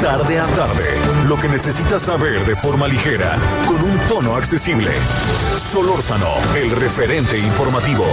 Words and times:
Tarde 0.00 0.38
a 0.38 0.46
tarde, 0.48 1.00
lo 1.26 1.38
que 1.38 1.48
necesitas 1.48 2.02
saber 2.02 2.44
de 2.44 2.54
forma 2.54 2.86
ligera, 2.86 3.38
con 3.66 3.82
un 3.82 3.98
tono 4.06 4.36
accesible. 4.36 4.94
Solórzano, 5.56 6.34
el 6.54 6.70
referente 6.70 7.38
informativo. 7.38 8.04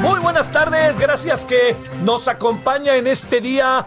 Muy 0.00 0.20
buenas 0.20 0.50
tardes, 0.50 0.98
gracias 0.98 1.44
que 1.44 1.76
nos 2.02 2.28
acompaña 2.28 2.96
en 2.96 3.06
este 3.06 3.40
día 3.42 3.86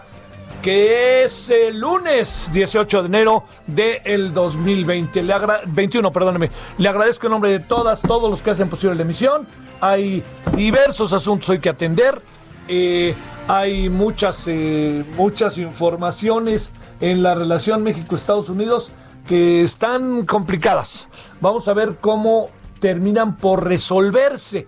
que 0.62 1.22
es 1.22 1.50
el 1.50 1.78
lunes 1.78 2.50
18 2.52 3.02
de 3.02 3.08
enero 3.08 3.44
del 3.66 4.32
2020. 4.32 5.22
Le 5.22 5.34
21, 5.66 6.10
perdóneme. 6.10 6.50
Le 6.78 6.88
agradezco 6.88 7.26
en 7.26 7.32
nombre 7.32 7.50
de 7.50 7.60
todas, 7.60 8.02
todos 8.02 8.30
los 8.30 8.42
que 8.42 8.50
hacen 8.50 8.68
posible 8.68 8.96
la 8.96 9.02
emisión. 9.02 9.46
Hay 9.80 10.22
diversos 10.56 11.12
asuntos 11.12 11.48
hoy 11.50 11.60
que 11.60 11.68
atender. 11.68 12.20
Eh, 12.66 13.14
hay 13.46 13.88
muchas, 13.88 14.44
eh, 14.48 15.04
muchas 15.16 15.56
informaciones 15.58 16.72
en 17.00 17.22
la 17.22 17.34
relación 17.34 17.82
México-Estados 17.82 18.48
Unidos 18.48 18.92
que 19.26 19.60
están 19.60 20.26
complicadas. 20.26 21.08
Vamos 21.40 21.68
a 21.68 21.74
ver 21.74 21.96
cómo 22.00 22.48
terminan 22.80 23.36
por 23.36 23.64
resolverse. 23.64 24.66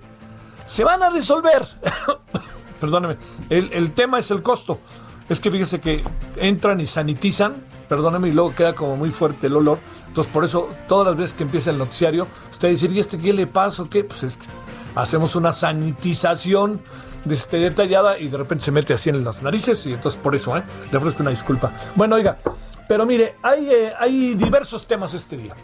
Se 0.67 0.85
van 0.85 1.03
a 1.03 1.11
resolver. 1.11 1.67
Perdóneme. 2.81 3.17
El, 3.49 3.73
el 3.73 3.93
tema 3.93 4.21
es 4.21 4.31
el 4.31 4.43
costo. 4.43 4.79
Es 5.31 5.41
que 5.41 5.51
fíjese 5.51 5.81
que 5.81 6.03
entran 6.37 6.81
y 6.81 6.87
sanitizan, 6.87 7.55
perdóneme, 7.89 8.29
y 8.29 8.33
luego 8.33 8.53
queda 8.55 8.75
como 8.75 8.97
muy 8.97 9.11
fuerte 9.11 9.47
el 9.47 9.57
olor. 9.57 9.79
Entonces, 10.09 10.31
por 10.33 10.45
eso, 10.45 10.69
todas 10.89 11.07
las 11.07 11.17
veces 11.17 11.33
que 11.33 11.45
empieza 11.45 11.71
el 11.71 11.79
noticiario, 11.79 12.27
usted 12.51 12.69
dice, 12.69 12.89
¿y 12.91 12.99
este 12.99 13.17
qué 13.17 13.33
le 13.33 13.47
pasa 13.47 13.85
qué? 13.89 14.03
Pues 14.03 14.25
es 14.25 14.37
que 14.37 14.47
hacemos 14.97 15.37
una 15.37 15.53
sanitización 15.53 16.81
este, 17.31 17.59
detallada 17.59 18.19
y 18.19 18.27
de 18.27 18.37
repente 18.39 18.65
se 18.65 18.73
mete 18.73 18.93
así 18.93 19.11
en 19.11 19.23
las 19.23 19.41
narices 19.41 19.87
y 19.87 19.93
entonces 19.93 20.21
por 20.21 20.35
eso, 20.35 20.57
¿eh? 20.57 20.65
Le 20.91 20.99
ofrezco 20.99 21.23
una 21.23 21.31
disculpa. 21.31 21.71
Bueno, 21.95 22.17
oiga, 22.17 22.37
pero 22.89 23.07
mire, 23.07 23.37
hay, 23.41 23.71
eh, 23.71 23.93
hay 23.97 24.35
diversos 24.35 24.85
temas 24.85 25.15
este 25.15 25.37
día. 25.37 25.55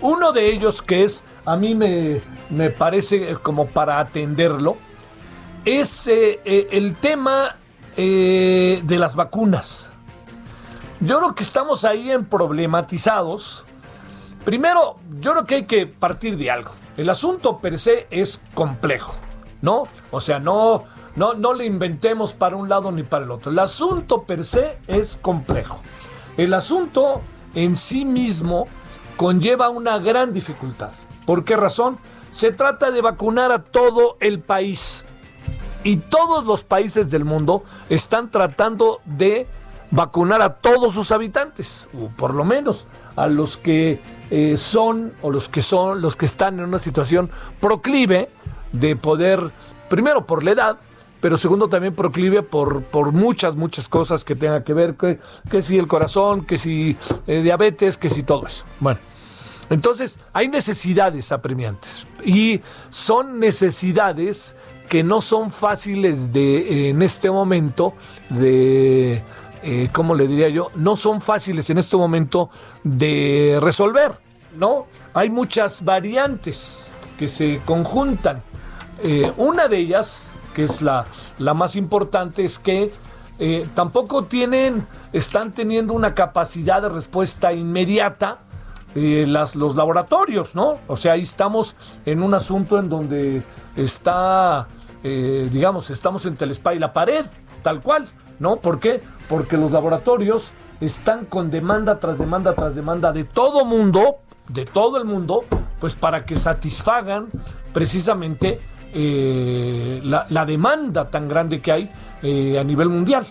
Uno 0.00 0.32
de 0.32 0.50
ellos 0.50 0.80
que 0.80 1.04
es, 1.04 1.22
a 1.44 1.56
mí 1.56 1.74
me, 1.74 2.18
me 2.48 2.70
parece 2.70 3.36
como 3.42 3.66
para 3.66 4.00
atenderlo, 4.00 4.78
es 5.66 6.06
eh, 6.06 6.40
eh, 6.44 6.68
el 6.72 6.94
tema 6.94 7.56
eh, 7.96 8.80
de 8.84 8.98
las 8.98 9.16
vacunas. 9.16 9.90
Yo 11.00 11.18
creo 11.18 11.34
que 11.34 11.42
estamos 11.42 11.84
ahí 11.84 12.10
en 12.10 12.24
problematizados. 12.24 13.64
Primero, 14.44 14.94
yo 15.20 15.32
creo 15.32 15.44
que 15.46 15.54
hay 15.56 15.64
que 15.64 15.86
partir 15.86 16.36
de 16.36 16.50
algo. 16.50 16.72
El 16.96 17.10
asunto 17.10 17.56
per 17.56 17.78
se 17.78 18.06
es 18.10 18.40
complejo, 18.54 19.16
¿no? 19.62 19.82
O 20.10 20.20
sea, 20.20 20.38
no, 20.38 20.84
no, 21.16 21.34
no 21.34 21.54
le 21.54 21.66
inventemos 21.66 22.34
para 22.34 22.56
un 22.56 22.68
lado 22.68 22.92
ni 22.92 23.02
para 23.02 23.24
el 23.24 23.30
otro. 23.30 23.50
El 23.50 23.58
asunto 23.58 24.22
per 24.22 24.44
se 24.44 24.78
es 24.86 25.18
complejo. 25.20 25.80
El 26.36 26.54
asunto 26.54 27.20
en 27.54 27.76
sí 27.76 28.04
mismo 28.04 28.66
conlleva 29.16 29.68
una 29.68 29.98
gran 29.98 30.32
dificultad. 30.32 30.90
¿Por 31.26 31.44
qué 31.44 31.56
razón? 31.56 31.98
Se 32.30 32.52
trata 32.52 32.90
de 32.90 33.02
vacunar 33.02 33.52
a 33.52 33.62
todo 33.62 34.16
el 34.20 34.40
país 34.40 35.04
y 35.84 35.96
todos 35.96 36.46
los 36.46 36.64
países 36.64 37.10
del 37.10 37.24
mundo 37.24 37.64
están 37.88 38.30
tratando 38.30 39.00
de 39.04 39.46
vacunar 39.90 40.40
a 40.42 40.54
todos 40.54 40.94
sus 40.94 41.12
habitantes, 41.12 41.88
o 41.94 42.08
por 42.08 42.34
lo 42.34 42.44
menos 42.44 42.86
a 43.14 43.26
los 43.26 43.58
que 43.58 44.00
eh, 44.30 44.56
son 44.56 45.12
o 45.20 45.30
los 45.30 45.48
que 45.48 45.60
son 45.60 46.00
los 46.00 46.16
que 46.16 46.24
están 46.24 46.58
en 46.58 46.64
una 46.64 46.78
situación 46.78 47.30
proclive 47.60 48.30
de 48.72 48.96
poder, 48.96 49.50
primero 49.90 50.26
por 50.26 50.44
la 50.44 50.52
edad, 50.52 50.78
pero 51.20 51.36
segundo 51.36 51.68
también 51.68 51.94
proclive 51.94 52.42
por, 52.42 52.82
por 52.82 53.12
muchas, 53.12 53.54
muchas 53.54 53.88
cosas 53.88 54.24
que 54.24 54.34
tengan 54.34 54.64
que 54.64 54.72
ver, 54.72 54.94
que, 54.94 55.20
que 55.50 55.62
si 55.62 55.78
el 55.78 55.86
corazón, 55.86 56.44
que 56.46 56.58
si 56.58 56.96
eh, 57.26 57.42
diabetes, 57.42 57.98
que 57.98 58.08
si 58.08 58.22
todo 58.22 58.46
eso. 58.46 58.64
Bueno, 58.80 58.98
entonces 59.70 60.18
hay 60.32 60.48
necesidades 60.48 61.30
apremiantes 61.30 62.08
y 62.24 62.60
son 62.88 63.38
necesidades 63.38 64.56
que 64.92 65.02
no 65.02 65.22
son 65.22 65.50
fáciles 65.50 66.34
de 66.34 66.90
en 66.90 67.00
este 67.00 67.30
momento 67.30 67.94
de 68.28 69.22
eh, 69.62 69.88
¿cómo 69.90 70.14
le 70.14 70.28
diría 70.28 70.50
yo? 70.50 70.70
No 70.74 70.96
son 70.96 71.22
fáciles 71.22 71.70
en 71.70 71.78
este 71.78 71.96
momento 71.96 72.50
de 72.84 73.58
resolver, 73.62 74.12
¿no? 74.54 74.88
Hay 75.14 75.30
muchas 75.30 75.82
variantes 75.82 76.90
que 77.18 77.28
se 77.28 77.62
conjuntan. 77.64 78.42
Eh, 79.02 79.32
una 79.38 79.66
de 79.66 79.78
ellas, 79.78 80.30
que 80.52 80.64
es 80.64 80.82
la, 80.82 81.06
la 81.38 81.54
más 81.54 81.74
importante, 81.74 82.44
es 82.44 82.58
que 82.58 82.92
eh, 83.38 83.66
tampoco 83.74 84.24
tienen, 84.24 84.86
están 85.14 85.52
teniendo 85.52 85.94
una 85.94 86.14
capacidad 86.14 86.82
de 86.82 86.90
respuesta 86.90 87.54
inmediata 87.54 88.40
las, 88.94 89.56
los 89.56 89.74
laboratorios, 89.74 90.54
¿no? 90.54 90.76
O 90.86 90.98
sea, 90.98 91.12
ahí 91.12 91.22
estamos 91.22 91.76
en 92.04 92.22
un 92.22 92.34
asunto 92.34 92.78
en 92.78 92.90
donde 92.90 93.42
está 93.74 94.66
eh, 95.02 95.48
digamos, 95.50 95.90
estamos 95.90 96.26
entre 96.26 96.46
el 96.46 96.52
spa 96.52 96.74
y 96.74 96.78
la 96.78 96.92
pared, 96.92 97.26
tal 97.62 97.82
cual, 97.82 98.08
¿no? 98.38 98.56
¿Por 98.56 98.80
qué? 98.80 99.00
Porque 99.28 99.56
los 99.56 99.72
laboratorios 99.72 100.52
están 100.80 101.24
con 101.26 101.50
demanda 101.50 102.00
tras 102.00 102.18
demanda 102.18 102.54
tras 102.54 102.74
demanda 102.74 103.12
de 103.12 103.24
todo 103.24 103.64
mundo, 103.64 104.18
de 104.48 104.64
todo 104.64 104.98
el 104.98 105.04
mundo, 105.04 105.44
pues 105.80 105.94
para 105.94 106.24
que 106.24 106.36
satisfagan 106.36 107.28
precisamente 107.72 108.58
eh, 108.94 110.00
la, 110.04 110.44
demanda 110.44 111.08
tan 111.08 111.28
grande 111.28 111.60
que 111.60 111.72
hay 111.72 111.90
eh, 112.22 112.58
a 112.58 112.64
nivel 112.64 112.88
mundial. 112.88 113.26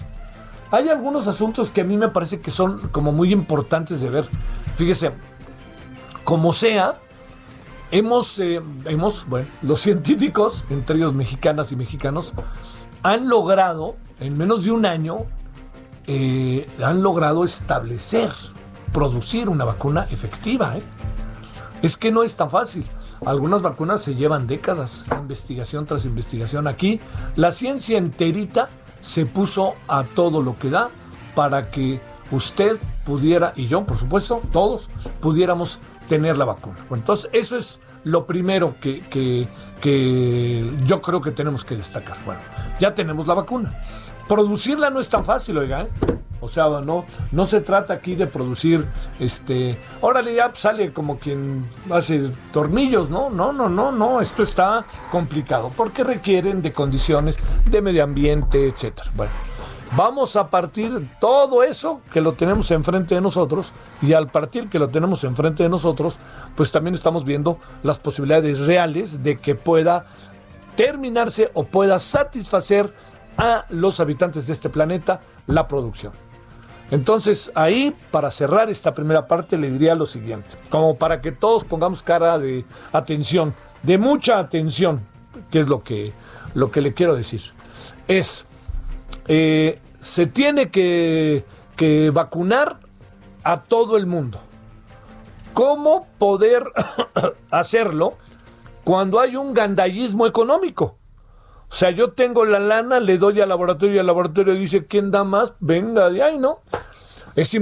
Hay 0.72 0.88
algunos 0.90 1.28
asuntos 1.28 1.70
que 1.70 1.82
a 1.82 1.84
mí 1.84 1.98
me 1.98 2.08
parece 2.08 2.40
que 2.40 2.50
son 2.50 2.80
como 2.90 3.12
muy 3.12 3.34
importantes 3.34 4.02
de 4.02 4.10
ver. 4.10 4.26
Fíjese, 4.76 5.12
como 6.24 6.54
sea, 6.54 6.96
hemos, 7.92 8.40
eh, 8.40 8.62
hemos, 8.86 9.28
bueno, 9.28 9.46
los 9.62 9.82
científicos, 9.82 10.66
entre 10.70 10.96
ellos 10.98 11.14
mexicanas 11.14 11.72
y 11.72 11.76
mexicanos, 11.76 12.34
han 13.04 13.28
logrado, 13.28 13.96
en 14.20 14.38
menos 14.38 14.66
de 14.66 14.72
un 14.72 14.86
año, 14.86 15.18
eh, 16.08 16.66
han 16.84 17.04
logrado 17.04 17.44
establecer, 17.44 18.32
producir 18.92 19.50
una 19.50 19.66
vacuna 19.66 20.04
efectiva. 20.10 20.78
¿eh? 20.78 20.82
Es 21.82 21.98
que 21.98 22.12
no 22.12 22.24
es 22.24 22.36
tan 22.36 22.50
fácil. 22.50 22.86
Algunas 23.26 23.62
vacunas 23.62 24.02
se 24.02 24.16
llevan 24.16 24.48
décadas, 24.48 25.06
investigación 25.16 25.86
tras 25.86 26.06
investigación. 26.06 26.68
Aquí 26.68 27.00
la 27.36 27.52
ciencia 27.52 27.98
enterita 27.98 28.68
se 29.00 29.26
puso 29.26 29.76
a 29.88 30.04
todo 30.04 30.42
lo 30.42 30.56
que 30.56 30.70
da 30.70 30.90
para 31.36 31.70
que 31.70 32.02
usted 32.32 32.78
pudiera, 33.06 33.54
y 33.56 33.68
yo 33.68 33.84
por 33.84 33.98
supuesto, 33.98 34.42
todos, 34.52 34.88
pudiéramos 35.20 35.80
tener 36.12 36.36
la 36.38 36.44
vacuna. 36.44 36.76
entonces, 36.94 37.30
eso 37.32 37.56
es 37.56 37.80
lo 38.04 38.28
primero 38.28 38.76
que, 38.82 39.00
que, 39.80 40.70
yo 40.84 41.02
creo 41.02 41.22
que 41.22 41.32
tenemos 41.32 41.64
que 41.64 41.78
destacar. 41.78 42.18
Bueno, 42.26 42.42
ya 42.82 42.94
tenemos 42.94 43.28
la 43.28 43.34
vacuna. 43.34 43.70
Producirla 44.28 44.90
no 44.90 45.00
es 45.00 45.08
tan 45.08 45.24
fácil, 45.24 45.58
oiga. 45.58 45.84
¿eh? 45.84 45.88
O 46.42 46.50
sea, 46.50 46.68
no, 46.84 47.06
no 47.32 47.46
se 47.46 47.62
trata 47.62 47.94
aquí 47.94 48.16
de 48.16 48.28
producir, 48.28 48.86
este, 49.22 49.80
órale, 50.02 50.36
ya 50.36 50.52
sale 50.54 50.92
como 50.92 51.18
quien 51.18 51.66
hace 51.90 52.30
tornillos, 52.52 53.10
¿no? 53.10 53.30
No, 53.30 53.54
no, 53.54 53.70
no, 53.70 53.94
no, 53.94 54.20
esto 54.20 54.44
está 54.44 54.84
complicado 55.12 55.72
porque 55.78 56.04
requieren 56.04 56.62
de 56.62 56.74
condiciones 56.74 57.38
de 57.70 57.82
medio 57.82 58.04
ambiente, 58.04 58.68
etcétera. 58.68 59.10
Bueno, 59.16 59.32
Vamos 59.96 60.38
a 60.38 60.50
partir 60.50 61.06
todo 61.20 61.64
eso 61.64 62.00
que 62.14 62.22
lo 62.22 62.32
tenemos 62.32 62.72
enfrente 62.72 63.16
de 63.16 63.22
nosotros 63.22 63.74
y 64.02 64.14
al 64.14 64.28
partir 64.28 64.70
que 64.70 64.80
lo 64.80 64.88
tenemos 64.88 65.26
enfrente 65.26 65.64
de 65.64 65.70
nosotros, 65.70 66.18
pues 66.56 66.72
también 66.72 66.96
estamos 66.96 67.26
viendo 67.26 67.60
las 67.84 68.00
posibilidades 68.00 68.60
reales 68.60 69.22
de 69.22 69.36
que 69.36 69.54
pueda 69.54 70.06
terminarse 70.78 71.52
o 71.54 71.66
pueda 71.66 72.00
satisfacer 72.00 72.94
a 73.38 73.66
los 73.70 74.00
habitantes 74.00 74.48
de 74.48 74.54
este 74.54 74.70
planeta 74.70 75.20
la 75.48 75.68
producción. 75.68 76.14
Entonces, 76.90 77.52
ahí, 77.56 77.96
para 78.12 78.32
cerrar 78.32 78.70
esta 78.70 78.94
primera 78.94 79.28
parte, 79.28 79.58
le 79.58 79.72
diría 79.72 79.96
lo 79.96 80.06
siguiente, 80.06 80.50
como 80.70 80.96
para 80.96 81.22
que 81.22 81.32
todos 81.32 81.64
pongamos 81.64 82.04
cara 82.04 82.38
de 82.38 82.66
atención, 82.94 83.54
de 83.84 83.98
mucha 83.98 84.40
atención, 84.40 85.02
que 85.50 85.62
es 85.62 85.68
lo 85.68 85.84
que, 85.84 86.14
lo 86.54 86.70
que 86.70 86.82
le 86.82 86.94
quiero 86.94 87.16
decir. 87.16 87.42
Es, 88.08 88.46
eh, 89.28 89.80
se 90.00 90.28
tiene 90.28 90.72
que, 90.72 91.46
que 91.76 92.10
vacunar 92.10 92.80
a 93.44 93.62
todo 93.64 93.98
el 93.98 94.06
mundo. 94.06 94.40
¿Cómo 95.54 96.08
poder 96.18 96.64
hacerlo 97.52 98.18
cuando 98.84 99.20
hay 99.20 99.36
un 99.36 99.54
gandallismo 99.54 100.26
económico? 100.28 100.98
O 101.70 101.74
sea, 101.74 101.92
yo 101.92 102.12
tengo 102.12 102.44
la 102.44 102.60
lana, 102.60 103.00
le 103.00 103.18
doy 103.18 103.40
al 103.40 103.50
laboratorio 103.50 103.96
y 103.96 104.00
el 104.00 104.06
laboratorio 104.06 104.54
dice, 104.54 104.88
¿quién 104.88 105.10
da 105.10 105.24
más? 105.24 105.54
Venga 105.60 106.10
de 106.10 106.22
ahí, 106.22 106.38
¿no? 106.38 106.60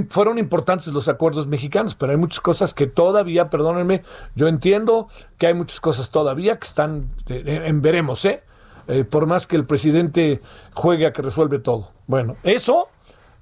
Fueron 0.10 0.40
importantes 0.40 0.92
los 0.92 1.08
acuerdos 1.08 1.46
mexicanos, 1.46 1.94
pero 1.94 2.12
hay 2.12 2.18
muchas 2.18 2.42
cosas 2.42 2.74
que 2.74 2.88
todavía, 2.88 3.52
perdónenme, 3.52 4.04
yo 4.34 4.48
entiendo 4.48 5.10
que 5.38 5.46
hay 5.46 5.54
muchas 5.54 5.80
cosas 5.80 6.10
todavía 6.10 6.58
que 6.58 6.68
están 6.68 7.12
en 7.28 7.82
veremos, 7.84 8.26
¿eh? 8.26 8.44
¿Eh? 8.90 9.06
Por 9.06 9.26
más 9.26 9.48
que 9.48 9.56
el 9.56 9.66
presidente 9.66 10.42
juegue 10.74 11.06
a 11.06 11.14
que 11.14 11.22
resuelve 11.22 11.60
todo. 11.60 11.92
Bueno, 12.08 12.36
eso 12.44 12.90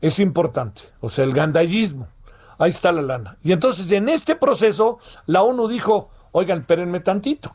es 0.02 0.20
importante, 0.20 0.84
o 1.02 1.10
sea, 1.10 1.24
el 1.24 1.34
gandallismo. 1.34 2.08
Ahí 2.60 2.70
está 2.70 2.92
la 2.92 3.02
lana. 3.02 3.38
Y 3.44 3.52
entonces 3.52 3.92
en 3.92 4.10
este 4.10 4.36
proceso 4.36 5.00
la 5.26 5.44
ONU 5.44 5.68
dijo, 5.68 6.10
oigan, 6.32 6.60
espérenme 6.60 7.00
tantito. 7.00 7.54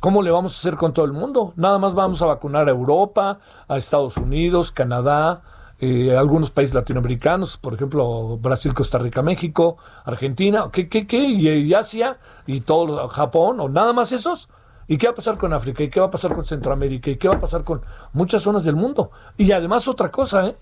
¿Cómo 0.00 0.22
le 0.22 0.30
vamos 0.30 0.54
a 0.54 0.58
hacer 0.58 0.76
con 0.76 0.94
todo 0.94 1.04
el 1.04 1.12
mundo? 1.12 1.52
Nada 1.56 1.78
más 1.78 1.94
vamos 1.94 2.22
a 2.22 2.26
vacunar 2.26 2.68
a 2.68 2.70
Europa, 2.70 3.38
a 3.68 3.76
Estados 3.76 4.16
Unidos, 4.16 4.72
Canadá, 4.72 5.42
eh, 5.78 6.14
algunos 6.16 6.50
países 6.50 6.74
latinoamericanos, 6.74 7.56
por 7.56 7.72
ejemplo, 7.72 8.38
Brasil, 8.38 8.74
Costa 8.74 8.98
Rica, 8.98 9.22
México, 9.22 9.78
Argentina, 10.04 10.68
¿qué, 10.70 10.88
qué, 10.90 11.06
qué? 11.06 11.24
Y, 11.24 11.72
Asia, 11.72 12.18
y 12.46 12.60
todo 12.60 13.08
Japón, 13.08 13.60
o 13.60 13.68
nada 13.68 13.94
más 13.94 14.12
esos. 14.12 14.50
¿Y 14.90 14.98
qué 14.98 15.06
va 15.06 15.12
a 15.12 15.14
pasar 15.14 15.38
con 15.38 15.52
África? 15.52 15.84
¿Y 15.84 15.88
qué 15.88 16.00
va 16.00 16.06
a 16.06 16.10
pasar 16.10 16.34
con 16.34 16.44
Centroamérica? 16.44 17.12
¿Y 17.12 17.16
qué 17.16 17.28
va 17.28 17.36
a 17.36 17.40
pasar 17.40 17.62
con 17.62 17.80
muchas 18.12 18.42
zonas 18.42 18.64
del 18.64 18.74
mundo? 18.74 19.12
Y 19.36 19.52
además 19.52 19.86
otra 19.86 20.10
cosa, 20.10 20.48
¿eh? 20.48 20.56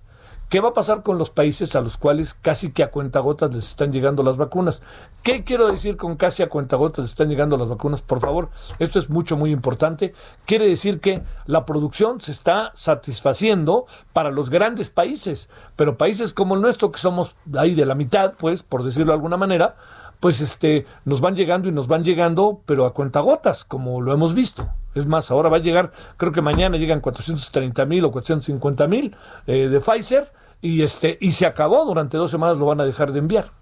¿Qué 0.50 0.60
va 0.60 0.68
a 0.68 0.74
pasar 0.74 1.02
con 1.02 1.16
los 1.16 1.30
países 1.30 1.74
a 1.74 1.80
los 1.80 1.96
cuales 1.96 2.34
casi 2.34 2.70
que 2.70 2.82
a 2.82 2.90
cuentagotas 2.90 3.54
les 3.54 3.68
están 3.68 3.90
llegando 3.90 4.22
las 4.22 4.36
vacunas? 4.36 4.82
¿Qué 5.22 5.44
quiero 5.44 5.72
decir 5.72 5.96
con 5.96 6.16
casi 6.16 6.42
a 6.42 6.50
cuentagotas 6.50 7.04
les 7.04 7.12
están 7.12 7.30
llegando 7.30 7.56
las 7.56 7.70
vacunas? 7.70 8.02
Por 8.02 8.20
favor, 8.20 8.50
esto 8.78 8.98
es 8.98 9.08
mucho, 9.08 9.38
muy 9.38 9.50
importante. 9.50 10.12
Quiere 10.44 10.66
decir 10.66 11.00
que 11.00 11.22
la 11.46 11.64
producción 11.64 12.20
se 12.20 12.32
está 12.32 12.70
satisfaciendo 12.74 13.86
para 14.12 14.30
los 14.30 14.50
grandes 14.50 14.90
países, 14.90 15.48
pero 15.74 15.96
países 15.96 16.34
como 16.34 16.54
el 16.54 16.60
nuestro, 16.60 16.92
que 16.92 16.98
somos 16.98 17.34
ahí 17.56 17.74
de 17.74 17.86
la 17.86 17.94
mitad, 17.94 18.34
pues, 18.38 18.62
por 18.62 18.84
decirlo 18.84 19.12
de 19.12 19.16
alguna 19.16 19.38
manera, 19.38 19.76
pues 20.20 20.40
este, 20.40 20.86
nos 21.04 21.20
van 21.20 21.36
llegando 21.36 21.68
y 21.68 21.72
nos 21.72 21.86
van 21.86 22.04
llegando, 22.04 22.60
pero 22.66 22.86
a 22.86 22.92
cuentagotas, 22.92 23.64
como 23.64 24.00
lo 24.00 24.12
hemos 24.12 24.34
visto. 24.34 24.68
Es 24.94 25.06
más, 25.06 25.30
ahora 25.30 25.48
va 25.48 25.58
a 25.58 25.60
llegar, 25.60 25.92
creo 26.16 26.32
que 26.32 26.42
mañana 26.42 26.76
llegan 26.76 27.00
430 27.00 27.84
mil 27.86 28.04
o 28.04 28.10
450 28.10 28.86
mil 28.88 29.16
eh, 29.46 29.68
de 29.68 29.80
Pfizer 29.80 30.32
y, 30.60 30.82
este, 30.82 31.18
y 31.20 31.32
se 31.32 31.46
acabó, 31.46 31.84
durante 31.84 32.16
dos 32.16 32.30
semanas 32.30 32.58
lo 32.58 32.66
van 32.66 32.80
a 32.80 32.84
dejar 32.84 33.12
de 33.12 33.20
enviar. 33.20 33.52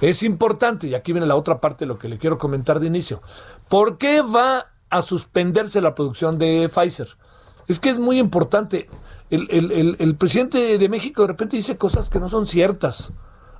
Es 0.00 0.22
importante, 0.22 0.88
y 0.88 0.94
aquí 0.94 1.12
viene 1.12 1.26
la 1.26 1.36
otra 1.36 1.60
parte 1.60 1.84
de 1.84 1.88
lo 1.88 1.98
que 1.98 2.08
le 2.08 2.18
quiero 2.18 2.38
comentar 2.38 2.80
de 2.80 2.86
inicio, 2.86 3.22
¿por 3.68 3.98
qué 3.98 4.22
va 4.22 4.66
a 4.90 5.02
suspenderse 5.02 5.80
la 5.80 5.94
producción 5.94 6.38
de 6.38 6.70
Pfizer? 6.72 7.08
Es 7.68 7.78
que 7.78 7.90
es 7.90 7.98
muy 7.98 8.18
importante. 8.18 8.88
El, 9.30 9.46
el, 9.50 9.96
el, 9.98 10.16
presidente 10.16 10.76
de 10.76 10.88
México 10.88 11.22
de 11.22 11.28
repente 11.28 11.56
dice 11.56 11.78
cosas 11.78 12.10
que 12.10 12.20
no 12.20 12.28
son 12.28 12.46
ciertas. 12.46 13.12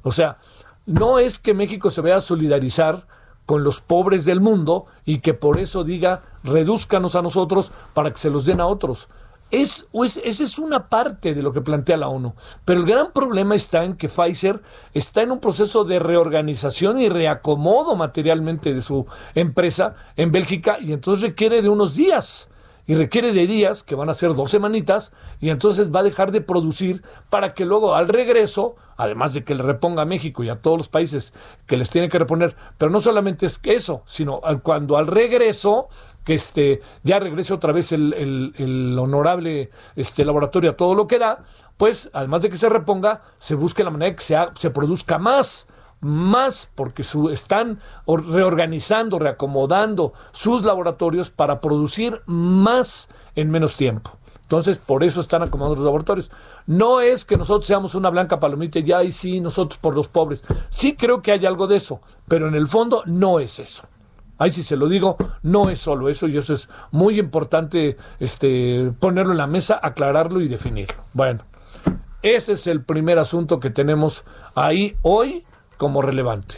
O 0.02 0.10
sea, 0.12 0.38
no 0.86 1.18
es 1.18 1.38
que 1.38 1.54
México 1.54 1.90
se 1.90 2.00
vaya 2.00 2.16
a 2.16 2.20
solidarizar 2.20 3.06
con 3.46 3.64
los 3.64 3.80
pobres 3.80 4.24
del 4.24 4.40
mundo 4.40 4.86
y 5.04 5.18
que 5.18 5.34
por 5.34 5.58
eso 5.58 5.84
diga 5.84 6.22
redúzcanos 6.44 7.16
a 7.16 7.22
nosotros 7.22 7.72
para 7.94 8.10
que 8.10 8.18
se 8.18 8.30
los 8.30 8.46
den 8.46 8.60
a 8.60 8.66
otros. 8.66 9.08
Es, 9.50 9.86
esa 10.24 10.44
es 10.44 10.58
una 10.58 10.88
parte 10.88 11.34
de 11.34 11.42
lo 11.42 11.52
que 11.52 11.60
plantea 11.60 11.98
la 11.98 12.08
ONU. 12.08 12.34
Pero 12.64 12.80
el 12.80 12.86
gran 12.86 13.12
problema 13.12 13.54
está 13.54 13.84
en 13.84 13.96
que 13.96 14.08
Pfizer 14.08 14.62
está 14.94 15.20
en 15.20 15.30
un 15.30 15.40
proceso 15.40 15.84
de 15.84 15.98
reorganización 15.98 16.98
y 16.98 17.10
reacomodo 17.10 17.94
materialmente 17.94 18.72
de 18.72 18.80
su 18.80 19.06
empresa 19.34 19.94
en 20.16 20.32
Bélgica 20.32 20.78
y 20.80 20.94
entonces 20.94 21.22
requiere 21.22 21.60
de 21.60 21.68
unos 21.68 21.94
días. 21.94 22.48
Y 22.86 22.94
requiere 22.94 23.32
de 23.32 23.46
días, 23.46 23.84
que 23.84 23.94
van 23.94 24.08
a 24.08 24.14
ser 24.14 24.34
dos 24.34 24.50
semanitas, 24.50 25.12
y 25.38 25.50
entonces 25.50 25.94
va 25.94 26.00
a 26.00 26.02
dejar 26.02 26.32
de 26.32 26.40
producir 26.40 27.02
para 27.30 27.54
que 27.54 27.64
luego 27.64 27.94
al 27.94 28.08
regreso, 28.08 28.74
además 29.02 29.34
de 29.34 29.42
que 29.42 29.56
le 29.56 29.64
reponga 29.64 30.02
a 30.02 30.06
México 30.06 30.44
y 30.44 30.48
a 30.48 30.62
todos 30.62 30.78
los 30.78 30.88
países 30.88 31.34
que 31.66 31.76
les 31.76 31.90
tiene 31.90 32.08
que 32.08 32.20
reponer, 32.20 32.54
pero 32.78 32.90
no 32.90 33.00
solamente 33.00 33.46
es 33.46 33.58
eso, 33.64 34.02
sino 34.06 34.40
cuando 34.62 34.96
al 34.96 35.08
regreso 35.08 35.88
que 36.24 36.34
este, 36.34 36.80
ya 37.02 37.18
regrese 37.18 37.52
otra 37.52 37.72
vez 37.72 37.90
el, 37.90 38.96
honorable 38.96 39.70
este, 39.96 40.24
laboratorio 40.24 40.70
a 40.70 40.76
todo 40.76 40.94
lo 40.94 41.08
que 41.08 41.18
da, 41.18 41.44
pues 41.76 42.10
además 42.12 42.42
de 42.42 42.50
que 42.50 42.56
se 42.56 42.68
reponga, 42.68 43.22
se 43.38 43.56
busque 43.56 43.82
la 43.82 43.90
manera 43.90 44.10
de 44.10 44.16
que 44.16 44.22
se, 44.22 44.36
se 44.54 44.70
produzca 44.70 45.18
más 45.18 45.66
más 46.00 46.68
porque 46.74 47.04
su, 47.04 47.30
están 47.30 47.78
reorganizando, 48.06 49.20
reacomodando 49.20 50.12
sus 50.32 50.64
laboratorios 50.64 51.30
para 51.30 51.60
producir 51.60 52.22
más 52.26 53.08
en 53.36 53.50
menos 53.50 53.76
tiempo. 53.76 54.18
Entonces, 54.52 54.76
por 54.76 55.02
eso 55.02 55.22
están 55.22 55.42
acomodando 55.42 55.76
los 55.76 55.84
laboratorios. 55.86 56.30
No 56.66 57.00
es 57.00 57.24
que 57.24 57.36
nosotros 57.38 57.66
seamos 57.66 57.94
una 57.94 58.10
blanca 58.10 58.38
palomita 58.38 58.80
y 58.80 58.82
ya, 58.82 59.02
y 59.02 59.10
sí, 59.10 59.40
nosotros 59.40 59.78
por 59.78 59.96
los 59.96 60.08
pobres. 60.08 60.44
Sí 60.68 60.94
creo 60.94 61.22
que 61.22 61.32
hay 61.32 61.46
algo 61.46 61.66
de 61.66 61.76
eso, 61.76 62.02
pero 62.28 62.48
en 62.48 62.54
el 62.54 62.66
fondo 62.66 63.02
no 63.06 63.40
es 63.40 63.58
eso. 63.58 63.84
Ahí 64.36 64.50
sí 64.50 64.62
se 64.62 64.76
lo 64.76 64.88
digo, 64.88 65.16
no 65.42 65.70
es 65.70 65.80
solo 65.80 66.10
eso 66.10 66.28
y 66.28 66.36
eso 66.36 66.52
es 66.52 66.68
muy 66.90 67.18
importante 67.18 67.96
este, 68.20 68.92
ponerlo 69.00 69.32
en 69.32 69.38
la 69.38 69.46
mesa, 69.46 69.80
aclararlo 69.82 70.42
y 70.42 70.48
definirlo. 70.48 71.02
Bueno, 71.14 71.44
ese 72.20 72.52
es 72.52 72.66
el 72.66 72.84
primer 72.84 73.18
asunto 73.18 73.58
que 73.58 73.70
tenemos 73.70 74.22
ahí 74.54 74.96
hoy 75.00 75.44
como 75.78 76.02
relevante. 76.02 76.56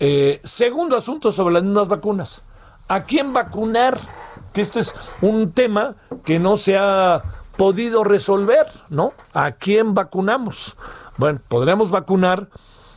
Eh, 0.00 0.40
segundo 0.42 0.96
asunto 0.96 1.30
sobre 1.30 1.54
las 1.54 1.62
mismas 1.62 1.86
vacunas. 1.86 2.42
¿A 2.90 3.04
quién 3.04 3.32
vacunar? 3.32 4.00
Que 4.52 4.60
este 4.60 4.80
es 4.80 4.96
un 5.22 5.52
tema 5.52 5.94
que 6.24 6.40
no 6.40 6.56
se 6.56 6.76
ha 6.76 7.22
podido 7.56 8.02
resolver, 8.02 8.66
¿no? 8.88 9.12
¿A 9.32 9.52
quién 9.52 9.94
vacunamos? 9.94 10.76
Bueno, 11.16 11.38
podremos 11.46 11.92
vacunar, 11.92 12.48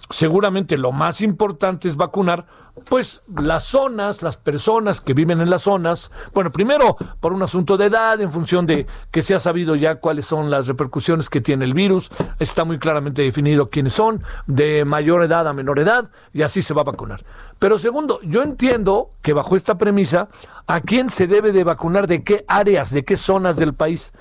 seguramente 0.10 0.80
lo 0.80 0.92
más 0.92 1.22
importante 1.22 1.88
es 1.88 1.95
vacunar 1.95 2.48
pues 2.90 3.22
las 3.36 3.66
zonas, 3.66 4.24
las 4.24 4.38
personas 4.38 5.00
que 5.00 5.14
viven 5.14 5.42
en 5.42 5.50
las 5.50 5.64
zonas, 5.64 6.12
bueno, 6.33 6.52
primero 6.52 6.97
por 7.19 7.33
un 7.33 7.44
asunto 7.44 7.78
de 7.78 7.86
edad, 7.86 8.19
en 8.19 8.31
función 8.31 8.66
de 8.66 8.88
que 9.12 9.21
se 9.21 9.36
ha 9.36 9.40
sabido 9.40 9.76
ya 9.76 9.95
cuáles 9.95 10.26
son 10.26 10.50
las 10.50 10.68
repercusiones 10.68 11.30
que 11.30 11.42
tiene 11.42 11.66
el 11.66 11.74
virus, 11.74 12.12
está 12.40 12.64
muy 12.66 12.80
claramente 12.80 13.21
definido 13.21 13.69
quiénes 13.69 13.94
son, 13.94 14.24
de 14.47 14.86
mayor 14.86 15.24
edad 15.24 15.47
a 15.47 15.54
menor 15.54 15.80
edad, 15.80 16.09
y 16.33 16.42
así 16.42 16.62
se 16.62 16.74
va 16.74 16.81
a 16.81 16.86
vacunar. 16.86 17.24
Pero 17.59 17.78
segundo, 17.78 18.19
yo 18.24 18.42
entiendo 18.42 19.09
que 19.21 19.33
bajo 19.33 19.56
esta 19.56 19.78
premisa, 19.78 20.30
¿a 20.66 20.81
quién 20.81 21.09
se 21.09 21.28
debe 21.28 21.52
de 21.52 21.64
vacunar? 21.64 22.07
¿De 22.07 22.24
qué 22.24 22.44
áreas, 22.47 22.92
de 22.92 23.06
qué 23.06 23.18
zonas 23.18 23.56
del 23.56 23.74
país? 23.74 24.14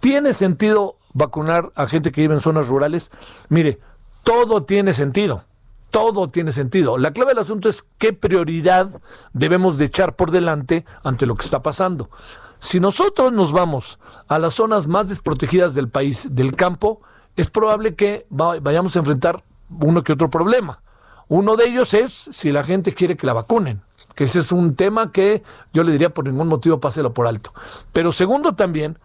¿Tiene 0.00 0.34
sentido 0.34 0.96
vacunar 1.12 1.72
a 1.74 1.86
gente 1.86 2.10
que 2.10 2.22
vive 2.22 2.34
en 2.34 2.40
zonas 2.40 2.68
rurales? 2.68 3.10
Mire, 3.50 3.78
todo 4.24 4.64
tiene 4.64 4.92
sentido 4.94 5.44
todo 5.92 6.28
tiene 6.28 6.50
sentido. 6.50 6.98
La 6.98 7.12
clave 7.12 7.32
del 7.32 7.38
asunto 7.38 7.68
es 7.68 7.84
qué 7.98 8.12
prioridad 8.12 9.00
debemos 9.32 9.78
de 9.78 9.84
echar 9.84 10.16
por 10.16 10.32
delante 10.32 10.84
ante 11.04 11.26
lo 11.26 11.36
que 11.36 11.44
está 11.44 11.62
pasando. 11.62 12.10
Si 12.58 12.80
nosotros 12.80 13.32
nos 13.32 13.52
vamos 13.52 13.98
a 14.26 14.38
las 14.38 14.54
zonas 14.54 14.88
más 14.88 15.10
desprotegidas 15.10 15.74
del 15.74 15.88
país, 15.88 16.28
del 16.30 16.56
campo, 16.56 17.02
es 17.36 17.50
probable 17.50 17.94
que 17.94 18.26
vayamos 18.30 18.96
a 18.96 19.00
enfrentar 19.00 19.44
uno 19.68 20.02
que 20.02 20.14
otro 20.14 20.30
problema. 20.30 20.82
Uno 21.28 21.56
de 21.56 21.66
ellos 21.66 21.92
es 21.92 22.10
si 22.32 22.50
la 22.52 22.64
gente 22.64 22.94
quiere 22.94 23.16
que 23.16 23.26
la 23.26 23.34
vacunen, 23.34 23.82
que 24.14 24.24
ese 24.24 24.38
es 24.38 24.50
un 24.50 24.74
tema 24.74 25.12
que 25.12 25.42
yo 25.74 25.82
le 25.82 25.92
diría 25.92 26.14
por 26.14 26.26
ningún 26.26 26.48
motivo 26.48 26.80
páselo 26.80 27.12
por 27.12 27.26
alto. 27.26 27.52
Pero 27.92 28.12
segundo 28.12 28.54
también, 28.54 28.98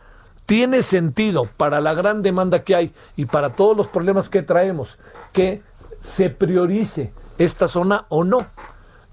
tiene 0.45 0.81
sentido 0.83 1.49
para 1.57 1.81
la 1.81 1.93
gran 1.93 2.21
demanda 2.21 2.63
que 2.63 2.75
hay 2.75 2.93
y 3.17 3.25
para 3.25 3.49
todos 3.49 3.75
los 3.75 3.89
problemas 3.89 4.29
que 4.29 4.41
traemos 4.41 4.97
que 5.33 5.61
se 5.99 6.29
priorice 6.29 7.13
esta 7.37 7.67
zona 7.67 8.05
o 8.09 8.23
no. 8.23 8.37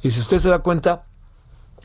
Y 0.03 0.11
si 0.11 0.21
usted 0.21 0.39
se 0.39 0.49
da 0.49 0.61
cuenta, 0.61 1.07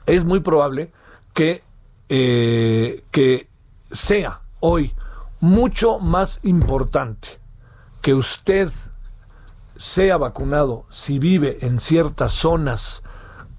es 0.05 0.25
muy 0.25 0.39
probable 0.39 0.91
que, 1.33 1.63
eh, 2.09 3.03
que 3.11 3.49
sea 3.91 4.41
hoy 4.59 4.93
mucho 5.39 5.99
más 5.99 6.39
importante 6.43 7.39
que 8.01 8.13
usted 8.13 8.69
sea 9.75 10.17
vacunado 10.17 10.85
si 10.89 11.19
vive 11.19 11.59
en 11.61 11.79
ciertas 11.79 12.33
zonas 12.33 13.03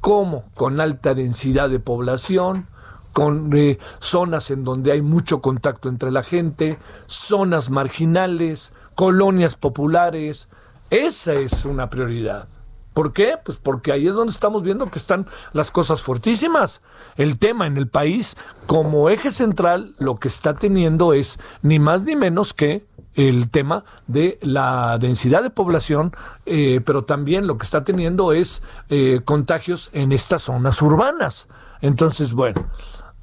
como 0.00 0.44
con 0.54 0.80
alta 0.80 1.14
densidad 1.14 1.70
de 1.70 1.80
población, 1.80 2.66
con 3.12 3.54
eh, 3.56 3.78
zonas 3.98 4.50
en 4.50 4.64
donde 4.64 4.92
hay 4.92 5.02
mucho 5.02 5.40
contacto 5.40 5.88
entre 5.88 6.10
la 6.10 6.22
gente, 6.22 6.78
zonas 7.06 7.70
marginales, 7.70 8.72
colonias 8.94 9.56
populares. 9.56 10.48
Esa 10.90 11.34
es 11.34 11.64
una 11.64 11.88
prioridad. 11.88 12.48
¿Por 12.94 13.12
qué? 13.12 13.34
Pues 13.42 13.58
porque 13.58 13.92
ahí 13.92 14.08
es 14.08 14.14
donde 14.14 14.32
estamos 14.32 14.64
viendo 14.64 14.90
que 14.90 14.98
están 14.98 15.26
las 15.52 15.70
cosas 15.70 16.02
fuertísimas. 16.02 16.82
El 17.16 17.38
tema 17.38 17.68
en 17.68 17.76
el 17.76 17.88
país, 17.88 18.36
como 18.66 19.08
eje 19.08 19.30
central, 19.30 19.94
lo 19.98 20.18
que 20.18 20.26
está 20.26 20.54
teniendo 20.54 21.12
es 21.12 21.38
ni 21.62 21.78
más 21.78 22.02
ni 22.02 22.16
menos 22.16 22.52
que 22.52 22.84
el 23.14 23.50
tema 23.50 23.84
de 24.06 24.38
la 24.42 24.98
densidad 24.98 25.42
de 25.42 25.50
población, 25.50 26.12
eh, 26.46 26.80
pero 26.84 27.04
también 27.04 27.46
lo 27.46 27.58
que 27.58 27.64
está 27.64 27.84
teniendo 27.84 28.32
es 28.32 28.62
eh, 28.88 29.20
contagios 29.24 29.90
en 29.92 30.10
estas 30.10 30.42
zonas 30.42 30.82
urbanas. 30.82 31.48
Entonces, 31.80 32.34
bueno, 32.34 32.66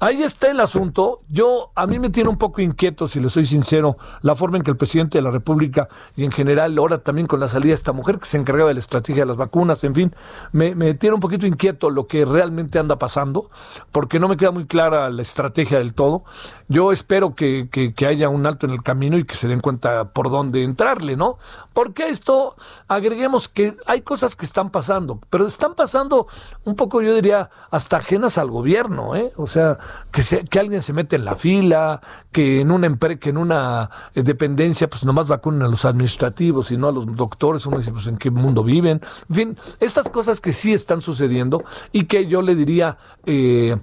Ahí 0.00 0.22
está 0.22 0.48
el 0.52 0.60
asunto. 0.60 1.22
Yo, 1.28 1.72
a 1.74 1.88
mí 1.88 1.98
me 1.98 2.10
tiene 2.10 2.30
un 2.30 2.38
poco 2.38 2.60
inquieto, 2.60 3.08
si 3.08 3.18
le 3.18 3.28
soy 3.28 3.46
sincero, 3.46 3.96
la 4.22 4.36
forma 4.36 4.56
en 4.56 4.62
que 4.62 4.70
el 4.70 4.76
presidente 4.76 5.18
de 5.18 5.22
la 5.22 5.32
República 5.32 5.88
y 6.14 6.24
en 6.24 6.30
general, 6.30 6.78
ahora 6.78 6.98
también 6.98 7.26
con 7.26 7.40
la 7.40 7.48
salida 7.48 7.70
de 7.70 7.74
esta 7.74 7.92
mujer 7.92 8.20
que 8.20 8.26
se 8.26 8.36
encargaba 8.36 8.68
de 8.68 8.74
la 8.74 8.80
estrategia 8.80 9.22
de 9.22 9.26
las 9.26 9.36
vacunas, 9.36 9.82
en 9.82 9.96
fin, 9.96 10.14
me, 10.52 10.94
tiene 10.94 11.14
un 11.14 11.20
poquito 11.20 11.48
inquieto 11.48 11.90
lo 11.90 12.06
que 12.06 12.24
realmente 12.24 12.78
anda 12.78 12.96
pasando, 12.96 13.50
porque 13.90 14.20
no 14.20 14.28
me 14.28 14.36
queda 14.36 14.52
muy 14.52 14.68
clara 14.68 15.10
la 15.10 15.22
estrategia 15.22 15.78
del 15.78 15.94
todo. 15.94 16.22
Yo 16.68 16.92
espero 16.92 17.34
que, 17.34 17.68
que, 17.68 18.06
haya 18.06 18.28
un 18.28 18.46
alto 18.46 18.66
en 18.66 18.72
el 18.72 18.84
camino 18.84 19.18
y 19.18 19.24
que 19.24 19.34
se 19.34 19.48
den 19.48 19.58
cuenta 19.58 20.12
por 20.12 20.30
dónde 20.30 20.62
entrarle, 20.62 21.16
¿no? 21.16 21.38
Porque 21.72 22.08
esto, 22.08 22.54
agreguemos 22.86 23.48
que 23.48 23.74
hay 23.86 24.02
cosas 24.02 24.36
que 24.36 24.44
están 24.44 24.70
pasando, 24.70 25.18
pero 25.28 25.44
están 25.44 25.74
pasando 25.74 26.28
un 26.64 26.76
poco, 26.76 27.02
yo 27.02 27.14
diría, 27.16 27.50
hasta 27.72 27.96
ajenas 27.96 28.38
al 28.38 28.48
gobierno, 28.48 29.16
¿eh? 29.16 29.32
O 29.36 29.48
sea, 29.48 29.78
que, 30.12 30.22
que 30.44 30.58
alguien 30.58 30.82
se 30.82 30.92
mete 30.92 31.16
en 31.16 31.24
la 31.24 31.36
fila, 31.36 32.00
que 32.32 32.60
en 32.60 32.70
una 32.70 32.96
que 32.98 33.30
en 33.30 33.38
una 33.38 33.90
eh, 34.14 34.22
dependencia 34.22 34.88
pues 34.88 35.04
nomás 35.04 35.28
vacunen 35.28 35.62
a 35.62 35.68
los 35.68 35.84
administrativos 35.84 36.70
y 36.70 36.76
no 36.76 36.88
a 36.88 36.92
los 36.92 37.06
doctores, 37.14 37.66
uno 37.66 37.78
dice 37.78 37.92
pues 37.92 38.06
en 38.06 38.16
qué 38.16 38.30
mundo 38.30 38.64
viven, 38.64 39.00
en 39.28 39.34
fin, 39.34 39.58
estas 39.80 40.08
cosas 40.08 40.40
que 40.40 40.52
sí 40.52 40.72
están 40.72 41.00
sucediendo 41.00 41.64
y 41.92 42.04
que 42.04 42.26
yo 42.26 42.42
le 42.42 42.54
diría 42.54 42.98
eh, 43.26 43.76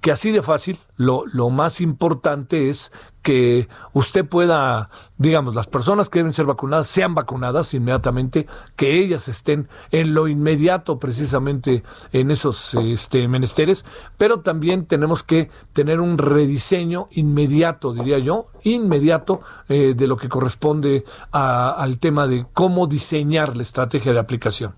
que 0.00 0.12
así 0.12 0.30
de 0.32 0.42
fácil, 0.42 0.78
lo, 0.96 1.24
lo 1.32 1.50
más 1.50 1.80
importante 1.80 2.68
es 2.68 2.92
que 3.24 3.68
usted 3.94 4.26
pueda, 4.26 4.90
digamos, 5.16 5.54
las 5.54 5.66
personas 5.66 6.10
que 6.10 6.18
deben 6.18 6.34
ser 6.34 6.44
vacunadas 6.44 6.86
sean 6.86 7.14
vacunadas 7.14 7.72
inmediatamente, 7.72 8.46
que 8.76 9.02
ellas 9.02 9.28
estén 9.28 9.66
en 9.90 10.12
lo 10.12 10.28
inmediato 10.28 10.98
precisamente 10.98 11.82
en 12.12 12.30
esos 12.30 12.74
este, 12.74 13.26
menesteres, 13.26 13.86
pero 14.18 14.40
también 14.40 14.84
tenemos 14.84 15.22
que 15.22 15.50
tener 15.72 16.00
un 16.00 16.18
rediseño 16.18 17.08
inmediato, 17.12 17.94
diría 17.94 18.18
yo, 18.18 18.46
inmediato 18.62 19.40
eh, 19.68 19.94
de 19.96 20.06
lo 20.06 20.18
que 20.18 20.28
corresponde 20.28 21.04
al 21.32 21.98
tema 21.98 22.26
de 22.26 22.46
cómo 22.52 22.86
diseñar 22.86 23.56
la 23.56 23.62
estrategia 23.62 24.12
de 24.12 24.18
aplicación. 24.18 24.74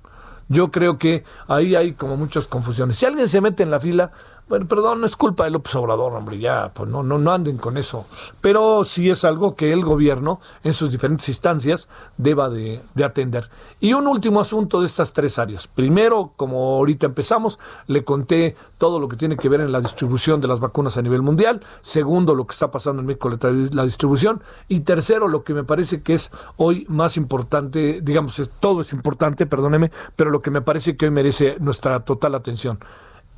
Yo 0.48 0.70
creo 0.70 0.98
que 0.98 1.24
ahí 1.48 1.74
hay 1.74 1.94
como 1.94 2.16
muchas 2.16 2.46
confusiones. 2.46 2.96
Si 2.96 3.06
alguien 3.06 3.28
se 3.28 3.40
mete 3.40 3.64
en 3.64 3.72
la 3.72 3.80
fila, 3.80 4.12
bueno, 4.48 4.68
perdón, 4.68 5.00
no 5.00 5.06
es 5.06 5.16
culpa 5.16 5.44
de 5.44 5.50
López 5.50 5.74
Obrador, 5.74 6.12
hombre, 6.12 6.38
ya, 6.38 6.70
pues 6.72 6.88
no, 6.88 7.02
no, 7.02 7.18
no 7.18 7.32
anden 7.32 7.56
con 7.56 7.76
eso. 7.76 8.06
Pero 8.40 8.84
sí 8.84 9.10
es 9.10 9.24
algo 9.24 9.56
que 9.56 9.72
el 9.72 9.84
gobierno, 9.84 10.40
en 10.62 10.72
sus 10.72 10.92
diferentes 10.92 11.28
instancias, 11.28 11.88
deba 12.16 12.48
de, 12.48 12.80
de, 12.94 13.04
atender. 13.04 13.50
Y 13.80 13.94
un 13.94 14.06
último 14.06 14.40
asunto 14.40 14.80
de 14.80 14.86
estas 14.86 15.12
tres 15.12 15.40
áreas. 15.40 15.66
Primero, 15.66 16.32
como 16.36 16.76
ahorita 16.76 17.06
empezamos, 17.06 17.58
le 17.88 18.04
conté 18.04 18.54
todo 18.78 19.00
lo 19.00 19.08
que 19.08 19.16
tiene 19.16 19.36
que 19.36 19.48
ver 19.48 19.60
en 19.60 19.72
la 19.72 19.80
distribución 19.80 20.40
de 20.40 20.46
las 20.46 20.60
vacunas 20.60 20.96
a 20.96 21.02
nivel 21.02 21.22
mundial. 21.22 21.60
Segundo, 21.80 22.36
lo 22.36 22.46
que 22.46 22.52
está 22.52 22.70
pasando 22.70 23.00
en 23.00 23.06
México, 23.06 23.30
la 23.72 23.84
distribución. 23.84 24.42
Y 24.68 24.80
tercero, 24.80 25.26
lo 25.26 25.42
que 25.42 25.54
me 25.54 25.64
parece 25.64 26.02
que 26.02 26.14
es 26.14 26.30
hoy 26.56 26.86
más 26.88 27.16
importante, 27.16 28.00
digamos, 28.00 28.40
todo 28.60 28.82
es 28.82 28.92
importante, 28.92 29.44
perdóneme, 29.44 29.90
pero 30.14 30.30
lo 30.30 30.40
que 30.40 30.52
me 30.52 30.62
parece 30.62 30.96
que 30.96 31.06
hoy 31.06 31.10
merece 31.10 31.56
nuestra 31.58 32.00
total 32.00 32.36
atención 32.36 32.78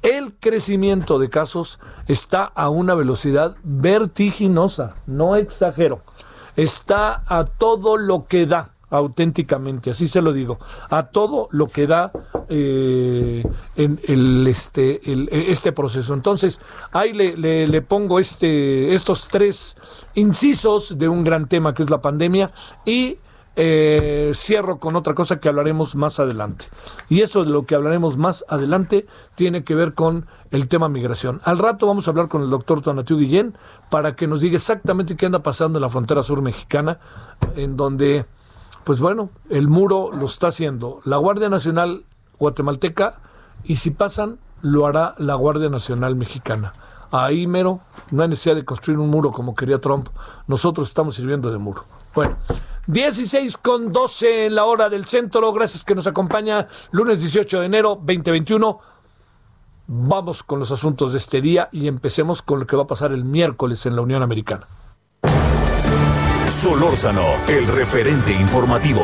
el 0.03 0.35
crecimiento 0.39 1.19
de 1.19 1.29
casos 1.29 1.81
está 2.07 2.45
a 2.45 2.69
una 2.69 2.95
velocidad 2.95 3.57
vertiginosa, 3.63 4.97
no 5.07 5.37
exagero. 5.37 6.03
Está 6.57 7.23
a 7.27 7.45
todo 7.45 7.97
lo 7.97 8.27
que 8.27 8.47
da, 8.47 8.75
auténticamente, 8.91 9.91
así 9.91 10.09
se 10.09 10.23
lo 10.23 10.33
digo, 10.33 10.59
a 10.91 11.05
todo 11.05 11.49
lo 11.51 11.69
que 11.69 11.87
da 11.87 12.11
eh, 12.49 13.45
en 13.77 14.01
el, 14.09 14.47
este, 14.47 15.01
este 15.53 15.73
proceso. 15.73 16.15
Entonces, 16.15 16.61
ahí 16.93 17.13
le, 17.13 17.37
le, 17.67 17.83
pongo 17.83 18.19
este, 18.19 18.95
estos 18.95 19.29
tres 19.29 19.77
incisos 20.15 20.99
de 20.99 21.09
un 21.09 21.23
gran 21.23 21.49
tema 21.49 21.75
que 21.75 21.83
es 21.83 21.91
la 21.91 21.99
pandemia 21.99 22.51
y 22.85 23.19
eh, 23.61 24.31
cierro 24.37 24.79
con 24.79 24.95
otra 24.95 25.15
cosa 25.15 25.41
que 25.41 25.49
hablaremos 25.49 25.97
más 25.97 26.21
adelante. 26.21 26.67
Y 27.09 27.23
eso 27.23 27.45
de 27.45 27.51
lo 27.51 27.67
que 27.67 27.75
hablaremos 27.75 28.17
más 28.17 28.45
adelante 28.49 29.05
tiene 29.35 29.65
que 29.65 29.75
ver 29.75 29.95
con 29.95 30.27
el 30.53 30.69
tema 30.69 30.89
migración. 30.89 31.41
Al 31.43 31.59
rato 31.59 31.89
vamos 31.89 32.07
a 32.07 32.13
hablar 32.13 32.29
con 32.29 32.43
el 32.43 32.51
doctor 32.51 32.83
Tonatiu 32.83 33.19
Guillén 33.19 33.59
para 33.91 34.15
que 34.15 34.29
nos 34.29 34.43
diga 34.43 34.55
exactamente 34.55 35.17
qué 35.17 35.27
anda 35.27 35.43
pasando 35.43 35.79
en 35.79 35.83
la 35.83 35.89
frontera 35.89 36.23
sur 36.23 36.41
mexicana, 36.41 37.01
en 37.57 37.77
donde, 37.77 38.27
pues 38.85 39.01
bueno, 39.01 39.29
el 39.51 39.67
muro 39.67 40.13
lo 40.13 40.27
está 40.27 40.49
haciendo 40.49 41.01
la 41.05 41.17
Guardia 41.17 41.49
Nacional 41.49 42.05
guatemalteca 42.39 43.19
y 43.65 43.77
si 43.77 43.91
pasan, 43.91 44.39
lo 44.63 44.87
hará 44.87 45.17
la 45.19 45.35
Guardia 45.35 45.69
Nacional 45.69 46.15
mexicana. 46.15 46.75
Ahí 47.11 47.47
mero, 47.47 47.81
no 48.11 48.23
hay 48.23 48.29
necesidad 48.29 48.57
de 48.57 48.65
construir 48.65 48.99
un 48.99 49.09
muro 49.09 49.31
como 49.31 49.55
quería 49.55 49.81
Trump. 49.81 50.09
Nosotros 50.47 50.89
estamos 50.89 51.15
sirviendo 51.15 51.51
de 51.51 51.59
muro. 51.59 51.85
Bueno, 52.15 52.37
16 52.87 53.57
con 53.59 53.93
12 53.93 54.47
en 54.47 54.55
la 54.55 54.65
hora 54.65 54.89
del 54.89 55.07
centro. 55.07 55.53
Gracias 55.53 55.85
que 55.85 55.95
nos 55.95 56.07
acompaña 56.07 56.67
lunes 56.91 57.21
18 57.21 57.61
de 57.61 57.67
enero 57.67 57.95
2021. 57.97 58.81
Vamos 59.87 60.43
con 60.43 60.59
los 60.59 60.71
asuntos 60.71 61.13
de 61.13 61.19
este 61.19 61.41
día 61.41 61.69
y 61.73 61.89
empecemos 61.89 62.43
con 62.43 62.61
lo 62.61 62.67
que 62.67 62.77
va 62.77 62.83
a 62.83 62.87
pasar 62.87 63.13
el 63.13 63.25
miércoles 63.25 63.87
en 63.87 63.97
la 63.97 64.03
Unión 64.03 64.23
Americana. 64.23 64.67
Solórzano, 66.47 67.25
el 67.47 67.67
referente 67.67 68.33
informativo. 68.33 69.03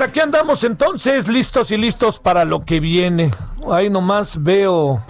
Pues 0.00 0.08
aquí 0.08 0.20
andamos 0.20 0.64
entonces, 0.64 1.28
listos 1.28 1.70
y 1.70 1.76
listos 1.76 2.18
para 2.18 2.46
lo 2.46 2.60
que 2.60 2.80
viene. 2.80 3.30
Ahí 3.70 3.90
nomás 3.90 4.42
veo 4.42 5.04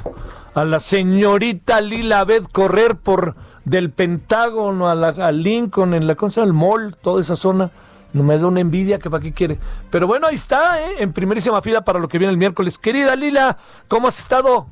a 0.53 0.65
la 0.65 0.81
señorita 0.81 1.81
Lila 1.81 2.25
Beth 2.25 2.51
correr 2.51 2.97
por 2.97 3.37
del 3.65 3.93
Pentágono 3.93 4.89
a, 4.89 4.97
la, 4.97 5.31
Lincoln, 5.31 5.95
en 5.95 6.09
la 6.09 6.17
cosa 6.17 6.41
del 6.41 6.55
Mall, 6.55 6.97
toda 7.01 7.21
esa 7.21 7.37
zona. 7.37 7.71
No 8.15 8.25
me 8.25 8.37
da 8.37 8.49
una 8.49 8.59
envidia 8.59 8.99
que 8.99 9.09
para 9.09 9.23
qué 9.23 9.33
quiere. 9.33 9.59
Pero 9.91 10.09
bueno, 10.09 10.27
ahí 10.27 10.35
está, 10.35 10.83
¿eh? 10.83 10.95
en 10.99 11.13
primerísima 11.13 11.63
fila 11.63 11.83
para 11.85 12.01
lo 12.01 12.09
que 12.09 12.19
viene 12.19 12.33
el 12.33 12.39
miércoles. 12.39 12.77
Querida 12.77 13.15
Lila, 13.15 13.59
¿cómo 13.87 14.09
has 14.09 14.19
estado? 14.19 14.67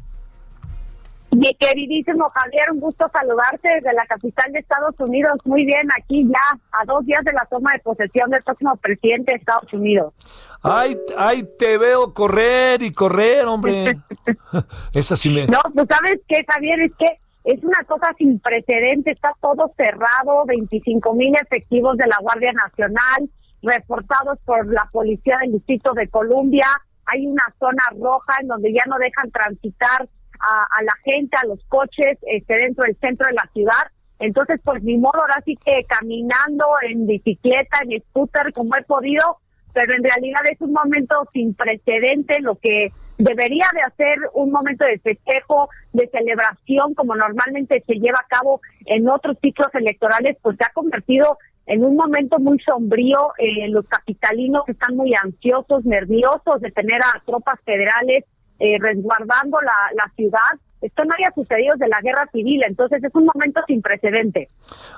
Mi 1.30 1.54
queridísimo 1.54 2.30
Javier, 2.30 2.72
un 2.72 2.80
gusto 2.80 3.06
saludarte 3.12 3.68
desde 3.74 3.92
la 3.92 4.06
capital 4.06 4.50
de 4.52 4.60
Estados 4.60 4.94
Unidos. 4.98 5.38
Muy 5.44 5.66
bien, 5.66 5.86
aquí 5.96 6.26
ya 6.26 6.58
a 6.72 6.84
dos 6.86 7.04
días 7.04 7.22
de 7.22 7.32
la 7.32 7.46
toma 7.50 7.72
de 7.74 7.80
posesión 7.80 8.30
del 8.30 8.42
próximo 8.42 8.74
presidente 8.76 9.32
de 9.32 9.38
Estados 9.38 9.70
Unidos. 9.72 10.14
Ay, 10.62 10.96
ay, 11.18 11.46
te 11.58 11.76
veo 11.76 12.14
correr 12.14 12.82
y 12.82 12.92
correr, 12.92 13.44
hombre. 13.44 13.98
Esa 14.94 15.16
sí 15.16 15.28
me... 15.28 15.46
No, 15.46 15.60
pues 15.74 15.86
sabes 15.88 16.20
qué, 16.26 16.44
Javier, 16.48 16.80
es 16.80 16.92
que 16.96 17.06
es 17.44 17.62
una 17.62 17.84
cosa 17.86 18.12
sin 18.16 18.40
precedente, 18.40 19.12
está 19.12 19.32
todo 19.40 19.72
cerrado, 19.76 20.46
25 20.46 21.14
mil 21.14 21.34
efectivos 21.36 21.96
de 21.98 22.06
la 22.06 22.16
Guardia 22.20 22.52
Nacional, 22.52 23.30
reportados 23.62 24.38
por 24.44 24.66
la 24.72 24.88
Policía 24.90 25.38
del 25.42 25.52
Distrito 25.52 25.92
de 25.92 26.08
Columbia, 26.08 26.66
hay 27.06 27.26
una 27.26 27.44
zona 27.58 27.82
roja 27.98 28.34
en 28.40 28.48
donde 28.48 28.72
ya 28.72 28.84
no 28.86 28.98
dejan 28.98 29.30
transitar 29.30 30.08
a, 30.40 30.82
la 30.82 30.92
gente, 31.04 31.36
a 31.42 31.46
los 31.46 31.62
coches 31.64 32.18
este, 32.22 32.54
dentro 32.54 32.84
del 32.84 32.96
centro 32.96 33.26
de 33.26 33.34
la 33.34 33.48
ciudad. 33.52 33.84
Entonces, 34.18 34.60
pues 34.64 34.82
ni 34.82 34.96
modo, 34.96 35.20
ahora 35.20 35.42
sí 35.44 35.56
que 35.56 35.84
caminando 35.84 36.64
en 36.82 37.06
bicicleta, 37.06 37.78
en 37.88 38.00
scooter, 38.02 38.52
como 38.52 38.76
he 38.76 38.82
podido, 38.82 39.38
pero 39.72 39.94
en 39.94 40.02
realidad 40.02 40.40
es 40.50 40.60
un 40.60 40.72
momento 40.72 41.28
sin 41.32 41.54
precedente, 41.54 42.40
lo 42.40 42.56
que 42.56 42.92
debería 43.18 43.66
de 43.74 43.82
hacer 43.82 44.18
un 44.34 44.50
momento 44.50 44.84
de 44.84 44.98
festejo, 44.98 45.68
de 45.92 46.08
celebración, 46.08 46.94
como 46.94 47.14
normalmente 47.14 47.82
se 47.86 47.94
lleva 47.94 48.18
a 48.20 48.28
cabo 48.28 48.60
en 48.86 49.08
otros 49.08 49.36
ciclos 49.40 49.68
electorales, 49.74 50.36
pues 50.42 50.56
se 50.56 50.64
ha 50.64 50.72
convertido 50.72 51.38
en 51.66 51.84
un 51.84 51.96
momento 51.96 52.38
muy 52.38 52.58
sombrío. 52.60 53.32
Eh, 53.38 53.68
los 53.68 53.86
capitalinos 53.86 54.62
están 54.68 54.96
muy 54.96 55.12
ansiosos, 55.22 55.84
nerviosos 55.84 56.60
de 56.60 56.70
tener 56.70 57.00
a 57.02 57.22
tropas 57.24 57.60
federales 57.64 58.24
eh, 58.58 58.78
resguardando 58.80 59.60
la, 59.60 59.90
la 59.94 60.12
ciudad. 60.16 60.40
Esto 60.80 61.04
no 61.04 61.14
había 61.14 61.32
sucedido 61.32 61.74
desde 61.74 61.88
la 61.88 62.00
guerra 62.00 62.28
civil, 62.32 62.62
entonces 62.64 63.02
es 63.02 63.14
un 63.14 63.26
momento 63.26 63.60
sin 63.66 63.82
precedente. 63.82 64.48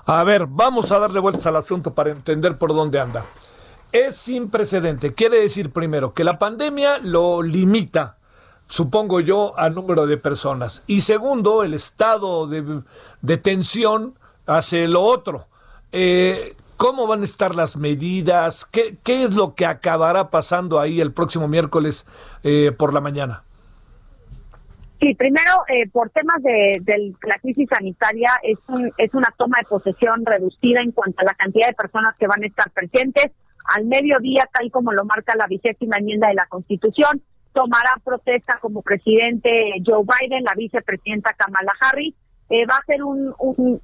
A 0.04 0.24
ver, 0.24 0.46
vamos 0.46 0.92
a 0.92 0.98
darle 0.98 1.20
vueltas 1.20 1.46
al 1.46 1.56
asunto 1.56 1.94
para 1.94 2.10
entender 2.10 2.58
por 2.58 2.74
dónde 2.74 3.00
anda. 3.00 3.24
Es 3.92 4.16
sin 4.16 4.50
precedente. 4.50 5.14
Quiere 5.14 5.40
decir 5.40 5.72
primero 5.72 6.14
que 6.14 6.22
la 6.22 6.38
pandemia 6.38 6.98
lo 6.98 7.42
limita, 7.42 8.18
supongo 8.68 9.20
yo, 9.20 9.58
al 9.58 9.74
número 9.74 10.06
de 10.06 10.16
personas. 10.16 10.84
Y 10.86 11.00
segundo, 11.00 11.64
el 11.64 11.74
estado 11.74 12.46
de, 12.46 13.36
tensión 13.38 14.14
hace 14.46 14.86
lo 14.86 15.02
otro. 15.02 15.46
Eh, 15.92 16.54
¿Cómo 16.76 17.06
van 17.06 17.22
a 17.22 17.24
estar 17.24 17.54
las 17.54 17.76
medidas? 17.76 18.64
¿Qué, 18.64 18.96
¿Qué, 19.02 19.24
es 19.24 19.34
lo 19.34 19.54
que 19.54 19.66
acabará 19.66 20.30
pasando 20.30 20.78
ahí 20.78 21.00
el 21.00 21.12
próximo 21.12 21.48
miércoles 21.48 22.06
eh, 22.42 22.72
por 22.72 22.94
la 22.94 23.00
mañana? 23.00 23.42
Sí, 25.00 25.14
primero, 25.14 25.64
eh, 25.68 25.88
por 25.88 26.10
temas 26.10 26.42
de, 26.42 27.14
la 27.22 27.38
crisis 27.38 27.66
sanitaria, 27.70 28.32
es, 28.42 28.58
es 28.98 29.14
una 29.14 29.32
toma 29.38 29.58
de 29.58 29.68
posesión 29.68 30.26
reducida 30.26 30.82
en 30.82 30.92
cuanto 30.92 31.22
a 31.22 31.24
la 31.24 31.34
cantidad 31.34 31.68
de 31.68 31.74
personas 31.74 32.14
que 32.18 32.26
van 32.26 32.42
a 32.42 32.46
estar 32.46 32.70
presentes. 32.70 33.32
Al 33.74 33.86
mediodía, 33.86 34.46
tal 34.52 34.70
como 34.70 34.92
lo 34.92 35.06
marca 35.06 35.34
la 35.36 35.46
vigésima 35.46 35.96
enmienda 35.96 36.28
de 36.28 36.34
la 36.34 36.46
Constitución, 36.46 37.22
tomará 37.54 37.92
protesta 38.04 38.58
como 38.60 38.82
presidente 38.82 39.72
Joe 39.86 40.04
Biden, 40.04 40.44
la 40.44 40.54
vicepresidenta 40.54 41.32
Kamala 41.32 41.72
Harris. 41.80 42.14
Eh, 42.50 42.66
va 42.66 42.74
a 42.76 42.84
ser 42.84 43.02
un, 43.02 43.32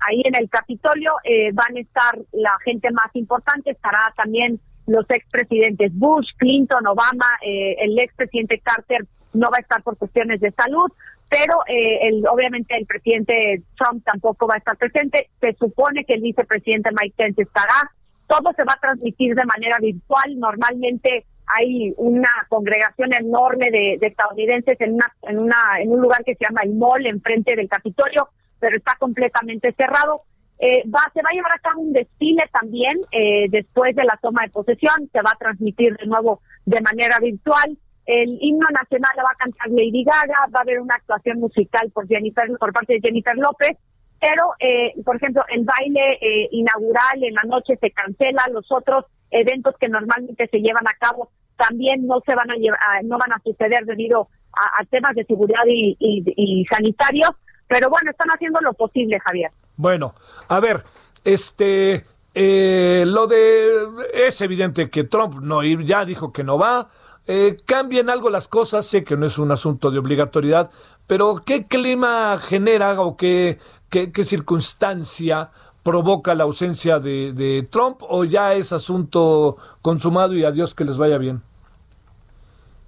ahí 0.00 0.22
en 0.24 0.34
el 0.36 0.50
Capitolio, 0.50 1.12
eh, 1.24 1.50
van 1.52 1.76
a 1.76 1.80
estar 1.80 2.18
la 2.32 2.58
gente 2.64 2.90
más 2.90 3.14
importante, 3.14 3.70
estará 3.70 4.12
también 4.16 4.60
los 4.86 5.08
expresidentes 5.08 5.92
Bush, 5.94 6.28
Clinton, 6.36 6.86
Obama, 6.86 7.26
eh, 7.44 7.76
el 7.78 7.98
expresidente 7.98 8.58
Carter 8.58 9.06
no 9.36 9.50
va 9.50 9.58
a 9.58 9.60
estar 9.60 9.82
por 9.82 9.96
cuestiones 9.96 10.40
de 10.40 10.50
salud, 10.52 10.90
pero 11.28 11.58
eh, 11.66 12.08
el, 12.08 12.26
obviamente 12.26 12.76
el 12.76 12.86
presidente 12.86 13.62
Trump 13.76 14.04
tampoco 14.04 14.46
va 14.46 14.54
a 14.54 14.58
estar 14.58 14.76
presente. 14.76 15.30
Se 15.40 15.54
supone 15.54 16.04
que 16.04 16.14
el 16.14 16.22
vicepresidente 16.22 16.90
Mike 16.90 17.14
Pence 17.16 17.42
estará. 17.42 17.90
Todo 18.26 18.52
se 18.54 18.64
va 18.64 18.74
a 18.74 18.80
transmitir 18.80 19.34
de 19.34 19.44
manera 19.44 19.78
virtual. 19.80 20.38
Normalmente 20.38 21.24
hay 21.46 21.92
una 21.96 22.30
congregación 22.48 23.12
enorme 23.12 23.70
de, 23.70 23.98
estadounidenses 24.00 24.80
en 24.80 24.94
una, 24.94 25.12
en 25.22 25.40
una 25.40 25.56
en 25.80 25.92
un 25.92 26.00
lugar 26.00 26.24
que 26.24 26.34
se 26.34 26.44
llama 26.44 26.62
el 26.64 26.74
Mall 26.74 27.06
enfrente 27.06 27.54
del 27.54 27.68
Capitolio, 27.68 28.28
pero 28.58 28.76
está 28.76 28.96
completamente 28.98 29.72
cerrado. 29.72 30.22
Eh, 30.58 30.82
va, 30.88 31.00
se 31.12 31.22
va 31.22 31.28
a 31.30 31.34
llevar 31.34 31.52
a 31.52 31.58
cabo 31.58 31.82
un 31.82 31.92
desfile 31.92 32.44
también 32.50 32.98
eh, 33.12 33.46
después 33.50 33.94
de 33.94 34.04
la 34.04 34.18
toma 34.22 34.42
de 34.42 34.50
posesión, 34.50 35.08
se 35.12 35.20
va 35.20 35.30
a 35.34 35.38
transmitir 35.38 35.94
de 35.96 36.06
nuevo 36.06 36.40
de 36.64 36.80
manera 36.80 37.18
virtual. 37.20 37.76
El 38.06 38.38
himno 38.40 38.68
nacional 38.70 39.10
la 39.16 39.24
va 39.24 39.30
a 39.30 39.34
cantar 39.34 39.68
Lady 39.68 40.04
Gaga, 40.04 40.46
va 40.54 40.60
a 40.60 40.62
haber 40.62 40.80
una 40.80 40.94
actuación 40.94 41.40
musical 41.40 41.90
por 41.92 42.06
Jennifer, 42.06 42.48
por 42.58 42.72
parte 42.72 42.94
de 42.94 43.00
Jennifer 43.00 43.36
López, 43.36 43.76
pero, 44.20 44.52
eh, 44.60 44.94
por 45.04 45.16
ejemplo, 45.16 45.44
el 45.48 45.64
baile 45.64 46.18
eh, 46.20 46.48
inaugural 46.52 47.22
en 47.22 47.34
la 47.34 47.42
noche 47.42 47.76
se 47.80 47.90
cancela, 47.90 48.44
los 48.52 48.66
otros 48.70 49.04
eventos 49.30 49.74
que 49.78 49.88
normalmente 49.88 50.48
se 50.48 50.60
llevan 50.60 50.86
a 50.86 50.94
cabo 50.98 51.30
también 51.56 52.06
no 52.06 52.20
se 52.24 52.34
van 52.34 52.50
a 52.50 52.54
llevar, 52.54 52.78
no 53.04 53.18
van 53.18 53.32
a 53.32 53.40
suceder 53.42 53.84
debido 53.84 54.28
a, 54.52 54.84
temas 54.84 55.14
de 55.14 55.24
seguridad 55.24 55.62
y, 55.66 55.96
y, 55.98 56.64
sanitarios, 56.66 57.30
pero 57.66 57.90
bueno, 57.90 58.10
están 58.10 58.28
haciendo 58.28 58.60
lo 58.60 58.72
posible, 58.72 59.18
Javier. 59.20 59.50
Bueno, 59.76 60.14
a 60.48 60.60
ver, 60.60 60.82
este, 61.24 62.04
eh, 62.34 63.04
lo 63.06 63.26
de, 63.26 63.70
es 64.14 64.40
evidente 64.40 64.88
que 64.88 65.04
Trump 65.04 65.40
no 65.42 65.62
ya 65.62 66.04
dijo 66.04 66.32
que 66.32 66.44
no 66.44 66.58
va, 66.58 66.88
eh, 67.26 67.56
cambien 67.64 68.08
algo 68.08 68.30
las 68.30 68.48
cosas, 68.48 68.86
sé 68.86 69.04
que 69.04 69.16
no 69.16 69.26
es 69.26 69.38
un 69.38 69.50
asunto 69.50 69.90
de 69.90 69.98
obligatoriedad, 69.98 70.70
pero 71.06 71.42
¿qué 71.44 71.66
clima 71.66 72.38
genera 72.38 73.00
o 73.00 73.16
qué, 73.16 73.58
qué, 73.90 74.24
circunstancia 74.24 75.50
provoca 75.82 76.34
la 76.34 76.44
ausencia 76.44 76.98
de, 76.98 77.32
de, 77.32 77.66
Trump 77.70 77.98
o 78.00 78.24
ya 78.24 78.54
es 78.54 78.72
asunto 78.72 79.56
consumado 79.82 80.34
y 80.34 80.44
adiós 80.44 80.74
que 80.74 80.84
les 80.84 80.98
vaya 80.98 81.18
bien? 81.18 81.42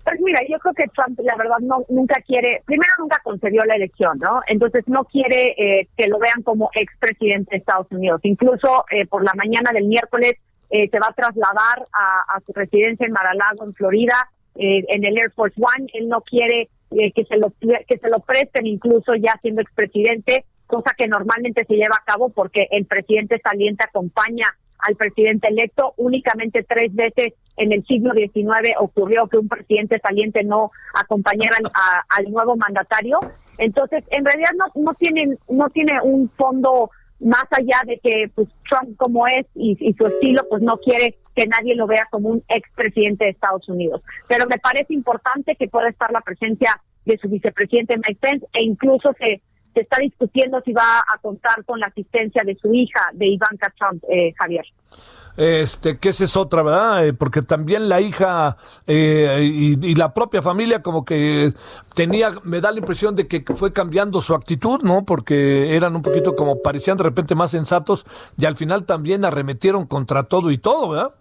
Pues 0.04 0.20
mira, 0.22 0.40
yo 0.48 0.58
creo 0.58 0.72
que 0.72 0.84
Trump, 0.94 1.20
la 1.22 1.36
verdad, 1.36 1.58
no 1.60 1.84
nunca 1.90 2.14
quiere, 2.26 2.62
primero 2.64 2.90
nunca 2.98 3.20
concedió 3.22 3.62
la 3.64 3.76
elección, 3.76 4.16
¿no? 4.18 4.40
Entonces 4.46 4.84
no 4.86 5.04
quiere 5.04 5.54
eh, 5.58 5.88
que 5.96 6.08
lo 6.08 6.18
vean 6.18 6.42
como 6.42 6.70
expresidente 6.72 7.50
de 7.50 7.58
Estados 7.58 7.88
Unidos. 7.90 8.20
Incluso 8.22 8.86
eh, 8.90 9.06
por 9.06 9.22
la 9.22 9.32
mañana 9.36 9.70
del 9.72 9.84
miércoles 9.84 10.34
eh, 10.70 10.88
se 10.90 10.98
va 10.98 11.08
a 11.08 11.14
trasladar 11.14 11.86
a, 11.92 12.40
su 12.44 12.52
residencia 12.52 13.06
en 13.06 13.12
Mar-a-Lago, 13.12 13.64
en 13.64 13.74
Florida, 13.74 14.28
eh, 14.54 14.84
en 14.88 15.04
el 15.04 15.16
Air 15.16 15.32
Force 15.32 15.58
One. 15.58 15.86
Él 15.94 16.08
no 16.08 16.20
quiere 16.20 16.68
eh, 16.90 17.12
que 17.12 17.24
se 17.24 17.36
lo 17.36 17.52
que 17.60 17.98
se 17.98 18.08
lo 18.08 18.20
presten, 18.20 18.66
incluso 18.66 19.14
ya 19.14 19.38
siendo 19.40 19.62
expresidente, 19.62 20.44
cosa 20.66 20.94
que 20.96 21.08
normalmente 21.08 21.64
se 21.64 21.74
lleva 21.74 21.96
a 21.96 22.04
cabo 22.04 22.30
porque 22.30 22.66
el 22.70 22.86
presidente 22.86 23.40
saliente 23.42 23.84
acompaña 23.84 24.46
al 24.78 24.96
presidente 24.96 25.48
electo. 25.48 25.94
Únicamente 25.96 26.62
tres 26.62 26.94
veces 26.94 27.32
en 27.56 27.72
el 27.72 27.84
siglo 27.86 28.12
XIX 28.14 28.76
ocurrió 28.78 29.26
que 29.26 29.38
un 29.38 29.48
presidente 29.48 29.98
saliente 30.00 30.44
no 30.44 30.70
acompañara 30.94 31.56
al 32.08 32.30
nuevo 32.30 32.56
mandatario. 32.56 33.18
Entonces, 33.56 34.04
en 34.10 34.24
realidad 34.24 34.50
no 34.56 34.82
no 34.82 34.94
tienen 34.94 35.38
no 35.48 35.68
tiene 35.70 36.00
un 36.02 36.30
fondo 36.36 36.90
más 37.20 37.44
allá 37.50 37.80
de 37.86 37.98
que 37.98 38.30
pues 38.34 38.48
Trump 38.68 38.96
como 38.96 39.26
es 39.26 39.46
y, 39.54 39.76
su 39.98 40.06
estilo 40.06 40.42
pues 40.48 40.62
no 40.62 40.76
quiere 40.78 41.18
que 41.34 41.46
nadie 41.46 41.74
lo 41.74 41.86
vea 41.86 42.06
como 42.10 42.30
un 42.30 42.44
expresidente 42.48 43.24
de 43.24 43.30
Estados 43.30 43.68
Unidos. 43.68 44.02
Pero 44.26 44.46
me 44.46 44.58
parece 44.58 44.94
importante 44.94 45.56
que 45.56 45.68
pueda 45.68 45.88
estar 45.88 46.10
la 46.10 46.20
presencia 46.20 46.80
de 47.04 47.16
su 47.18 47.28
vicepresidente 47.28 47.96
Mike 47.96 48.18
Pence 48.20 48.46
e 48.52 48.62
incluso 48.62 49.12
se, 49.18 49.40
se 49.74 49.80
está 49.82 49.98
discutiendo 50.00 50.60
si 50.64 50.72
va 50.72 51.00
a 51.00 51.18
contar 51.18 51.64
con 51.64 51.80
la 51.80 51.86
asistencia 51.86 52.42
de 52.44 52.56
su 52.56 52.72
hija, 52.72 53.00
de 53.12 53.26
Ivanka 53.26 53.72
Trump, 53.78 54.02
eh, 54.08 54.32
Javier 54.38 54.66
este, 55.38 55.98
que 55.98 56.08
esa 56.08 56.24
es 56.24 56.36
otra, 56.36 56.64
¿verdad? 56.64 57.06
Eh, 57.06 57.12
porque 57.12 57.42
también 57.42 57.88
la 57.88 58.00
hija 58.00 58.56
eh, 58.88 59.40
y, 59.40 59.94
la 59.94 60.12
propia 60.12 60.42
familia 60.42 60.82
como 60.82 61.04
que 61.04 61.54
tenía, 61.94 62.32
me 62.42 62.60
da 62.60 62.72
la 62.72 62.80
impresión 62.80 63.14
de 63.14 63.28
que 63.28 63.44
fue 63.54 63.72
cambiando 63.72 64.20
su 64.20 64.34
actitud, 64.34 64.82
¿no? 64.82 65.04
Porque 65.04 65.76
eran 65.76 65.94
un 65.94 66.02
poquito 66.02 66.34
como 66.34 66.60
parecían 66.60 66.96
de 66.96 67.04
repente 67.04 67.36
más 67.36 67.52
sensatos 67.52 68.04
y 68.36 68.46
al 68.46 68.56
final 68.56 68.84
también 68.84 69.24
arremetieron 69.24 69.86
contra 69.86 70.24
todo 70.24 70.50
y 70.50 70.58
todo, 70.58 70.90
¿verdad? 70.90 71.14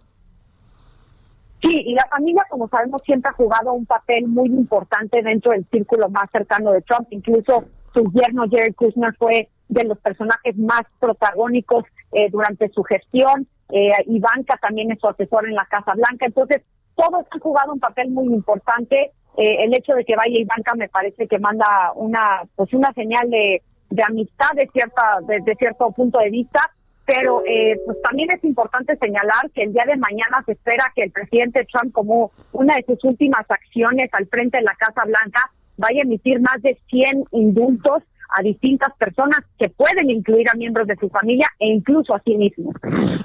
Sí, 1.62 1.82
y 1.86 1.94
la 1.94 2.06
familia, 2.10 2.42
como 2.50 2.68
sabemos, 2.68 3.00
siempre 3.02 3.30
ha 3.30 3.34
jugado 3.34 3.72
un 3.72 3.86
papel 3.86 4.26
muy 4.26 4.48
importante 4.48 5.22
dentro 5.22 5.52
del 5.52 5.64
círculo 5.70 6.08
más 6.08 6.28
cercano 6.32 6.72
de 6.72 6.82
Trump. 6.82 7.06
Incluso 7.10 7.66
su 7.98 8.12
yerno 8.12 8.44
Jerry 8.48 8.72
Kushner 8.74 9.14
fue 9.16 9.48
de 9.68 9.84
los 9.84 9.98
personajes 9.98 10.56
más 10.56 10.82
protagónicos 11.00 11.84
eh, 12.12 12.28
durante 12.30 12.68
su 12.70 12.82
gestión. 12.84 13.46
Eh, 13.70 13.90
Ivanka 14.06 14.56
también 14.60 14.90
es 14.92 15.00
su 15.00 15.08
asesor 15.08 15.46
en 15.48 15.54
la 15.54 15.66
Casa 15.66 15.92
Blanca, 15.94 16.26
entonces 16.26 16.62
todos 16.94 17.26
han 17.30 17.40
jugado 17.40 17.72
un 17.72 17.80
papel 17.80 18.10
muy 18.10 18.32
importante. 18.32 19.12
Eh, 19.36 19.64
el 19.64 19.76
hecho 19.76 19.94
de 19.94 20.04
que 20.04 20.16
vaya 20.16 20.38
Ivanka 20.38 20.74
me 20.74 20.88
parece 20.88 21.26
que 21.26 21.38
manda 21.38 21.92
una 21.94 22.42
pues 22.56 22.72
una 22.72 22.92
señal 22.92 23.28
de, 23.30 23.62
de 23.90 24.02
amistad 24.02 24.50
de 24.54 24.68
cierta 24.72 25.18
de, 25.26 25.54
cierto 25.56 25.90
punto 25.90 26.18
de 26.18 26.30
vista, 26.30 26.60
pero 27.04 27.42
eh, 27.46 27.78
pues 27.84 28.00
también 28.02 28.30
es 28.30 28.42
importante 28.42 28.96
señalar 28.96 29.50
que 29.54 29.64
el 29.64 29.72
día 29.72 29.84
de 29.86 29.96
mañana 29.96 30.42
se 30.46 30.52
espera 30.52 30.92
que 30.94 31.02
el 31.02 31.10
presidente 31.10 31.66
Trump 31.70 31.92
como 31.92 32.32
una 32.52 32.76
de 32.76 32.84
sus 32.86 33.04
últimas 33.04 33.44
acciones 33.48 34.08
al 34.12 34.26
frente 34.26 34.58
de 34.58 34.64
la 34.64 34.74
Casa 34.74 35.04
Blanca 35.04 35.52
vaya 35.78 36.00
a 36.00 36.02
emitir 36.02 36.40
más 36.40 36.60
de 36.60 36.78
100 36.90 37.24
indultos 37.32 38.02
a 38.36 38.42
distintas 38.42 38.94
personas 38.98 39.40
que 39.58 39.70
pueden 39.70 40.10
incluir 40.10 40.46
a 40.50 40.54
miembros 40.54 40.86
de 40.86 40.96
su 40.96 41.08
familia 41.08 41.46
e 41.58 41.68
incluso 41.68 42.14
a 42.14 42.20
sí 42.20 42.36
mismos. 42.36 42.74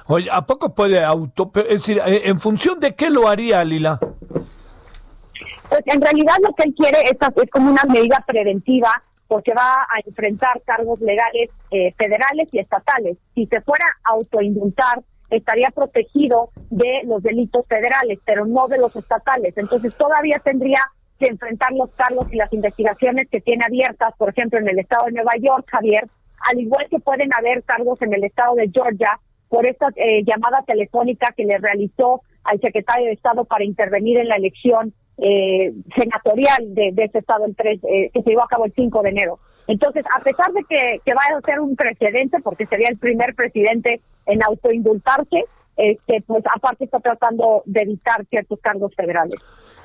Oye, 0.07 0.29
¿a 0.31 0.45
poco 0.45 0.73
puede 0.73 1.03
auto... 1.03 1.51
Es 1.55 1.85
decir, 1.85 1.99
eh, 2.05 2.21
¿en 2.25 2.39
función 2.39 2.79
de 2.79 2.95
qué 2.95 3.09
lo 3.09 3.27
haría, 3.27 3.63
Lila? 3.65 3.99
Pues 3.99 5.81
en 5.85 6.01
realidad 6.01 6.35
lo 6.41 6.53
que 6.53 6.63
él 6.63 6.75
quiere 6.77 6.99
es, 7.01 7.17
es 7.19 7.49
como 7.51 7.69
una 7.69 7.83
medida 7.91 8.23
preventiva 8.25 9.01
porque 9.27 9.53
va 9.53 9.87
a 9.89 9.99
enfrentar 10.05 10.61
cargos 10.63 10.99
legales 11.01 11.49
eh, 11.71 11.93
federales 11.97 12.47
y 12.51 12.59
estatales. 12.59 13.17
Si 13.33 13.45
se 13.47 13.61
fuera 13.61 13.85
a 14.03 14.11
autoindultar, 14.11 15.01
estaría 15.29 15.69
protegido 15.71 16.49
de 16.69 17.01
los 17.05 17.23
delitos 17.23 17.65
federales, 17.67 18.19
pero 18.25 18.45
no 18.45 18.67
de 18.67 18.77
los 18.77 18.95
estatales. 18.95 19.57
Entonces 19.57 19.95
todavía 19.95 20.39
tendría 20.39 20.79
que 21.23 21.31
enfrentar 21.31 21.71
los 21.71 21.89
cargos 21.91 22.27
y 22.31 22.36
las 22.36 22.51
investigaciones 22.51 23.29
que 23.29 23.39
tiene 23.39 23.63
abiertas, 23.65 24.13
por 24.17 24.29
ejemplo, 24.29 24.59
en 24.59 24.67
el 24.67 24.79
estado 24.79 25.05
de 25.05 25.13
Nueva 25.13 25.31
York, 25.39 25.65
Javier, 25.69 26.07
al 26.51 26.59
igual 26.59 26.88
que 26.89 26.99
pueden 26.99 27.29
haber 27.33 27.63
cargos 27.63 28.01
en 28.01 28.13
el 28.13 28.23
estado 28.23 28.55
de 28.55 28.69
Georgia 28.69 29.19
por 29.47 29.65
esta 29.65 29.88
eh, 29.95 30.23
llamada 30.25 30.63
telefónica 30.63 31.33
que 31.36 31.45
le 31.45 31.57
realizó 31.57 32.21
al 32.43 32.59
secretario 32.59 33.05
de 33.05 33.13
Estado 33.13 33.45
para 33.45 33.63
intervenir 33.63 34.19
en 34.19 34.27
la 34.27 34.36
elección 34.36 34.93
eh, 35.17 35.71
senatorial 35.95 36.73
de, 36.73 36.93
ese 36.97 37.19
Estado 37.19 37.45
el 37.45 37.55
3, 37.55 37.79
eh, 37.83 38.09
que 38.13 38.21
se 38.21 38.29
llevó 38.31 38.43
a 38.43 38.47
cabo 38.47 38.65
el 38.65 38.73
5 38.73 39.01
de 39.03 39.09
enero. 39.09 39.39
Entonces, 39.67 40.03
a 40.13 40.19
pesar 40.21 40.51
de 40.51 40.63
que, 40.67 40.99
que 41.05 41.13
vaya 41.13 41.38
a 41.38 41.41
ser 41.41 41.62
un 41.62 41.75
precedente, 41.77 42.39
porque 42.41 42.65
sería 42.65 42.89
el 42.89 42.97
primer 42.97 43.33
presidente 43.36 44.01
en 44.25 44.43
autoindultarse, 44.43 45.45
este, 45.77 46.21
pues 46.27 46.43
aparte 46.53 46.86
está 46.86 46.99
tratando 46.99 47.63
de 47.65 47.81
evitar 47.81 48.25
ciertos 48.25 48.59
cargos 48.59 48.93
federales. 48.95 49.39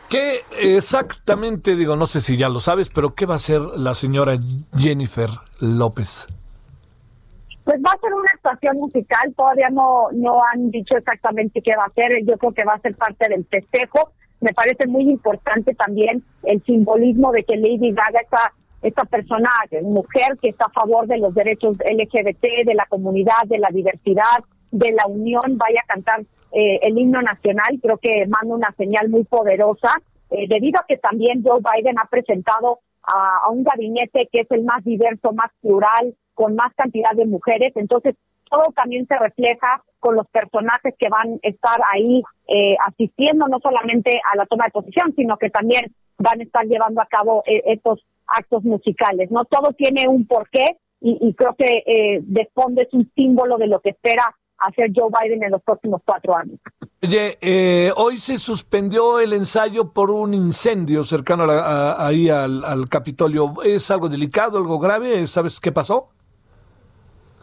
¿Qué 0.09 0.41
exactamente, 0.59 1.77
digo, 1.77 1.95
no 1.95 2.07
sé 2.07 2.21
si 2.21 2.39
ya 2.39 2.49
lo 2.49 2.61
sabes, 2.61 2.89
pero 2.89 3.15
qué 3.15 3.27
va 3.27 3.35
a 3.35 3.37
hacer 3.37 3.61
la 3.61 3.93
señora 3.95 4.37
Jennifer 4.75 5.29
López? 5.61 6.27
Pues 7.65 7.77
va 7.85 7.93
a 7.93 8.01
ser 8.01 8.15
una 8.15 8.31
actuación 8.33 8.77
musical, 8.79 9.35
todavía 9.37 9.69
no, 9.69 10.09
no 10.15 10.41
han 10.51 10.71
dicho 10.71 10.97
exactamente 10.97 11.61
qué 11.61 11.77
va 11.77 11.85
a 11.85 11.89
hacer, 11.89 12.25
yo 12.25 12.39
creo 12.39 12.53
que 12.53 12.65
va 12.65 12.75
a 12.75 12.81
ser 12.81 12.97
parte 12.97 13.29
del 13.29 13.45
festejo. 13.45 14.13
Me 14.41 14.55
parece 14.55 14.87
muy 14.87 15.03
importante 15.11 15.75
también 15.75 16.25
el 16.45 16.63
simbolismo 16.65 17.31
de 17.33 17.45
que 17.45 17.57
Lady 17.57 17.93
Gaga, 17.93 18.21
esta, 18.23 18.55
esta 18.81 19.05
persona, 19.05 19.51
mujer 19.83 20.39
que 20.41 20.49
está 20.49 20.67
a 20.67 20.81
favor 20.81 21.07
de 21.07 21.19
los 21.19 21.35
derechos 21.35 21.77
LGBT, 21.79 22.65
de 22.65 22.75
la 22.75 22.87
comunidad, 22.87 23.43
de 23.45 23.59
la 23.59 23.69
diversidad, 23.69 24.43
de 24.71 24.93
la 24.93 25.07
unión, 25.07 25.57
vaya 25.57 25.81
a 25.83 25.87
cantar 25.87 26.21
eh, 26.53 26.81
el 26.83 26.99
himno 26.99 27.21
nacional, 27.23 27.79
creo 27.83 27.99
que 27.99 28.27
manda 28.27 28.55
una 28.55 28.75
señal 28.77 29.09
muy 29.09 29.25
poderosa, 29.25 29.91
eh, 30.31 30.47
debido 30.49 30.81
a 30.81 30.87
que 30.87 30.99
también 30.99 31.43
Joe 31.45 31.61
Biden 31.61 31.99
ha 31.99 32.09
presentado 32.09 32.81
a, 33.03 33.51
un 33.51 33.65
gabinete 33.65 34.29
que 34.31 34.41
es 34.41 34.51
el 34.51 34.65
más 34.65 34.85
diverso, 34.85 35.33
más 35.33 35.51
plural, 35.61 36.15
con 36.35 36.55
más 36.55 36.73
cantidad 36.75 37.13
de 37.13 37.27
mujeres, 37.27 37.73
entonces 37.77 38.15
todo 38.51 38.73
también 38.75 39.07
se 39.07 39.19
refleja 39.19 39.83
con 39.99 40.15
los 40.15 40.27
personajes 40.29 40.95
que 40.99 41.09
van 41.09 41.33
a 41.33 41.49
estar 41.49 41.81
ahí 41.93 42.23
eh, 42.47 42.77
asistiendo 42.87 43.47
no 43.49 43.59
solamente 43.61 44.21
a 44.33 44.37
la 44.37 44.47
toma 44.47 44.67
de 44.67 44.71
posición, 44.71 45.13
sino 45.17 45.37
que 45.37 45.51
también 45.51 45.93
van 46.19 46.41
a 46.41 46.45
estar 46.45 46.65
llevando 46.65 47.03
a 47.03 47.07
cabo 47.07 47.43
estos 47.45 48.05
actos 48.27 48.65
musicales. 48.65 49.31
No 49.31 49.45
todo 49.45 49.73
tiene 49.73 50.09
un 50.09 50.27
porqué 50.27 50.79
y, 51.01 51.19
y 51.21 51.35
creo 51.35 51.55
que 51.57 51.83
eh, 51.87 52.21
de 52.23 52.49
fondo 52.55 52.81
es 52.81 52.93
un 52.93 53.11
símbolo 53.15 53.57
de 53.57 53.67
lo 53.67 53.81
que 53.81 53.91
espera 53.91 54.35
hacer 54.59 54.91
Joe 54.95 55.11
Biden 55.21 55.43
en 55.43 55.53
los 55.53 55.63
próximos 55.63 56.03
cuatro 56.05 56.37
años. 56.37 56.59
Oye, 57.03 57.39
eh, 57.41 57.93
hoy 57.97 58.19
se 58.19 58.39
suspendió 58.39 59.21
el 59.21 59.33
ensayo 59.33 59.93
por 59.93 60.11
un 60.11 60.35
incendio 60.35 61.05
cercano 61.05 61.45
ahí 61.97 62.29
al, 62.29 62.89
Capitolio. 62.89 63.55
¿Es 63.65 63.91
algo 63.91 64.09
delicado, 64.09 64.59
algo 64.59 64.79
grave? 64.79 65.27
¿Sabes 65.27 65.61
qué 65.61 65.71
pasó? 65.71 66.09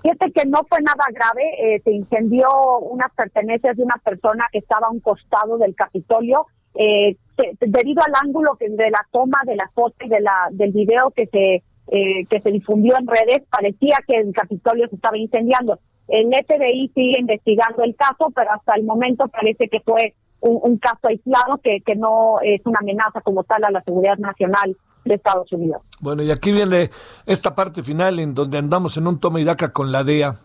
Fíjate 0.01 0.31
que 0.33 0.45
no 0.45 0.59
fue 0.69 0.79
nada 0.81 1.03
grave, 1.11 1.41
eh, 1.57 1.81
se 1.83 1.91
incendió 1.91 2.47
unas 2.79 3.11
pertenencias 3.15 3.75
de 3.75 3.81
una 3.81 3.95
persona 4.03 4.45
que 4.51 4.59
estaba 4.59 4.87
a 4.87 4.91
un 4.91 4.99
costado 4.99 5.57
del 5.57 5.73
Capitolio. 5.73 6.45
Eh, 6.75 7.17
debido 7.59 8.03
al 8.05 8.13
ángulo 8.21 8.55
que 8.55 8.69
de 8.69 8.89
la 8.91 9.07
toma 9.11 9.37
de 9.45 9.55
la 9.55 9.69
foto 9.73 9.95
y 10.05 10.09
de 10.09 10.19
la, 10.19 10.49
del 10.51 10.73
video 10.73 11.11
que 11.11 11.25
se, 11.27 11.63
eh, 11.87 12.25
que 12.29 12.39
se 12.39 12.51
difundió 12.51 12.95
en 12.99 13.07
redes, 13.07 13.43
parecía 13.49 13.97
que 14.07 14.17
el 14.17 14.33
Capitolio 14.33 14.87
se 14.89 14.95
estaba 14.95 15.17
incendiando. 15.17 15.79
El 16.07 16.27
FBI 16.27 16.91
sigue 16.93 17.19
investigando 17.19 17.83
el 17.83 17.95
caso, 17.95 18.31
pero 18.35 18.51
hasta 18.51 18.75
el 18.75 18.83
momento 18.83 19.27
parece 19.27 19.67
que 19.69 19.79
fue 19.79 20.13
un, 20.39 20.77
caso 20.77 21.07
aislado 21.07 21.57
que, 21.63 21.81
que 21.81 21.95
no 21.95 22.39
es 22.43 22.61
una 22.65 22.79
amenaza 22.79 23.21
como 23.21 23.43
tal 23.43 23.63
a 23.63 23.71
la 23.71 23.81
seguridad 23.81 24.17
nacional 24.17 24.77
de 25.05 25.15
Estados 25.15 25.51
Unidos. 25.51 25.81
Bueno, 26.01 26.23
y 26.23 26.31
aquí 26.31 26.51
viene 26.51 26.89
esta 27.25 27.55
parte 27.55 27.83
final 27.83 28.19
en 28.19 28.33
donde 28.33 28.57
andamos 28.57 28.97
en 28.97 29.07
un 29.07 29.19
toma 29.19 29.39
y 29.39 29.43
daca 29.43 29.71
con 29.71 29.91
la 29.91 30.03
DEA, 30.03 30.35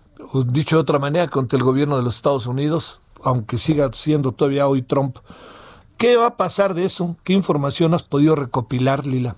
dicho 0.47 0.77
de 0.77 0.83
otra 0.83 0.99
manera, 0.99 1.29
contra 1.29 1.59
el 1.59 1.65
gobierno 1.65 1.97
de 1.97 2.03
los 2.03 2.17
Estados 2.17 2.47
Unidos, 2.47 3.01
aunque 3.23 3.59
siga 3.59 3.91
siendo 3.93 4.33
todavía 4.33 4.69
hoy 4.69 4.83
Trump. 4.83 5.19
¿Qué 5.99 6.17
va 6.17 6.27
a 6.27 6.37
pasar 6.37 6.75
de 6.75 6.85
eso? 6.85 7.17
¿Qué 7.25 7.33
información 7.33 7.93
has 7.93 8.05
podido 8.05 8.35
recopilar, 8.35 9.07
Lila? 9.07 9.37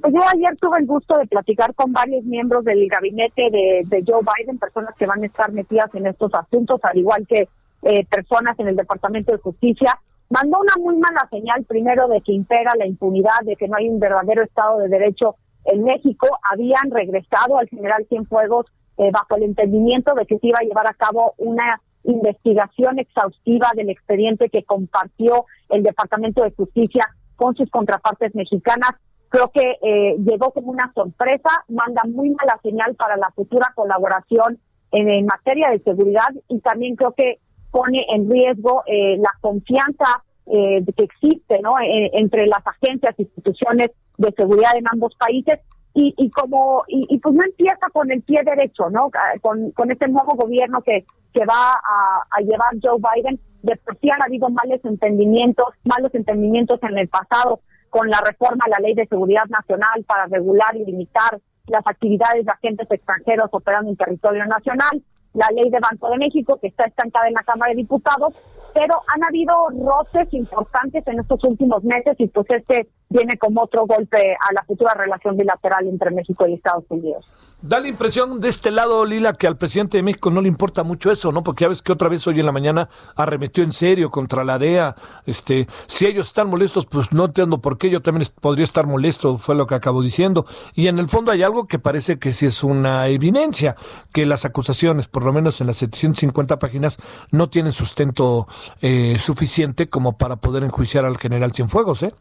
Pues 0.00 0.12
yo 0.12 0.20
ayer 0.34 0.56
tuve 0.56 0.78
el 0.80 0.86
gusto 0.86 1.16
de 1.16 1.26
platicar 1.26 1.74
con 1.74 1.92
varios 1.92 2.24
miembros 2.24 2.64
del 2.64 2.88
gabinete 2.88 3.50
de, 3.50 4.04
Joe 4.06 4.20
Biden, 4.20 4.58
personas 4.58 4.94
que 4.96 5.06
van 5.06 5.22
a 5.22 5.26
estar 5.26 5.52
metidas 5.52 5.94
en 5.94 6.06
estos 6.06 6.32
asuntos, 6.34 6.80
al 6.82 6.98
igual 6.98 7.26
que 7.26 7.48
eh, 7.82 8.04
personas 8.06 8.58
en 8.58 8.68
el 8.68 8.76
Departamento 8.76 9.32
de 9.32 9.38
Justicia. 9.38 9.98
Mandó 10.28 10.58
una 10.58 10.74
muy 10.82 10.96
mala 10.96 11.28
señal, 11.30 11.64
primero, 11.64 12.08
de 12.08 12.20
que 12.20 12.32
impera 12.32 12.72
la 12.76 12.86
impunidad, 12.86 13.40
de 13.44 13.54
que 13.56 13.68
no 13.68 13.76
hay 13.76 13.88
un 13.88 14.00
verdadero 14.00 14.42
Estado 14.42 14.78
de 14.78 14.88
Derecho 14.88 15.36
en 15.64 15.84
México. 15.84 16.26
Habían 16.50 16.90
regresado 16.90 17.58
al 17.58 17.68
general 17.68 18.06
Cienfuegos 18.08 18.66
eh, 18.98 19.10
bajo 19.12 19.36
el 19.36 19.44
entendimiento 19.44 20.14
de 20.14 20.26
que 20.26 20.38
se 20.38 20.48
iba 20.48 20.58
a 20.60 20.64
llevar 20.64 20.88
a 20.88 20.94
cabo 20.94 21.34
una 21.38 21.80
investigación 22.02 22.98
exhaustiva 22.98 23.70
del 23.74 23.90
expediente 23.90 24.48
que 24.48 24.64
compartió 24.64 25.46
el 25.68 25.82
Departamento 25.82 26.42
de 26.42 26.52
Justicia 26.52 27.06
con 27.36 27.54
sus 27.54 27.70
contrapartes 27.70 28.34
mexicanas 28.34 28.92
creo 29.36 29.50
que 29.50 29.78
eh, 29.82 30.16
llegó 30.18 30.50
como 30.50 30.70
una 30.70 30.90
sorpresa, 30.94 31.50
manda 31.68 32.02
muy 32.06 32.30
mala 32.30 32.58
señal 32.62 32.94
para 32.94 33.16
la 33.18 33.30
futura 33.34 33.70
colaboración 33.74 34.58
en, 34.92 35.26
materia 35.26 35.70
de 35.70 35.80
seguridad 35.80 36.28
y 36.48 36.60
también 36.60 36.96
creo 36.96 37.12
que 37.12 37.38
pone 37.70 38.06
en 38.08 38.30
riesgo 38.30 38.82
eh, 38.86 39.18
la 39.18 39.30
confianza 39.42 40.22
eh, 40.46 40.82
que 40.96 41.04
existe 41.04 41.60
no 41.60 41.74
entre 41.80 42.46
las 42.46 42.64
agencias 42.66 43.14
e 43.18 43.22
instituciones 43.22 43.90
de 44.16 44.32
seguridad 44.32 44.70
en 44.76 44.86
ambos 44.90 45.14
países 45.16 45.58
y, 45.92 46.14
y 46.16 46.30
como 46.30 46.84
y, 46.88 47.18
pues 47.18 47.34
no 47.34 47.42
empieza 47.44 47.90
con 47.92 48.10
el 48.10 48.22
pie 48.22 48.40
derecho 48.44 48.88
no 48.90 49.10
con, 49.42 49.72
con 49.72 49.90
este 49.90 50.08
nuevo 50.08 50.34
gobierno 50.36 50.80
que 50.82 51.04
que 51.34 51.44
va 51.44 51.72
a, 51.74 52.22
a 52.30 52.40
llevar 52.40 52.70
Joe 52.82 52.98
Biden. 52.98 53.38
De 53.62 53.76
por 53.76 53.98
sí 53.98 54.08
han 54.08 54.22
habido 54.22 54.48
malos 54.48 54.80
entendimientos 54.84 55.66
malos 55.84 56.14
entendimientos 56.14 56.80
en 56.84 56.96
el 56.96 57.08
pasado 57.08 57.60
con 57.96 58.10
la 58.10 58.20
reforma 58.20 58.66
a 58.66 58.68
la 58.68 58.86
Ley 58.86 58.94
de 58.94 59.06
Seguridad 59.06 59.46
Nacional 59.48 60.04
para 60.06 60.26
regular 60.26 60.76
y 60.76 60.84
limitar 60.84 61.40
las 61.66 61.86
actividades 61.86 62.44
de 62.44 62.52
agentes 62.52 62.86
extranjeros 62.90 63.48
operando 63.52 63.88
en 63.90 63.96
territorio 63.96 64.44
nacional, 64.44 65.02
la 65.32 65.48
ley 65.54 65.70
de 65.70 65.80
Banco 65.80 66.10
de 66.10 66.18
México, 66.18 66.58
que 66.60 66.66
está 66.66 66.84
estancada 66.84 67.26
en 67.28 67.32
la 67.32 67.42
Cámara 67.42 67.70
de 67.70 67.76
Diputados, 67.76 68.34
pero 68.74 69.00
han 69.08 69.24
habido 69.24 69.54
roces 69.70 70.30
importantes 70.34 71.06
en 71.06 71.20
estos 71.20 71.42
últimos 71.44 71.82
meses 71.84 72.16
y 72.18 72.28
pues 72.28 72.46
este 72.50 72.86
viene 73.08 73.36
como 73.38 73.62
otro 73.62 73.86
golpe 73.86 74.34
a 74.34 74.52
la 74.52 74.64
futura 74.64 74.94
relación 74.94 75.36
bilateral 75.36 75.86
entre 75.86 76.10
México 76.10 76.46
y 76.46 76.54
Estados 76.54 76.84
Unidos. 76.88 77.24
Da 77.62 77.80
la 77.80 77.88
impresión 77.88 78.40
de 78.40 78.50
este 78.50 78.70
lado, 78.70 79.04
Lila, 79.06 79.32
que 79.32 79.46
al 79.46 79.56
presidente 79.56 79.96
de 79.96 80.02
México 80.02 80.30
no 80.30 80.42
le 80.42 80.48
importa 80.48 80.82
mucho 80.82 81.10
eso, 81.10 81.32
¿no? 81.32 81.42
Porque 81.42 81.64
ya 81.64 81.68
ves 81.68 81.80
que 81.80 81.90
otra 81.90 82.10
vez 82.10 82.26
hoy 82.26 82.38
en 82.38 82.44
la 82.44 82.52
mañana 82.52 82.90
arremetió 83.16 83.64
en 83.64 83.72
serio 83.72 84.10
contra 84.10 84.44
la 84.44 84.58
DEA. 84.58 84.94
Este, 85.24 85.66
si 85.86 86.04
ellos 86.04 86.26
están 86.26 86.50
molestos, 86.50 86.84
pues 86.84 87.12
no 87.12 87.24
entiendo 87.24 87.62
por 87.62 87.78
qué 87.78 87.88
yo 87.88 88.02
también 88.02 88.28
podría 88.42 88.64
estar 88.64 88.86
molesto, 88.86 89.38
fue 89.38 89.54
lo 89.54 89.66
que 89.66 89.74
acabo 89.74 90.02
diciendo. 90.02 90.44
Y 90.74 90.88
en 90.88 90.98
el 90.98 91.08
fondo 91.08 91.32
hay 91.32 91.42
algo 91.42 91.64
que 91.64 91.78
parece 91.78 92.18
que 92.18 92.34
sí 92.34 92.44
es 92.44 92.62
una 92.62 93.08
evidencia, 93.08 93.74
que 94.12 94.26
las 94.26 94.44
acusaciones, 94.44 95.08
por 95.08 95.24
lo 95.24 95.32
menos 95.32 95.60
en 95.62 95.68
las 95.68 95.78
750 95.78 96.58
páginas, 96.58 96.98
no 97.30 97.48
tienen 97.48 97.72
sustento 97.72 98.46
eh, 98.82 99.16
suficiente 99.18 99.88
como 99.88 100.18
para 100.18 100.36
poder 100.36 100.62
enjuiciar 100.62 101.06
al 101.06 101.16
general 101.16 101.52
Cienfuegos, 101.52 102.02
¿eh? 102.02 102.12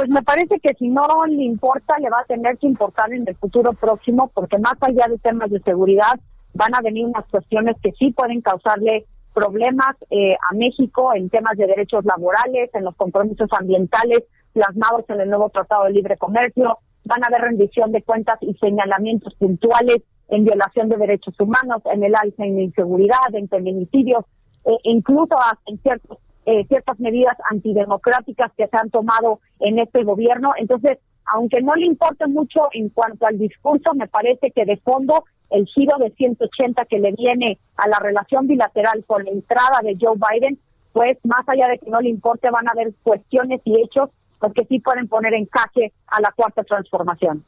Pues 0.00 0.08
me 0.08 0.22
parece 0.22 0.58
que 0.60 0.72
si 0.78 0.88
no 0.88 1.06
le 1.26 1.42
importa, 1.42 1.98
le 1.98 2.08
va 2.08 2.20
a 2.20 2.24
tener 2.24 2.56
que 2.56 2.66
importar 2.66 3.12
en 3.12 3.28
el 3.28 3.36
futuro 3.36 3.74
próximo, 3.74 4.30
porque 4.32 4.56
más 4.56 4.76
allá 4.80 5.04
de 5.10 5.18
temas 5.18 5.50
de 5.50 5.60
seguridad, 5.60 6.18
van 6.54 6.74
a 6.74 6.80
venir 6.80 7.04
unas 7.04 7.26
cuestiones 7.26 7.76
que 7.82 7.92
sí 7.92 8.10
pueden 8.10 8.40
causarle 8.40 9.04
problemas 9.34 9.96
eh, 10.08 10.38
a 10.50 10.54
México 10.54 11.12
en 11.14 11.28
temas 11.28 11.54
de 11.58 11.66
derechos 11.66 12.02
laborales, 12.06 12.70
en 12.72 12.84
los 12.84 12.96
compromisos 12.96 13.50
ambientales 13.52 14.22
plasmados 14.54 15.04
en 15.10 15.20
el 15.20 15.28
nuevo 15.28 15.50
Tratado 15.50 15.84
de 15.84 15.90
Libre 15.90 16.16
Comercio, 16.16 16.78
van 17.04 17.22
a 17.22 17.26
haber 17.26 17.42
rendición 17.42 17.92
de 17.92 18.00
cuentas 18.00 18.38
y 18.40 18.54
señalamientos 18.54 19.34
puntuales 19.34 19.98
en 20.30 20.44
violación 20.44 20.88
de 20.88 20.96
derechos 20.96 21.38
humanos, 21.38 21.82
en 21.92 22.04
el 22.04 22.14
alza 22.14 22.46
en 22.46 22.58
inseguridad, 22.58 23.34
en 23.34 23.50
feminicidios, 23.50 24.24
e 24.64 24.78
incluso 24.84 25.36
en 25.66 25.76
ciertos 25.82 26.16
eh, 26.50 26.66
ciertas 26.66 26.98
medidas 26.98 27.36
antidemocráticas 27.48 28.50
que 28.56 28.66
se 28.66 28.76
han 28.76 28.90
tomado 28.90 29.38
en 29.60 29.78
este 29.78 30.02
gobierno. 30.02 30.50
Entonces, 30.56 30.98
aunque 31.24 31.62
no 31.62 31.76
le 31.76 31.86
importe 31.86 32.26
mucho 32.26 32.62
en 32.72 32.88
cuanto 32.88 33.24
al 33.24 33.38
discurso, 33.38 33.94
me 33.94 34.08
parece 34.08 34.50
que 34.50 34.64
de 34.64 34.76
fondo 34.78 35.22
el 35.50 35.64
giro 35.66 35.96
de 35.98 36.10
180 36.10 36.84
que 36.86 36.98
le 36.98 37.12
viene 37.12 37.58
a 37.76 37.88
la 37.88 38.00
relación 38.00 38.48
bilateral 38.48 39.04
con 39.06 39.24
la 39.24 39.30
entrada 39.30 39.78
de 39.84 39.96
Joe 40.00 40.16
Biden, 40.16 40.58
pues 40.92 41.18
más 41.22 41.48
allá 41.48 41.68
de 41.68 41.78
que 41.78 41.88
no 41.88 42.00
le 42.00 42.08
importe, 42.08 42.50
van 42.50 42.66
a 42.66 42.72
haber 42.72 42.94
cuestiones 43.04 43.60
y 43.64 43.80
hechos 43.80 44.10
porque 44.40 44.64
sí 44.64 44.80
pueden 44.80 45.06
poner 45.06 45.34
en 45.34 45.46
jaque 45.46 45.92
a 46.08 46.20
la 46.20 46.32
cuarta 46.34 46.64
transformación. 46.64 47.44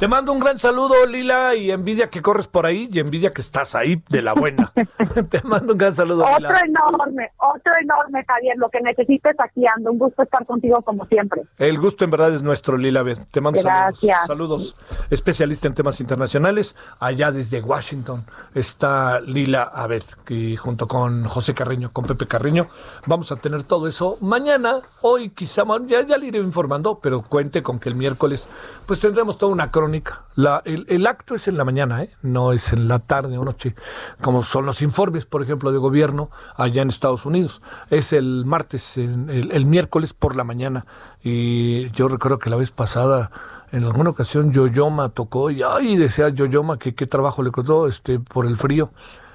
Te 0.00 0.08
mando 0.08 0.32
un 0.32 0.40
gran 0.40 0.58
saludo, 0.58 1.04
Lila, 1.04 1.54
y 1.54 1.70
envidia 1.70 2.08
que 2.08 2.22
corres 2.22 2.46
por 2.46 2.64
ahí 2.64 2.88
y 2.90 3.00
envidia 3.00 3.34
que 3.34 3.42
estás 3.42 3.74
ahí 3.74 4.02
de 4.08 4.22
la 4.22 4.32
buena. 4.32 4.72
Te 5.28 5.42
mando 5.42 5.74
un 5.74 5.78
gran 5.78 5.92
saludo. 5.92 6.24
Otro 6.24 6.56
enorme, 6.64 7.30
otro 7.36 7.72
enorme, 7.82 8.24
Javier. 8.26 8.56
Lo 8.56 8.70
que 8.70 8.80
necesites 8.80 9.36
aquí 9.38 9.62
ando. 9.76 9.92
Un 9.92 9.98
gusto 9.98 10.22
estar 10.22 10.46
contigo 10.46 10.80
como 10.80 11.04
siempre. 11.04 11.42
El 11.58 11.78
gusto 11.78 12.06
en 12.06 12.12
verdad 12.12 12.34
es 12.34 12.40
nuestro, 12.40 12.78
Lila. 12.78 13.04
Te 13.30 13.42
mando 13.42 13.60
Gracias. 13.62 14.26
saludos. 14.26 14.74
saludos. 14.74 15.06
especialista 15.10 15.68
en 15.68 15.74
temas 15.74 16.00
internacionales. 16.00 16.76
Allá 16.98 17.30
desde 17.30 17.60
Washington 17.60 18.24
está 18.54 19.20
Lila 19.20 19.64
Abed, 19.64 20.04
que 20.24 20.56
junto 20.56 20.88
con 20.88 21.24
José 21.24 21.52
Carreño, 21.52 21.90
con 21.92 22.06
Pepe 22.06 22.26
Carreño, 22.26 22.64
vamos 23.04 23.32
a 23.32 23.36
tener 23.36 23.64
todo 23.64 23.86
eso 23.86 24.16
mañana. 24.22 24.80
Hoy 25.02 25.28
quizá, 25.28 25.64
ya, 25.84 26.00
ya 26.00 26.16
le 26.16 26.28
iré 26.28 26.38
informando, 26.38 27.00
pero 27.02 27.20
cuente 27.20 27.62
con 27.62 27.78
que 27.78 27.90
el 27.90 27.96
miércoles 27.96 28.48
pues 28.86 28.98
tendremos 28.98 29.36
toda 29.36 29.52
una 29.52 29.70
crónica. 29.70 29.89
La, 30.34 30.62
el, 30.64 31.06
acto 31.06 31.34
es 31.34 31.48
en 31.48 31.56
la 31.56 31.64
mañana, 31.64 32.02
¿eh? 32.02 32.10
no 32.22 32.52
es 32.52 32.72
en 32.72 32.88
la 32.88 32.98
tarde 32.98 33.36
o 33.36 33.44
noche, 33.44 33.74
como 34.22 34.42
son 34.42 34.64
los 34.66 34.80
informes, 34.82 35.26
por 35.26 35.42
ejemplo, 35.42 35.72
de 35.72 35.78
gobierno 35.78 36.30
allá 36.56 36.82
en 36.82 36.88
Estados 36.88 37.26
Unidos. 37.26 37.60
Es 37.90 38.12
el 38.12 38.44
martes, 38.46 38.96
el, 38.96 39.50
el 39.52 39.66
miércoles 39.66 40.14
por 40.14 40.36
la 40.36 40.44
mañana. 40.44 40.86
Y 41.22 41.90
yo 41.90 42.08
recuerdo 42.08 42.38
que 42.38 42.50
la 42.50 42.56
vez 42.56 42.70
pasada 42.72 43.30
en 43.72 43.84
alguna 43.84 44.10
ocasión 44.10 44.52
Yoyoma 44.52 45.10
tocó 45.10 45.50
y 45.50 45.62
ay 45.62 45.96
decía 45.96 46.28
Yoyoma 46.28 46.78
que 46.78 46.94
qué 46.94 47.06
trabajo 47.06 47.42
le 47.42 47.50
costó 47.50 47.86
este 47.86 48.18
por 48.18 48.46
el 48.46 48.56
frío 48.56 48.90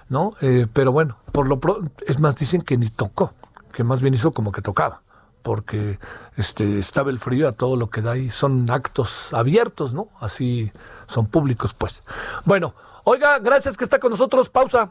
no 0.10 0.34
eh, 0.42 0.68
pero 0.72 0.92
bueno 0.92 1.18
por 1.32 1.48
lo 1.48 1.60
es 2.06 2.20
más 2.20 2.36
dicen 2.36 2.62
que 2.62 2.78
ni 2.78 2.90
tocó 2.90 3.34
que 3.72 3.84
más 3.84 4.02
bien 4.02 4.14
hizo 4.14 4.32
como 4.32 4.52
que 4.52 4.62
tocaba 4.62 5.02
porque 5.46 6.00
este 6.38 6.80
estaba 6.80 7.12
el 7.12 7.20
frío 7.20 7.48
a 7.48 7.52
todo 7.52 7.76
lo 7.76 7.92
que 7.92 8.02
da 8.02 8.18
y 8.18 8.32
son 8.32 8.68
actos 8.72 9.32
abiertos 9.32 9.94
no 9.94 10.10
así 10.20 10.72
son 11.06 11.28
públicos 11.28 11.76
pues 11.76 12.02
bueno 12.46 12.74
oiga 13.04 13.38
gracias 13.38 13.78
que 13.78 13.84
está 13.84 14.00
con 14.00 14.10
nosotros 14.10 14.50
pausa 14.50 14.90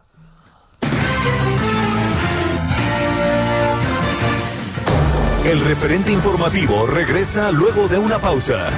el 5.45 5.61
referente 5.61 6.13
informativo 6.13 6.87
regresa 6.87 7.51
luego 7.51 7.87
de 7.89 7.99
una 7.99 8.19
pausa. 8.19 8.71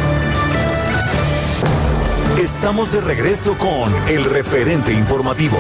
Estamos 2.39 2.93
de 2.93 3.01
regreso 3.01 3.57
con 3.57 3.95
el 4.09 4.25
referente 4.25 4.93
informativo. 4.93 5.57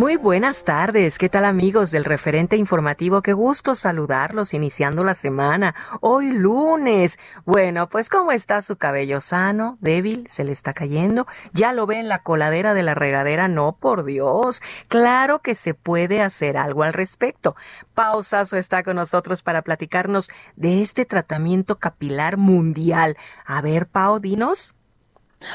Muy 0.00 0.16
buenas 0.16 0.64
tardes, 0.64 1.18
¿qué 1.18 1.28
tal 1.28 1.44
amigos 1.44 1.90
del 1.90 2.06
referente 2.06 2.56
informativo? 2.56 3.20
Qué 3.20 3.34
gusto 3.34 3.74
saludarlos 3.74 4.54
iniciando 4.54 5.04
la 5.04 5.12
semana, 5.12 5.74
hoy 6.00 6.32
lunes. 6.32 7.18
Bueno, 7.44 7.86
pues 7.90 8.08
¿cómo 8.08 8.32
está 8.32 8.62
su 8.62 8.76
cabello 8.76 9.20
sano, 9.20 9.76
débil, 9.82 10.24
se 10.30 10.42
le 10.44 10.52
está 10.52 10.72
cayendo? 10.72 11.26
¿Ya 11.52 11.74
lo 11.74 11.84
ve 11.84 11.98
en 11.98 12.08
la 12.08 12.22
coladera 12.22 12.72
de 12.72 12.82
la 12.82 12.94
regadera? 12.94 13.46
No, 13.46 13.76
por 13.78 14.04
Dios. 14.04 14.62
Claro 14.88 15.40
que 15.40 15.54
se 15.54 15.74
puede 15.74 16.22
hacer 16.22 16.56
algo 16.56 16.82
al 16.82 16.94
respecto. 16.94 17.54
Pausazo 17.92 18.56
está 18.56 18.82
con 18.82 18.96
nosotros 18.96 19.42
para 19.42 19.60
platicarnos 19.60 20.30
de 20.56 20.80
este 20.80 21.04
tratamiento 21.04 21.78
capilar 21.78 22.38
mundial. 22.38 23.18
A 23.44 23.60
ver, 23.60 23.86
Pau, 23.86 24.18
dinos. 24.18 24.74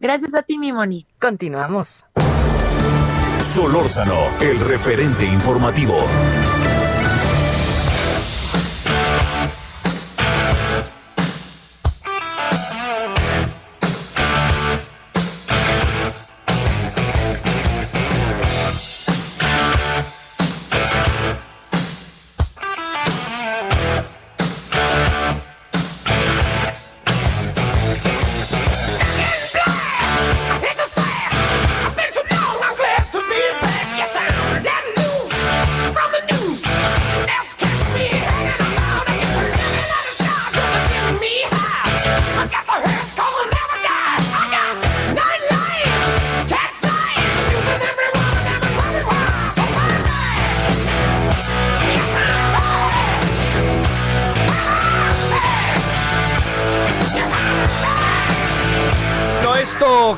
Gracias 0.01 0.35
a 0.35 0.43
ti, 0.43 0.59
mi 0.59 0.71
Moni. 0.71 1.07
Continuamos. 1.19 2.05
Solórzano, 3.41 4.39
el 4.41 4.61
referente 4.61 5.25
informativo. 5.25 5.97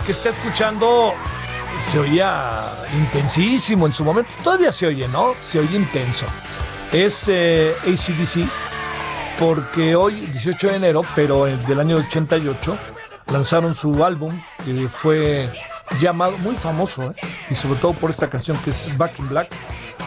Que 0.04 0.12
está 0.12 0.30
escuchando 0.30 1.14
se 1.90 1.98
oía 1.98 2.62
intensísimo 2.96 3.86
en 3.86 3.92
su 3.92 4.04
momento. 4.04 4.30
Todavía 4.42 4.72
se 4.72 4.86
oye, 4.86 5.08
¿no? 5.08 5.34
Se 5.46 5.58
oye 5.58 5.76
intenso. 5.76 6.26
Es 6.92 7.24
eh, 7.28 7.74
ACDC 7.82 8.48
porque 9.38 9.96
hoy, 9.96 10.14
18 10.14 10.68
de 10.68 10.76
enero, 10.76 11.02
pero 11.14 11.44
del 11.46 11.80
año 11.80 11.96
88, 11.96 12.78
lanzaron 13.32 13.74
su 13.74 14.04
álbum 14.04 14.38
que 14.64 14.88
fue 14.88 15.50
llamado, 16.00 16.38
muy 16.38 16.54
famoso, 16.54 17.10
¿eh? 17.10 17.14
y 17.50 17.54
sobre 17.54 17.80
todo 17.80 17.92
por 17.94 18.10
esta 18.10 18.28
canción 18.28 18.56
que 18.58 18.70
es 18.70 18.96
Back 18.96 19.18
in 19.18 19.28
Black, 19.28 19.48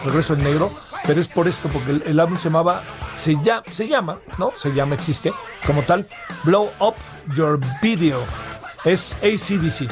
Regreso 0.04 0.34
en 0.34 0.44
Negro, 0.44 0.70
pero 1.06 1.20
es 1.20 1.28
por 1.28 1.46
esto, 1.46 1.68
porque 1.68 2.02
el, 2.06 2.20
álbum 2.20 2.38
se 2.38 2.44
llamaba, 2.44 2.82
se, 3.18 3.36
ya, 3.42 3.62
se 3.70 3.86
llama, 3.86 4.18
¿no? 4.38 4.52
Se 4.56 4.72
llama, 4.72 4.94
existe 4.94 5.32
como 5.66 5.82
tal, 5.82 6.06
Blow 6.44 6.70
Up 6.80 6.94
Your 7.34 7.60
Video 7.82 8.24
es 8.84 9.14
ACDC. 9.22 9.88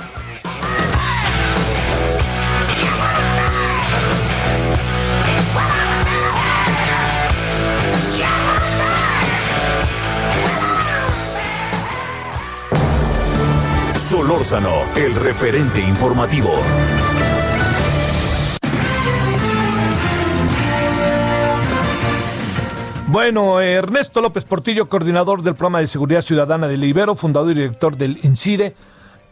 Solórzano, 13.97 14.85
el 14.95 15.15
referente 15.17 15.81
informativo. 15.81 16.53
Bueno, 23.09 23.61
Ernesto 23.61 24.21
López 24.21 24.45
Portillo, 24.45 24.89
coordinador 24.89 25.43
del 25.43 25.55
programa 25.55 25.79
de 25.79 25.87
seguridad 25.87 26.23
ciudadana 26.23 26.67
del 26.67 26.83
Ibero, 26.83 27.15
fundador 27.15 27.53
y 27.53 27.55
director 27.55 27.97
del 27.97 28.19
INCIDE. 28.25 28.75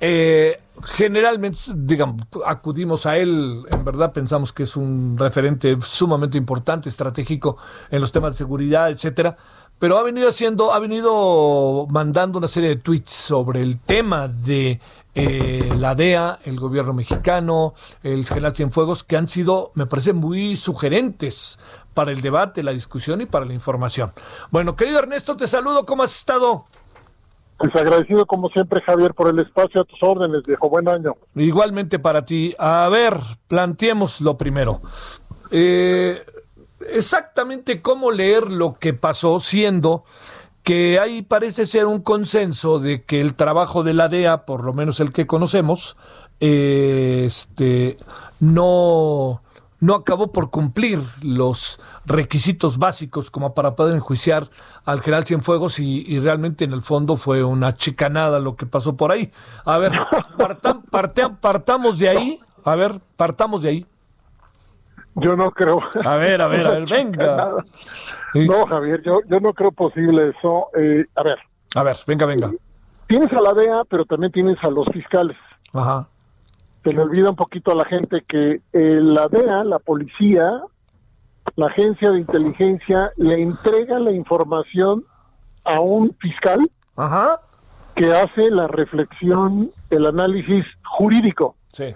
Eh, 0.00 0.60
generalmente, 0.82 1.58
digamos, 1.74 2.22
acudimos 2.46 3.04
a 3.04 3.16
él, 3.16 3.64
en 3.72 3.84
verdad 3.84 4.12
pensamos 4.12 4.52
que 4.52 4.62
es 4.62 4.76
un 4.76 5.16
referente 5.18 5.76
sumamente 5.80 6.38
importante, 6.38 6.88
estratégico 6.88 7.56
en 7.90 8.00
los 8.00 8.12
temas 8.12 8.34
de 8.34 8.38
seguridad, 8.38 8.90
etcétera 8.90 9.36
pero 9.78 9.98
ha 9.98 10.02
venido 10.02 10.28
haciendo, 10.28 10.72
ha 10.72 10.78
venido 10.78 11.86
mandando 11.90 12.38
una 12.38 12.48
serie 12.48 12.70
de 12.70 12.76
tweets 12.76 13.12
sobre 13.12 13.60
el 13.60 13.78
tema 13.78 14.28
de 14.28 14.80
eh, 15.14 15.68
la 15.76 15.94
DEA, 15.94 16.38
el 16.44 16.58
gobierno 16.58 16.94
mexicano, 16.94 17.74
el 18.02 18.24
general 18.24 18.54
Cienfuegos, 18.54 19.04
que 19.04 19.16
han 19.16 19.28
sido, 19.28 19.72
me 19.74 19.86
parece, 19.86 20.12
muy 20.12 20.56
sugerentes 20.56 21.58
para 21.94 22.12
el 22.12 22.20
debate, 22.20 22.62
la 22.62 22.72
discusión 22.72 23.20
y 23.20 23.26
para 23.26 23.44
la 23.44 23.54
información. 23.54 24.12
Bueno, 24.50 24.76
querido 24.76 24.98
Ernesto, 24.98 25.36
te 25.36 25.46
saludo, 25.46 25.86
¿cómo 25.86 26.02
has 26.02 26.16
estado? 26.16 26.64
Pues 27.56 27.74
agradecido 27.76 28.26
como 28.26 28.48
siempre, 28.48 28.82
Javier, 28.82 29.14
por 29.14 29.28
el 29.28 29.38
espacio 29.38 29.82
a 29.82 29.84
tus 29.84 30.02
órdenes, 30.02 30.42
viejo. 30.44 30.68
Buen 30.68 30.88
año. 30.88 31.14
Igualmente 31.36 31.98
para 31.98 32.24
ti. 32.24 32.54
A 32.58 32.88
ver, 32.90 33.16
planteemos 33.46 34.20
lo 34.20 34.36
primero. 34.36 34.82
Eh, 35.50 36.20
exactamente 36.90 37.80
cómo 37.80 38.10
leer 38.10 38.50
lo 38.50 38.74
que 38.74 38.92
pasó, 38.92 39.38
siendo 39.38 40.04
que 40.64 40.98
ahí 40.98 41.22
parece 41.22 41.66
ser 41.66 41.86
un 41.86 42.00
consenso 42.00 42.78
de 42.78 43.04
que 43.04 43.20
el 43.20 43.34
trabajo 43.34 43.84
de 43.84 43.94
la 43.94 44.08
DEA, 44.08 44.46
por 44.46 44.64
lo 44.64 44.72
menos 44.72 44.98
el 44.98 45.12
que 45.12 45.26
conocemos, 45.26 45.96
este, 46.40 47.98
no, 48.40 49.42
no 49.84 49.94
acabó 49.94 50.32
por 50.32 50.50
cumplir 50.50 51.00
los 51.22 51.78
requisitos 52.06 52.78
básicos 52.78 53.30
como 53.30 53.54
para 53.54 53.76
poder 53.76 53.94
enjuiciar 53.94 54.48
al 54.86 55.02
general 55.02 55.24
Cienfuegos 55.24 55.78
y, 55.78 56.04
y 56.06 56.18
realmente 56.20 56.64
en 56.64 56.72
el 56.72 56.80
fondo 56.80 57.16
fue 57.16 57.44
una 57.44 57.74
chicanada 57.74 58.40
lo 58.40 58.56
que 58.56 58.64
pasó 58.64 58.96
por 58.96 59.12
ahí. 59.12 59.30
A 59.64 59.76
ver, 59.76 59.92
partamos 61.40 61.98
de 61.98 62.08
ahí, 62.08 62.40
a 62.64 62.76
ver, 62.76 63.00
partamos 63.16 63.62
de 63.62 63.68
ahí. 63.68 63.86
Yo 65.16 65.36
no 65.36 65.50
creo. 65.50 65.78
A 66.04 66.16
ver, 66.16 66.40
a 66.40 66.48
ver, 66.48 66.66
a 66.66 66.70
ver, 66.70 66.86
venga. 66.86 67.54
No, 68.34 68.66
Javier, 68.66 69.00
yo, 69.04 69.20
yo 69.28 69.38
no 69.38 69.52
creo 69.52 69.70
posible 69.70 70.30
eso. 70.30 70.66
Eh, 70.76 71.04
a 71.14 71.22
ver. 71.22 71.38
A 71.76 71.84
ver, 71.84 71.96
venga, 72.04 72.26
venga. 72.26 72.50
Tienes 73.06 73.32
a 73.32 73.40
la 73.40 73.52
DEA, 73.52 73.82
pero 73.88 74.04
también 74.04 74.32
tienes 74.32 74.56
a 74.64 74.70
los 74.70 74.88
fiscales. 74.92 75.36
Ajá. 75.72 76.08
Se 76.84 76.92
le 76.92 77.00
olvida 77.00 77.30
un 77.30 77.36
poquito 77.36 77.72
a 77.72 77.74
la 77.74 77.84
gente 77.86 78.22
que 78.28 78.60
eh, 78.72 78.98
la 79.00 79.26
DEA, 79.28 79.64
la 79.64 79.78
policía, 79.78 80.62
la 81.56 81.66
agencia 81.66 82.10
de 82.10 82.20
inteligencia, 82.20 83.10
le 83.16 83.42
entrega 83.42 83.98
la 83.98 84.12
información 84.12 85.04
a 85.64 85.80
un 85.80 86.14
fiscal 86.20 86.70
Ajá. 86.96 87.40
que 87.96 88.12
hace 88.12 88.50
la 88.50 88.68
reflexión, 88.68 89.70
el 89.88 90.06
análisis 90.06 90.64
jurídico. 90.84 91.56
Sí. 91.72 91.94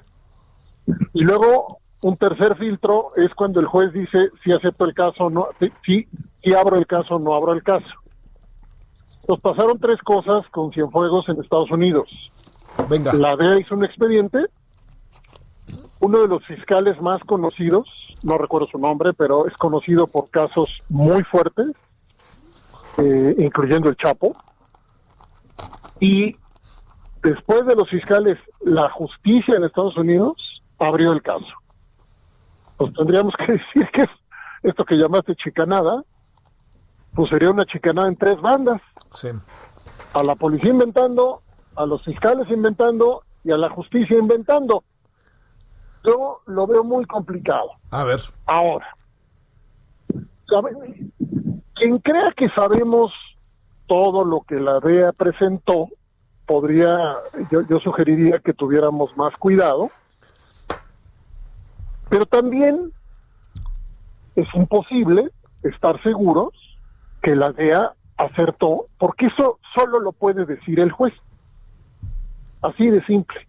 Y 1.12 1.22
luego 1.22 1.78
un 2.00 2.16
tercer 2.16 2.56
filtro 2.56 3.12
es 3.16 3.34
cuando 3.34 3.60
el 3.60 3.66
juez 3.66 3.92
dice 3.92 4.30
si 4.42 4.52
acepto 4.52 4.84
el 4.86 4.94
caso 4.94 5.24
o 5.24 5.30
no, 5.30 5.48
si, 5.84 6.08
si 6.42 6.54
abro 6.54 6.76
el 6.76 6.86
caso 6.86 7.16
o 7.16 7.18
no 7.18 7.34
abro 7.34 7.52
el 7.52 7.62
caso. 7.62 7.86
Nos 9.28 9.40
pasaron 9.40 9.78
tres 9.78 10.00
cosas 10.02 10.46
con 10.50 10.72
Cienfuegos 10.72 11.28
en 11.28 11.40
Estados 11.42 11.70
Unidos. 11.70 12.08
Venga. 12.88 13.12
La 13.12 13.36
DEA 13.36 13.60
hizo 13.60 13.74
un 13.74 13.84
expediente. 13.84 14.46
Uno 16.00 16.20
de 16.20 16.28
los 16.28 16.44
fiscales 16.46 17.00
más 17.00 17.22
conocidos, 17.24 17.88
no 18.22 18.38
recuerdo 18.38 18.68
su 18.68 18.78
nombre, 18.78 19.12
pero 19.12 19.46
es 19.46 19.56
conocido 19.56 20.06
por 20.06 20.30
casos 20.30 20.68
muy 20.88 21.22
fuertes, 21.24 21.68
eh, 22.98 23.34
incluyendo 23.38 23.88
el 23.88 23.96
Chapo. 23.96 24.36
Y 26.00 26.36
después 27.22 27.66
de 27.66 27.74
los 27.74 27.88
fiscales, 27.88 28.38
la 28.60 28.88
justicia 28.90 29.56
en 29.56 29.64
Estados 29.64 29.96
Unidos 29.96 30.62
abrió 30.78 31.12
el 31.12 31.22
caso 31.22 31.46
pues 32.78 32.94
tendríamos 32.94 33.34
que 33.36 33.52
decir 33.52 33.90
que 33.92 34.06
esto 34.62 34.84
que 34.84 34.96
llamaste 34.96 35.36
chicanada, 35.36 36.02
pues 37.14 37.28
sería 37.28 37.50
una 37.50 37.64
chicanada 37.66 38.08
en 38.08 38.16
tres 38.16 38.40
bandas. 38.40 38.80
Sí. 39.12 39.28
A 40.14 40.22
la 40.22 40.34
policía 40.36 40.70
inventando, 40.70 41.42
a 41.76 41.84
los 41.84 42.02
fiscales 42.04 42.48
inventando 42.50 43.22
y 43.44 43.50
a 43.50 43.56
la 43.56 43.68
justicia 43.68 44.16
inventando. 44.18 44.84
Yo 46.08 46.40
lo 46.46 46.66
veo 46.66 46.84
muy 46.84 47.04
complicado. 47.04 47.70
A 47.90 48.04
ver. 48.04 48.20
Ahora, 48.46 48.96
quien 51.74 51.98
crea 51.98 52.32
que 52.36 52.48
sabemos 52.50 53.12
todo 53.86 54.24
lo 54.24 54.40
que 54.42 54.56
la 54.56 54.80
DEA 54.80 55.12
presentó, 55.12 55.88
podría, 56.46 57.14
yo, 57.50 57.62
yo 57.62 57.78
sugeriría 57.80 58.38
que 58.38 58.52
tuviéramos 58.52 59.16
más 59.16 59.34
cuidado 59.36 59.90
pero 62.08 62.26
también 62.26 62.92
es 64.34 64.48
imposible 64.54 65.30
estar 65.62 66.02
seguros 66.02 66.52
que 67.22 67.34
la 67.34 67.50
DEA 67.50 67.92
acertó, 68.16 68.86
porque 68.98 69.26
eso 69.26 69.58
solo 69.74 70.00
lo 70.00 70.12
puede 70.12 70.46
decir 70.46 70.80
el 70.80 70.90
juez. 70.90 71.14
Así 72.62 72.88
de 72.88 73.04
simple. 73.04 73.46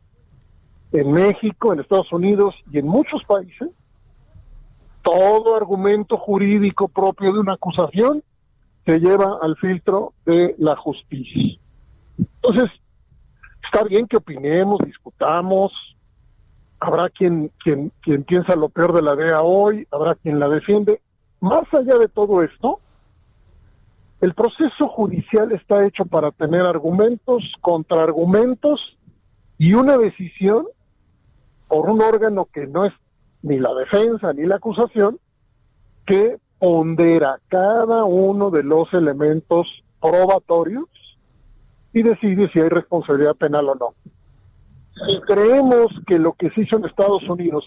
En 0.92 1.12
México, 1.12 1.72
en 1.72 1.80
Estados 1.80 2.12
Unidos 2.12 2.56
y 2.72 2.80
en 2.80 2.88
muchos 2.88 3.24
países, 3.26 3.70
todo 5.04 5.56
argumento 5.56 6.18
jurídico 6.18 6.88
propio 6.88 7.34
de 7.34 7.40
una 7.40 7.54
acusación 7.54 8.24
se 8.86 9.00
lleva 9.00 9.38
al 9.42 9.56
filtro 9.58 10.14
de 10.26 10.56
la 10.58 10.76
justicia. 10.76 11.60
Entonces, 12.18 12.72
está 13.64 13.84
bien 13.84 14.08
que 14.08 14.18
opinemos, 14.18 14.80
discutamos, 14.84 15.72
habrá 16.80 17.10
quien, 17.10 17.52
quien, 17.64 17.92
quien 18.02 18.24
piensa 18.24 18.56
lo 18.56 18.70
peor 18.70 18.94
de 18.94 19.02
la 19.02 19.16
DEA 19.16 19.42
hoy, 19.42 19.88
habrá 19.92 20.16
quien 20.16 20.40
la 20.40 20.50
defiende. 20.50 21.02
Más 21.40 21.72
allá 21.74 21.98
de 21.98 22.08
todo 22.08 22.44
esto, 22.44 22.80
el 24.22 24.34
proceso 24.34 24.88
judicial 24.88 25.52
está 25.52 25.86
hecho 25.86 26.06
para 26.06 26.32
tener 26.32 26.62
argumentos, 26.62 27.44
contraargumentos 27.62 28.98
y 29.58 29.74
una 29.74 29.98
decisión 29.98 30.66
por 31.70 31.90
un 31.90 32.02
órgano 32.02 32.50
que 32.52 32.68
no 32.68 32.84
es 32.84 32.94
ni 33.42 33.58
la 33.58 33.74
defensa 33.74 34.34
ni 34.34 34.46
la 34.46 34.56
acusación, 34.56 35.18
que 36.06 36.38
pondera 36.58 37.40
cada 37.48 38.04
uno 38.04 38.52
de 38.52 38.64
los 38.64 38.94
elementos 38.94 39.68
probatorios 40.02 40.90
y 41.94 42.02
decide 42.04 42.50
si 42.52 42.60
hay 42.60 42.68
responsabilidad 42.68 43.36
penal 43.36 43.70
o 43.70 43.76
no. 43.76 43.94
Si 45.08 45.22
creemos 45.22 45.88
que 46.06 46.20
lo 46.20 46.34
que 46.34 46.50
se 46.50 46.62
hizo 46.62 46.78
en 46.78 46.86
Estados 46.86 47.24
Unidos, 47.30 47.64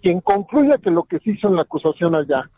quien 0.00 0.20
concluya 0.20 0.78
que 0.78 0.90
lo 0.90 1.02
que 1.02 1.18
se 1.18 1.32
hizo 1.32 1.48
en 1.48 1.56
la 1.56 1.62
acusación 1.62 2.14
allá 2.14 2.48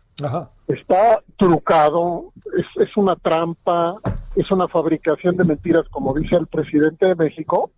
está 0.68 1.20
trucado, 1.36 2.32
es, 2.56 2.86
es 2.86 2.96
una 2.96 3.16
trampa, 3.16 3.96
es 4.36 4.48
una 4.52 4.68
fabricación 4.68 5.36
de 5.36 5.44
mentiras, 5.44 5.88
como 5.90 6.14
dice 6.14 6.36
el 6.36 6.46
presidente 6.46 7.08
de 7.08 7.16
México, 7.16 7.70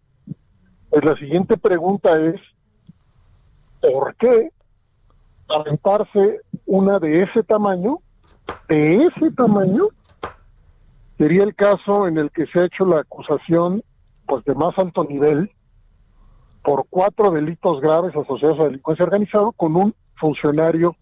pues 0.90 1.04
la 1.04 1.14
siguiente 1.16 1.56
pregunta 1.56 2.20
es, 2.22 2.40
¿por 3.80 4.14
qué 4.16 4.50
aventarse 5.48 6.40
una 6.66 6.98
de 6.98 7.22
ese 7.22 7.42
tamaño, 7.42 7.98
de 8.68 9.06
ese 9.06 9.30
tamaño? 9.32 9.88
Sería 11.18 11.44
el 11.44 11.54
caso 11.54 12.08
en 12.08 12.18
el 12.18 12.30
que 12.30 12.46
se 12.46 12.60
ha 12.60 12.66
hecho 12.66 12.84
la 12.84 13.00
acusación 13.00 13.82
pues 14.26 14.44
de 14.44 14.54
más 14.54 14.76
alto 14.78 15.04
nivel 15.04 15.50
por 16.62 16.86
cuatro 16.90 17.30
delitos 17.30 17.80
graves 17.80 18.14
asociados 18.16 18.58
a 18.58 18.64
delincuencia 18.64 19.04
organizada 19.04 19.50
con 19.56 19.76
un 19.76 19.94
funcionario 20.16 20.96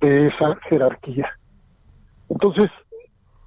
de 0.00 0.28
esa 0.28 0.56
jerarquía. 0.68 1.28
Entonces, 2.30 2.70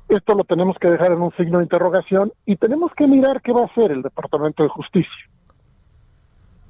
esto 0.08 0.36
lo 0.36 0.44
tenemos 0.44 0.78
que 0.80 0.90
dejar 0.90 1.14
en 1.14 1.22
un 1.22 1.32
signo 1.36 1.58
de 1.58 1.64
interrogación 1.64 2.32
y 2.46 2.58
tenemos 2.58 2.92
que 2.96 3.08
mirar 3.08 3.42
qué 3.42 3.52
va 3.52 3.62
a 3.62 3.66
hacer 3.66 3.92
el 3.92 4.04
Departamento 4.04 4.62
de 4.62 4.70
Justicia. 4.70 5.30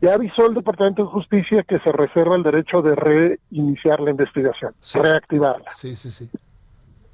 Ya 0.03 0.15
avisó 0.15 0.47
el 0.47 0.53
Departamento 0.53 1.03
de 1.03 1.11
Justicia 1.11 1.63
que 1.63 1.79
se 1.79 1.89
reserva 1.93 2.35
el 2.35 2.43
derecho 2.43 2.81
de 2.81 2.93
reiniciar 2.93 4.01
la 4.01 4.11
investigación, 4.11 4.73
reactivarla. 4.95 5.71
Sí, 5.71 5.95
sí, 5.95 6.11
sí. 6.11 6.29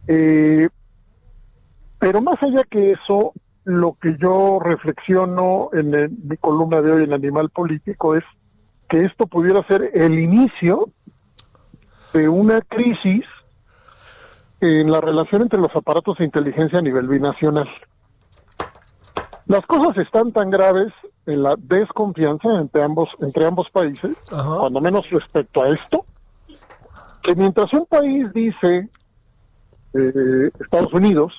Eh, 0.07 0.67
pero 1.99 2.19
más 2.23 2.41
allá 2.41 2.63
que 2.63 2.93
eso, 2.93 3.33
lo 3.63 3.95
que 4.01 4.17
yo 4.17 4.57
reflexiono 4.59 5.69
en, 5.71 6.17
mi 6.27 6.35
columna 6.37 6.81
de 6.81 6.91
hoy 6.91 7.03
en 7.03 7.13
Animal 7.13 7.51
Político 7.51 8.15
es 8.15 8.23
que 8.89 9.05
esto 9.05 9.27
pudiera 9.27 9.61
ser 9.67 9.91
el 9.93 10.17
inicio 10.17 10.89
de 12.11 12.27
una 12.27 12.59
crisis 12.61 13.23
en 14.61 14.91
la 14.91 14.99
relación 14.99 15.43
entre 15.43 15.59
los 15.59 15.75
aparatos 15.75 16.17
de 16.17 16.25
inteligencia 16.25 16.79
a 16.79 16.81
nivel 16.81 17.07
binacional. 17.07 17.69
Las 19.45 19.63
cosas 19.67 19.95
están 19.97 20.31
tan 20.31 20.49
graves 20.49 20.91
en 21.29 21.43
la 21.43 21.55
desconfianza 21.57 22.49
entre 22.59 22.83
ambos, 22.83 23.09
entre 23.19 23.45
ambos 23.45 23.69
países, 23.69 24.17
cuando 24.29 24.81
menos 24.81 25.09
respecto 25.09 25.61
a 25.61 25.69
esto, 25.69 26.05
que 27.23 27.35
mientras 27.35 27.71
un 27.73 27.85
país 27.85 28.31
dice 28.33 28.89
eh, 29.93 30.51
Estados 30.59 30.93
Unidos, 30.93 31.33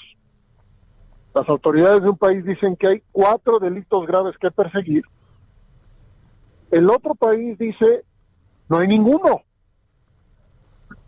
las 1.34 1.48
autoridades 1.48 2.02
de 2.02 2.10
un 2.10 2.16
país 2.16 2.44
dicen 2.44 2.76
que 2.76 2.86
hay 2.88 3.02
cuatro 3.12 3.58
delitos 3.58 4.06
graves 4.06 4.36
que 4.38 4.50
perseguir, 4.50 5.02
el 6.70 6.88
otro 6.88 7.14
país 7.14 7.58
dice 7.58 8.04
no 8.70 8.78
hay 8.78 8.86
ninguno. 8.86 9.42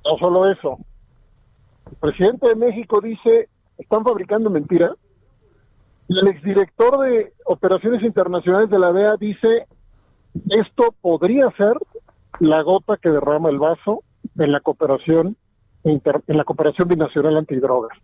No 0.04 0.18
solo 0.18 0.50
eso. 0.50 0.78
El 1.88 1.96
presidente 1.96 2.48
de 2.48 2.56
México 2.56 3.00
dice 3.00 3.48
están 3.78 4.02
fabricando 4.04 4.50
mentiras. 4.50 4.96
El 6.20 6.28
exdirector 6.28 7.00
de 7.00 7.32
operaciones 7.46 8.02
internacionales 8.02 8.70
de 8.70 8.78
la 8.78 8.92
DEA 8.92 9.16
dice 9.16 9.66
esto 10.50 10.94
podría 11.00 11.50
ser 11.56 11.74
la 12.40 12.62
gota 12.62 12.96
que 12.96 13.10
derrama 13.10 13.50
el 13.50 13.58
vaso 13.58 14.02
en 14.38 14.52
la 14.52 14.60
cooperación 14.60 15.36
en 15.84 16.00
la 16.28 16.44
cooperación 16.44 16.88
binacional 16.88 17.36
antidrogas. 17.36 17.98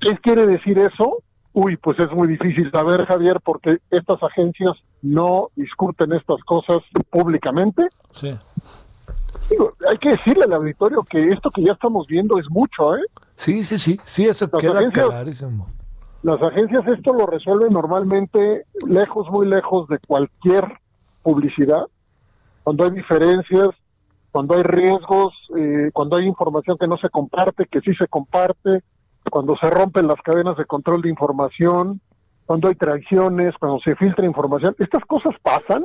¿Qué 0.00 0.16
quiere 0.16 0.46
decir 0.46 0.78
eso? 0.78 1.22
Uy, 1.52 1.76
pues 1.76 1.98
es 2.00 2.10
muy 2.10 2.26
difícil 2.26 2.70
saber, 2.72 3.06
Javier, 3.06 3.40
porque 3.44 3.78
estas 3.90 4.20
agencias 4.22 4.72
no 5.00 5.50
discuten 5.54 6.12
estas 6.12 6.42
cosas 6.44 6.78
públicamente. 7.10 7.86
Sí. 8.12 8.34
hay 9.88 9.98
que 9.98 10.10
decirle 10.10 10.44
al 10.44 10.54
auditorio 10.54 11.02
que 11.08 11.28
esto 11.28 11.50
que 11.50 11.62
ya 11.62 11.72
estamos 11.72 12.06
viendo 12.08 12.38
es 12.38 12.46
mucho, 12.50 12.96
¿eh? 12.96 13.02
Sí, 13.36 13.62
sí, 13.62 13.78
sí, 13.78 14.00
sí, 14.04 14.24
eso 14.24 14.48
las 14.50 14.60
queda 14.60 14.78
agencias, 14.78 15.08
clarísimo. 15.08 15.68
Las 16.22 16.40
agencias 16.40 16.86
esto 16.86 17.12
lo 17.12 17.26
resuelven 17.26 17.72
normalmente 17.72 18.64
lejos, 18.86 19.28
muy 19.30 19.46
lejos 19.46 19.88
de 19.88 19.98
cualquier 20.06 20.64
publicidad, 21.22 21.86
cuando 22.62 22.84
hay 22.84 22.92
diferencias, 22.92 23.70
cuando 24.30 24.54
hay 24.54 24.62
riesgos, 24.62 25.34
eh, 25.56 25.90
cuando 25.92 26.16
hay 26.16 26.26
información 26.26 26.78
que 26.78 26.86
no 26.86 26.96
se 26.96 27.10
comparte, 27.10 27.66
que 27.66 27.80
sí 27.80 27.92
se 27.94 28.06
comparte, 28.06 28.82
cuando 29.30 29.56
se 29.56 29.68
rompen 29.68 30.06
las 30.06 30.20
cadenas 30.22 30.56
de 30.56 30.64
control 30.64 31.02
de 31.02 31.10
información, 31.10 32.00
cuando 32.46 32.68
hay 32.68 32.76
traiciones, 32.76 33.54
cuando 33.58 33.80
se 33.80 33.96
filtra 33.96 34.24
información. 34.24 34.76
Estas 34.78 35.04
cosas 35.04 35.34
pasan 35.42 35.84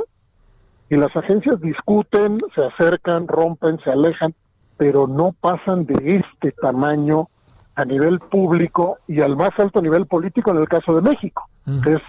y 0.89 0.95
las 0.95 1.15
agencias 1.15 1.59
discuten, 1.61 2.37
se 2.53 2.63
acercan, 2.63 3.27
rompen, 3.27 3.79
se 3.79 3.89
alejan, 3.89 4.35
pero 4.77 5.07
no 5.07 5.33
pasan 5.39 5.85
de 5.85 6.17
este 6.17 6.51
tamaño 6.51 7.29
a 7.77 7.85
nivel 7.85 8.19
público 8.19 8.97
y 9.07 9.21
al 9.21 9.37
más 9.37 9.51
alto 9.57 9.81
nivel 9.81 10.05
político 10.05 10.51
en 10.51 10.57
el 10.57 10.67
caso 10.67 10.93
de 10.95 11.01
México, 11.01 11.49
que 11.83 11.93
es 11.93 12.01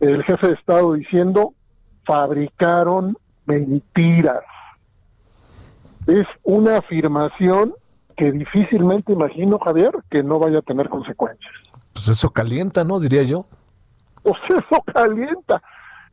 el 0.00 0.22
jefe 0.24 0.48
de 0.48 0.52
Estado 0.54 0.92
diciendo 0.92 1.54
fabricaron 2.04 3.16
mentiras 3.46 4.42
es 6.06 6.24
una 6.42 6.78
afirmación 6.78 7.74
que 8.16 8.30
difícilmente 8.30 9.12
imagino, 9.12 9.58
Javier, 9.58 9.92
que 10.10 10.22
no 10.22 10.38
vaya 10.38 10.58
a 10.58 10.62
tener 10.62 10.88
consecuencias. 10.88 11.52
Pues 11.92 12.08
eso 12.08 12.30
calienta, 12.30 12.84
¿no? 12.84 13.00
Diría 13.00 13.22
yo. 13.22 13.46
Pues 14.22 14.36
eso 14.48 14.82
calienta. 14.92 15.62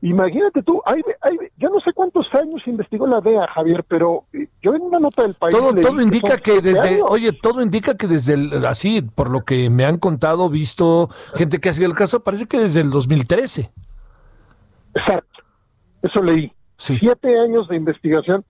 Imagínate 0.04 0.64
tú, 0.64 0.82
hay, 0.84 1.00
hay, 1.22 1.38
yo 1.58 1.70
no 1.70 1.80
sé 1.80 1.94
cuántos 1.94 2.26
años 2.34 2.62
investigó 2.66 3.06
la 3.06 3.22
DEA, 3.22 3.46
Javier, 3.54 3.84
pero 3.88 4.24
eh, 4.34 4.48
yo 4.60 4.74
en 4.74 4.82
una 4.82 5.00
nota 5.00 5.22
del 5.22 5.36
país. 5.36 5.56
Todo, 5.56 5.76
todo 5.76 6.02
indica 6.02 6.38
que, 6.38 6.60
desde, 6.60 7.04
oye, 7.04 7.32
todo 7.34 7.62
indica 7.62 7.96
que 7.96 8.08
desde 8.08 8.34
el, 8.34 8.66
así, 8.66 9.04
por 9.04 9.30
lo 9.30 9.46
que 9.46 9.70
me 9.70 9.86
han 9.86 10.00
contado, 10.00 10.50
visto 10.50 11.10
gente 11.36 11.60
que 11.60 11.70
ha 11.70 11.74
sido 11.74 11.88
el 11.88 11.94
caso, 11.94 12.24
parece 12.24 12.48
que 12.48 12.58
desde 12.58 12.82
el 12.82 12.90
2013. 12.90 13.72
Exacto, 14.96 15.40
eso 16.02 16.24
leí. 16.24 16.52
Siete 16.78 17.40
años 17.40 17.68
de 17.68 17.76
investigación. 17.76 18.44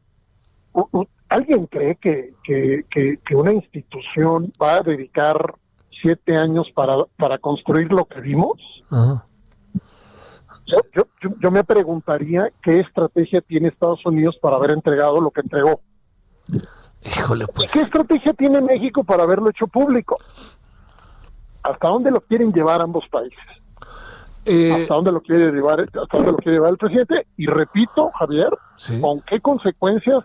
¿Alguien 1.27 1.65
cree 1.67 1.97
que, 1.97 2.33
que, 2.45 3.35
una 3.35 3.51
institución 3.51 4.53
va 4.61 4.75
a 4.75 4.81
dedicar 4.81 5.55
siete 6.01 6.37
años 6.37 6.67
para, 6.73 6.95
para 7.17 7.39
construir 7.39 7.91
lo 7.91 8.05
que 8.05 8.21
vimos? 8.21 8.57
Yo, 10.93 11.03
yo, 11.39 11.51
me 11.51 11.63
preguntaría 11.63 12.51
qué 12.63 12.79
estrategia 12.79 13.41
tiene 13.41 13.67
Estados 13.67 14.05
Unidos 14.05 14.37
para 14.41 14.55
haber 14.55 14.71
entregado 14.71 15.19
lo 15.19 15.31
que 15.31 15.41
entregó. 15.41 15.81
Híjole, 17.03 17.45
pues. 17.47 17.71
¿Qué 17.71 17.81
estrategia 17.81 18.33
tiene 18.33 18.61
México 18.61 19.03
para 19.03 19.23
haberlo 19.23 19.49
hecho 19.49 19.67
público? 19.67 20.17
¿Hasta 21.63 21.87
dónde 21.87 22.11
lo 22.11 22.21
quieren 22.21 22.51
llevar 22.51 22.81
ambos 22.81 23.03
países? 23.09 23.37
Eh, 24.45 24.71
¿Hasta 24.73 24.95
dónde 24.95 25.11
lo 25.11 25.21
quiere 25.21 25.51
llevar, 25.51 25.81
hasta 25.81 26.17
dónde 26.17 26.31
lo 26.31 26.37
quiere 26.37 26.57
llevar 26.57 26.71
el 26.71 26.77
presidente? 26.77 27.27
Y 27.37 27.47
repito, 27.47 28.11
Javier, 28.17 28.49
¿con 28.99 29.21
qué 29.21 29.39
consecuencias 29.39 30.23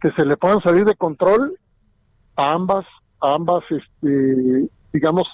que 0.00 0.12
se 0.12 0.24
le 0.24 0.36
puedan 0.36 0.60
salir 0.62 0.84
de 0.84 0.94
control 0.94 1.56
a 2.36 2.52
ambas, 2.52 2.84
a 3.20 3.34
ambas, 3.34 3.64
este, 3.70 4.68
digamos, 4.92 5.26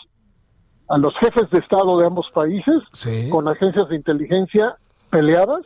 a 0.89 0.99
los 0.99 1.15
jefes 1.19 1.51
de 1.51 1.59
Estado 1.59 1.99
de 1.99 2.07
ambos 2.07 2.31
países, 2.31 2.83
con 3.31 3.49
agencias 3.49 3.89
de 3.89 3.97
inteligencia 3.97 4.77
peleadas 5.11 5.65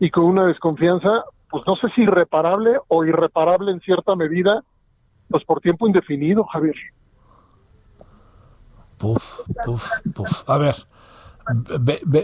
y 0.00 0.10
con 0.10 0.24
una 0.24 0.46
desconfianza, 0.46 1.24
pues 1.50 1.62
no 1.66 1.76
sé 1.76 1.88
si 1.94 2.02
irreparable 2.02 2.78
o 2.88 3.04
irreparable 3.04 3.70
en 3.70 3.80
cierta 3.80 4.16
medida, 4.16 4.62
pues 5.28 5.44
por 5.44 5.60
tiempo 5.60 5.86
indefinido, 5.86 6.44
Javier. 6.44 6.74
Puf, 8.98 9.40
puf, 9.64 9.90
puf. 10.14 10.48
A 10.48 10.58
ver, 10.58 10.74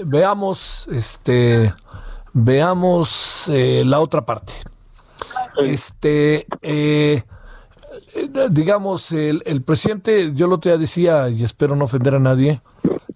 veamos, 0.04 0.88
este, 0.88 1.74
veamos 2.32 3.48
eh, 3.48 3.82
la 3.84 4.00
otra 4.00 4.24
parte. 4.24 4.54
Este, 5.58 6.46
eh, 6.62 7.24
digamos, 8.50 9.12
el, 9.12 9.42
el, 9.46 9.62
presidente, 9.62 10.32
yo 10.34 10.46
lo 10.46 10.60
te 10.60 10.76
decía, 10.78 11.28
y 11.28 11.44
espero 11.44 11.76
no 11.76 11.86
ofender 11.86 12.14
a 12.14 12.20
nadie, 12.20 12.62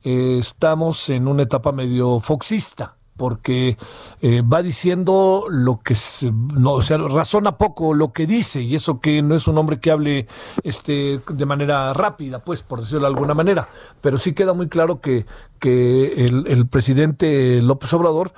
eh, 0.03 0.39
estamos 0.39 1.09
en 1.11 1.29
una 1.29 1.45
etapa 1.45 1.73
medio 1.73 2.21
foxista 2.21 2.97
porque 3.17 3.77
eh, 4.23 4.43
va 4.43 4.63
diciendo 4.63 5.45
lo 5.49 5.81
que 5.83 5.97
no, 6.33 6.73
o 6.73 6.83
sea, 6.83 6.99
razona 6.99 7.57
poco 7.57 7.95
lo 7.95 8.13
que 8.13 8.27
dice 8.27 8.61
y 8.61 8.75
eso 8.75 9.01
que 9.01 9.23
no 9.23 9.35
es 9.35 9.47
un 9.47 9.57
hombre 9.59 9.79
que 9.79 9.91
hable 9.91 10.27
este 10.63 11.21
de 11.29 11.47
manera 11.47 11.93
rápida, 11.93 12.41
pues 12.41 12.63
por 12.63 12.81
decirlo 12.81 13.03
de 13.03 13.07
alguna 13.07 13.35
manera, 13.35 13.69
pero 14.01 14.19
sí 14.19 14.33
queda 14.35 14.53
muy 14.53 14.69
claro 14.69 15.01
que 15.01 15.27
que 15.61 16.27
el, 16.27 16.67
presidente 16.67 17.63
López 17.63 17.93
Obrador 17.95 18.33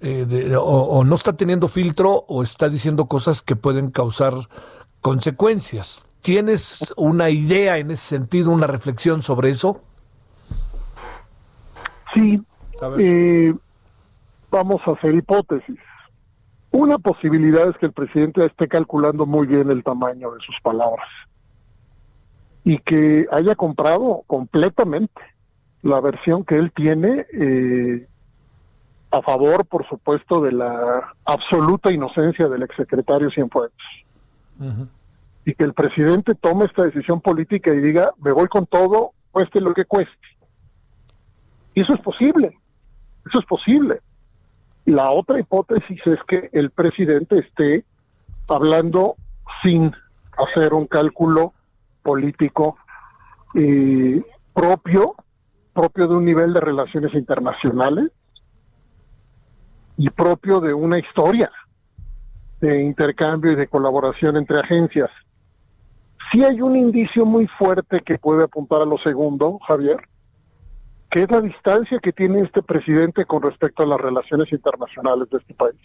eh, 0.00 0.56
o, 0.58 1.04
no 1.04 1.14
está 1.14 1.34
teniendo 1.34 1.68
filtro 1.68 2.24
o 2.26 2.42
está 2.42 2.68
diciendo 2.68 3.06
cosas 3.06 3.42
que 3.42 3.54
pueden 3.54 3.90
causar 3.90 4.34
consecuencias. 5.02 6.06
¿Tienes 6.22 6.94
una 6.96 7.28
idea 7.28 7.78
en 7.78 7.90
ese 7.90 8.16
sentido, 8.16 8.52
una 8.52 8.68
reflexión 8.68 9.20
sobre 9.22 9.50
eso? 9.50 9.82
Sí. 12.14 12.40
Eh, 12.98 13.52
vamos 14.50 14.80
a 14.86 14.92
hacer 14.92 15.14
hipótesis. 15.14 15.78
Una 16.70 16.98
posibilidad 16.98 17.68
es 17.68 17.76
que 17.76 17.86
el 17.86 17.92
presidente 17.92 18.46
esté 18.46 18.68
calculando 18.68 19.26
muy 19.26 19.46
bien 19.46 19.70
el 19.70 19.82
tamaño 19.82 20.30
de 20.30 20.40
sus 20.40 20.58
palabras 20.62 21.08
y 22.64 22.78
que 22.78 23.26
haya 23.30 23.56
comprado 23.56 24.22
completamente 24.26 25.20
la 25.82 26.00
versión 26.00 26.44
que 26.44 26.54
él 26.54 26.72
tiene 26.72 27.26
eh, 27.32 28.06
a 29.10 29.20
favor, 29.22 29.66
por 29.66 29.86
supuesto, 29.88 30.40
de 30.40 30.52
la 30.52 31.12
absoluta 31.24 31.92
inocencia 31.92 32.48
del 32.48 32.62
exsecretario 32.62 33.30
Cienfuegos. 33.30 33.72
Y 35.44 35.54
que 35.54 35.64
el 35.64 35.74
presidente 35.74 36.34
tome 36.34 36.66
esta 36.66 36.84
decisión 36.84 37.20
política 37.20 37.72
y 37.72 37.80
diga, 37.80 38.12
me 38.18 38.32
voy 38.32 38.48
con 38.48 38.66
todo, 38.66 39.12
cueste 39.30 39.60
lo 39.60 39.74
que 39.74 39.84
cueste. 39.84 40.12
Y 41.74 41.80
eso 41.80 41.94
es 41.94 42.00
posible, 42.00 42.56
eso 43.26 43.40
es 43.40 43.46
posible. 43.46 44.00
La 44.84 45.10
otra 45.10 45.40
hipótesis 45.40 46.00
es 46.06 46.18
que 46.28 46.50
el 46.52 46.70
presidente 46.70 47.38
esté 47.38 47.84
hablando 48.48 49.16
sin 49.62 49.92
hacer 50.36 50.74
un 50.74 50.86
cálculo 50.86 51.54
político 52.02 52.76
eh, 53.54 54.22
propio, 54.52 55.14
propio 55.72 56.08
de 56.08 56.14
un 56.14 56.24
nivel 56.24 56.52
de 56.52 56.60
relaciones 56.60 57.14
internacionales, 57.14 58.10
y 59.96 60.10
propio 60.10 60.60
de 60.60 60.74
una 60.74 60.98
historia 60.98 61.50
de 62.62 62.80
intercambio 62.80 63.52
y 63.52 63.56
de 63.56 63.66
colaboración 63.66 64.36
entre 64.36 64.60
agencias. 64.60 65.10
Sí 66.30 66.44
hay 66.44 66.60
un 66.60 66.76
indicio 66.76 67.26
muy 67.26 67.48
fuerte 67.58 68.00
que 68.00 68.18
puede 68.18 68.44
apuntar 68.44 68.80
a 68.80 68.84
lo 68.84 68.98
segundo, 68.98 69.58
Javier, 69.66 69.96
que 71.10 71.24
es 71.24 71.30
la 71.30 71.40
distancia 71.40 71.98
que 71.98 72.12
tiene 72.12 72.40
este 72.40 72.62
presidente 72.62 73.26
con 73.26 73.42
respecto 73.42 73.82
a 73.82 73.86
las 73.86 74.00
relaciones 74.00 74.50
internacionales 74.52 75.28
de 75.28 75.38
este 75.38 75.54
país. 75.54 75.80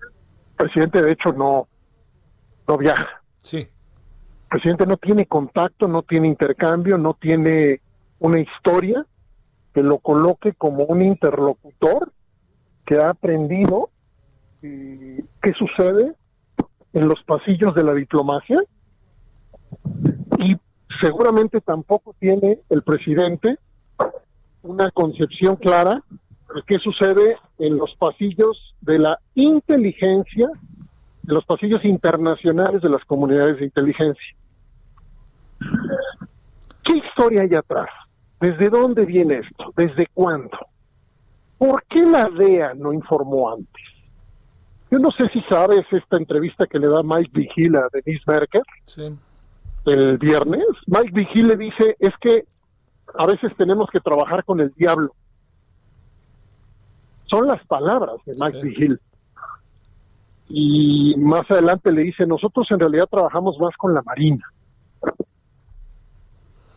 El 0.00 0.56
presidente, 0.56 1.02
de 1.02 1.10
hecho, 1.10 1.32
no, 1.32 1.66
no 2.68 2.78
viaja. 2.78 3.20
Sí. 3.42 3.58
El 3.58 4.48
presidente 4.48 4.86
no 4.86 4.96
tiene 4.96 5.26
contacto, 5.26 5.88
no 5.88 6.02
tiene 6.02 6.28
intercambio, 6.28 6.96
no 6.98 7.14
tiene 7.14 7.80
una 8.20 8.38
historia 8.38 9.04
que 9.74 9.82
lo 9.82 9.98
coloque 9.98 10.52
como 10.52 10.84
un 10.84 11.02
interlocutor 11.02 12.12
que 12.86 12.96
ha 12.96 13.10
aprendido 13.10 13.90
qué 15.42 15.52
sucede 15.52 16.14
en 16.92 17.08
los 17.08 17.22
pasillos 17.24 17.74
de 17.74 17.84
la 17.84 17.94
diplomacia 17.94 18.58
y 20.38 20.56
seguramente 21.00 21.60
tampoco 21.60 22.14
tiene 22.18 22.60
el 22.70 22.82
presidente 22.82 23.58
una 24.62 24.90
concepción 24.90 25.56
clara 25.56 26.02
de 26.54 26.62
qué 26.66 26.78
sucede 26.78 27.36
en 27.58 27.76
los 27.76 27.94
pasillos 27.96 28.74
de 28.80 28.98
la 28.98 29.18
inteligencia, 29.34 30.48
de 31.22 31.34
los 31.34 31.44
pasillos 31.44 31.84
internacionales 31.84 32.82
de 32.82 32.88
las 32.88 33.04
comunidades 33.04 33.58
de 33.58 33.66
inteligencia. 33.66 34.36
¿Qué 36.82 36.96
historia 36.96 37.42
hay 37.42 37.54
atrás? 37.54 37.88
¿Desde 38.40 38.68
dónde 38.68 39.04
viene 39.04 39.38
esto? 39.38 39.72
¿Desde 39.76 40.06
cuándo? 40.12 40.58
¿Por 41.58 41.82
qué 41.84 42.04
la 42.04 42.28
DEA 42.28 42.74
no 42.74 42.92
informó 42.92 43.52
antes? 43.52 43.95
Yo 44.90 44.98
no 44.98 45.10
sé 45.10 45.28
si 45.32 45.40
sabes 45.42 45.84
esta 45.90 46.16
entrevista 46.16 46.66
que 46.66 46.78
le 46.78 46.88
da 46.88 47.02
Mike 47.02 47.30
Vigil 47.32 47.76
a 47.76 47.88
Denise 47.92 48.22
Merker 48.26 48.62
el 49.86 50.18
viernes. 50.18 50.66
Mike 50.86 51.10
Vigil 51.12 51.48
le 51.48 51.56
dice, 51.56 51.96
es 51.98 52.12
que 52.20 52.44
a 53.18 53.26
veces 53.26 53.52
tenemos 53.56 53.88
que 53.90 54.00
trabajar 54.00 54.44
con 54.44 54.60
el 54.60 54.72
diablo. 54.76 55.12
Son 57.26 57.46
las 57.46 57.64
palabras 57.66 58.16
de 58.24 58.34
Mike 58.38 58.62
Vigil. 58.62 59.00
Y 60.48 61.14
más 61.18 61.50
adelante 61.50 61.90
le 61.92 62.02
dice, 62.02 62.26
nosotros 62.26 62.66
en 62.70 62.78
realidad 62.78 63.08
trabajamos 63.10 63.58
más 63.58 63.76
con 63.76 63.94
la 63.94 64.02
Marina. 64.02 64.44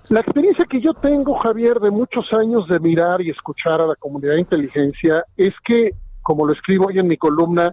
La 0.09 0.21
experiencia 0.21 0.65
que 0.65 0.81
yo 0.81 0.95
tengo, 0.95 1.37
Javier, 1.37 1.79
de 1.79 1.91
muchos 1.91 2.33
años 2.33 2.67
de 2.67 2.79
mirar 2.79 3.21
y 3.21 3.29
escuchar 3.29 3.79
a 3.79 3.85
la 3.85 3.95
comunidad 3.95 4.33
de 4.33 4.39
inteligencia 4.39 5.23
es 5.37 5.53
que, 5.63 5.91
como 6.23 6.47
lo 6.47 6.53
escribo 6.53 6.87
hoy 6.87 6.97
en 6.97 7.07
mi 7.07 7.17
columna, 7.17 7.71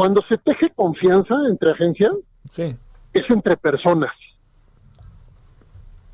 cuando 0.00 0.22
se 0.30 0.38
teje 0.38 0.70
confianza 0.70 1.34
entre 1.46 1.72
agencias, 1.72 2.14
es 2.56 3.28
entre 3.28 3.54
personas. 3.58 4.10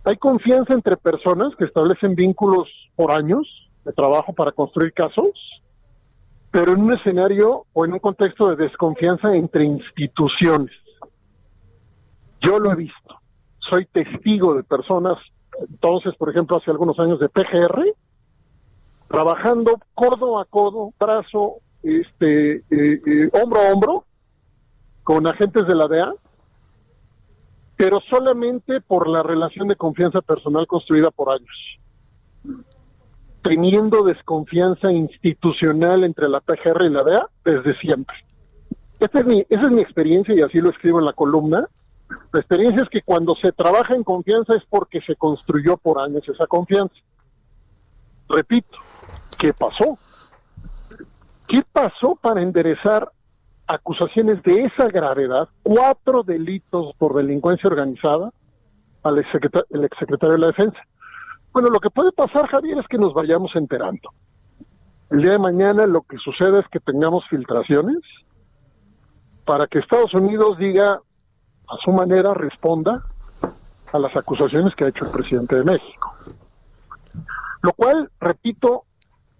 Hay 0.03 0.17
confianza 0.17 0.75
entre 0.75 0.97
personas 0.97 1.55
que 1.55 1.67
establecen 1.67 2.17
vínculos 2.17 2.69
por 2.97 3.13
años 3.13 3.47
de 3.85 3.93
trabajo 3.93 4.33
para 4.33 4.51
construir 4.51 4.93
casos, 4.93 5.31
pero 6.51 6.73
en 6.73 6.81
un 6.83 6.95
escenario 6.95 7.67
o 7.73 7.85
en 7.85 7.93
un 7.93 8.01
contexto 8.01 8.49
de 8.49 8.57
desconfianza 8.57 9.33
entre 9.37 9.63
instituciones. 9.63 10.75
Yo 12.41 12.59
lo 12.59 12.73
he 12.73 12.75
visto 12.75 13.21
soy 13.71 13.87
testigo 13.87 14.55
de 14.55 14.65
personas, 14.65 15.17
entonces, 15.61 16.13
por 16.17 16.29
ejemplo, 16.31 16.57
hace 16.57 16.73
algunos 16.73 16.99
años 16.99 17.21
de 17.21 17.29
PGR, 17.29 17.85
trabajando 19.07 19.79
codo 19.95 20.41
a 20.41 20.45
codo, 20.45 20.93
brazo, 20.99 21.61
este, 21.87 22.57
eh, 22.57 23.01
eh, 23.07 23.31
hombro 23.33 23.61
a 23.61 23.73
hombro, 23.73 24.05
con 25.05 25.27
agentes 25.27 25.67
de 25.67 25.75
la 25.75 25.87
DEA, 25.87 26.13
pero 27.77 28.01
solamente 28.11 28.81
por 28.81 29.09
la 29.09 29.23
relación 29.23 29.69
de 29.69 29.77
confianza 29.77 30.21
personal 30.21 30.67
construida 30.67 31.11
por 31.11 31.31
años, 31.31 31.79
teniendo 33.43 34.03
desconfianza 34.03 34.91
institucional 34.91 36.03
entre 36.03 36.29
la 36.29 36.41
PGR 36.41 36.87
y 36.87 36.91
la 36.91 37.05
DEA 37.05 37.29
desde 37.45 37.79
siempre. 37.79 38.17
Esta 38.99 39.21
es 39.21 39.27
mi, 39.27 39.47
esa 39.49 39.63
es 39.63 39.71
mi 39.71 39.81
experiencia 39.81 40.35
y 40.35 40.41
así 40.41 40.59
lo 40.59 40.71
escribo 40.71 40.99
en 40.99 41.05
la 41.05 41.13
columna. 41.13 41.69
La 42.33 42.41
experiencia 42.41 42.83
es 42.83 42.89
que 42.89 43.03
cuando 43.03 43.37
se 43.37 43.53
trabaja 43.53 43.95
en 43.95 44.03
confianza 44.03 44.55
es 44.57 44.65
porque 44.69 45.01
se 45.03 45.17
construyó 45.17 45.77
por 45.77 46.01
años 46.01 46.29
esa 46.29 46.47
confianza. 46.47 46.97
Repito, 48.29 48.79
¿qué 49.39 49.53
pasó? 49.53 49.99
¿Qué 51.49 51.63
pasó 51.73 52.17
para 52.17 52.43
enderezar 52.43 53.11
acusaciones 53.67 54.43
de 54.43 54.65
esa 54.65 54.89
gravedad, 54.89 55.49
cuatro 55.63 56.23
delitos 56.23 56.95
por 56.99 57.15
delincuencia 57.15 57.69
organizada 57.69 58.33
al 59.03 59.19
exsecretario, 59.19 60.33
de 60.33 60.39
la 60.39 60.47
Defensa? 60.49 60.79
Bueno, 61.53 61.69
lo 61.69 61.79
que 61.79 61.91
puede 61.91 62.13
pasar, 62.13 62.49
Javier, 62.49 62.79
es 62.79 62.87
que 62.89 62.99
nos 62.99 63.15
vayamos 63.15 63.55
enterando. 63.55 64.11
El 65.11 65.23
día 65.23 65.33
de 65.33 65.39
mañana 65.39 65.87
lo 65.87 66.03
que 66.03 66.19
sucede 66.19 66.61
es 66.61 66.67
que 66.69 66.81
tengamos 66.81 67.25
filtraciones 67.29 67.99
para 69.45 69.67
que 69.69 69.79
Estados 69.79 70.13
Unidos 70.15 70.59
diga, 70.59 71.01
a 71.69 71.77
su 71.85 71.93
manera 71.93 72.35
responda 72.35 73.05
a 73.93 73.99
las 73.99 74.17
acusaciones 74.17 74.75
que 74.75 74.85
ha 74.85 74.89
hecho 74.89 75.05
el 75.05 75.13
presidente 75.13 75.57
de 75.57 75.65
México. 75.65 76.17
Lo 77.63 77.73
cual, 77.73 78.11
repito, 78.21 78.85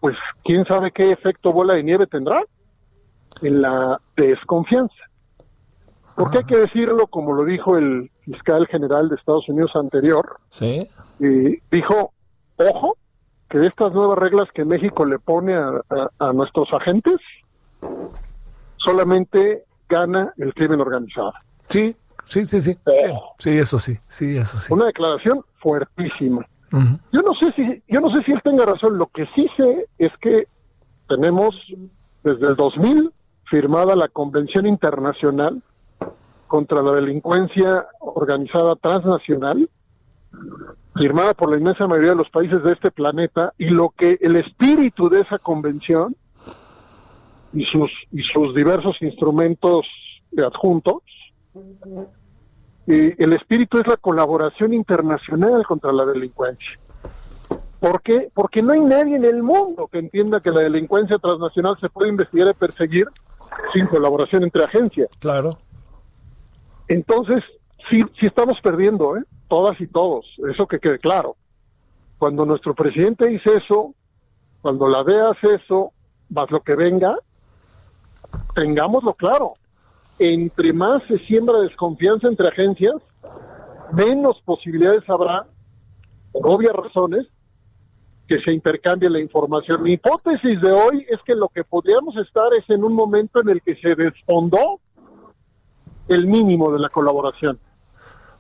pues 0.01 0.17
quién 0.45 0.65
sabe 0.67 0.93
qué 0.93 1.11
efecto 1.11 1.53
bola 1.53 1.75
de 1.75 1.83
nieve 1.83 2.07
tendrá 2.07 2.43
en 3.43 3.61
la 3.61 4.01
desconfianza. 4.17 4.95
Porque 6.15 6.39
hay 6.39 6.45
que 6.45 6.57
decirlo, 6.57 7.07
como 7.09 7.35
lo 7.35 7.45
dijo 7.45 7.77
el 7.77 8.11
fiscal 8.25 8.67
general 8.69 9.09
de 9.09 9.17
Estados 9.17 9.49
Unidos 9.49 9.73
anterior, 9.75 10.39
¿Sí? 10.51 10.89
Eh, 11.21 11.61
dijo, 11.71 12.13
ojo, 12.57 12.97
que 13.51 13.59
de 13.59 13.67
estas 13.67 13.93
nuevas 13.93 14.19
reglas 14.19 14.49
que 14.55 14.65
México 14.65 15.05
le 15.05 15.19
pone 15.19 15.55
a 15.55 16.33
nuestros 16.33 16.73
agentes, 16.73 17.17
solamente 18.77 19.65
gana 19.89 20.33
el 20.39 20.55
crimen 20.55 20.81
organizado. 20.81 21.33
Sí, 21.69 21.95
sí, 22.25 22.45
sí, 22.45 22.61
sí. 22.61 22.79
Sí, 23.39 23.59
eso 23.59 23.79
sí, 23.79 23.99
sí, 24.09 24.37
eso 24.37 24.59
sí. 24.59 24.73
Una 24.73 24.87
declaración 24.87 25.45
fuertísima. 25.61 26.47
Yo 27.13 27.23
no 27.23 27.35
sé 27.35 27.53
si 27.53 27.83
yo 27.89 28.01
no 28.01 28.15
sé 28.15 28.23
si 28.25 28.33
él 28.33 28.41
tenga 28.43 28.65
razón. 28.65 28.99
Lo 28.99 29.07
que 29.07 29.27
sí 29.35 29.47
sé 29.57 29.89
es 29.99 30.13
que 30.21 30.47
tenemos 31.09 31.55
desde 32.23 32.49
el 32.49 32.57
2000 32.57 33.13
firmada 33.45 33.95
la 33.95 34.09
Convención 34.09 34.67
Internacional 34.67 35.63
contra 36.47 36.83
la 36.83 36.93
Delincuencia 36.93 37.87
Organizada 38.01 38.75
Transnacional, 38.77 39.69
firmada 40.95 41.35
por 41.35 41.51
la 41.51 41.59
inmensa 41.59 41.87
mayoría 41.87 42.11
de 42.11 42.17
los 42.17 42.31
países 42.31 42.63
de 42.63 42.73
este 42.73 42.91
planeta, 42.91 43.53
y 43.59 43.67
lo 43.67 43.91
que 43.91 44.19
el 44.21 44.37
espíritu 44.37 45.09
de 45.09 45.21
esa 45.21 45.39
convención 45.39 46.17
y 47.53 47.65
sus, 47.65 47.91
y 48.13 48.23
sus 48.23 48.55
diversos 48.55 49.01
instrumentos 49.01 49.87
adjuntos 50.37 51.03
el 52.87 53.33
espíritu 53.33 53.79
es 53.79 53.87
la 53.87 53.97
colaboración 53.97 54.73
internacional 54.73 55.65
contra 55.67 55.93
la 55.93 56.05
delincuencia. 56.05 56.79
¿Por 57.81 58.01
qué? 58.01 58.31
Porque 58.33 58.63
no 58.63 58.73
hay 58.73 58.81
nadie 58.81 59.17
en 59.17 59.25
el 59.25 59.43
mundo 59.43 59.89
que 59.89 59.99
entienda 59.99 60.41
que 60.41 60.51
la 60.51 60.61
delincuencia 60.61 61.19
transnacional 61.19 61.77
se 61.81 61.89
puede 61.89 62.11
investigar 62.11 62.49
y 62.49 62.55
perseguir 62.55 63.07
sin 63.73 63.87
colaboración 63.87 64.45
entre 64.45 64.65
agencias. 64.65 65.09
Claro. 65.19 65.59
Entonces, 66.89 67.43
sí, 67.91 68.01
sí 68.19 68.27
estamos 68.27 68.61
perdiendo, 68.63 69.17
¿eh? 69.17 69.23
Todas 69.49 69.81
y 69.81 69.87
todos, 69.87 70.25
eso 70.51 70.67
que 70.67 70.79
quede 70.79 70.99
claro. 70.99 71.37
Cuando 72.19 72.47
nuestro 72.47 72.75
presidente 72.75 73.29
dice 73.29 73.57
eso, 73.57 73.95
cuando 74.63 74.89
la 74.89 75.05
DEA 75.05 75.31
hace 75.31 75.57
eso, 75.57 75.93
más 76.31 76.51
lo 76.51 76.61
que 76.61 76.75
venga, 76.75 77.17
tengámoslo 78.55 79.15
claro 79.15 79.55
entre 80.19 80.73
más 80.73 81.03
se 81.09 81.19
siembra 81.27 81.61
desconfianza 81.61 82.29
entre 82.29 82.49
agencias, 82.49 82.97
menos 83.93 84.41
posibilidades 84.45 85.09
habrá, 85.09 85.47
por 86.33 86.49
obvias 86.49 86.73
razones, 86.75 87.27
que 88.27 88.43
se 88.43 88.53
intercambie 88.53 89.09
la 89.09 89.21
información. 89.21 89.83
Mi 89.83 89.93
hipótesis 89.93 90.61
de 90.61 90.73
hoy 90.73 91.07
es 91.09 91.21
que 91.25 91.35
lo 91.35 91.49
que 91.49 91.63
podríamos 91.63 92.17
estar 92.17 92.53
es 92.55 92.69
en 92.69 92.83
un 92.83 92.93
momento 92.93 93.41
en 93.41 93.51
el 93.51 93.63
que 93.63 93.77
se 93.77 93.95
desfondó 93.95 94.81
el 96.09 96.27
mínimo 96.27 96.73
de 96.73 96.81
la 96.81 96.89
colaboración. 96.89 97.59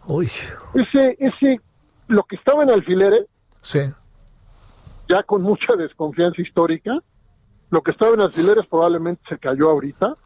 Uy. 0.07 0.27
Ese, 0.27 1.16
ese, 1.18 1.61
lo 2.09 2.22
que 2.24 2.37
estaba 2.37 2.62
en 2.62 2.70
alfileres, 2.70 3.27
sí. 3.62 3.81
ya 5.09 5.22
con 5.22 5.43
mucha 5.43 5.74
desconfianza 5.77 6.43
histórica, 6.43 6.99
lo 7.70 7.83
que 7.83 7.93
estaba 7.93 8.14
en 8.14 8.20
alfileres 8.20 8.66
probablemente 8.66 9.22
se 9.29 9.39
cayó 9.39 9.70
ahorita, 9.70 10.16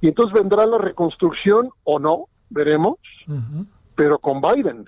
y 0.00 0.08
entonces 0.08 0.32
vendrá 0.32 0.66
la 0.66 0.78
reconstrucción 0.78 1.70
o 1.84 1.98
no, 1.98 2.28
veremos, 2.50 2.96
pero 3.94 4.18
con 4.18 4.40
Biden, 4.40 4.84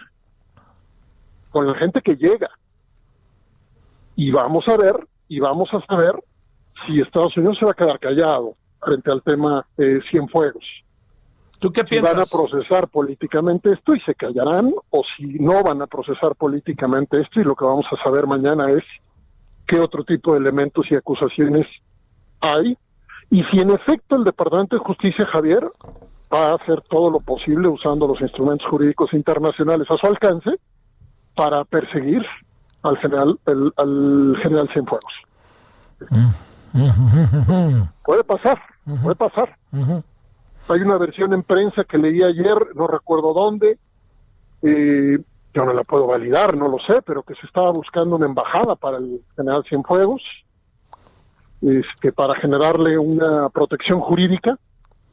con 1.51 1.67
la 1.67 1.75
gente 1.75 2.01
que 2.01 2.17
llega. 2.17 2.51
Y 4.15 4.31
vamos 4.31 4.69
a 4.69 4.77
ver, 4.77 5.07
y 5.29 5.41
vamos 5.41 5.69
a 5.73 5.85
saber 5.87 6.15
si 6.87 7.01
Estados 7.01 7.37
Unidos 7.37 7.59
se 7.59 7.65
va 7.65 7.73
a 7.73 7.75
quedar 7.75 7.99
callado 7.99 8.55
frente 8.81 9.11
al 9.11 9.23
tema 9.23 9.67
de 9.77 10.01
Cienfuegos. 10.11 10.65
¿Tú 11.59 11.71
qué 11.71 11.83
si 11.83 11.89
piensas? 11.89 12.15
van 12.15 12.23
a 12.23 12.27
procesar 12.27 12.89
políticamente 12.89 13.73
esto 13.73 13.95
y 13.95 14.01
se 14.01 14.15
callarán, 14.15 14.73
o 14.89 15.05
si 15.05 15.25
no 15.39 15.63
van 15.63 15.83
a 15.83 15.87
procesar 15.87 16.35
políticamente 16.35 17.21
esto, 17.21 17.41
y 17.41 17.45
lo 17.45 17.55
que 17.55 17.65
vamos 17.65 17.87
a 17.91 18.03
saber 18.03 18.27
mañana 18.27 18.71
es 18.71 18.85
qué 19.67 19.79
otro 19.79 20.05
tipo 20.05 20.33
de 20.33 20.39
elementos 20.39 20.91
y 20.91 20.95
acusaciones 20.95 21.67
hay 22.41 22.79
y 23.31 23.45
si 23.45 23.61
en 23.61 23.71
efecto 23.71 24.17
el 24.17 24.25
Departamento 24.25 24.77
de 24.77 24.85
Justicia, 24.85 25.25
Javier, 25.27 25.71
va 26.33 26.49
a 26.49 26.55
hacer 26.55 26.81
todo 26.83 27.11
lo 27.11 27.21
posible 27.21 27.69
usando 27.69 28.07
los 28.07 28.21
instrumentos 28.21 28.67
jurídicos 28.69 29.13
internacionales 29.13 29.89
a 29.91 29.97
su 29.97 30.07
alcance 30.07 30.51
para 31.35 31.65
perseguir 31.65 32.25
al 32.83 32.97
general, 32.99 33.39
el, 33.47 33.73
al 33.77 34.37
general 34.43 34.69
Cienfuegos. 34.73 35.13
Puede 38.05 38.25
pasar, 38.25 38.61
puede 39.03 39.17
pasar. 39.17 39.57
Hay 40.69 40.81
una 40.81 40.99
versión 40.99 41.33
en 41.33 41.43
prensa 41.43 41.85
que 41.85 41.99
leí 41.99 42.23
ayer, 42.23 42.57
no 42.75 42.87
recuerdo 42.87 43.33
dónde, 43.33 43.79
eh, 44.63 45.19
yo 45.53 45.65
no 45.65 45.73
la 45.73 45.83
puedo 45.83 46.07
validar, 46.07 46.57
no 46.57 46.69
lo 46.69 46.79
sé, 46.79 47.03
pero 47.03 47.23
que 47.23 47.35
se 47.35 47.47
estaba 47.47 47.71
buscando 47.71 48.17
una 48.17 48.27
embajada 48.27 48.77
para 48.77 48.99
el 48.99 49.21
general 49.37 49.65
Cienfuegos, 49.69 50.23
este, 51.63 52.13
para 52.13 52.35
generarle 52.41 52.99
una 52.99 53.49
protección 53.51 54.01
jurídica, 54.01 54.59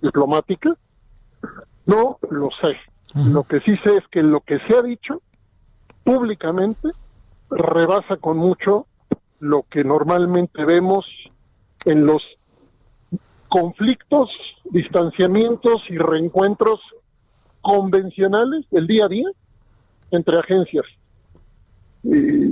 diplomática. 0.02 0.76
No 1.86 2.18
lo 2.30 2.50
sé. 2.62 2.78
Lo 3.16 3.44
que 3.44 3.62
sí 3.62 3.76
sé 3.78 3.96
es 3.98 4.08
que 4.10 4.22
lo 4.22 4.42
que 4.42 4.60
se 4.60 4.78
ha 4.78 4.82
dicho 4.82 5.22
públicamente 6.04 6.90
rebasa 7.50 8.18
con 8.18 8.38
mucho 8.38 8.86
lo 9.40 9.64
que 9.70 9.84
normalmente 9.84 10.66
vemos 10.66 11.06
en 11.86 12.06
los 12.06 12.22
conflictos, 13.48 14.30
distanciamientos 14.66 15.82
y 15.90 15.98
reencuentros 15.98 16.82
convencionales 17.62 18.66
del 18.72 18.88
día 18.88 19.06
a 19.06 19.10
día 19.10 19.30
entre 20.12 20.40
agencias. 20.40 20.86
Y 22.04 22.50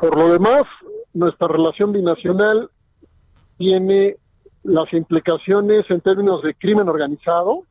por 0.00 0.16
lo 0.16 0.32
demás, 0.32 0.62
nuestra 1.14 1.48
relación 1.48 1.92
binacional 1.92 2.70
tiene 3.62 4.16
las 4.64 4.92
implicaciones 4.92 5.88
en 5.88 6.00
términos 6.00 6.42
de 6.42 6.52
crimen 6.52 6.88
organizado, 6.88 7.62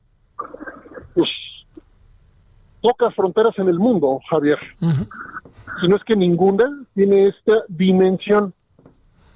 pues 1.13 1.29
pocas 2.81 3.13
fronteras 3.13 3.59
en 3.59 3.67
el 3.67 3.77
mundo, 3.77 4.21
Javier. 4.29 4.57
Si 5.81 5.89
no 5.89 5.97
es 5.97 6.03
que 6.05 6.15
ninguna 6.15 6.85
tiene 6.95 7.25
esta 7.25 7.63
dimensión 7.67 8.53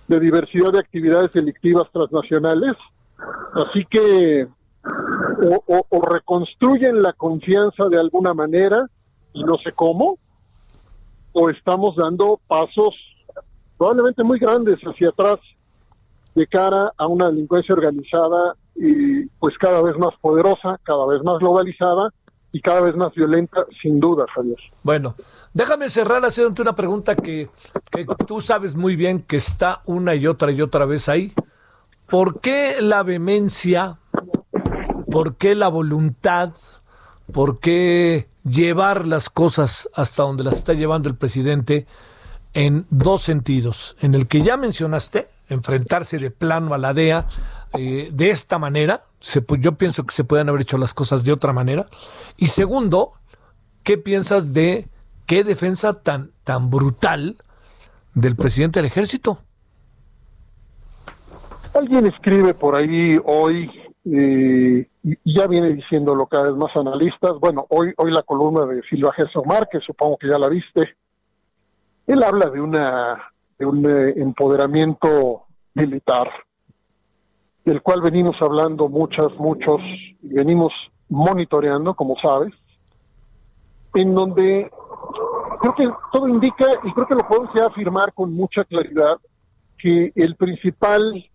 de 0.08 0.18
diversidad 0.18 0.72
de 0.72 0.80
actividades 0.80 1.34
delictivas 1.34 1.92
transnacionales. 1.92 2.78
Así 3.54 3.86
que 3.90 4.48
o, 5.68 6.02
reconstruyen 6.10 7.02
la 7.02 7.12
confianza 7.12 7.90
de 7.90 8.00
alguna 8.00 8.34
manera 8.34 8.90
y 9.34 9.44
no 9.44 9.58
sé 9.58 9.74
cómo, 9.74 10.20
o 11.34 11.50
estamos 11.50 11.98
dando 11.98 12.40
pasos 12.48 12.96
probablemente 13.78 14.24
muy 14.24 14.40
grandes 14.40 14.80
hacia 14.84 15.10
atrás 15.10 15.40
de 16.36 16.48
cara 16.48 16.92
a 16.98 17.08
una 17.08 17.28
delincuencia 17.28 17.74
organizada 17.74 18.56
y 18.76 19.26
pues 19.40 19.58
cada 19.58 19.82
vez 19.82 19.98
más 19.98 20.14
poderosa, 20.22 20.80
cada 20.84 21.06
vez 21.08 21.24
más 21.24 21.40
globalizada 21.40 22.10
y 22.52 22.62
cada 22.62 22.82
vez 22.82 22.96
más 22.96 23.14
violenta, 23.14 23.66
sin 23.82 24.00
duda, 24.00 24.26
Javier. 24.34 24.58
Bueno, 24.84 25.16
déjame 25.54 25.90
cerrar 25.90 26.24
haciéndote 26.24 26.62
una 26.62 26.76
pregunta 26.76 27.16
que, 27.16 27.50
que 27.92 28.06
tú 28.28 28.42
sabes 28.42 28.76
muy 28.76 28.96
bien 28.96 29.24
que 29.24 29.38
está 29.38 29.82
una 29.86 30.16
y 30.16 30.28
otra 30.28 30.52
y 30.52 30.62
otra 30.62 30.86
vez 30.86 31.10
ahí. 31.10 31.34
¿Por 32.08 32.40
qué 32.40 32.78
la 32.82 33.02
vehemencia 33.04 33.98
¿Por 35.16 35.38
qué 35.38 35.56
la 35.56 35.70
voluntad? 35.70 36.52
¿Por 37.32 37.60
qué 37.62 38.28
llevar 38.44 39.08
las 39.08 39.30
cosas 39.30 39.90
hasta 39.94 40.24
donde 40.24 40.44
las 40.44 40.56
está 40.56 40.74
llevando 40.74 41.08
el 41.08 41.16
presidente 41.16 41.88
en 42.56 42.86
dos 42.90 43.22
sentidos? 43.22 43.96
En 44.02 44.16
el 44.16 44.28
que 44.28 44.42
ya 44.42 44.58
mencionaste, 44.58 45.28
enfrentarse 45.50 46.18
de 46.18 46.32
plano 46.32 46.74
a 46.74 46.80
la 46.80 46.96
DEA 46.96 47.28
eh, 47.78 48.10
de 48.12 48.32
esta 48.32 48.58
manera, 48.58 49.04
se, 49.20 49.46
yo 49.60 49.74
pienso 49.74 50.06
que 50.06 50.16
se 50.16 50.24
pueden 50.24 50.50
haber 50.50 50.62
hecho 50.62 50.80
las 50.80 50.96
cosas 50.96 51.24
de 51.24 51.32
otra 51.32 51.54
manera. 51.54 51.86
Y 52.38 52.48
segundo, 52.48 53.14
¿qué 53.84 54.00
piensas 54.00 54.54
de 54.54 54.88
qué 55.28 55.44
defensa 55.44 56.02
tan, 56.02 56.32
tan 56.44 56.72
brutal 56.72 57.36
del 58.16 58.36
presidente 58.36 58.80
del 58.80 58.88
ejército? 58.88 59.40
Alguien 61.74 62.08
escribe 62.08 62.54
por 62.54 62.76
ahí 62.76 63.20
hoy 63.26 63.70
y 64.06 64.86
ya 65.26 65.48
viene 65.48 65.74
diciéndolo 65.74 66.28
cada 66.28 66.46
vez 66.46 66.56
más 66.56 66.74
analistas. 66.76 67.34
Bueno, 67.42 67.66
hoy, 67.70 67.94
hoy 67.98 68.12
la 68.12 68.22
columna 68.22 68.66
de 68.66 68.82
Silva 68.84 69.14
Omar, 69.34 69.68
que 69.70 69.80
supongo 69.82 70.18
que 70.18 70.30
ya 70.30 70.38
la 70.38 70.48
viste, 70.48 70.96
él 72.08 72.24
habla 72.24 72.50
de, 72.50 72.62
una, 72.62 73.32
de 73.58 73.66
un 73.66 73.86
eh, 73.86 74.14
empoderamiento 74.18 75.44
militar, 75.74 76.30
del 77.64 77.82
cual 77.82 78.02
venimos 78.02 78.36
hablando 78.42 78.88
muchas, 78.88 79.34
muchos, 79.38 79.82
y 80.22 80.34
venimos 80.34 80.72
monitoreando, 81.10 81.94
como 81.96 82.16
sabes, 82.18 82.54
en 83.96 84.14
donde 84.14 84.72
creo 85.62 85.76
que 85.76 85.90
todo 86.12 86.28
indica, 86.28 86.66
y 86.84 86.92
creo 86.94 87.08
que 87.08 87.16
lo 87.16 87.28
podemos 87.28 87.50
ya 87.56 87.66
afirmar 87.66 88.14
con 88.14 88.34
mucha 88.34 88.64
claridad, 88.66 89.18
que 89.78 90.12
el 90.16 90.36
principal 90.36 91.30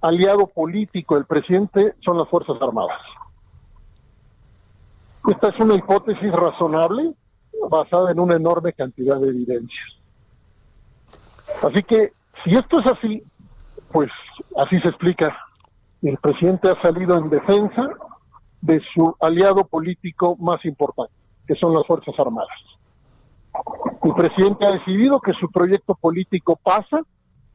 aliado 0.00 0.46
político 0.46 1.14
del 1.16 1.26
presidente 1.26 1.94
son 2.04 2.18
las 2.18 2.28
Fuerzas 2.28 2.56
Armadas. 2.60 3.00
Esta 5.28 5.48
es 5.48 5.60
una 5.60 5.74
hipótesis 5.74 6.32
razonable 6.32 7.12
basada 7.68 8.12
en 8.12 8.20
una 8.20 8.36
enorme 8.36 8.72
cantidad 8.72 9.18
de 9.20 9.28
evidencias. 9.28 9.88
Así 11.62 11.82
que 11.82 12.12
si 12.44 12.56
esto 12.56 12.80
es 12.80 12.86
así, 12.86 13.22
pues 13.92 14.10
así 14.56 14.80
se 14.80 14.88
explica. 14.88 15.36
El 16.02 16.16
presidente 16.18 16.70
ha 16.70 16.80
salido 16.80 17.16
en 17.16 17.28
defensa 17.28 17.90
de 18.62 18.80
su 18.94 19.14
aliado 19.20 19.64
político 19.64 20.36
más 20.36 20.64
importante, 20.64 21.12
que 21.46 21.54
son 21.56 21.74
las 21.74 21.86
Fuerzas 21.86 22.14
Armadas. 22.18 22.48
El 24.02 24.14
presidente 24.14 24.66
ha 24.66 24.72
decidido 24.72 25.20
que 25.20 25.32
su 25.34 25.50
proyecto 25.50 25.94
político 25.94 26.56
pasa 26.62 27.02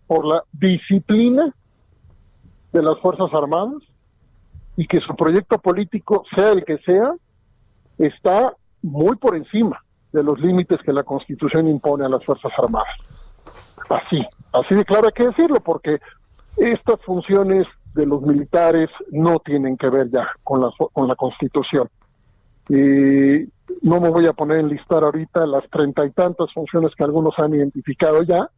por 0.08 0.26
la 0.26 0.44
disciplina 0.52 1.54
de 2.72 2.84
las 2.84 3.00
Fuerzas 3.00 3.34
Armadas 3.34 3.82
y 4.78 4.86
que 4.86 5.00
su 5.00 5.16
proyecto 5.16 5.58
político, 5.58 6.26
sea 6.36 6.52
el 6.52 6.66
que 6.66 6.78
sea, 6.80 7.14
está 7.98 8.54
muy 8.82 9.16
por 9.16 9.36
encima 9.36 9.85
de 10.16 10.24
los 10.24 10.40
límites 10.40 10.80
que 10.84 10.94
la 10.94 11.04
Constitución 11.04 11.68
impone 11.68 12.06
a 12.06 12.10
las 12.10 12.24
Fuerzas 12.24 12.52
Armadas. 12.58 12.88
Así, 13.90 14.26
así 14.54 14.74
de 14.74 14.86
claro 14.86 15.08
hay 15.08 15.12
que 15.12 15.28
decirlo, 15.28 15.58
porque 15.60 16.00
estas 16.58 17.00
funciones 17.06 17.68
de 17.94 18.06
los 18.06 18.22
militares 18.22 18.90
no 19.12 19.40
tienen 19.40 19.78
que 19.78 19.90
ver 19.90 20.10
ya 20.10 20.28
con 20.44 20.62
la, 20.62 20.72
con 20.92 21.08
la 21.08 21.16
Constitución. 21.16 21.90
Y 22.70 23.48
no 23.82 24.00
me 24.00 24.10
voy 24.10 24.26
a 24.26 24.34
poner 24.34 24.60
en 24.60 24.70
listar 24.70 25.04
ahorita 25.04 25.46
las 25.46 25.70
treinta 25.70 26.06
y 26.06 26.12
tantas 26.12 26.52
funciones 26.54 26.94
que 26.96 27.04
algunos 27.04 27.38
han 27.38 27.54
identificado 27.54 28.24
ya, 28.24 28.50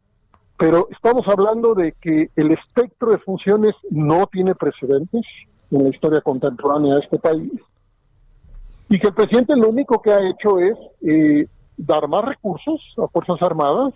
pero 0.58 0.88
estamos 0.92 1.28
hablando 1.28 1.76
de 1.76 1.94
que 2.02 2.30
el 2.36 2.52
espectro 2.52 3.12
de 3.12 3.18
funciones 3.20 3.76
no 3.90 4.28
tiene 4.28 4.56
precedentes 4.56 5.26
en 5.72 5.84
la 5.84 5.90
historia 5.90 6.22
contemporánea 6.22 6.96
de 6.96 7.02
este 7.02 7.20
país 7.20 7.52
y 8.90 9.00
que 9.00 9.08
el 9.08 9.14
presidente 9.14 9.56
lo 9.56 9.70
único 9.70 10.02
que 10.02 10.12
ha 10.12 10.30
hecho 10.30 10.60
es 10.60 10.78
eh, 11.06 11.48
dar 11.76 12.08
más 12.08 12.24
recursos 12.24 12.82
a 12.98 13.08
Fuerzas 13.08 13.42
Armadas 13.42 13.94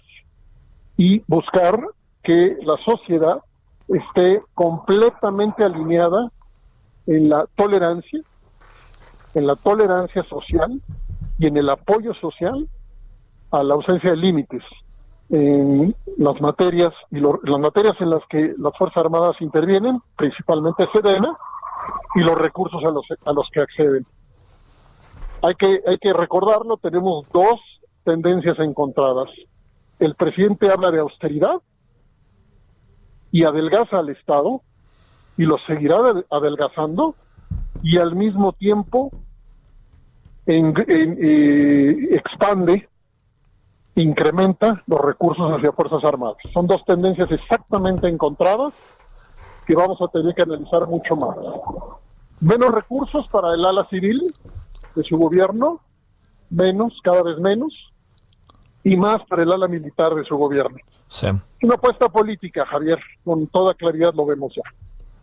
y 0.98 1.24
buscar 1.28 1.80
que 2.24 2.58
la 2.64 2.76
sociedad 2.86 3.42
esté 3.88 4.42
completamente 4.54 5.64
alineada 5.64 6.32
en 7.08 7.30
la 7.30 7.46
tolerancia, 7.56 8.22
en 9.34 9.48
la 9.48 9.56
tolerancia 9.56 10.24
social 10.24 10.82
y 11.40 11.48
en 11.48 11.58
el 11.58 11.70
apoyo 11.70 12.14
social 12.16 12.68
a 13.52 13.64
la 13.64 13.74
ausencia 13.74 14.12
de 14.12 14.18
límites 14.18 14.64
en 15.32 15.96
las 16.18 16.40
materias 16.42 16.94
y 17.10 17.20
las 17.20 17.60
materias 17.60 17.94
en 18.00 18.10
las 18.10 18.22
que 18.30 18.54
las 18.58 18.78
Fuerzas 18.78 19.04
Armadas 19.04 19.38
intervienen, 19.40 20.02
principalmente 20.18 20.88
Sedena, 20.94 21.38
y 22.16 22.20
los 22.20 22.36
recursos 22.36 22.84
a 22.84 22.92
los, 22.92 23.06
a 23.26 23.32
los 23.32 23.50
que 23.52 23.62
acceden. 23.62 24.06
Hay 25.44 25.56
que, 25.56 25.80
hay 25.88 25.98
que 25.98 26.14
recordarlo, 26.14 26.78
tenemos 26.78 27.28
dos 27.34 27.60
tendencias 28.04 28.60
encontradas. 28.60 29.30
El 30.00 30.16
presidente 30.16 30.72
habla 30.72 30.92
de 30.92 31.00
austeridad 31.00 31.62
y 33.32 33.44
adelgaza 33.44 34.00
al 34.00 34.10
Estado 34.10 34.62
y 35.38 35.44
lo 35.44 35.58
seguirá 35.60 35.98
adelgazando 36.30 37.16
y 37.82 37.98
al 37.98 38.16
mismo 38.16 38.54
tiempo 38.54 39.12
eh, 40.46 42.08
expande 42.12 42.90
incrementa 43.96 44.84
los 44.88 45.00
recursos 45.00 45.52
hacia 45.52 45.72
Fuerzas 45.72 46.04
Armadas. 46.04 46.38
Son 46.54 46.68
dos 46.68 46.84
tendencias 46.86 47.32
exactamente 47.32 48.08
encontradas 48.08 48.74
que 49.66 49.76
vamos 49.76 50.02
a 50.02 50.08
tener 50.08 50.34
que 50.34 50.44
analizar 50.44 50.88
mucho 50.88 51.16
más. 51.16 51.38
Menos 52.40 52.72
recursos 52.72 53.28
para 53.28 53.54
el 53.54 53.64
ala 53.64 53.88
civil 53.90 54.20
de 54.96 55.04
su 55.04 55.18
gobierno, 55.18 55.82
menos, 56.50 56.94
cada 57.04 57.24
vez 57.24 57.38
menos, 57.40 57.74
y 58.84 58.98
más 58.98 59.18
para 59.28 59.44
el 59.44 59.52
ala 59.52 59.68
militar 59.68 60.14
de 60.16 60.24
su 60.26 60.36
gobierno. 60.36 60.78
Sí. 61.08 61.28
Una 61.64 61.76
apuesta 61.76 62.10
política, 62.10 62.66
Javier, 62.66 63.00
con 63.24 63.48
toda 63.48 63.74
claridad 63.74 64.14
lo 64.14 64.26
vemos 64.26 64.54
ya. 64.56 64.64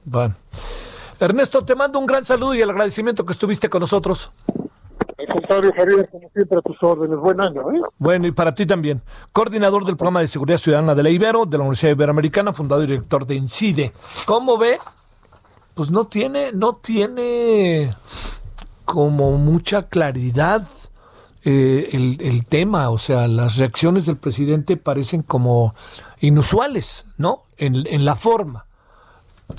Bueno. 0.04 0.34
Ernesto, 1.20 1.64
te 1.64 1.74
mando 1.74 1.98
un 1.98 2.06
gran 2.06 2.24
saludo 2.24 2.54
y 2.54 2.60
el 2.60 2.70
agradecimiento 2.70 3.26
que 3.26 3.32
estuviste 3.32 3.68
con 3.68 3.80
nosotros. 3.80 4.30
Al 5.18 5.26
contrario, 5.26 5.72
Javier, 5.76 6.08
como 6.10 6.28
siempre, 6.30 6.58
a 6.58 6.62
tus 6.62 6.80
órdenes. 6.80 7.18
Buen 7.18 7.40
año, 7.40 7.72
¿eh? 7.72 7.80
Bueno, 7.98 8.28
y 8.28 8.32
para 8.32 8.54
ti 8.54 8.66
también. 8.66 9.02
Coordinador 9.32 9.84
del 9.84 9.96
Programa 9.96 10.20
de 10.20 10.28
Seguridad 10.28 10.58
Ciudadana 10.58 10.94
de 10.94 11.02
la 11.02 11.10
Ibero, 11.10 11.44
de 11.44 11.58
la 11.58 11.64
Universidad 11.64 11.92
Iberoamericana, 11.92 12.52
fundador 12.52 12.84
y 12.84 12.92
director 12.92 13.26
de 13.26 13.34
INCIDE. 13.34 13.92
¿Cómo 14.26 14.58
ve? 14.58 14.78
Pues 15.74 15.90
no 15.90 16.06
tiene, 16.06 16.52
no 16.52 16.76
tiene 16.76 17.92
como 18.88 19.36
mucha 19.36 19.82
claridad 19.82 20.66
eh, 21.44 21.90
el, 21.92 22.46
tema, 22.46 22.88
o 22.88 22.96
sea, 22.96 23.28
las 23.28 23.58
reacciones 23.58 24.06
del 24.06 24.16
presidente 24.16 24.78
parecen 24.78 25.20
como 25.20 25.74
inusuales, 26.20 27.04
¿no? 27.18 27.42
En, 27.58 27.86
en 27.86 28.06
la 28.06 28.16
forma. 28.16 28.64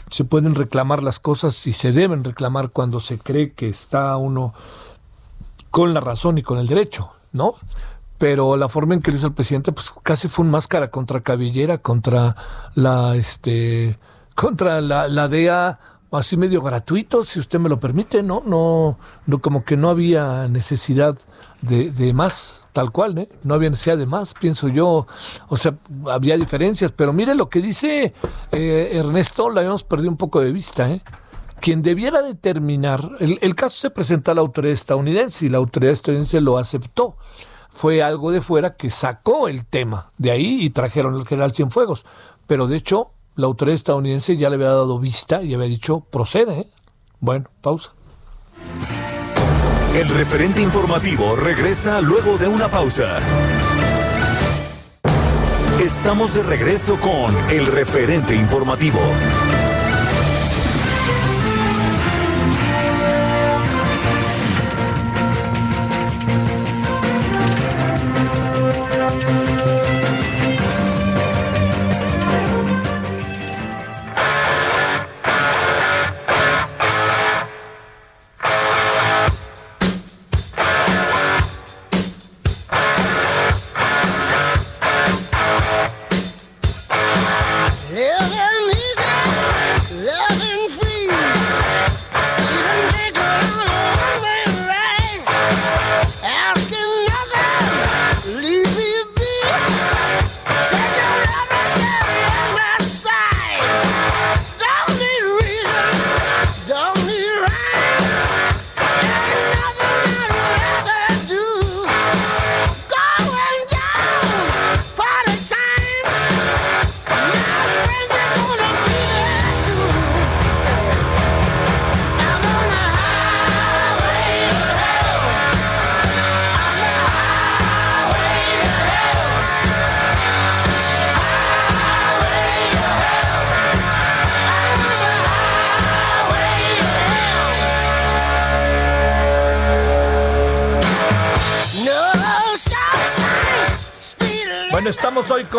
Se 0.09 0.23
pueden 0.23 0.55
reclamar 0.55 1.03
las 1.03 1.19
cosas 1.19 1.67
y 1.67 1.73
se 1.73 1.91
deben 1.91 2.23
reclamar 2.23 2.71
cuando 2.71 2.99
se 2.99 3.19
cree 3.19 3.53
que 3.53 3.67
está 3.67 4.17
uno 4.17 4.55
con 5.69 5.93
la 5.93 5.99
razón 5.99 6.39
y 6.39 6.41
con 6.41 6.57
el 6.57 6.65
derecho, 6.65 7.11
¿no? 7.31 7.53
Pero 8.17 8.57
la 8.57 8.67
forma 8.67 8.95
en 8.95 9.01
que 9.03 9.11
lo 9.11 9.17
hizo 9.17 9.27
el 9.27 9.33
presidente, 9.33 9.71
pues 9.71 9.93
casi 10.01 10.27
fue 10.27 10.43
un 10.43 10.49
máscara 10.49 10.89
contra 10.89 11.21
cabellera, 11.21 11.77
contra 11.77 12.35
la, 12.73 13.15
este, 13.15 13.99
contra 14.33 14.81
la, 14.81 15.07
la 15.07 15.27
DEA, 15.27 15.79
así 16.11 16.37
medio 16.37 16.61
gratuito, 16.61 17.23
si 17.23 17.39
usted 17.39 17.59
me 17.59 17.69
lo 17.69 17.79
permite, 17.79 18.23
¿no? 18.23 18.41
No, 18.45 18.97
no 19.25 19.39
como 19.39 19.63
que 19.63 19.77
no 19.77 19.89
había 19.89 20.47
necesidad 20.47 21.17
de, 21.61 21.91
de 21.91 22.13
más, 22.13 22.61
tal 22.73 22.91
cual, 22.91 23.17
¿eh? 23.17 23.29
No 23.43 23.53
había 23.53 23.69
necesidad 23.69 23.97
de 23.97 24.05
más, 24.05 24.33
pienso 24.33 24.67
yo. 24.69 25.07
O 25.47 25.57
sea, 25.57 25.75
había 26.07 26.37
diferencias, 26.37 26.91
pero 26.91 27.13
mire 27.13 27.35
lo 27.35 27.49
que 27.49 27.61
dice 27.61 28.13
eh, 28.51 28.89
Ernesto, 28.93 29.49
la 29.49 29.61
habíamos 29.61 29.83
perdido 29.83 30.09
un 30.09 30.17
poco 30.17 30.39
de 30.41 30.51
vista, 30.51 30.89
¿eh? 30.89 31.01
Quien 31.61 31.81
debiera 31.81 32.21
determinar, 32.21 33.11
el, 33.19 33.37
el 33.41 33.53
caso 33.53 33.75
se 33.75 33.89
presenta 33.89 34.31
a 34.31 34.35
la 34.35 34.41
autoridad 34.41 34.73
estadounidense 34.73 35.45
y 35.45 35.49
la 35.49 35.57
autoridad 35.57 35.93
estadounidense 35.93 36.39
lo 36.39 36.57
aceptó. 36.57 37.17
Fue 37.69 38.01
algo 38.01 38.31
de 38.31 38.41
fuera 38.41 38.75
que 38.75 38.89
sacó 38.89 39.47
el 39.47 39.65
tema 39.65 40.11
de 40.17 40.31
ahí 40.31 40.63
y 40.63 40.69
trajeron 40.69 41.15
al 41.15 41.27
general 41.27 41.53
Cienfuegos. 41.53 42.05
Pero 42.47 42.67
de 42.67 42.77
hecho, 42.77 43.11
la 43.39 43.47
autoridad 43.47 43.75
estadounidense 43.75 44.35
ya 44.35 44.49
le 44.49 44.55
había 44.55 44.67
dado 44.67 44.99
vista 44.99 45.41
y 45.41 45.53
había 45.53 45.67
dicho, 45.67 46.01
procede. 46.01 46.59
¿eh? 46.59 46.67
Bueno, 47.21 47.49
pausa. 47.61 47.93
El 49.95 50.09
referente 50.09 50.61
informativo 50.61 51.37
regresa 51.37 52.01
luego 52.01 52.37
de 52.37 52.49
una 52.49 52.67
pausa. 52.67 53.17
Estamos 55.81 56.33
de 56.33 56.43
regreso 56.43 56.99
con 56.99 57.33
el 57.49 57.65
referente 57.65 58.35
informativo. 58.35 58.99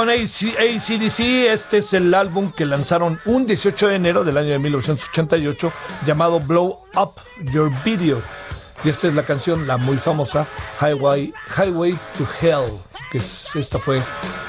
ACDC. 0.08 1.20
Este 1.52 1.78
es 1.78 1.92
el 1.92 2.14
álbum 2.14 2.52
que 2.52 2.64
lanzaron 2.64 3.20
un 3.24 3.46
18 3.46 3.88
de 3.88 3.96
enero 3.96 4.24
del 4.24 4.38
año 4.38 4.50
de 4.50 4.58
1988 4.58 5.72
llamado 6.06 6.40
Blow 6.40 6.84
Up 6.96 7.20
Your 7.52 7.70
Video. 7.84 8.22
Y 8.82 8.88
esta 8.88 9.08
es 9.08 9.14
la 9.14 9.24
canción, 9.24 9.66
la 9.66 9.76
muy 9.76 9.96
famosa 9.96 10.46
Highway, 10.80 11.32
Highway 11.56 11.98
to 12.16 12.26
Hell. 12.40 12.70
Que 13.10 13.18
esta 13.18 13.78
fue, 13.78 14.02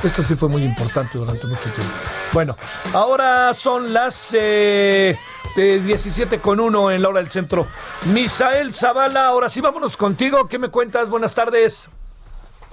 esta 0.04 0.24
sí 0.24 0.36
fue 0.36 0.48
muy 0.48 0.64
importante 0.64 1.18
durante 1.18 1.48
mucho 1.48 1.70
tiempo. 1.72 1.94
Bueno, 2.32 2.56
ahora 2.94 3.54
son 3.56 3.92
las 3.92 4.30
eh, 4.34 5.18
17 5.56 6.40
con 6.40 6.60
1 6.60 6.92
en 6.92 7.02
la 7.02 7.10
hora 7.10 7.20
del 7.20 7.32
centro. 7.32 7.68
Misael 8.14 8.74
Zavala, 8.74 9.28
ahora 9.28 9.50
sí 9.50 9.60
vámonos 9.62 9.98
contigo. 9.98 10.48
¿Qué 10.48 10.60
me 10.60 10.70
cuentas? 10.70 11.10
Buenas 11.10 11.34
tardes. 11.34 11.90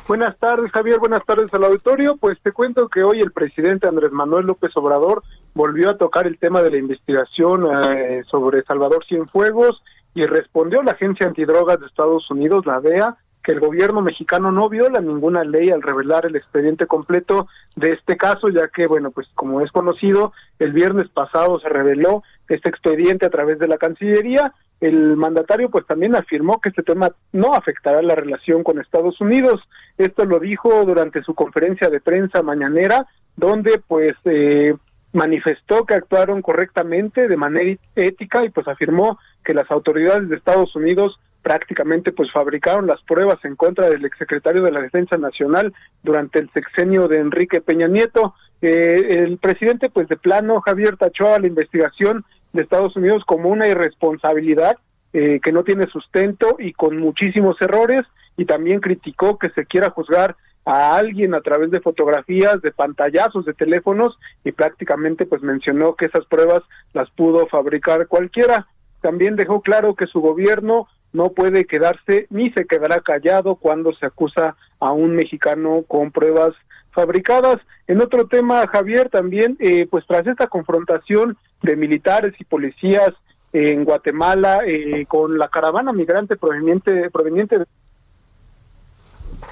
Buenas 0.09 0.39
tardes, 0.39 0.73
Javier. 0.73 0.99
Buenas 0.99 1.23
tardes 1.27 1.53
al 1.53 1.65
auditorio. 1.65 2.17
Pues 2.17 2.41
te 2.41 2.51
cuento 2.51 2.89
que 2.89 3.03
hoy 3.03 3.21
el 3.21 3.31
presidente 3.31 3.89
Andrés 3.89 4.11
Manuel 4.11 4.47
López 4.47 4.75
Obrador 4.75 5.23
volvió 5.53 5.91
a 5.91 5.99
tocar 5.99 6.27
el 6.27 6.39
tema 6.39 6.63
de 6.63 6.71
la 6.71 6.79
investigación 6.79 7.67
eh, 7.95 8.23
sobre 8.31 8.63
Salvador 8.63 9.05
Cienfuegos 9.07 9.83
y 10.15 10.25
respondió 10.25 10.83
la 10.83 10.93
Agencia 10.93 11.27
Antidrogas 11.27 11.79
de 11.79 11.85
Estados 11.85 12.31
Unidos, 12.31 12.65
la 12.65 12.81
DEA, 12.81 13.19
que 13.45 13.53
el 13.53 13.61
gobierno 13.61 14.01
mexicano 14.01 14.51
no 14.51 14.71
viola 14.71 14.99
ninguna 15.03 15.45
ley 15.45 15.69
al 15.69 15.83
revelar 15.83 16.25
el 16.25 16.37
expediente 16.37 16.87
completo 16.87 17.47
de 17.77 17.91
este 17.91 18.17
caso, 18.17 18.49
ya 18.49 18.69
que, 18.69 18.87
bueno, 18.87 19.11
pues 19.11 19.29
como 19.35 19.61
es 19.61 19.71
conocido, 19.71 20.33
el 20.59 20.73
viernes 20.73 21.11
pasado 21.11 21.61
se 21.61 21.69
reveló 21.69 22.23
este 22.49 22.71
expediente 22.71 23.27
a 23.27 23.31
través 23.31 23.59
de 23.59 23.69
la 23.69 23.77
Cancillería 23.77 24.55
el 24.81 25.17
mandatario 25.17 25.71
pues 25.71 25.87
también 25.87 26.15
afirmó 26.15 26.61
que 26.61 26.69
este 26.69 26.83
tema 26.83 27.11
no 27.33 27.55
afectará 27.55 28.01
la 28.03 28.15
relación 28.15 28.63
con 28.63 28.81
Estados 28.81 29.21
Unidos. 29.21 29.61
Esto 29.97 30.25
lo 30.25 30.39
dijo 30.39 30.85
durante 30.85 31.23
su 31.23 31.35
conferencia 31.35 31.91
de 31.91 32.01
prensa 32.01 32.43
mañanera, 32.43 33.07
donde 33.37 33.81
pues 33.87 34.17
eh, 34.25 34.75
manifestó 35.13 35.85
que 35.85 35.95
actuaron 35.95 36.43
correctamente 36.43 37.29
de 37.29 37.37
manera 37.37 37.79
ética 37.97 38.45
y 38.45 38.51
pues 38.51 38.69
afirmó 38.69 39.19
que 39.45 39.55
las 39.55 39.71
autoridades 39.71 40.29
de 40.29 40.37
Estados 40.37 40.75
Unidos 40.77 41.19
prácticamente 41.43 42.13
pues 42.13 42.31
fabricaron 42.33 42.87
las 42.87 43.01
pruebas 43.03 43.43
en 43.45 43.57
contra 43.57 43.89
del 43.89 44.05
exsecretario 44.05 44.63
de 44.63 44.73
la 44.73 44.81
Defensa 44.81 45.17
Nacional 45.17 45.73
durante 46.03 46.41
el 46.41 46.51
sexenio 46.51 47.09
de 47.09 47.19
Enrique 47.19 47.61
Peña 47.61 47.89
Nieto. 47.89 48.35
Eh, 48.61 49.17
el 49.21 49.39
presidente 49.39 49.89
pues 49.89 50.09
de 50.09 50.17
plano 50.17 50.61
Javier 50.61 50.97
tachó 50.97 51.35
a 51.35 51.39
la 51.39 51.47
investigación 51.47 52.25
de 52.53 52.63
Estados 52.63 52.97
Unidos 52.97 53.25
como 53.27 53.49
una 53.49 53.69
irresponsabilidad 53.69 54.77
eh, 55.13 55.41
que 55.43 55.53
no 55.53 55.65
tiene 55.65 55.87
sustento 55.87 56.57
y 56.59 56.73
con 56.73 56.99
muchísimos 56.99 57.61
errores 57.61 58.03
y 58.37 58.45
también 58.45 58.81
criticó 58.81 59.39
que 59.39 59.51
se 59.51 59.67
quiera 59.67 59.91
juzgar 59.91 60.37
a 60.65 60.97
alguien 60.97 61.35
a 61.35 61.41
través 61.41 61.71
de 61.71 61.81
fotografías, 61.81 62.61
de 62.61 62.73
pantallazos, 62.73 63.47
de 63.47 63.55
teléfonos 63.55 64.19
y 64.45 64.53
prácticamente 64.53 65.25
pues 65.25 65.43
mencionó 65.43 65.95
que 65.95 66.07
esas 66.07 66.27
pruebas 66.27 66.63
las 66.93 67.11
pudo 67.11 67.47
fabricar 67.47 68.07
cualquiera. 68.07 68.67
También 69.01 69.37
dejó 69.37 69.63
claro 69.63 69.95
que 69.95 70.07
su 70.07 70.21
gobierno 70.21 70.89
no 71.13 71.31
puede 71.31 71.65
quedarse 71.65 72.27
ni 72.31 72.51
se 72.53 72.67
quedará 72.67 73.01
callado 73.01 73.57
cuando 73.57 73.95
se 73.95 74.07
acusa 74.07 74.57
a 74.79 74.93
un 74.93 75.17
mexicano 75.17 75.85
con 75.89 76.11
pruebas 76.11 76.53
fabricadas. 76.91 77.57
En 77.87 78.03
otro 78.03 78.27
tema, 78.27 78.67
Javier, 78.67 79.09
también, 79.09 79.57
eh, 79.61 79.87
pues 79.91 80.05
tras 80.07 80.27
esta 80.27 80.49
confrontación 80.49 81.39
de 81.63 81.77
militares 81.77 82.35
y 82.39 82.45
policías 82.45 83.11
en 83.53 83.85
Guatemala 83.85 84.61
eh, 84.67 85.07
con 85.07 85.39
la 85.39 85.49
caravana 85.49 85.93
migrante 85.93 86.37
proveniente 86.37 87.11
proveniente 87.11 87.59
de 87.59 87.67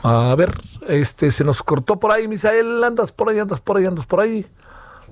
a 0.02 0.34
ver, 0.36 0.54
este 0.88 1.30
se 1.30 1.44
nos 1.44 1.62
cortó 1.62 1.98
por 1.98 2.12
ahí, 2.12 2.28
Misael, 2.28 2.82
andas 2.84 3.12
por 3.12 3.28
ahí, 3.28 3.38
andas 3.38 3.61
por 3.61 3.76
ahí, 3.76 3.86
andas 3.86 4.07
por 4.07 4.20
ahí. 4.20 4.46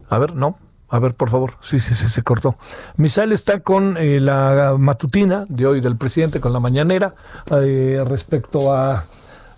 A 0.08 0.18
ver, 0.18 0.34
no, 0.34 0.58
a 0.88 0.98
ver, 0.98 1.14
por 1.14 1.30
favor. 1.30 1.54
Sí, 1.60 1.80
sí, 1.80 1.94
sí, 1.94 2.08
se 2.08 2.22
cortó. 2.22 2.56
Misael 2.96 3.32
está 3.32 3.60
con 3.60 3.96
eh, 3.96 4.20
la 4.20 4.76
matutina 4.78 5.44
de 5.48 5.66
hoy 5.66 5.80
del 5.80 5.96
presidente, 5.96 6.40
con 6.40 6.52
la 6.52 6.60
mañanera, 6.60 7.14
eh, 7.50 8.02
respecto 8.06 8.72
a 8.72 9.04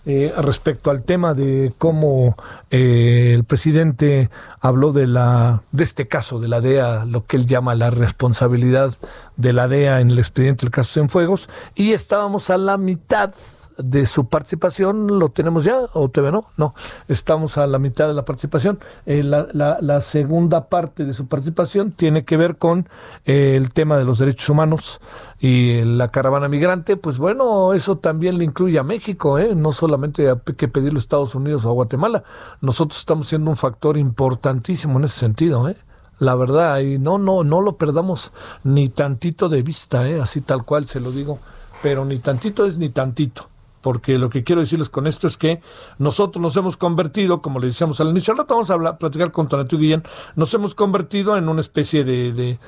eh, 0.07 0.33
respecto 0.39 0.93
al 0.93 1.03
tema 1.03 1.35
de 1.35 1.73
cómo 1.79 2.37
eh, 2.71 3.33
el 3.35 3.43
presidente 3.43 4.31
habló 4.61 4.93
de 4.93 5.09
la 5.09 5.63
de 5.73 5.83
este 5.83 6.07
caso 6.07 6.39
de 6.39 6.47
la 6.47 6.61
DEA, 6.61 7.05
lo 7.05 7.27
que 7.27 7.37
él 7.37 7.47
llama 7.47 7.75
la 7.75 7.91
responsabilidad 7.91 8.95
de 9.37 9.53
la 9.53 9.67
DEA 9.67 10.01
en 10.01 10.11
el 10.11 10.21
expediente 10.21 10.65
del 10.65 10.71
caso 10.71 10.93
Cienfuegos, 10.93 11.49
y 11.75 11.93
estábamos 11.93 12.51
a 12.51 12.57
la 12.57 12.79
mitad 12.79 13.35
de 13.79 14.07
su 14.07 14.29
participación 14.29 15.18
lo 15.18 15.29
tenemos 15.31 15.64
ya, 15.64 15.79
o 15.93 16.09
TV 16.09 16.33
no, 16.33 16.47
no, 16.57 16.74
estamos 17.09 17.59
a 17.59 17.66
la 17.66 17.79
mitad 17.79 18.09
de 18.09 18.14
la 18.14 18.24
participación. 18.24 18.79
Eh, 19.05 19.22
la, 19.22 20.01
segunda 20.01 20.68
parte 20.68 21.05
de 21.05 21.12
su 21.12 21.27
participación 21.27 21.93
tiene 21.93 22.24
que 22.24 22.37
ver 22.37 22.57
con 22.57 22.89
eh, 23.24 23.55
el 23.57 23.72
tema 23.72 23.97
de 23.99 24.05
los 24.05 24.18
derechos 24.18 24.49
humanos 24.49 25.01
y 25.39 25.83
la 25.83 26.11
caravana 26.11 26.49
migrante, 26.49 26.97
pues 26.97 27.18
bueno, 27.18 27.74
eso 27.74 27.99
también 27.99 28.39
le 28.39 28.45
incluye 28.45 28.79
a 28.79 28.83
México, 28.83 29.39
¿eh? 29.39 29.55
no 29.55 29.72
solamente 29.72 30.31
hay 30.31 30.37
que 30.57 30.68
pedirlo 30.68 30.99
a 30.99 31.01
Estados 31.01 31.35
Unidos 31.35 31.64
o 31.64 31.70
a 31.70 31.74
Guatemala, 31.74 32.24
nosotros 32.61 32.99
estamos 32.99 33.29
siendo 33.29 33.51
un 33.51 33.57
factor 33.57 33.99
importantísimo 33.99 34.99
en 34.99 35.05
ese 35.05 35.18
sentido, 35.18 35.68
¿eh? 35.68 35.77
la 36.18 36.35
verdad, 36.35 36.79
y 36.79 36.99
no, 36.99 37.18
no, 37.18 37.45
no 37.45 37.61
lo 37.61 37.77
perdamos 37.77 38.33
ni 38.64 38.89
tantito 38.89 39.49
de 39.49 39.62
vista, 39.62 40.09
¿eh? 40.09 40.20
así 40.20 40.41
tal 40.41 40.64
cual 40.64 40.87
se 40.87 41.01
lo 41.01 41.11
digo, 41.11 41.39
pero 41.83 42.05
ni 42.07 42.18
tantito 42.18 42.64
es 42.64 42.79
ni 42.79 42.89
tantito 42.89 43.49
porque 43.87 44.18
lo 44.18 44.30
que 44.30 44.43
quiero 44.43 44.62
decirles 44.62 44.89
con 44.89 45.07
esto 45.07 45.28
es 45.28 45.39
que 45.39 45.61
nosotros 45.99 46.43
nos 46.43 46.57
hemos 46.57 46.76
convertido, 46.76 47.41
como 47.41 47.61
le 47.61 47.68
decíamos 47.68 48.01
al 48.01 48.09
inicio, 48.09 48.32
al 48.32 48.39
rato 48.39 48.55
vamos 48.55 48.68
a 48.68 48.74
hablar, 48.74 48.99
platicar 48.99 49.30
con 49.30 49.47
Tonatiuh 49.47 49.78
Guillén, 49.78 50.03
nos 50.34 50.53
hemos 50.55 50.74
convertido 50.74 51.37
en 51.37 51.49
una 51.49 51.61
especie 51.61 52.03
de, 52.03 52.32
de, 52.32 52.59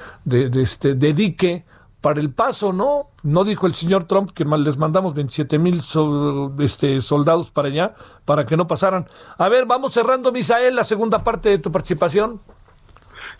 de, 0.48 0.62
este, 0.62 0.94
de 0.94 1.12
dique 1.14 1.64
para 2.00 2.20
el 2.20 2.30
paso, 2.30 2.72
¿no? 2.72 3.06
No 3.24 3.42
dijo 3.42 3.66
el 3.66 3.74
señor 3.74 4.04
Trump 4.04 4.30
que 4.30 4.44
les 4.44 4.78
mandamos 4.78 5.12
27 5.14 5.58
mil 5.58 5.82
este, 6.60 7.00
soldados 7.00 7.50
para 7.50 7.66
allá 7.66 7.96
para 8.24 8.46
que 8.46 8.56
no 8.56 8.68
pasaran. 8.68 9.08
A 9.38 9.48
ver, 9.48 9.66
vamos 9.66 9.94
cerrando, 9.94 10.30
Misael, 10.30 10.76
la 10.76 10.84
segunda 10.84 11.24
parte 11.24 11.48
de 11.48 11.58
tu 11.58 11.72
participación. 11.72 12.40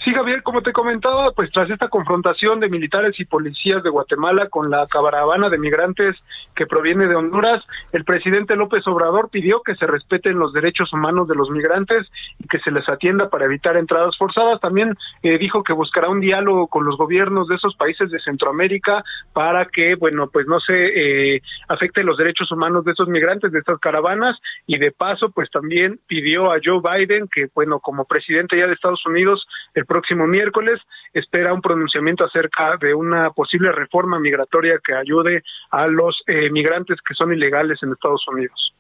Sí, 0.09 0.15
Javier, 0.15 0.43
como 0.43 0.63
te 0.63 0.73
comentaba, 0.73 1.33
pues 1.33 1.51
tras 1.53 1.69
esta 1.69 1.89
confrontación 1.89 2.61
de 2.61 2.71
militares 2.71 3.21
y 3.21 3.27
policías 3.27 3.83
de 3.83 3.91
Guatemala 3.91 4.49
con 4.49 4.71
la 4.71 4.87
caravana 4.87 5.51
de 5.51 5.59
migrantes 5.59 6.25
que 6.55 6.67
proviene 6.67 7.07
de 7.07 7.15
Honduras, 7.15 7.59
el 7.93 8.07
presidente 8.07 8.57
López 8.57 8.87
Obrador 8.87 9.29
pidió 9.29 9.61
que 9.61 9.75
se 9.75 9.87
respeten 9.87 10.39
los 10.39 10.55
derechos 10.55 10.95
humanos 10.95 11.29
de 11.29 11.35
los 11.35 11.51
migrantes 11.51 12.07
y 12.39 12.49
que 12.49 12.59
se 12.61 12.71
les 12.71 12.89
atienda 12.89 13.29
para 13.29 13.45
evitar 13.45 13.77
entradas 13.77 14.17
forzadas. 14.17 14.59
También 14.63 14.97
eh, 15.23 15.37
dijo 15.37 15.63
que 15.63 15.75
buscará 15.75 16.09
un 16.09 16.21
diálogo 16.21 16.69
con 16.69 16.87
los 16.87 16.97
gobiernos 16.97 17.47
de 17.47 17.57
esos 17.57 17.77
países 17.77 18.11
de 18.11 18.19
Centroamérica 18.21 19.05
para 19.35 19.67
que, 19.67 19.95
bueno, 19.95 20.31
pues 20.33 20.47
no 20.47 20.59
se 20.59 21.35
eh, 21.35 21.43
afecten 21.69 22.07
los 22.07 22.17
derechos 22.17 22.51
humanos 22.51 22.83
de 22.87 22.93
esos 22.93 23.09
migrantes, 23.09 23.53
de 23.53 23.59
estas 23.59 23.79
caravanas, 23.79 24.39
y 24.67 24.79
de 24.79 24.91
paso, 24.91 25.29
pues 25.29 25.51
también 25.51 26.01
pidió 26.07 26.51
a 26.51 26.61
Joe 26.65 26.81
Biden 26.81 27.29
que, 27.31 27.49
bueno, 27.55 27.79
como 27.79 28.07
presidente 28.07 28.57
ya 28.59 28.67
de 28.67 28.73
Estados 28.73 29.05
Unidos, 29.05 29.47
el 29.75 29.85
próximo 29.99 30.27
miércoles 30.27 30.81
espera 31.13 31.53
un 31.53 31.61
pronunciamiento 31.61 32.25
acerca 32.25 32.77
de 32.81 32.95
una 32.95 33.31
posible 33.31 33.73
reforma 33.73 34.21
migratoria 34.21 34.79
que 34.85 34.95
ayude 34.95 35.43
a 35.71 35.87
los 35.89 36.23
eh, 36.27 36.51
migrantes 36.51 36.99
que 37.07 37.15
son 37.15 37.33
ilegales 37.33 37.79
en 37.83 37.93
Estados 37.93 38.25
Unidos. 38.33 38.73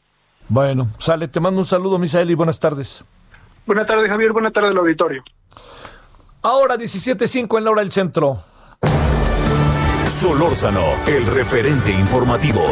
Bueno, 0.49 0.89
sale, 0.99 1.27
te 1.27 1.41
mando 1.41 1.61
un 1.61 1.67
saludo, 1.67 1.99
Misael, 1.99 2.31
y 2.31 2.35
buenas 2.35 2.61
tardes. 2.61 3.05
Buenas 3.67 3.87
tardes, 3.87 4.09
Javier, 4.09 4.33
buenas 4.33 4.53
tardes 4.53 4.71
al 4.71 4.79
auditorio. 4.79 5.23
Ahora 6.43 6.77
17.05 6.77 7.59
en 7.59 7.65
la 7.65 7.71
hora 7.71 7.83
del 7.83 7.91
centro. 7.91 8.39
Solórzano, 10.07 10.85
el 11.07 11.27
referente 11.27 11.91
informativo. 11.91 12.63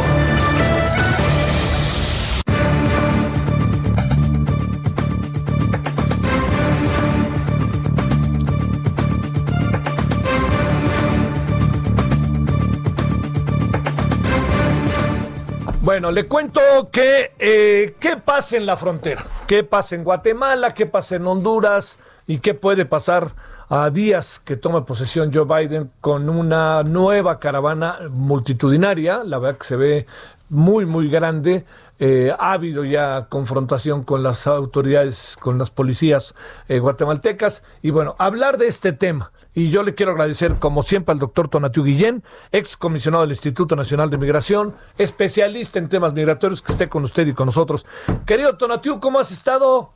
Bueno, 15.97 16.11
le 16.11 16.25
cuento 16.25 16.61
que 16.93 17.33
eh, 17.39 17.95
qué 17.99 18.19
pasa 18.19 18.59
en 18.59 18.67
la 18.67 18.77
frontera, 18.77 19.25
qué 19.47 19.65
pasa 19.65 19.95
en 19.95 20.05
Guatemala, 20.05 20.75
qué 20.75 20.85
pasa 20.85 21.17
en 21.17 21.27
Honduras 21.27 22.01
y 22.27 22.41
qué 22.41 22.53
puede 22.53 22.85
pasar 22.85 23.33
a 23.71 23.89
días 23.89 24.39
que 24.39 24.59
tome 24.59 24.83
posesión 24.83 25.33
Joe 25.33 25.47
Biden 25.47 25.91
con 26.03 26.29
una 26.29 26.83
nueva 26.83 27.39
caravana 27.39 27.99
multitudinaria, 28.11 29.23
la 29.25 29.39
verdad 29.39 29.59
que 29.59 29.67
se 29.67 29.77
ve 29.77 30.07
muy, 30.51 30.85
muy 30.85 31.09
grande. 31.09 31.65
Eh, 31.99 32.31
ha 32.39 32.53
habido 32.53 32.85
ya 32.85 33.29
confrontación 33.31 34.05
con 34.05 34.23
las 34.23 34.47
autoridades, 34.47 35.39
con 35.41 35.57
las 35.57 35.71
policías 35.71 36.35
eh, 36.69 36.79
guatemaltecas. 36.79 37.63
Y 37.81 37.89
bueno, 37.89 38.17
hablar 38.19 38.59
de 38.59 38.67
este 38.67 38.93
tema 38.93 39.33
y 39.57 39.71
yo 39.71 39.83
le 39.83 39.95
quiero 39.95 40.13
agradecer, 40.13 40.57
como 40.59 40.83
siempre, 40.83 41.15
al 41.15 41.19
doctor 41.19 41.49
Tonatiu 41.49 41.83
Guillén, 41.83 42.23
ex 42.53 42.77
comisionado 42.77 43.23
del 43.23 43.31
Instituto 43.31 43.75
Nacional 43.75 44.11
de 44.11 44.19
Migración, 44.19 44.77
especialista 44.99 45.79
en 45.79 45.89
temas 45.89 46.13
migratorios, 46.13 46.61
que 46.61 46.73
esté 46.73 46.91
con 46.91 47.05
usted 47.05 47.27
y 47.27 47.33
con 47.33 47.47
nosotros. 47.47 47.87
Querido 48.27 48.59
Tonatiu, 48.59 49.01
¿cómo 49.01 49.19
has 49.19 49.33
estado? 49.33 49.93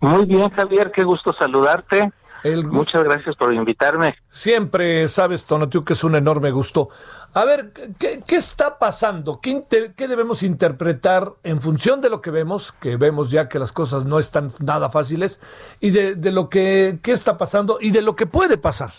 Muy 0.00 0.26
bien, 0.26 0.50
Javier, 0.50 0.90
qué 0.90 1.04
gusto 1.04 1.32
saludarte. 1.38 2.12
Muchas 2.44 3.02
gracias 3.04 3.36
por 3.36 3.54
invitarme. 3.54 4.14
Siempre 4.28 5.08
sabes, 5.08 5.46
Tonatiu, 5.46 5.82
que 5.82 5.94
es 5.94 6.04
un 6.04 6.14
enorme 6.14 6.50
gusto. 6.50 6.90
A 7.32 7.44
ver, 7.46 7.72
¿qué, 7.98 8.22
está 8.36 8.78
pasando? 8.78 9.40
¿Qué, 9.40 9.64
¿Qué, 9.96 10.08
debemos 10.08 10.42
interpretar 10.42 11.32
en 11.42 11.62
función 11.62 12.02
de 12.02 12.10
lo 12.10 12.20
que 12.20 12.30
vemos? 12.30 12.72
Que 12.72 12.98
vemos 12.98 13.30
ya 13.30 13.48
que 13.48 13.58
las 13.58 13.72
cosas 13.72 14.04
no 14.04 14.18
están 14.18 14.50
nada 14.60 14.90
fáciles. 14.90 15.40
Y 15.80 15.90
de, 15.90 16.32
lo 16.32 16.50
que 16.50 16.98
qué 17.02 17.12
está 17.12 17.38
pasando 17.38 17.78
y 17.80 17.92
de 17.92 18.02
lo 18.02 18.14
que 18.14 18.26
puede 18.26 18.58
pasar. 18.58 18.92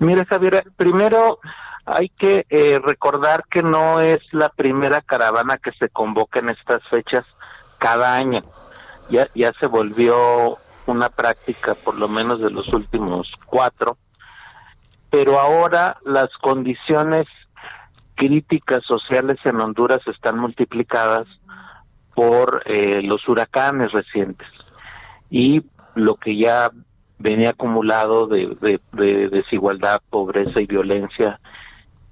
Mira, 0.00 0.24
Javier, 0.24 0.64
primero 0.76 1.38
hay 1.86 2.08
que 2.08 2.44
eh, 2.50 2.80
recordar 2.84 3.44
que 3.48 3.62
no 3.62 4.00
es 4.00 4.18
la 4.32 4.48
primera 4.48 5.00
caravana 5.00 5.58
que 5.58 5.70
se 5.78 5.88
convoca 5.90 6.40
en 6.40 6.48
estas 6.48 6.82
fechas 6.88 7.24
cada 7.78 8.16
año. 8.16 8.40
Ya, 9.10 9.28
ya 9.34 9.52
se 9.60 9.68
volvió 9.68 10.58
una 10.90 11.08
práctica 11.08 11.74
por 11.74 11.96
lo 11.96 12.08
menos 12.08 12.40
de 12.40 12.50
los 12.50 12.68
últimos 12.72 13.30
cuatro, 13.46 13.96
pero 15.10 15.38
ahora 15.38 15.98
las 16.04 16.28
condiciones 16.40 17.26
críticas 18.14 18.84
sociales 18.84 19.38
en 19.44 19.60
Honduras 19.60 20.00
están 20.06 20.38
multiplicadas 20.38 21.26
por 22.14 22.62
eh, 22.66 23.00
los 23.02 23.26
huracanes 23.28 23.92
recientes 23.92 24.46
y 25.30 25.62
lo 25.94 26.16
que 26.16 26.36
ya 26.36 26.70
venía 27.18 27.50
acumulado 27.50 28.26
de, 28.26 28.56
de, 28.92 29.28
desigualdad, 29.28 30.00
pobreza 30.10 30.60
y 30.60 30.66
violencia 30.66 31.40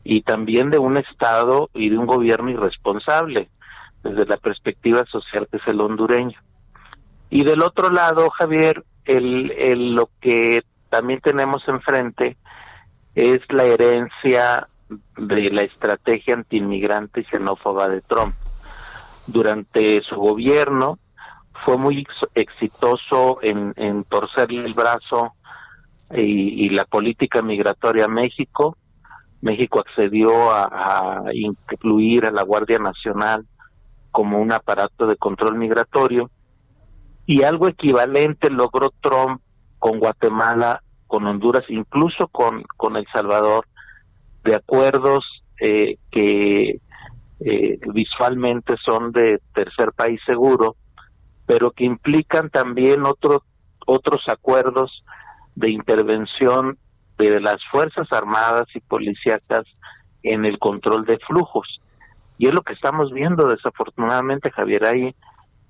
y 0.04 0.22
también 0.22 0.70
de 0.70 0.78
un 0.78 0.96
Estado 0.96 1.70
y 1.74 1.90
de 1.90 1.98
un 1.98 2.06
gobierno 2.06 2.50
irresponsable 2.50 3.48
desde 4.02 4.26
la 4.26 4.36
perspectiva 4.36 5.04
social 5.10 5.48
que 5.50 5.58
es 5.58 5.66
el 5.66 5.80
hondureño. 5.80 6.38
Y 7.30 7.44
del 7.44 7.62
otro 7.62 7.90
lado, 7.90 8.30
Javier, 8.30 8.84
el, 9.04 9.50
el, 9.52 9.94
lo 9.94 10.10
que 10.20 10.62
también 10.88 11.20
tenemos 11.20 11.66
enfrente 11.68 12.36
es 13.14 13.40
la 13.50 13.64
herencia 13.64 14.68
de 15.16 15.50
la 15.50 15.62
estrategia 15.62 16.34
antiinmigrante 16.34 17.20
y 17.20 17.24
xenófoba 17.24 17.88
de 17.88 18.00
Trump. 18.02 18.34
Durante 19.26 20.00
su 20.02 20.16
gobierno 20.16 20.98
fue 21.64 21.76
muy 21.76 22.06
exitoso 22.34 23.40
en, 23.42 23.74
en 23.76 24.04
torcerle 24.04 24.64
el 24.64 24.72
brazo 24.72 25.34
y, 26.14 26.64
y, 26.64 26.70
la 26.70 26.86
política 26.86 27.42
migratoria 27.42 28.06
a 28.06 28.08
México. 28.08 28.78
México 29.42 29.80
accedió 29.80 30.50
a, 30.50 30.64
a 31.26 31.34
incluir 31.34 32.24
a 32.24 32.30
la 32.30 32.42
Guardia 32.42 32.78
Nacional 32.78 33.44
como 34.10 34.40
un 34.40 34.52
aparato 34.52 35.06
de 35.06 35.16
control 35.16 35.56
migratorio 35.56 36.30
y 37.28 37.42
algo 37.42 37.68
equivalente 37.68 38.48
logró 38.48 38.90
Trump 39.02 39.42
con 39.78 39.98
Guatemala, 39.98 40.82
con 41.06 41.26
Honduras, 41.26 41.62
incluso 41.68 42.26
con, 42.28 42.62
con 42.78 42.96
El 42.96 43.06
Salvador, 43.12 43.66
de 44.44 44.56
acuerdos 44.56 45.26
eh, 45.60 45.98
que 46.10 46.80
eh, 47.40 47.78
visualmente 47.92 48.76
son 48.82 49.12
de 49.12 49.42
tercer 49.52 49.92
país 49.92 50.18
seguro, 50.24 50.76
pero 51.44 51.70
que 51.70 51.84
implican 51.84 52.48
también 52.48 53.04
otros 53.04 53.40
otros 53.86 54.22
acuerdos 54.28 55.04
de 55.54 55.70
intervención 55.70 56.78
de 57.18 57.40
las 57.40 57.56
Fuerzas 57.70 58.10
Armadas 58.10 58.68
y 58.74 58.80
Policíacas 58.80 59.66
en 60.22 60.46
el 60.46 60.58
control 60.58 61.04
de 61.04 61.18
flujos. 61.18 61.82
Y 62.38 62.46
es 62.46 62.54
lo 62.54 62.62
que 62.62 62.72
estamos 62.72 63.12
viendo, 63.12 63.48
desafortunadamente, 63.48 64.50
Javier, 64.50 64.86
ahí 64.86 65.14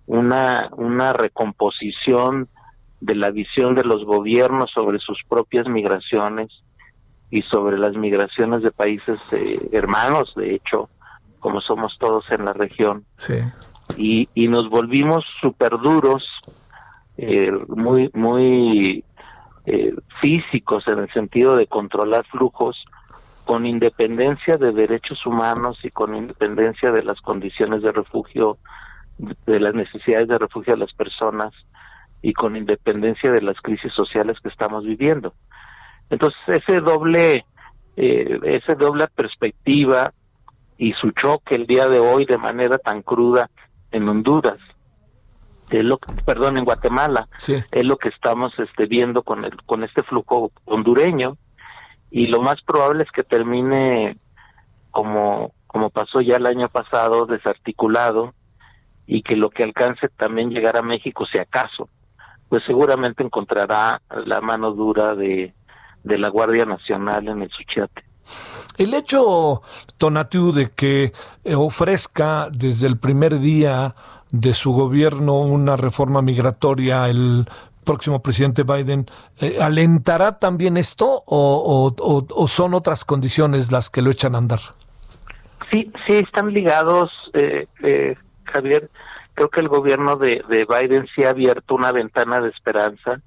una, 0.09 0.71
una 0.73 1.13
recomposición 1.13 2.49
de 3.01 3.15
la 3.15 3.31
visión 3.31 3.75
de 3.75 3.85
los 3.85 4.05
gobiernos 4.05 4.71
sobre 4.75 4.99
sus 4.99 5.21
propias 5.29 5.69
migraciones 5.69 6.49
y 7.31 7.43
sobre 7.43 7.79
las 7.79 7.95
migraciones 7.95 8.63
de 8.63 8.71
países 8.71 9.33
eh, 9.35 9.69
hermanos, 9.73 10.33
de 10.35 10.55
hecho, 10.55 10.89
como 11.39 11.61
somos 11.61 11.99
todos 11.99 12.25
en 12.31 12.47
la 12.47 12.55
región. 12.55 13.05
Sí. 13.17 13.35
Y, 13.97 14.29
y 14.35 14.49
nos 14.49 14.69
volvimos 14.71 15.25
súper 15.41 15.73
duros, 15.79 16.25
eh, 17.19 17.53
muy, 17.69 18.11
muy 18.15 19.05
eh, 19.67 19.95
físicos 20.23 20.89
en 20.89 21.01
el 21.01 21.13
sentido 21.13 21.55
de 21.55 21.67
controlar 21.67 22.25
flujos, 22.27 22.83
con 23.45 23.67
independencia 23.67 24.57
de 24.57 24.73
derechos 24.73 25.25
humanos 25.27 25.79
y 25.83 25.91
con 25.91 26.15
independencia 26.15 26.91
de 26.93 27.03
las 27.03 27.21
condiciones 27.21 27.83
de 27.83 27.93
refugio, 27.93 28.59
de 29.19 29.61
las 29.61 29.75
necesidades 29.75 30.29
de 30.29 30.39
refugio 30.39 30.75
de 30.75 30.81
las 30.81 30.93
personas 30.95 31.53
y 32.23 32.33
con 32.33 32.57
independencia 32.57 33.31
de 33.31 33.43
las 33.43 33.57
crisis 33.61 33.93
sociales 33.93 34.39
que 34.43 34.49
estamos 34.49 34.85
viviendo. 34.85 35.35
Entonces, 36.11 36.39
ese 36.47 36.81
doble, 36.81 37.45
eh, 37.97 38.39
esa 38.45 38.75
doble 38.75 39.07
perspectiva 39.14 40.12
y 40.77 40.93
su 40.93 41.11
choque 41.11 41.57
el 41.57 41.66
día 41.66 41.89
de 41.89 41.99
hoy 41.99 42.25
de 42.25 42.39
manera 42.39 42.79
tan 42.79 43.03
cruda 43.03 43.51
en 43.91 44.09
Honduras, 44.09 44.59
es 45.71 45.85
lo 45.85 45.99
perdón, 46.25 46.57
en 46.57 46.64
Guatemala, 46.64 47.29
es 47.47 47.85
lo 47.85 47.97
que 47.97 48.09
estamos 48.09 48.59
este, 48.59 48.87
viendo 48.87 49.23
con, 49.23 49.45
el, 49.45 49.55
con 49.64 49.85
este 49.85 50.03
flujo 50.03 50.51
hondureño 50.64 51.37
y 52.11 52.27
lo 52.29 52.41
más 52.41 52.62
probable 52.62 53.05
es 53.05 53.11
que 53.11 53.23
termine 53.23 54.16
como, 54.91 55.53
como 55.66 55.91
pasó 55.91 56.23
ya 56.23 56.37
el 56.37 56.47
año 56.47 56.69
pasado, 56.69 57.27
desarticulado 57.27 58.33
y 59.09 59.23
que 59.23 59.35
lo 59.35 59.49
que 59.49 59.65
alcance 59.65 60.09
también 60.17 60.51
llegar 60.51 60.77
a 60.77 60.83
México, 60.83 61.25
si 61.27 61.39
acaso, 61.39 61.89
pues 62.49 62.63
seguramente 62.67 63.25
encontrará 63.25 64.01
la 64.27 64.41
mano 64.41 64.73
dura 64.73 65.15
de, 65.15 65.55
de 66.05 66.19
la 66.19 66.29
Guardia 66.29 66.67
Nacional 66.67 67.27
en 67.27 67.43
el 67.43 67.51
Suchiate. 67.51 68.05
El 68.77 68.93
hecho, 68.93 69.63
Tonatiuh, 69.97 70.53
de 70.53 70.71
que 70.71 71.13
ofrezca 71.57 72.49
desde 72.53 72.87
el 72.87 72.99
primer 72.99 73.41
día 73.41 73.95
de 74.31 74.53
su 74.53 74.73
gobierno 74.73 75.41
una 75.41 75.77
reforma 75.77 76.21
migratoria 76.21 77.09
el 77.09 77.49
próximo 77.85 78.21
presidente 78.21 78.65
Biden, 78.65 79.07
eh, 79.41 79.57
¿alentará 79.63 80.39
también 80.39 80.77
esto 80.77 81.23
o, 81.25 81.95
o, 81.99 82.49
son 82.49 82.75
otras 82.75 83.07
condiciones 83.07 83.73
las 83.73 83.89
que 83.89 84.03
lo 84.03 84.11
echan 84.11 84.35
a 84.35 84.39
andar? 84.39 84.61
Sí, 85.71 85.91
sí, 86.07 86.17
están 86.17 86.53
ligados, 86.53 87.11
eh, 87.33 87.67
eh, 87.83 88.15
Javier. 88.49 88.91
Creo 89.35 89.49
que 89.49 89.61
el 89.61 89.69
gobierno 89.69 90.17
de, 90.17 90.43
de, 90.49 90.67
Biden 90.67 91.07
sí 91.15 91.25
ha 91.25 91.31
abierto 91.31 91.75
una 91.75 91.93
ventana 91.93 92.41
de 92.41 92.49
esperanza, 92.49 93.21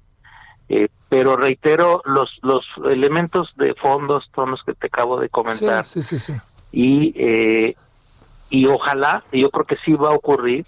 pero 1.08 1.36
reitero, 1.36 2.02
los, 2.04 2.30
los 2.42 2.64
elementos 2.90 3.52
de 3.56 3.74
fondos 3.74 4.24
son 4.34 4.52
los 4.52 4.62
que 4.62 4.74
te 4.74 4.86
acabo 4.86 5.20
de 5.20 5.28
comentar. 5.28 5.84
Sí, 5.84 6.02
sí, 6.02 6.18
sí. 6.18 6.34
Y, 6.72 7.74
y 8.48 8.66
ojalá, 8.66 9.22
yo 9.32 9.50
creo 9.50 9.66
que 9.66 9.76
sí 9.84 9.92
va 9.94 10.10
a 10.10 10.14
ocurrir, 10.14 10.66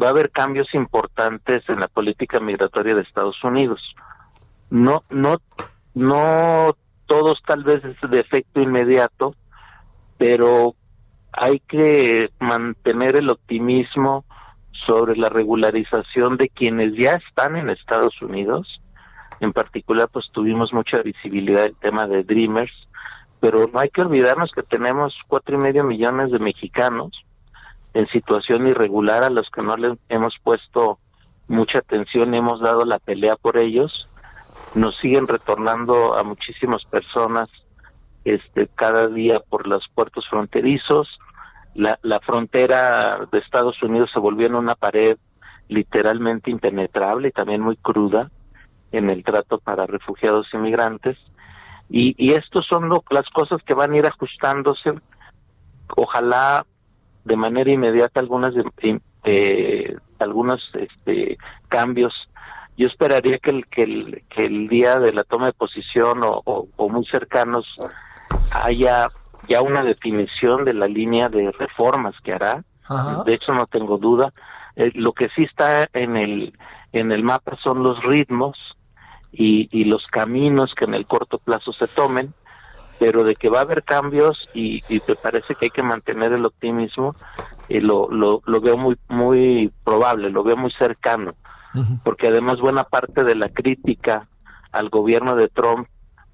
va 0.00 0.08
a 0.08 0.10
haber 0.10 0.30
cambios 0.30 0.72
importantes 0.74 1.62
en 1.68 1.80
la 1.80 1.88
política 1.88 2.40
migratoria 2.40 2.94
de 2.94 3.02
Estados 3.02 3.42
Unidos. 3.42 3.80
No, 4.70 5.02
no, 5.10 5.38
no 5.94 6.76
todos 7.06 7.40
tal 7.46 7.64
vez 7.64 7.82
es 7.84 8.10
de 8.10 8.20
efecto 8.20 8.60
inmediato, 8.60 9.34
pero 10.18 10.74
hay 11.32 11.60
que 11.60 12.30
mantener 12.40 13.16
el 13.16 13.30
optimismo 13.30 14.24
sobre 14.86 15.16
la 15.16 15.28
regularización 15.28 16.36
de 16.36 16.48
quienes 16.48 16.94
ya 16.94 17.12
están 17.12 17.56
en 17.56 17.70
Estados 17.70 18.20
Unidos. 18.22 18.80
En 19.40 19.52
particular, 19.52 20.08
pues 20.10 20.26
tuvimos 20.32 20.72
mucha 20.72 21.02
visibilidad 21.02 21.64
el 21.64 21.76
tema 21.76 22.06
de 22.06 22.22
Dreamers, 22.22 22.72
pero 23.40 23.68
no 23.72 23.78
hay 23.78 23.90
que 23.90 24.00
olvidarnos 24.00 24.50
que 24.52 24.62
tenemos 24.62 25.14
cuatro 25.26 25.58
y 25.58 25.62
medio 25.62 25.84
millones 25.84 26.30
de 26.30 26.38
mexicanos 26.38 27.12
en 27.92 28.06
situación 28.08 28.66
irregular 28.66 29.24
a 29.24 29.30
los 29.30 29.48
que 29.50 29.62
no 29.62 29.76
le 29.76 29.96
hemos 30.08 30.34
puesto 30.42 30.98
mucha 31.48 31.78
atención 31.78 32.34
hemos 32.34 32.60
dado 32.60 32.84
la 32.84 32.98
pelea 32.98 33.36
por 33.36 33.56
ellos. 33.56 34.08
Nos 34.74 34.96
siguen 34.96 35.26
retornando 35.26 36.18
a 36.18 36.22
muchísimas 36.22 36.84
personas 36.84 37.48
este 38.26 38.68
cada 38.74 39.08
día 39.08 39.40
por 39.40 39.66
los 39.66 39.84
puertos 39.94 40.28
fronterizos. 40.28 41.08
La, 41.74 41.98
la 42.02 42.20
frontera 42.20 43.26
de 43.30 43.38
Estados 43.38 43.80
Unidos 43.82 44.10
se 44.12 44.20
volvió 44.20 44.46
en 44.46 44.54
una 44.54 44.74
pared 44.74 45.16
literalmente 45.68 46.50
impenetrable 46.50 47.28
y 47.28 47.32
también 47.32 47.60
muy 47.60 47.76
cruda 47.76 48.30
en 48.92 49.10
el 49.10 49.24
trato 49.24 49.58
para 49.58 49.86
refugiados 49.86 50.46
y 50.52 50.58
migrantes. 50.58 51.16
Y, 51.88 52.14
y 52.18 52.32
estos 52.32 52.66
son 52.66 52.90
las 53.10 53.28
cosas 53.30 53.62
que 53.64 53.74
van 53.74 53.92
a 53.92 53.96
ir 53.98 54.06
ajustándose. 54.06 54.94
Ojalá 55.96 56.66
de 57.24 57.36
manera 57.36 57.70
inmediata 57.70 58.20
algunas 58.20 58.54
eh, 59.24 59.96
algunos 60.18 60.62
este, 60.74 61.36
cambios. 61.68 62.14
Yo 62.76 62.86
esperaría 62.86 63.38
que 63.38 63.50
el, 63.50 63.66
que 63.66 63.82
el, 63.82 64.22
que 64.28 64.46
el 64.46 64.68
día 64.68 64.98
de 64.98 65.12
la 65.12 65.24
toma 65.24 65.46
de 65.46 65.52
posición 65.52 66.20
o, 66.22 66.68
muy 66.88 67.04
cercanos 67.06 67.66
haya 68.52 69.08
ya 69.48 69.62
una 69.62 69.84
definición 69.84 70.64
de 70.64 70.74
la 70.74 70.86
línea 70.86 71.28
de 71.28 71.52
reformas 71.52 72.14
que 72.22 72.32
hará. 72.32 72.64
De 73.24 73.34
hecho, 73.34 73.52
no 73.52 73.66
tengo 73.66 73.98
duda. 73.98 74.32
Eh, 74.76 74.92
lo 74.94 75.12
que 75.12 75.28
sí 75.36 75.42
está 75.42 75.88
en 75.92 76.16
el 76.16 76.52
en 76.92 77.12
el 77.12 77.22
mapa 77.22 77.56
son 77.62 77.82
los 77.82 78.02
ritmos 78.04 78.56
y, 79.32 79.68
y 79.70 79.84
los 79.84 80.06
caminos 80.06 80.72
que 80.76 80.84
en 80.84 80.94
el 80.94 81.06
corto 81.06 81.38
plazo 81.38 81.72
se 81.72 81.86
tomen 81.88 82.32
pero 82.98 83.24
de 83.24 83.34
que 83.34 83.50
va 83.50 83.58
a 83.58 83.62
haber 83.62 83.82
cambios 83.84 84.48
y, 84.54 84.82
y 84.88 85.02
me 85.06 85.16
parece 85.16 85.54
que 85.54 85.66
hay 85.66 85.70
que 85.70 85.82
mantener 85.82 86.32
el 86.32 86.44
optimismo 86.44 87.14
y 87.68 87.80
lo, 87.80 88.08
lo, 88.10 88.42
lo 88.46 88.60
veo 88.60 88.76
muy 88.76 88.96
muy 89.08 89.72
probable, 89.84 90.30
lo 90.30 90.44
veo 90.44 90.56
muy 90.56 90.70
cercano, 90.78 91.34
porque 92.04 92.28
además 92.28 92.58
buena 92.58 92.84
parte 92.84 93.24
de 93.24 93.34
la 93.34 93.48
crítica 93.50 94.28
al 94.72 94.88
gobierno 94.88 95.34
de 95.34 95.48
Trump 95.48 95.88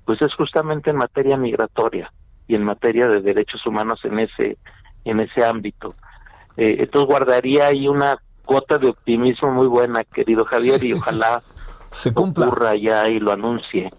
pues 0.05 0.21
es 0.23 0.35
justamente 0.35 0.91
en 0.91 0.97
materia 0.97 1.37
migratoria 1.37 2.13
y 2.49 2.55
en 2.55 2.65
materia 2.65 3.07
de 3.07 3.21
derechos 3.21 3.65
humanos 3.67 4.01
en 4.05 4.19
ese 4.19 4.59
en 5.05 5.21
ese 5.21 5.45
ámbito. 5.45 5.89
Eh, 6.57 6.77
entonces 6.81 7.09
guardaría 7.09 7.67
ahí 7.69 7.89
una 7.89 8.17
cuota 8.45 8.79
de 8.79 8.89
optimismo 8.89 9.51
muy 9.51 9.67
buena, 9.67 10.05
querido 10.05 10.45
Javier, 10.45 10.83
y 10.85 10.93
ojalá 10.93 11.43
se 11.91 12.13
cumpla. 12.13 12.47
ocurra 12.47 12.77
ya 12.77 13.09
y 13.09 13.19
lo 13.19 13.33
anuncie 13.33 13.91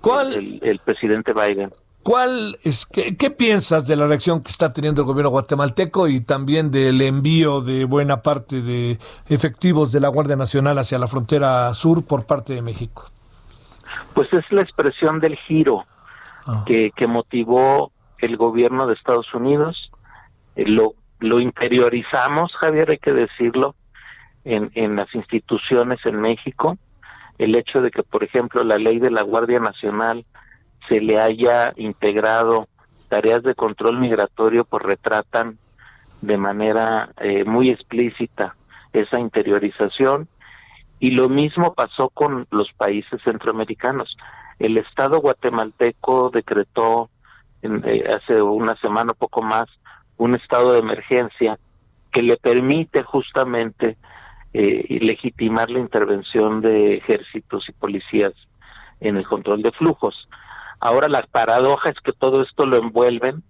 ¿Cuál? 0.00 0.60
el 0.62 0.78
presidente 0.80 1.32
Biden. 1.32 1.70
¿Cuál 2.02 2.58
es, 2.64 2.86
qué, 2.86 3.30
piensas 3.30 3.86
de 3.86 3.94
la 3.94 4.08
reacción 4.08 4.42
que 4.42 4.50
está 4.50 4.72
teniendo 4.72 5.02
el 5.02 5.06
gobierno 5.06 5.30
guatemalteco 5.30 6.08
y 6.08 6.20
también 6.20 6.72
del 6.72 7.00
envío 7.00 7.60
de 7.60 7.84
buena 7.84 8.22
parte 8.22 8.60
de 8.60 8.98
efectivos 9.28 9.92
de 9.92 10.00
la 10.00 10.08
Guardia 10.08 10.34
Nacional 10.34 10.78
hacia 10.78 10.98
la 10.98 11.06
frontera 11.06 11.72
sur 11.74 12.04
por 12.04 12.26
parte 12.26 12.54
de 12.54 12.62
México? 12.62 13.04
Pues 14.14 14.32
es 14.32 14.50
la 14.50 14.62
expresión 14.62 15.20
del 15.20 15.36
giro 15.36 15.84
ah. 16.46 16.64
que, 16.66 16.90
que 16.94 17.06
motivó 17.06 17.92
el 18.18 18.36
gobierno 18.36 18.86
de 18.86 18.94
Estados 18.94 19.32
Unidos. 19.34 19.90
Eh, 20.56 20.64
lo, 20.66 20.94
lo 21.20 21.40
interiorizamos, 21.40 22.52
Javier, 22.56 22.90
hay 22.90 22.98
que 22.98 23.12
decirlo, 23.12 23.74
en, 24.44 24.70
en 24.74 24.96
las 24.96 25.14
instituciones 25.14 26.04
en 26.04 26.20
México. 26.20 26.78
El 27.38 27.54
hecho 27.54 27.80
de 27.80 27.90
que, 27.90 28.02
por 28.02 28.24
ejemplo, 28.24 28.62
la 28.64 28.76
ley 28.76 28.98
de 28.98 29.10
la 29.10 29.22
Guardia 29.22 29.60
Nacional 29.60 30.24
se 30.88 31.00
le 31.00 31.20
haya 31.20 31.72
integrado 31.76 32.68
tareas 33.08 33.42
de 33.42 33.54
control 33.54 34.00
migratorio, 34.00 34.64
pues 34.64 34.82
retratan 34.82 35.58
de 36.20 36.36
manera 36.36 37.10
eh, 37.18 37.44
muy 37.44 37.70
explícita 37.70 38.54
esa 38.92 39.18
interiorización. 39.18 40.28
Y 41.02 41.10
lo 41.10 41.28
mismo 41.28 41.74
pasó 41.74 42.10
con 42.10 42.46
los 42.52 42.72
países 42.74 43.20
centroamericanos. 43.24 44.16
El 44.60 44.78
Estado 44.78 45.18
guatemalteco 45.18 46.30
decretó 46.30 47.10
eh, 47.60 48.04
hace 48.08 48.40
una 48.40 48.76
semana 48.76 49.10
o 49.10 49.14
poco 49.16 49.42
más 49.42 49.64
un 50.16 50.36
estado 50.36 50.74
de 50.74 50.78
emergencia 50.78 51.58
que 52.12 52.22
le 52.22 52.36
permite 52.36 53.02
justamente 53.02 53.96
eh, 54.54 54.98
legitimar 55.00 55.70
la 55.70 55.80
intervención 55.80 56.60
de 56.60 56.98
ejércitos 56.98 57.68
y 57.68 57.72
policías 57.72 58.34
en 59.00 59.16
el 59.16 59.26
control 59.26 59.60
de 59.62 59.72
flujos. 59.72 60.28
Ahora 60.78 61.08
la 61.08 61.22
paradoja 61.22 61.90
es 61.90 61.98
que 62.04 62.12
todo 62.12 62.44
esto 62.44 62.64
lo 62.64 62.76
envuelven 62.76 63.42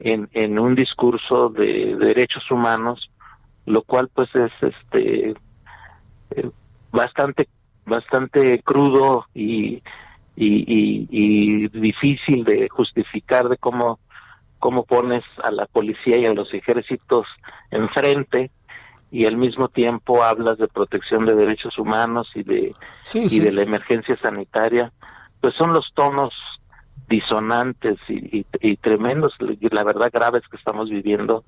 en, 0.00 0.28
en 0.32 0.58
un 0.58 0.74
discurso 0.74 1.50
de, 1.50 1.94
derechos 1.94 2.50
humanos, 2.50 3.08
lo 3.66 3.82
cual 3.82 4.10
pues 4.12 4.34
es 4.34 4.50
este 4.60 5.36
eh, 6.32 6.50
bastante 6.98 7.48
bastante 7.86 8.60
crudo 8.62 9.24
y, 9.34 9.82
y, 10.36 11.06
y, 11.10 11.68
difícil 11.68 12.44
de 12.44 12.68
justificar 12.68 13.48
de 13.48 13.56
cómo 13.56 13.98
cómo 14.58 14.84
pones 14.84 15.24
a 15.42 15.52
la 15.52 15.66
policía 15.66 16.18
y 16.18 16.26
a 16.26 16.34
los 16.34 16.52
ejércitos 16.52 17.24
enfrente 17.70 18.50
y 19.10 19.24
al 19.26 19.36
mismo 19.36 19.68
tiempo 19.68 20.22
hablas 20.22 20.58
de 20.58 20.68
protección 20.68 21.24
de 21.24 21.34
derechos 21.34 21.78
humanos 21.78 22.28
y 22.34 22.42
de 22.42 22.74
y 23.14 23.40
de 23.40 23.52
la 23.52 23.62
emergencia 23.62 24.18
sanitaria 24.20 24.92
pues 25.40 25.54
son 25.54 25.72
los 25.72 25.86
tonos 25.94 26.34
disonantes 27.08 27.96
y, 28.08 28.76
tremendos, 28.76 29.32
la 29.38 29.84
verdad 29.84 30.10
graves 30.12 30.42
que 30.50 30.58
estamos 30.58 30.90
viviendo 30.90 31.44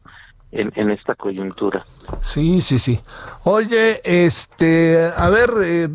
en, 0.52 0.72
en, 0.76 0.90
esta 0.90 1.14
coyuntura. 1.14 1.84
Sí, 2.20 2.60
sí, 2.60 2.78
sí. 2.78 3.00
Oye, 3.44 4.00
este, 4.04 5.10
a 5.16 5.28
ver, 5.28 5.50
eh, 5.62 5.88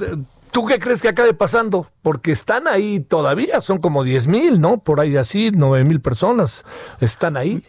¿Tú 0.52 0.66
qué 0.66 0.80
crees 0.80 1.02
que 1.02 1.10
acabe 1.10 1.34
pasando? 1.34 1.88
Porque 2.02 2.32
están 2.32 2.70
ahí 2.70 3.02
todavía, 3.02 3.60
son 3.60 3.80
como 3.80 4.06
10 4.06 4.28
mil, 4.28 4.62
¿no? 4.62 4.78
Por 4.78 5.02
ahí 5.02 5.18
así, 5.18 5.52
9 5.54 5.84
mil 5.84 6.00
personas 6.00 6.64
están 7.02 7.36
ahí. 7.36 7.62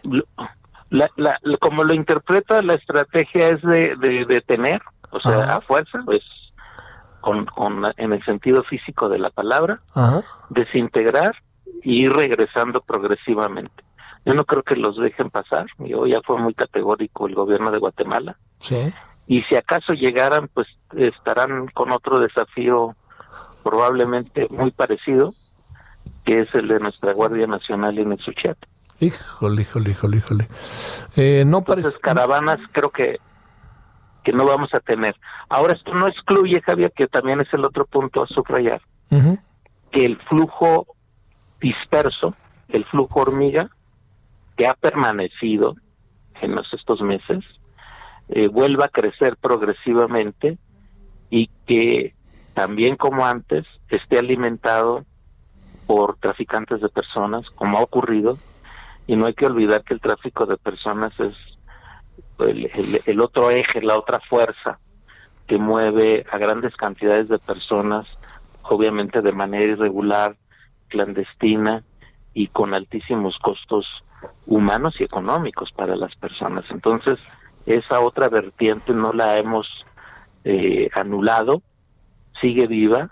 como 1.59 1.83
lo 1.83 1.93
interpreta, 1.93 2.61
la 2.61 2.75
estrategia 2.75 3.49
es 3.49 3.61
de 3.61 4.25
detener, 4.29 4.81
o 5.09 5.19
sea, 5.19 5.57
a 5.57 5.59
fuerza, 5.59 5.99
pues 6.05 6.21
con, 7.19 7.45
con, 7.45 7.83
en 7.97 8.13
el 8.13 8.23
sentido 8.23 8.63
físico 8.63 9.09
de 9.09 9.19
la 9.19 9.31
palabra, 9.31 9.81
desintegrar 10.49 11.35
y 11.83 12.03
ir 12.03 12.13
regresando 12.13 12.79
progresivamente. 12.79 13.83
Yo 14.27 14.33
no 14.33 14.43
creo 14.43 14.61
que 14.61 14.75
los 14.75 14.97
dejen 14.97 15.29
pasar. 15.29 15.67
Yo 15.79 16.05
ya 16.05 16.19
fue 16.21 16.37
muy 16.37 16.53
categórico 16.53 17.27
el 17.27 17.35
gobierno 17.35 17.71
de 17.71 17.77
Guatemala. 17.77 18.37
Sí. 18.59 18.93
Y 19.25 19.41
si 19.43 19.55
acaso 19.55 19.93
llegaran, 19.93 20.49
pues 20.53 20.67
estarán 20.97 21.67
con 21.67 21.93
otro 21.93 22.19
desafío 22.19 22.93
probablemente 23.63 24.47
muy 24.49 24.71
parecido, 24.71 25.33
que 26.25 26.41
es 26.41 26.53
el 26.55 26.67
de 26.67 26.81
nuestra 26.81 27.13
Guardia 27.13 27.47
Nacional 27.47 27.97
en 27.99 28.11
el 28.11 28.19
Suchiate. 28.19 28.67
Híjole, 28.99 29.61
híjole, 29.61 29.91
híjole, 29.91 30.17
híjole. 30.17 30.49
Eh, 31.15 31.45
no 31.45 31.59
Entonces, 31.59 31.97
caravanas 31.97 32.59
creo 32.73 32.89
que 32.89 33.19
que 34.25 34.33
no 34.33 34.45
vamos 34.45 34.69
a 34.73 34.81
tener. 34.81 35.15
Ahora, 35.47 35.71
esto 35.71 35.93
no 35.93 36.05
excluye, 36.05 36.61
Javier, 36.61 36.91
que 36.93 37.07
también 37.07 37.39
es 37.39 37.47
el 37.53 37.63
otro 37.63 37.85
punto 37.85 38.23
a 38.23 38.27
subrayar, 38.27 38.81
que 39.09 40.03
el 40.03 40.17
flujo 40.23 40.85
disperso, 41.61 42.35
el 42.67 42.83
flujo 42.83 43.21
hormiga, 43.21 43.69
que 44.57 44.67
ha 44.67 44.73
permanecido 44.73 45.75
en 46.41 46.57
estos 46.73 47.01
meses, 47.01 47.43
eh, 48.29 48.47
vuelva 48.47 48.85
a 48.85 48.89
crecer 48.89 49.37
progresivamente 49.37 50.57
y 51.29 51.49
que 51.65 52.13
también 52.53 52.95
como 52.95 53.25
antes 53.25 53.65
esté 53.89 54.19
alimentado 54.19 55.05
por 55.85 56.17
traficantes 56.17 56.81
de 56.81 56.89
personas, 56.89 57.49
como 57.51 57.77
ha 57.77 57.81
ocurrido, 57.81 58.37
y 59.05 59.15
no 59.15 59.27
hay 59.27 59.33
que 59.33 59.45
olvidar 59.45 59.83
que 59.83 59.93
el 59.93 60.01
tráfico 60.01 60.45
de 60.45 60.57
personas 60.57 61.13
es 61.19 61.33
el, 62.39 63.21
otro 63.21 63.49
eje, 63.51 63.81
la 63.81 63.97
otra 63.97 64.19
fuerza 64.29 64.79
que 65.47 65.57
mueve 65.57 66.25
a 66.29 66.37
grandes 66.37 66.75
cantidades 66.75 67.29
de 67.29 67.39
personas, 67.39 68.05
obviamente 68.63 69.21
de 69.21 69.31
manera 69.31 69.71
irregular, 69.71 70.35
clandestina 70.89 71.83
y 72.33 72.47
con 72.47 72.73
altísimos 72.73 73.37
costos 73.39 73.85
humanos 74.45 74.95
y 74.99 75.03
económicos 75.03 75.71
para 75.75 75.95
las 75.95 76.15
personas. 76.15 76.65
Entonces, 76.69 77.19
esa 77.65 77.99
otra 77.99 78.29
vertiente 78.29 78.93
no 78.93 79.13
la 79.13 79.37
hemos 79.37 79.67
eh, 80.43 80.89
anulado, 80.93 81.61
sigue 82.41 82.67
viva 82.67 83.11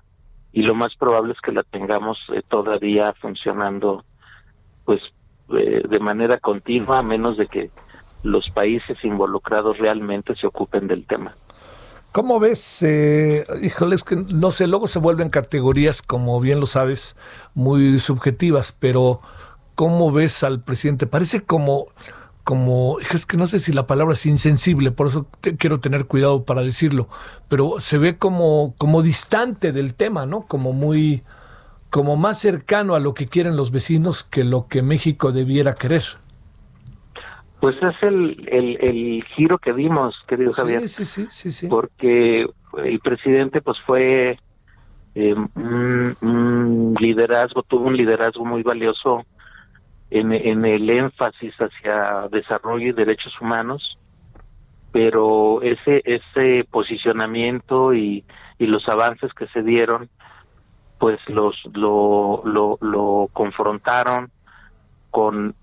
y 0.51 0.61
lo 0.61 0.75
más 0.75 0.95
probable 0.95 1.33
es 1.33 1.41
que 1.41 1.51
la 1.51 1.63
tengamos 1.63 2.17
eh, 2.33 2.41
todavía 2.47 3.13
funcionando 3.19 4.05
pues 4.85 5.01
eh, 5.49 5.83
de 5.87 5.99
manera 5.99 6.37
continua, 6.37 6.99
a 6.99 7.03
menos 7.03 7.37
de 7.37 7.47
que 7.47 7.69
los 8.23 8.49
países 8.49 8.97
involucrados 9.03 9.77
realmente 9.77 10.35
se 10.35 10.47
ocupen 10.47 10.87
del 10.87 11.05
tema. 11.05 11.35
¿Cómo 12.11 12.39
ves? 12.39 12.81
Eh, 12.81 13.43
híjole, 13.61 13.95
es 13.95 14.03
que 14.03 14.15
no 14.15 14.51
sé, 14.51 14.67
luego 14.67 14.87
se 14.87 14.99
vuelven 14.99 15.29
categorías, 15.29 16.01
como 16.01 16.39
bien 16.39 16.61
lo 16.61 16.65
sabes, 16.65 17.17
muy 17.53 17.99
subjetivas, 17.99 18.71
pero 18.71 19.19
¿cómo 19.75 20.11
ves 20.11 20.43
al 20.43 20.61
presidente? 20.61 21.07
Parece 21.07 21.43
como, 21.43 21.87
como, 22.43 22.97
es 22.99 23.25
que 23.25 23.37
no 23.37 23.47
sé 23.47 23.59
si 23.59 23.73
la 23.73 23.87
palabra 23.87 24.13
es 24.13 24.25
insensible, 24.25 24.91
por 24.91 25.07
eso 25.07 25.27
quiero 25.57 25.79
tener 25.79 26.05
cuidado 26.05 26.45
para 26.45 26.61
decirlo, 26.61 27.07
pero 27.49 27.79
se 27.79 27.97
ve 27.97 28.17
como, 28.17 28.73
como 28.77 29.01
distante 29.01 29.71
del 29.71 29.93
tema, 29.93 30.25
¿no? 30.25 30.41
Como 30.47 30.73
muy, 30.73 31.23
como 31.89 32.15
más 32.15 32.39
cercano 32.39 32.95
a 32.95 32.99
lo 32.99 33.13
que 33.13 33.27
quieren 33.27 33.55
los 33.55 33.71
vecinos 33.71 34.23
que 34.23 34.43
lo 34.43 34.67
que 34.67 34.81
México 34.81 35.31
debiera 35.31 35.75
querer. 35.75 36.03
Pues 37.59 37.75
es 37.81 37.95
el, 38.03 38.47
el, 38.51 39.23
giro 39.35 39.57
que 39.57 39.73
dimos, 39.73 40.13
querido 40.27 40.51
Javier. 40.51 40.87
Sí, 40.87 41.05
sí, 41.05 41.25
sí, 41.29 41.51
sí, 41.51 41.67
Porque 41.67 42.45
el 42.83 42.99
presidente 42.99 43.61
pues 43.61 43.77
fue 43.87 44.37
eh, 45.15 45.33
un, 45.33 46.95
liderazgo, 46.99 47.63
tuvo 47.63 47.85
un 47.85 47.95
liderazgo 47.95 48.45
muy 48.45 48.61
valioso 48.61 49.25
en, 50.09 50.33
en 50.33 50.65
el 50.65 50.89
énfasis 50.89 51.53
hacia 51.55 52.27
desarrollo 52.29 52.87
y 52.87 52.91
derechos 52.93 53.33
humanos, 53.41 53.97
pero 54.91 55.61
ese, 55.61 56.01
ese 56.05 56.65
posicionamiento 56.69 57.93
y, 57.93 58.23
y 58.57 58.67
los 58.67 58.87
avances 58.87 59.33
que 59.33 59.47
se 59.47 59.61
dieron, 59.61 60.09
pues 60.99 61.19
los 61.27 61.55
lo, 61.73 62.41
lo, 62.45 63.29
confrontaron 63.33 64.31
con 65.11 65.55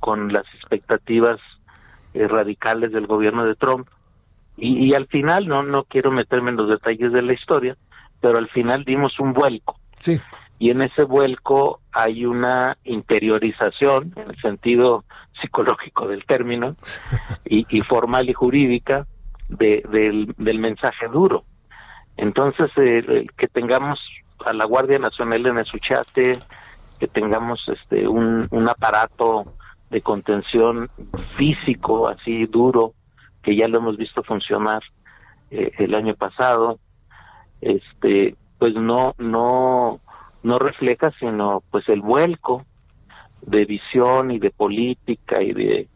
con 0.00 0.32
las 0.32 0.46
expectativas 0.54 1.40
eh, 2.14 2.28
radicales 2.28 2.92
del 2.92 3.06
gobierno 3.06 3.44
de 3.44 3.56
Trump. 3.56 3.88
Y, 4.60 4.92
al 4.94 5.06
final, 5.06 5.46
no, 5.46 5.62
no 5.62 5.84
quiero 5.84 6.10
meterme 6.10 6.50
en 6.50 6.56
los 6.56 6.68
detalles 6.68 7.12
de 7.12 7.22
la 7.22 7.32
historia, 7.32 7.76
pero 8.20 8.38
al 8.38 8.48
final 8.48 8.84
dimos 8.84 9.20
un 9.20 9.32
vuelco. 9.32 9.78
Sí. 10.00 10.20
Y 10.58 10.70
en 10.70 10.82
ese 10.82 11.04
vuelco 11.04 11.80
hay 11.92 12.26
una 12.26 12.76
interiorización, 12.84 14.12
en 14.16 14.30
el 14.30 14.40
sentido 14.40 15.04
psicológico 15.40 16.08
del 16.08 16.24
término, 16.24 16.76
y, 17.44 17.80
formal 17.82 18.28
y 18.28 18.32
jurídica, 18.32 19.06
de, 19.48 19.82
del, 19.90 20.34
del 20.36 20.58
mensaje 20.58 21.08
duro. 21.08 21.44
Entonces, 22.16 22.70
eh, 22.76 23.26
que 23.36 23.46
tengamos 23.46 24.00
a 24.44 24.52
la 24.52 24.64
Guardia 24.64 24.98
Nacional 24.98 25.46
en 25.46 25.58
el 25.58 25.64
Suchate, 25.64 26.38
que 26.98 27.06
tengamos 27.06 27.60
este 27.68 28.08
un, 28.08 28.48
un 28.50 28.68
aparato 28.68 29.54
de 29.90 30.02
contención 30.02 30.90
físico 31.36 32.08
así 32.08 32.46
duro 32.46 32.94
que 33.42 33.56
ya 33.56 33.68
lo 33.68 33.78
hemos 33.78 33.96
visto 33.96 34.22
funcionar 34.22 34.82
eh, 35.50 35.72
el 35.78 35.94
año 35.94 36.14
pasado 36.14 36.78
este 37.60 38.36
pues 38.58 38.74
no 38.74 39.14
no 39.18 40.00
no 40.48 40.58
refleja 40.58 41.12
sino 41.20 41.62
pues 41.70 41.88
el 41.88 42.00
vuelco 42.00 42.64
de 43.42 43.64
visión 43.64 44.30
y 44.30 44.38
de 44.38 44.50
política 44.50 45.42
y 45.42 45.52
de 45.52 45.88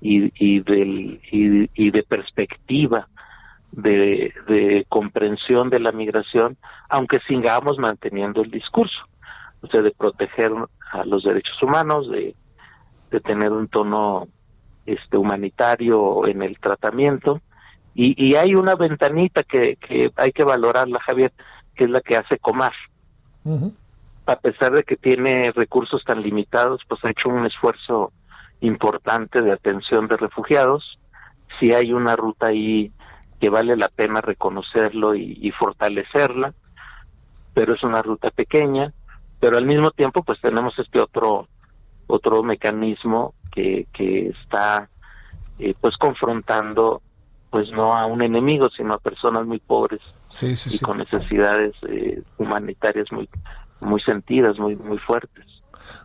y, 0.00 0.60
del 0.60 1.20
y, 1.30 1.90
de 1.90 2.02
perspectiva 2.04 3.08
de, 3.72 4.32
de 4.46 4.86
comprensión 4.88 5.70
de 5.70 5.80
la 5.80 5.92
migración 5.92 6.56
aunque 6.88 7.18
sigamos 7.28 7.78
manteniendo 7.78 8.42
el 8.42 8.50
discurso 8.50 9.00
o 9.60 9.66
sea 9.66 9.82
de 9.82 9.90
proteger 9.90 10.52
a 10.92 11.04
los 11.04 11.24
derechos 11.24 11.62
humanos 11.62 12.10
de 12.10 12.34
de 13.10 13.20
tener 13.20 13.52
un 13.52 13.68
tono 13.68 14.28
este 14.88 15.16
humanitario 15.16 16.26
en 16.26 16.42
el 16.42 16.58
tratamiento. 16.58 17.40
Y, 17.94 18.14
y 18.22 18.36
hay 18.36 18.54
una 18.54 18.74
ventanita 18.74 19.42
que, 19.42 19.76
que 19.76 20.10
hay 20.16 20.32
que 20.32 20.44
valorarla 20.44 21.00
Javier 21.00 21.32
que 21.74 21.84
es 21.84 21.90
la 21.90 22.00
que 22.00 22.16
hace 22.16 22.38
Comar 22.38 22.72
a 24.28 24.36
pesar 24.36 24.72
de 24.72 24.82
que 24.82 24.96
tiene 24.96 25.50
recursos 25.54 26.04
tan 26.04 26.22
limitados 26.22 26.82
pues 26.88 27.04
ha 27.04 27.10
hecho 27.10 27.28
un 27.28 27.46
esfuerzo 27.46 28.12
importante 28.60 29.40
de 29.40 29.52
atención 29.52 30.06
de 30.06 30.16
refugiados. 30.16 30.98
Si 31.58 31.72
hay 31.72 31.92
una 31.92 32.14
ruta 32.14 32.48
ahí 32.48 32.92
que 33.40 33.48
vale 33.48 33.76
la 33.76 33.88
pena 33.88 34.20
reconocerlo 34.20 35.14
y, 35.14 35.38
y 35.40 35.50
fortalecerla 35.52 36.52
pero 37.54 37.74
es 37.74 37.82
una 37.82 38.02
ruta 38.02 38.30
pequeña 38.30 38.92
pero 39.40 39.56
al 39.56 39.66
mismo 39.66 39.90
tiempo 39.90 40.22
pues 40.22 40.40
tenemos 40.40 40.78
este 40.78 41.00
otro 41.00 41.48
otro 42.06 42.42
mecanismo 42.42 43.34
que, 43.52 43.86
que 43.92 44.28
está 44.28 44.88
eh, 45.58 45.74
pues 45.80 45.96
confrontando 45.96 47.02
pues 47.50 47.70
no 47.70 47.96
a 47.96 48.06
un 48.06 48.22
enemigo 48.22 48.68
sino 48.70 48.94
a 48.94 48.98
personas 48.98 49.46
muy 49.46 49.58
pobres 49.58 50.00
y 50.40 50.78
con 50.80 50.98
necesidades 50.98 51.74
eh, 51.88 52.22
humanitarias 52.36 53.10
muy 53.10 53.28
muy 53.80 54.00
sentidas 54.02 54.58
muy 54.58 54.76
muy 54.76 54.98
fuertes. 54.98 55.44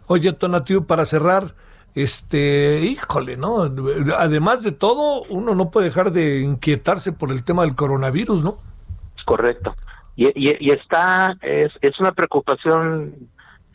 Oye 0.08 0.32
Tonatiuh 0.34 0.86
para 0.86 1.06
cerrar 1.06 1.56
este 1.96 2.82
híjole 2.82 3.38
no 3.38 3.70
además 4.18 4.64
de 4.64 4.72
todo 4.72 5.24
uno 5.30 5.54
no 5.56 5.70
puede 5.70 5.88
dejar 5.88 6.12
de 6.12 6.42
inquietarse 6.42 7.12
por 7.14 7.32
el 7.32 7.44
tema 7.44 7.64
del 7.64 7.76
coronavirus 7.76 8.44
no 8.44 8.58
correcto. 9.26 9.76
Y, 10.16 10.28
y, 10.28 10.56
y 10.60 10.72
está 10.72 11.36
es, 11.42 11.72
es 11.82 12.00
una 12.00 12.12
preocupación 12.12 13.30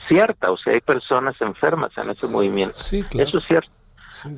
cierta, 0.09 0.51
o 0.51 0.57
sea, 0.57 0.73
hay 0.73 0.81
personas 0.81 1.39
enfermas 1.41 1.91
en 1.99 2.11
ese 2.11 2.27
movimiento. 2.27 2.77
Eso 2.79 3.39
es 3.39 3.45
cierto. 3.47 3.71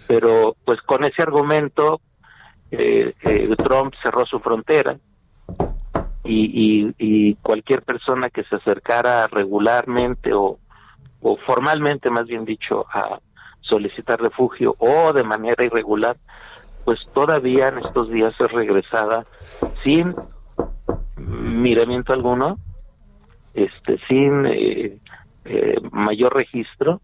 Pero 0.09 0.57
pues 0.65 0.81
con 0.83 1.05
ese 1.05 1.23
argumento 1.23 2.01
eh, 2.71 3.15
eh, 3.23 3.49
Trump 3.57 3.95
cerró 4.03 4.27
su 4.27 4.41
frontera 4.41 4.99
y, 6.25 6.95
y, 6.99 7.35
cualquier 7.37 7.83
persona 7.83 8.29
que 8.31 8.45
se 8.45 8.57
acercara 8.57 9.27
regularmente 9.29 10.33
o, 10.35 10.59
o 11.23 11.37
formalmente, 11.47 12.11
más 12.11 12.27
bien 12.27 12.45
dicho, 12.45 12.87
a 12.93 13.19
solicitar 13.61 14.21
refugio 14.21 14.75
o 14.79 15.13
de 15.13 15.25
manera 15.25 15.65
irregular, 15.65 16.17
pues 16.85 16.99
todavía 17.15 17.69
en 17.69 17.79
estos 17.79 18.11
días 18.11 18.35
es 18.39 18.53
regresada 18.53 19.25
sin 19.83 20.15
miramiento 21.17 22.13
alguno 22.13 22.59
este 23.55 23.99
sin 24.09 24.47
eh, 24.47 24.99
eh, 25.45 25.77
mayor 25.91 26.35
registro 26.35 27.01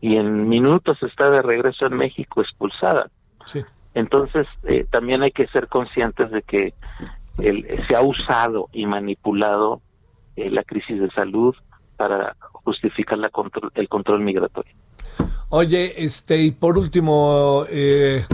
y 0.00 0.16
en 0.16 0.48
minutos 0.48 1.02
está 1.02 1.30
de 1.30 1.42
regreso 1.42 1.86
en 1.86 1.96
México 1.96 2.42
expulsada. 2.42 3.10
Entonces, 3.94 4.46
eh, 4.64 4.86
también 4.90 5.22
hay 5.22 5.30
que 5.30 5.46
ser 5.46 5.68
conscientes 5.68 6.30
de 6.30 6.42
que 6.42 6.74
el, 7.38 7.66
se 7.86 7.96
ha 7.96 8.02
usado 8.02 8.68
y 8.72 8.86
manipulado 8.86 9.80
eh, 10.36 10.50
la 10.50 10.62
crisis 10.64 11.00
de 11.00 11.10
salud 11.10 11.54
para 11.96 12.36
justificar 12.52 13.18
la 13.18 13.28
control, 13.28 13.70
el 13.74 13.88
control 13.88 14.20
migratorio. 14.20 14.72
Oye, 15.50 16.04
este, 16.04 16.38
y 16.42 16.50
por 16.50 16.76
último, 16.76 17.64
eh, 17.68 18.24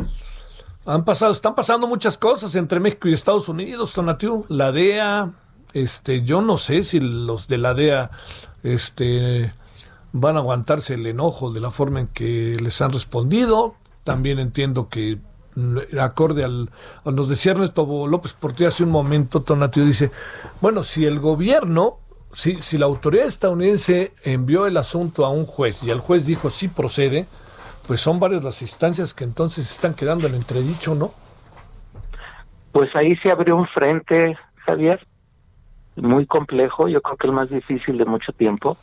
han 0.86 1.04
pasado, 1.04 1.32
están 1.32 1.54
pasando 1.54 1.86
muchas 1.86 2.16
cosas 2.16 2.54
entre 2.54 2.80
México 2.80 3.08
y 3.08 3.12
Estados 3.12 3.48
Unidos, 3.48 3.92
Tonatiu, 3.92 4.46
la 4.48 4.72
DEA, 4.72 5.30
este, 5.72 6.22
yo 6.22 6.40
no 6.40 6.56
sé 6.56 6.82
si 6.82 7.00
los 7.00 7.48
de 7.48 7.58
la 7.58 7.74
DEA, 7.74 8.10
este, 8.62 9.52
van 10.12 10.36
a 10.36 10.40
aguantarse 10.40 10.94
el 10.94 11.06
enojo 11.06 11.52
de 11.52 11.60
la 11.60 11.70
forma 11.70 12.00
en 12.00 12.06
que 12.08 12.54
les 12.60 12.80
han 12.80 12.92
respondido. 12.92 13.74
También 14.04 14.38
entiendo 14.38 14.88
que 14.88 15.18
acorde 16.00 16.44
al, 16.44 16.70
nos 17.04 17.28
decía 17.28 17.52
Ernesto 17.52 18.06
López 18.06 18.32
Portillo 18.32 18.68
hace 18.68 18.84
un 18.84 18.90
momento, 18.90 19.42
Tonatio 19.42 19.84
dice, 19.84 20.10
bueno, 20.60 20.82
si 20.82 21.06
el 21.06 21.18
gobierno, 21.20 21.98
si, 22.32 22.62
si 22.62 22.78
la 22.78 22.86
autoridad 22.86 23.26
estadounidense 23.26 24.12
envió 24.24 24.66
el 24.66 24.76
asunto 24.76 25.24
a 25.24 25.30
un 25.30 25.46
juez 25.46 25.82
y 25.82 25.90
el 25.90 26.00
juez 26.00 26.26
dijo 26.26 26.50
sí 26.50 26.68
procede, 26.68 27.26
pues 27.86 28.00
son 28.00 28.20
varias 28.20 28.44
las 28.44 28.62
instancias 28.62 29.14
que 29.14 29.24
entonces 29.24 29.70
están 29.70 29.94
quedando 29.94 30.28
en 30.28 30.34
entredicho, 30.34 30.94
¿no? 30.94 31.12
Pues 32.72 32.88
ahí 32.94 33.16
se 33.16 33.32
abrió 33.32 33.56
un 33.56 33.66
frente, 33.66 34.36
Javier, 34.64 35.04
muy 35.96 36.26
complejo, 36.26 36.88
yo 36.88 37.00
creo 37.02 37.16
que 37.16 37.26
el 37.26 37.32
más 37.32 37.50
difícil 37.50 37.98
de 37.98 38.04
mucho 38.04 38.32
tiempo 38.32 38.76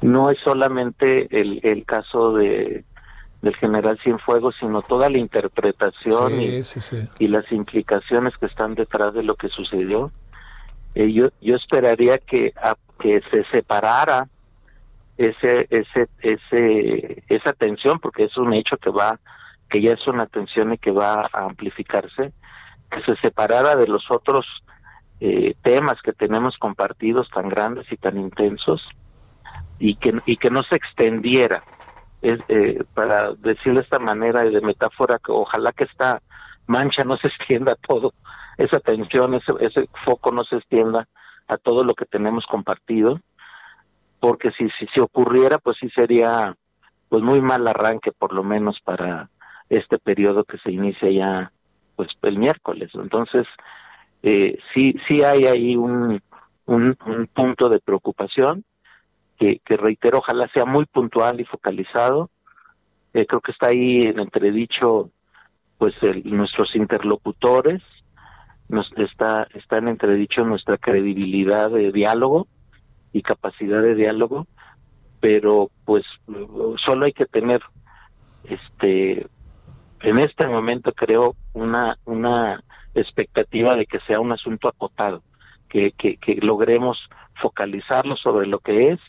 no 0.00 0.30
es 0.30 0.38
solamente 0.44 1.28
el, 1.38 1.60
el 1.62 1.84
caso 1.84 2.32
de 2.32 2.84
del 3.42 3.54
general 3.56 3.98
Cienfuegos, 4.02 4.56
sino 4.58 4.82
toda 4.82 5.08
la 5.08 5.18
interpretación 5.18 6.40
y, 6.40 6.60
y, 7.18 7.28
las 7.28 7.50
implicaciones 7.52 8.36
que 8.36 8.46
están 8.46 8.74
detrás 8.74 9.14
de 9.14 9.22
lo 9.22 9.36
que 9.36 9.48
sucedió. 9.48 10.10
Eh, 10.94 11.12
yo, 11.12 11.28
yo 11.40 11.54
esperaría 11.54 12.18
que, 12.18 12.52
a, 12.56 12.74
que 12.98 13.20
se 13.30 13.44
separara 13.52 14.28
ese, 15.16 15.66
ese, 15.70 16.08
ese, 16.20 17.22
esa 17.28 17.52
tensión, 17.52 18.00
porque 18.00 18.24
es 18.24 18.36
un 18.36 18.52
hecho 18.54 18.76
que 18.76 18.90
va, 18.90 19.18
que 19.70 19.82
ya 19.82 19.92
es 19.92 20.06
una 20.08 20.26
tensión 20.26 20.72
y 20.72 20.78
que 20.78 20.90
va 20.90 21.28
a 21.32 21.44
amplificarse, 21.44 22.32
que 22.90 23.02
se 23.02 23.16
separara 23.16 23.76
de 23.76 23.86
los 23.86 24.10
otros 24.10 24.46
eh, 25.20 25.54
temas 25.62 26.00
que 26.02 26.12
tenemos 26.12 26.56
compartidos 26.58 27.28
tan 27.30 27.48
grandes 27.48 27.90
y 27.90 27.96
tan 27.96 28.16
intensos 28.18 28.80
y 29.78 29.96
que, 29.96 30.14
y 30.26 30.36
que 30.36 30.50
no 30.50 30.62
se 30.62 30.76
extendiera. 30.76 31.60
Es, 32.20 32.40
eh, 32.48 32.82
para 32.94 33.32
decirlo 33.34 33.78
de 33.78 33.84
esta 33.84 33.98
manera 33.98 34.44
y 34.44 34.52
de 34.52 34.60
metáfora, 34.60 35.18
que 35.24 35.30
ojalá 35.30 35.72
que 35.72 35.84
esta 35.84 36.20
mancha 36.66 37.04
no 37.04 37.16
se 37.16 37.28
extienda 37.28 37.72
a 37.72 37.86
todo, 37.86 38.12
esa 38.56 38.80
tensión, 38.80 39.34
ese, 39.34 39.52
ese 39.60 39.88
foco 40.04 40.32
no 40.32 40.44
se 40.44 40.56
extienda 40.56 41.08
a 41.46 41.56
todo 41.56 41.84
lo 41.84 41.94
que 41.94 42.04
tenemos 42.04 42.44
compartido, 42.46 43.20
porque 44.20 44.50
si, 44.52 44.68
si, 44.92 45.00
ocurriera, 45.00 45.58
pues 45.58 45.76
sí 45.80 45.88
sería 45.90 46.54
pues 47.08 47.22
muy 47.22 47.40
mal 47.40 47.66
arranque, 47.66 48.12
por 48.12 48.34
lo 48.34 48.42
menos 48.42 48.78
para 48.84 49.30
este 49.70 49.98
periodo 49.98 50.44
que 50.44 50.58
se 50.58 50.72
inicia 50.72 51.10
ya 51.10 51.52
pues 51.96 52.08
el 52.22 52.38
miércoles. 52.38 52.90
Entonces, 52.94 53.46
eh, 54.22 54.58
sí, 54.74 54.94
sí 55.06 55.22
hay 55.22 55.44
ahí 55.46 55.76
un, 55.76 56.20
un 56.66 56.96
punto 57.32 57.68
de 57.68 57.78
preocupación 57.78 58.64
que, 59.38 59.76
reitero, 59.76 60.18
ojalá 60.18 60.48
sea 60.52 60.64
muy 60.64 60.84
puntual 60.86 61.40
y 61.40 61.44
focalizado. 61.44 62.30
Eh, 63.14 63.24
creo 63.26 63.40
que 63.40 63.52
está 63.52 63.68
ahí 63.68 64.00
en 64.00 64.18
entredicho 64.18 65.10
pues 65.78 65.94
nuestros 66.24 66.74
interlocutores, 66.74 67.80
nos, 68.68 68.90
está, 68.96 69.46
está 69.54 69.78
en 69.78 69.88
entredicho 69.88 70.44
nuestra 70.44 70.76
credibilidad 70.76 71.70
de 71.70 71.92
diálogo 71.92 72.48
y 73.12 73.22
capacidad 73.22 73.80
de 73.80 73.94
diálogo, 73.94 74.48
pero 75.20 75.70
pues 75.84 76.04
solo 76.84 77.06
hay 77.06 77.12
que 77.12 77.26
tener 77.26 77.60
este 78.44 79.26
en 80.00 80.18
este 80.18 80.46
momento 80.46 80.92
creo 80.92 81.34
una 81.54 81.96
una 82.04 82.62
expectativa 82.94 83.76
de 83.76 83.86
que 83.86 84.00
sea 84.00 84.20
un 84.20 84.32
asunto 84.32 84.68
acotado, 84.68 85.22
que, 85.68 85.92
que 85.92 86.38
logremos 86.42 86.98
focalizarlo 87.40 88.16
sobre 88.16 88.46
lo 88.48 88.58
que 88.58 88.90
es 88.90 89.00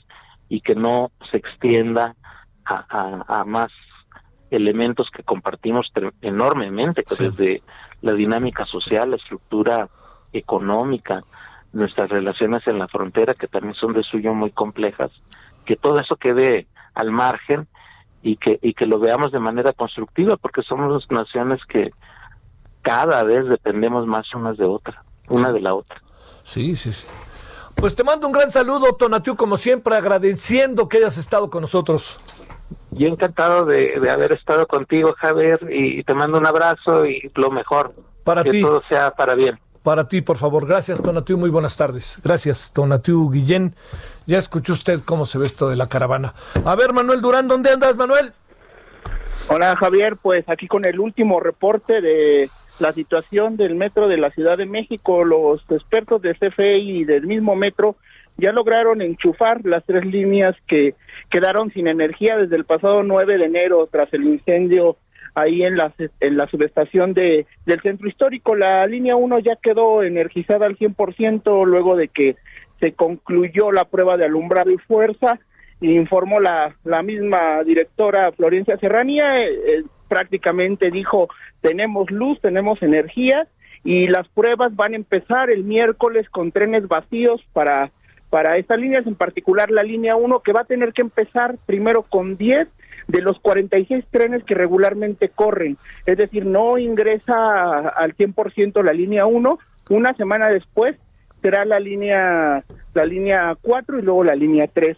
y 0.50 0.62
que 0.62 0.76
no 0.76 1.12
se 1.32 1.38
extienda 1.38 2.16
a, 2.66 3.24
a, 3.28 3.46
más 3.46 3.70
elementos 4.52 5.08
que 5.16 5.24
compartimos 5.24 5.92
enormemente, 6.22 7.04
desde 7.18 7.62
la 8.02 8.14
dinámica 8.14 8.66
social, 8.66 9.12
la 9.12 9.18
estructura 9.18 9.88
económica, 10.34 11.22
nuestras 11.72 12.10
relaciones 12.10 12.66
en 12.68 12.80
la 12.80 12.88
frontera, 12.88 13.34
que 13.34 13.48
también 13.48 13.76
son 13.76 13.94
de 13.94 14.04
suyo 14.04 14.34
muy 14.34 14.52
complejas, 14.52 15.12
que 15.66 15.76
todo 15.76 16.00
eso 16.00 16.16
quede 16.16 16.68
al 16.96 17.12
margen 17.12 17.68
y 18.22 18.38
que, 18.38 18.60
y 18.62 18.74
que 18.74 18.86
lo 18.86 19.00
veamos 19.00 19.32
de 19.32 19.40
manera 19.40 19.72
constructiva, 19.74 20.38
porque 20.38 20.64
somos 20.64 21.06
naciones 21.12 21.60
que 21.66 21.92
cada 22.82 23.24
vez 23.24 23.48
dependemos 23.48 24.08
más 24.08 24.34
unas 24.34 24.58
de 24.58 24.66
otras, 24.66 24.98
una 25.28 25.52
de 25.52 25.62
la 25.62 25.76
otra. 25.76 26.02
Sí, 26.44 26.76
sí, 26.76 26.92
sí. 26.92 27.08
Pues 27.80 27.96
te 27.96 28.04
mando 28.04 28.28
un 28.28 28.34
gran 28.34 28.52
saludo, 28.52 28.94
Tonatiu, 28.96 29.38
como 29.38 29.56
siempre, 29.56 29.96
agradeciendo 29.96 30.90
que 30.90 30.98
hayas 30.98 31.18
estado 31.18 31.50
con 31.50 31.62
nosotros. 31.62 32.20
Yo 32.92 33.08
encantado 33.08 33.64
de, 33.66 33.94
haber 34.10 34.34
estado 34.34 34.68
contigo, 34.68 35.16
Javier, 35.18 35.60
y 35.72 36.04
te 36.04 36.14
mando 36.14 36.40
un 36.40 36.46
abrazo 36.46 37.06
y 37.06 37.32
lo 37.36 37.52
mejor. 37.52 37.94
Para 38.26 38.44
que 38.44 38.50
ti. 38.50 38.62
todo 38.62 38.82
sea 38.90 39.12
para 39.12 39.34
bien. 39.36 39.58
Para 39.82 40.10
ti, 40.10 40.22
por 40.22 40.36
favor. 40.36 40.68
Gracias, 40.68 41.02
Tonatiu. 41.02 41.38
Muy 41.38 41.50
buenas 41.50 41.78
tardes. 41.78 42.20
Gracias, 42.22 42.72
Tonatiu 42.74 43.30
Guillén. 43.30 43.74
Ya 44.26 44.38
escuchó 44.38 44.74
usted 44.74 45.00
cómo 45.06 45.26
se 45.26 45.38
ve 45.38 45.46
esto 45.46 45.70
de 45.70 45.78
la 45.78 45.88
caravana. 45.88 46.34
A 46.66 46.76
ver, 46.76 46.92
Manuel 46.92 47.22
Durán, 47.22 47.48
¿dónde 47.48 47.72
andas, 47.72 47.96
Manuel? 47.96 48.34
Hola, 49.48 49.78
Javier. 49.78 50.18
Pues 50.22 50.44
aquí 50.50 50.68
con 50.68 50.84
el 50.84 51.00
último 51.00 51.40
reporte 51.40 52.02
de 52.02 52.50
la 52.80 52.92
situación 52.92 53.58
del 53.58 53.76
metro 53.76 54.08
de 54.08 54.18
la 54.18 54.32
Ciudad 54.32 54.58
de 54.58 54.66
México. 54.66 55.24
Los 55.24 55.62
expertos 55.72 56.22
de 56.22 56.36
CFE 56.36 56.78
y 56.80 57.04
del 57.06 57.28
mismo 57.28 57.56
metro 57.56 57.96
ya 58.38 58.52
lograron 58.52 59.02
enchufar 59.02 59.66
las 59.66 59.84
tres 59.86 60.06
líneas 60.06 60.56
que 60.68 60.96
quedaron 61.30 61.72
sin 61.72 61.88
energía 61.88 62.38
desde 62.38 62.56
el 62.56 62.66
pasado 62.66 63.04
9 63.04 63.38
de 63.38 63.46
enero 63.46 63.88
tras 63.92 64.14
el 64.14 64.24
incendio 64.24 64.96
ahí 65.36 65.64
en 65.64 65.78
la, 65.78 65.94
en 66.20 66.38
la 66.38 66.48
subestación 66.48 67.14
de, 67.14 67.46
del 67.66 67.82
centro 67.82 68.08
histórico. 68.08 68.56
La 68.56 68.86
línea 68.88 69.16
1 69.16 69.40
ya 69.40 69.56
quedó 69.56 70.04
energizada 70.04 70.66
al 70.66 70.78
100% 70.78 71.66
luego 71.66 71.96
de 71.96 72.08
que 72.08 72.36
se 72.80 72.94
concluyó 72.94 73.72
la 73.72 73.86
prueba 73.86 74.18
de 74.18 74.26
alumbrado 74.26 74.72
y 74.72 74.78
fuerza, 74.78 75.40
informó 75.82 76.40
la, 76.40 76.76
la 76.84 77.02
misma 77.04 77.64
directora 77.64 78.32
Florencia 78.32 78.78
Serranía, 78.78 79.44
eh, 79.44 79.54
eh, 79.54 79.84
prácticamente 80.10 80.90
dijo 80.90 81.30
tenemos 81.62 82.12
luz, 82.12 82.42
tenemos 82.42 82.82
energía 82.82 83.48
y 83.84 84.08
las 84.08 84.28
pruebas 84.28 84.76
van 84.76 84.94
a 84.94 84.98
empezar 84.98 85.50
el 85.50 85.64
miércoles 85.64 86.30
con 86.30 86.52
trenes 86.52 86.88
vacíos 86.88 87.42
para 87.54 87.92
para 88.30 88.58
estas 88.58 88.80
líneas, 88.80 89.08
en 89.08 89.16
particular 89.16 89.72
la 89.72 89.82
línea 89.82 90.16
1 90.16 90.42
que 90.42 90.54
va 90.54 90.62
a 90.62 90.66
tener 90.66 90.94
que 90.94 91.02
empezar 91.02 91.56
primero 91.66 92.04
con 92.04 92.38
10 92.38 92.68
de 93.08 93.22
los 93.22 93.40
46 93.40 94.06
trenes 94.12 94.44
que 94.44 94.54
regularmente 94.54 95.30
corren, 95.30 95.78
es 96.06 96.18
decir, 96.18 96.46
no 96.46 96.78
ingresa 96.78 97.80
al 97.90 98.16
100% 98.16 98.84
la 98.84 98.94
línea 98.94 99.26
1, 99.26 99.58
una 99.90 100.14
semana 100.14 100.50
después 100.50 100.96
será 101.42 101.66
la 101.66 101.80
línea 101.80 102.64
la 102.94 103.06
línea 103.06 103.56
4 103.62 104.00
y 104.00 104.02
luego 104.02 104.24
la 104.24 104.36
línea 104.36 104.68
3. 104.68 104.98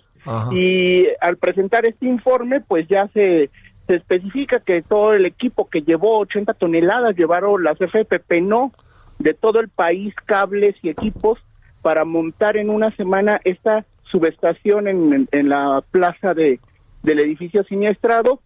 Y 0.51 1.07
al 1.19 1.37
presentar 1.37 1.85
este 1.87 2.05
informe, 2.05 2.61
pues 2.61 2.87
ya 2.87 3.07
se 3.13 3.49
se 3.87 3.95
especifica 3.95 4.59
que 4.59 4.81
todo 4.81 5.13
el 5.13 5.25
equipo 5.25 5.69
que 5.69 5.81
llevó 5.81 6.19
80 6.19 6.53
toneladas 6.53 7.15
llevaron 7.15 7.63
las 7.63 7.77
FPP 7.79 8.41
no 8.41 8.71
de 9.19 9.33
todo 9.33 9.59
el 9.59 9.69
país 9.69 10.13
cables 10.25 10.75
y 10.81 10.89
equipos 10.89 11.39
para 11.81 12.05
montar 12.05 12.57
en 12.57 12.69
una 12.69 12.95
semana 12.95 13.39
esta 13.43 13.85
subestación 14.03 14.87
en, 14.87 15.27
en, 15.31 15.49
la 15.49 15.83
plaza 15.91 16.33
de 16.33 16.59
del 17.03 17.19
edificio 17.19 17.63
siniestrado 17.63 18.41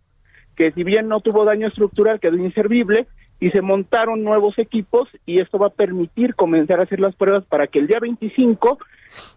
que 0.56 0.72
si 0.72 0.84
bien 0.84 1.10
no 1.10 1.20
tuvo 1.20 1.44
daño 1.44 1.68
estructural 1.68 2.20
quedó 2.20 2.38
inservible 2.38 3.08
y 3.40 3.50
se 3.52 3.62
montaron 3.62 4.24
nuevos 4.24 4.58
equipos 4.58 5.10
y 5.26 5.42
esto 5.42 5.60
va 5.60 5.68
a 5.68 5.72
permitir 5.72 6.36
comenzar 6.36 6.80
a 6.80 6.84
hacer 6.84 7.00
las 7.00 7.16
pruebas 7.16 7.44
para 7.46 7.68
que 7.68 7.80
el 7.80 7.88
día 7.88 8.00
25 8.00 8.78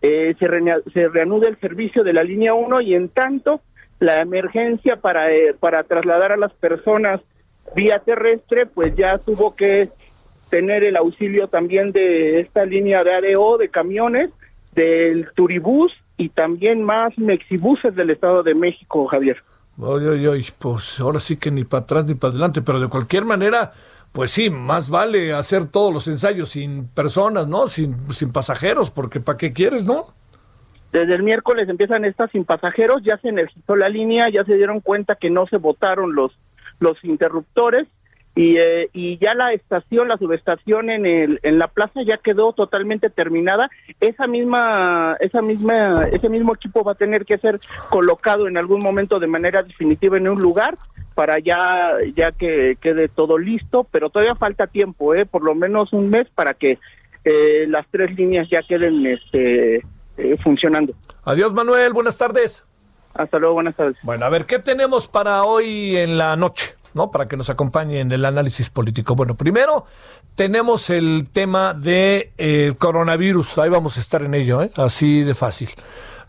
eh, 0.02 0.34
se, 0.38 0.46
se 0.92 1.08
reanude 1.08 1.48
el 1.48 1.58
servicio 1.58 2.04
de 2.04 2.12
la 2.12 2.22
línea 2.22 2.54
1 2.54 2.80
y 2.82 2.94
en 2.94 3.08
tanto 3.08 3.60
la 4.00 4.18
emergencia 4.18 4.96
para, 4.96 5.32
eh, 5.32 5.54
para 5.58 5.82
trasladar 5.84 6.32
a 6.32 6.36
las 6.36 6.52
personas 6.54 7.20
vía 7.74 7.98
terrestre, 7.98 8.66
pues 8.66 8.94
ya 8.96 9.18
tuvo 9.18 9.54
que 9.54 9.90
tener 10.50 10.84
el 10.84 10.96
auxilio 10.96 11.48
también 11.48 11.92
de 11.92 12.40
esta 12.40 12.64
línea 12.64 13.02
de 13.04 13.14
ADO 13.14 13.58
de 13.58 13.68
camiones, 13.68 14.30
del 14.72 15.28
turibús 15.34 15.92
y 16.16 16.30
también 16.30 16.82
más 16.82 17.16
mexibuses 17.18 17.94
del 17.94 18.10
Estado 18.10 18.42
de 18.42 18.54
México, 18.54 19.06
Javier. 19.06 19.42
Oye, 19.78 20.28
oye, 20.28 20.44
pues 20.58 20.98
ahora 21.00 21.20
sí 21.20 21.36
que 21.36 21.50
ni 21.50 21.64
para 21.64 21.84
atrás 21.84 22.04
ni 22.06 22.14
para 22.14 22.30
adelante, 22.30 22.62
pero 22.62 22.80
de 22.80 22.88
cualquier 22.88 23.24
manera, 23.24 23.72
pues 24.12 24.32
sí, 24.32 24.50
más 24.50 24.90
vale 24.90 25.32
hacer 25.32 25.66
todos 25.66 25.92
los 25.92 26.08
ensayos 26.08 26.50
sin 26.50 26.88
personas, 26.88 27.46
¿no? 27.46 27.68
Sin, 27.68 28.10
sin 28.10 28.32
pasajeros, 28.32 28.90
porque 28.90 29.20
¿para 29.20 29.38
qué 29.38 29.52
quieres, 29.52 29.84
no? 29.84 30.14
Desde 30.92 31.14
el 31.14 31.22
miércoles 31.22 31.68
empiezan 31.68 32.04
estas 32.04 32.30
sin 32.30 32.44
pasajeros, 32.44 33.02
ya 33.02 33.18
se 33.18 33.28
energizó 33.28 33.76
la 33.76 33.88
línea, 33.88 34.30
ya 34.30 34.44
se 34.44 34.54
dieron 34.54 34.80
cuenta 34.80 35.16
que 35.16 35.28
no 35.28 35.46
se 35.46 35.58
votaron 35.58 36.14
los, 36.14 36.32
los 36.80 37.02
interruptores 37.04 37.86
y, 38.34 38.56
eh, 38.56 38.88
y 38.92 39.18
ya 39.18 39.34
la 39.34 39.52
estación, 39.52 40.06
la 40.06 40.16
subestación 40.16 40.90
en, 40.90 41.06
el, 41.06 41.40
en 41.42 41.58
la 41.58 41.66
plaza 41.66 42.02
ya 42.06 42.18
quedó 42.18 42.52
totalmente 42.52 43.10
terminada. 43.10 43.68
Esa 44.00 44.28
misma, 44.28 45.16
esa 45.18 45.42
misma, 45.42 46.04
ese 46.12 46.28
mismo 46.28 46.54
equipo 46.54 46.84
va 46.84 46.92
a 46.92 46.94
tener 46.94 47.24
que 47.24 47.38
ser 47.38 47.58
colocado 47.90 48.46
en 48.46 48.56
algún 48.56 48.78
momento 48.78 49.18
de 49.18 49.26
manera 49.26 49.64
definitiva 49.64 50.16
en 50.16 50.28
un 50.28 50.40
lugar 50.40 50.74
para 51.14 51.40
ya, 51.40 51.94
ya 52.14 52.30
que 52.30 52.76
quede 52.80 53.08
todo 53.08 53.38
listo, 53.38 53.88
pero 53.90 54.08
todavía 54.08 54.36
falta 54.36 54.68
tiempo, 54.68 55.16
¿eh? 55.16 55.26
por 55.26 55.42
lo 55.42 55.56
menos 55.56 55.92
un 55.92 56.08
mes 56.08 56.28
para 56.32 56.54
que 56.54 56.78
eh, 57.24 57.66
las 57.66 57.88
tres 57.90 58.16
líneas 58.16 58.48
ya 58.48 58.62
queden 58.62 59.04
este, 59.04 59.82
eh, 60.18 60.36
funcionando. 60.42 60.92
Adiós 61.24 61.52
Manuel, 61.52 61.92
buenas 61.92 62.18
tardes. 62.18 62.64
Hasta 63.14 63.38
luego, 63.38 63.54
buenas 63.54 63.74
tardes. 63.74 63.96
Bueno, 64.02 64.26
a 64.26 64.28
ver, 64.28 64.46
¿qué 64.46 64.58
tenemos 64.58 65.08
para 65.08 65.44
hoy 65.44 65.96
en 65.96 66.18
la 66.18 66.36
noche? 66.36 66.74
¿no? 66.94 67.10
Para 67.10 67.26
que 67.26 67.36
nos 67.36 67.50
acompañe 67.50 68.00
en 68.00 68.12
el 68.12 68.24
análisis 68.24 68.70
político. 68.70 69.14
Bueno, 69.14 69.36
primero 69.36 69.86
tenemos 70.34 70.90
el 70.90 71.28
tema 71.32 71.74
de 71.74 72.32
eh, 72.38 72.74
coronavirus. 72.78 73.58
Ahí 73.58 73.70
vamos 73.70 73.96
a 73.96 74.00
estar 74.00 74.22
en 74.22 74.34
ello, 74.34 74.62
¿eh? 74.62 74.70
así 74.76 75.22
de 75.22 75.34
fácil. 75.34 75.70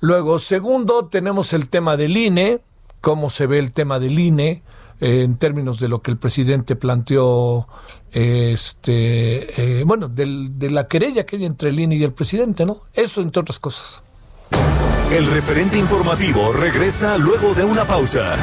Luego, 0.02 0.40
segundo, 0.40 1.08
tenemos 1.08 1.54
el 1.54 1.70
tema 1.70 1.98
del 1.98 2.16
INE, 2.16 2.60
cómo 3.02 3.30
se 3.30 3.48
ve 3.48 3.60
el 3.60 3.72
tema 3.72 4.00
del 4.00 4.18
INE 4.18 4.64
eh, 5.00 5.24
en 5.24 5.38
términos 5.38 5.80
de 5.80 5.88
lo 5.88 6.02
que 6.02 6.12
el 6.12 6.18
presidente 6.18 6.76
planteó, 6.76 7.68
este, 8.12 9.84
bueno, 9.86 10.08
del, 10.08 10.58
de 10.58 10.70
la 10.70 10.88
querella 10.88 11.26
que 11.26 11.36
hay 11.38 11.46
entre 11.46 11.70
el 11.70 11.80
INE 11.80 11.96
y 11.96 12.04
el 12.04 12.14
presidente, 12.14 12.66
¿no? 12.66 12.82
Eso 12.94 13.22
entre 13.22 13.42
otras 13.42 13.60
cosas. 13.60 14.02
El 15.12 15.26
referente 15.26 15.78
informativo 15.78 16.54
regresa 16.54 17.18
luego 17.18 17.56
de 17.56 17.64
una 17.64 17.86
pausa. 17.86 18.36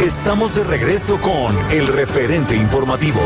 Estamos 0.00 0.54
de 0.54 0.64
regreso 0.64 1.20
con 1.20 1.56
el 1.70 1.86
referente 1.86 2.56
informativo. 2.56 3.20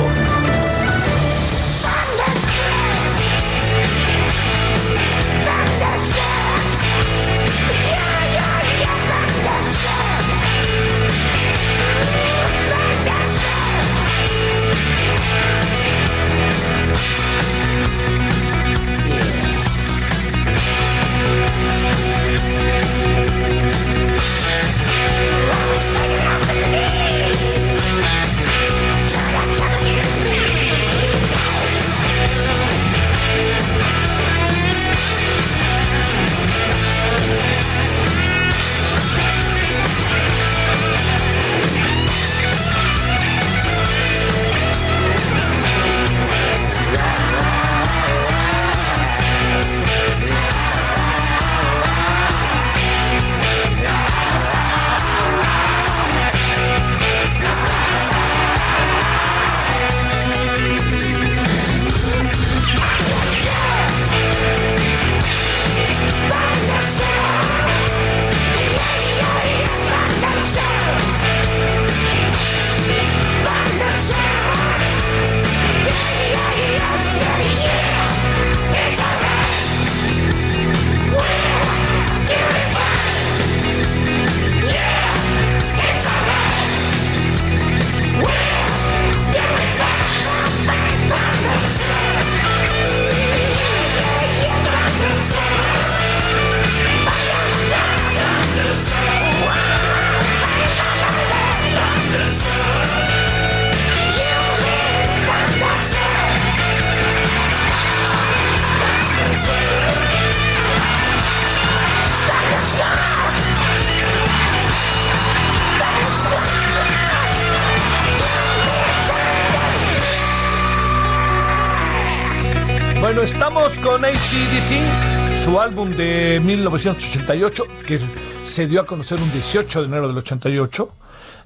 Álbum 125.86 125.96
de 125.96 126.40
1988, 126.40 127.64
que 127.86 128.00
se 128.44 128.66
dio 128.66 128.80
a 128.80 128.86
conocer 128.86 129.20
un 129.20 129.30
18 129.30 129.80
de 129.82 129.86
enero 129.86 130.08
del 130.08 130.18
88. 130.18 130.92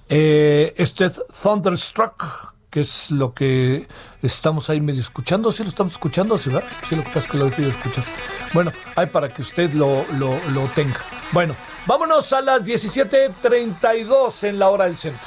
Eh, 0.09 0.75
este 0.77 1.05
es 1.07 1.23
Thunderstruck, 1.43 2.55
que 2.71 2.81
es 2.81 3.11
lo 3.11 3.35
que 3.35 3.87
estamos 4.23 4.71
ahí 4.71 4.81
medio 4.81 5.01
escuchando. 5.01 5.53
Sí, 5.53 5.63
lo 5.63 5.69
estamos 5.69 5.93
escuchando, 5.93 6.39
¿sí, 6.39 6.51
verdad? 6.51 6.69
Sí, 6.89 6.97
lo 6.97 7.05
que 7.05 7.09
pasa 7.09 7.21
es 7.21 7.31
que 7.31 7.39
lo 7.39 7.47
he 7.47 7.51
pedido 7.51 7.71
escuchar. 7.71 8.05
Bueno, 8.55 8.73
hay 8.97 9.07
para 9.07 9.33
que 9.33 9.43
usted 9.43 9.73
lo, 9.75 10.05
lo, 10.15 10.31
lo 10.51 10.65
tenga. 10.75 11.01
Bueno, 11.33 11.55
vámonos 11.87 12.33
a 12.33 12.41
las 12.41 12.65
17.32 12.65 14.45
en 14.45 14.59
la 14.59 14.71
hora 14.71 14.85
del 14.85 14.97
centro. 14.97 15.27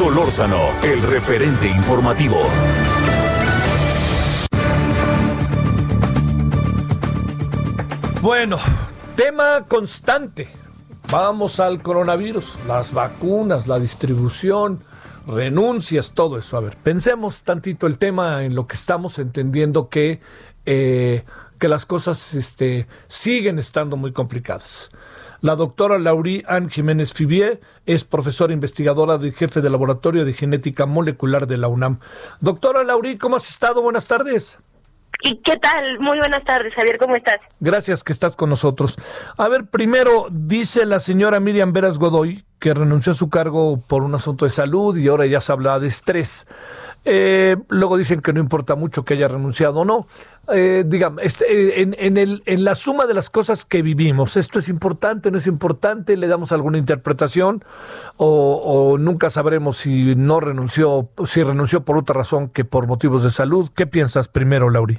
Solórzano, 0.00 0.80
el 0.82 1.02
referente 1.02 1.68
informativo. 1.68 2.38
Bueno, 8.22 8.56
tema 9.14 9.66
constante. 9.68 10.48
Vamos 11.12 11.60
al 11.60 11.82
coronavirus, 11.82 12.54
las 12.66 12.94
vacunas, 12.94 13.68
la 13.68 13.78
distribución, 13.78 14.82
renuncias, 15.26 16.12
todo 16.14 16.38
eso. 16.38 16.56
A 16.56 16.60
ver, 16.60 16.78
pensemos 16.82 17.42
tantito 17.42 17.86
el 17.86 17.98
tema 17.98 18.42
en 18.42 18.54
lo 18.54 18.66
que 18.66 18.76
estamos 18.76 19.18
entendiendo 19.18 19.90
que, 19.90 20.22
eh, 20.64 21.24
que 21.58 21.68
las 21.68 21.84
cosas 21.84 22.32
este, 22.32 22.86
siguen 23.06 23.58
estando 23.58 23.98
muy 23.98 24.14
complicadas. 24.14 24.90
La 25.42 25.56
doctora 25.56 25.98
Laurie 25.98 26.44
Ann 26.46 26.68
Jiménez 26.68 27.14
Fibier 27.14 27.60
es 27.86 28.04
profesora 28.04 28.52
investigadora 28.52 29.18
y 29.22 29.32
jefe 29.32 29.62
de 29.62 29.70
laboratorio 29.70 30.26
de 30.26 30.34
genética 30.34 30.84
molecular 30.84 31.46
de 31.46 31.56
la 31.56 31.68
UNAM. 31.68 32.00
Doctora 32.40 32.84
Laurie, 32.84 33.16
¿cómo 33.16 33.36
has 33.36 33.48
estado? 33.48 33.80
Buenas 33.80 34.06
tardes. 34.06 34.58
¿Y 35.22 35.40
qué 35.42 35.56
tal? 35.56 35.98
Muy 35.98 36.18
buenas 36.18 36.44
tardes, 36.44 36.74
Javier, 36.74 36.98
¿cómo 36.98 37.16
estás? 37.16 37.36
Gracias 37.58 38.04
que 38.04 38.12
estás 38.12 38.36
con 38.36 38.50
nosotros. 38.50 38.98
A 39.36 39.48
ver, 39.48 39.66
primero, 39.66 40.26
dice 40.30 40.84
la 40.84 41.00
señora 41.00 41.40
Miriam 41.40 41.72
Veras 41.72 41.98
Godoy 41.98 42.44
que 42.58 42.74
renunció 42.74 43.12
a 43.12 43.14
su 43.14 43.30
cargo 43.30 43.80
por 43.80 44.02
un 44.02 44.14
asunto 44.14 44.44
de 44.44 44.50
salud 44.50 44.96
y 44.96 45.08
ahora 45.08 45.26
ya 45.26 45.40
se 45.40 45.52
habla 45.52 45.80
de 45.80 45.88
estrés. 45.88 46.46
Eh, 47.04 47.56
luego 47.68 47.96
dicen 47.96 48.20
que 48.20 48.32
no 48.32 48.40
importa 48.40 48.74
mucho 48.74 49.04
que 49.04 49.14
haya 49.14 49.28
renunciado 49.28 49.80
o 49.80 49.84
no. 49.84 50.06
Eh, 50.52 50.84
digamos, 50.86 51.22
este, 51.22 51.80
en, 51.80 51.94
en, 51.98 52.16
el, 52.16 52.42
en 52.44 52.64
la 52.64 52.74
suma 52.74 53.06
de 53.06 53.14
las 53.14 53.30
cosas 53.30 53.64
que 53.64 53.82
vivimos, 53.82 54.36
¿esto 54.36 54.58
es 54.58 54.68
importante, 54.68 55.30
no 55.30 55.38
es 55.38 55.46
importante? 55.46 56.16
¿Le 56.16 56.26
damos 56.26 56.52
alguna 56.52 56.78
interpretación? 56.78 57.64
¿O, 58.16 58.60
o 58.64 58.98
nunca 58.98 59.30
sabremos 59.30 59.78
si 59.78 60.14
no 60.16 60.40
renunció, 60.40 61.08
si 61.24 61.42
renunció 61.42 61.84
por 61.84 61.96
otra 61.96 62.14
razón 62.14 62.48
que 62.50 62.64
por 62.64 62.86
motivos 62.86 63.22
de 63.22 63.30
salud? 63.30 63.70
¿Qué 63.74 63.86
piensas 63.86 64.28
primero, 64.28 64.68
Lauri? 64.70 64.98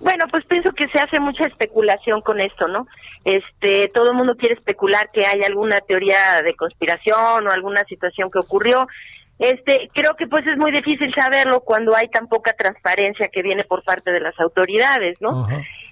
Bueno, 0.00 0.26
pues 0.30 0.44
pienso 0.44 0.70
que 0.72 0.86
se 0.86 0.98
hace 0.98 1.18
mucha 1.18 1.44
especulación 1.44 2.20
con 2.20 2.40
esto, 2.40 2.68
¿no? 2.68 2.86
Este, 3.24 3.90
todo 3.94 4.10
el 4.10 4.16
mundo 4.16 4.36
quiere 4.36 4.54
especular 4.54 5.08
que 5.12 5.24
hay 5.24 5.40
alguna 5.42 5.80
teoría 5.80 6.42
de 6.44 6.54
conspiración 6.56 7.46
o 7.46 7.50
alguna 7.50 7.84
situación 7.84 8.30
que 8.30 8.38
ocurrió. 8.38 8.86
Este, 9.38 9.90
creo 9.92 10.14
que 10.16 10.26
pues 10.28 10.46
es 10.46 10.56
muy 10.56 10.70
difícil 10.70 11.12
saberlo 11.18 11.60
cuando 11.60 11.94
hay 11.96 12.08
tan 12.08 12.28
poca 12.28 12.52
transparencia 12.52 13.28
que 13.28 13.42
viene 13.42 13.64
por 13.64 13.82
parte 13.82 14.12
de 14.12 14.20
las 14.20 14.38
autoridades, 14.38 15.20
¿no? 15.20 15.46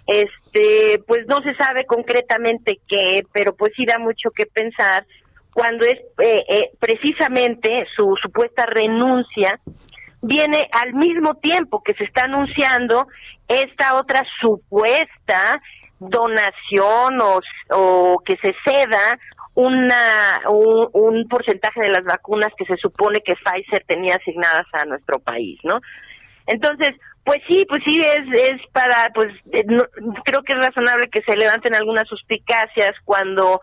Este, 0.06 1.00
pues 1.06 1.26
no 1.26 1.36
se 1.38 1.54
sabe 1.54 1.84
concretamente 1.86 2.78
qué, 2.88 3.22
pero 3.32 3.54
pues 3.54 3.72
sí 3.76 3.84
da 3.84 3.98
mucho 3.98 4.30
que 4.30 4.46
pensar 4.46 5.06
cuando 5.52 5.84
es 5.84 5.98
eh, 6.18 6.44
eh, 6.48 6.70
precisamente 6.78 7.86
su 7.94 8.16
supuesta 8.20 8.64
renuncia 8.66 9.60
viene 10.22 10.68
al 10.80 10.94
mismo 10.94 11.34
tiempo 11.34 11.82
que 11.82 11.94
se 11.94 12.04
está 12.04 12.24
anunciando 12.24 13.08
esta 13.48 13.96
otra 13.96 14.22
supuesta 14.40 15.60
donación 15.98 17.20
o, 17.20 17.40
o 17.70 18.22
que 18.24 18.36
se 18.36 18.54
ceda 18.64 19.18
una 19.54 20.40
un, 20.48 20.88
un, 20.92 21.28
porcentaje 21.28 21.80
de 21.80 21.90
las 21.90 22.04
vacunas 22.04 22.52
que 22.56 22.64
se 22.64 22.76
supone 22.76 23.20
que 23.20 23.34
Pfizer 23.34 23.84
tenía 23.86 24.16
asignadas 24.16 24.66
a 24.72 24.84
nuestro 24.86 25.18
país, 25.18 25.58
¿no? 25.62 25.80
Entonces, 26.46 26.92
pues 27.24 27.38
sí, 27.48 27.64
pues 27.68 27.82
sí 27.84 28.00
es 28.00 28.50
es 28.50 28.60
para 28.72 29.10
pues 29.14 29.28
eh, 29.52 29.64
creo 30.24 30.42
que 30.42 30.54
es 30.54 30.58
razonable 30.58 31.08
que 31.10 31.22
se 31.22 31.36
levanten 31.36 31.74
algunas 31.74 32.08
suspicacias 32.08 32.96
cuando 33.04 33.60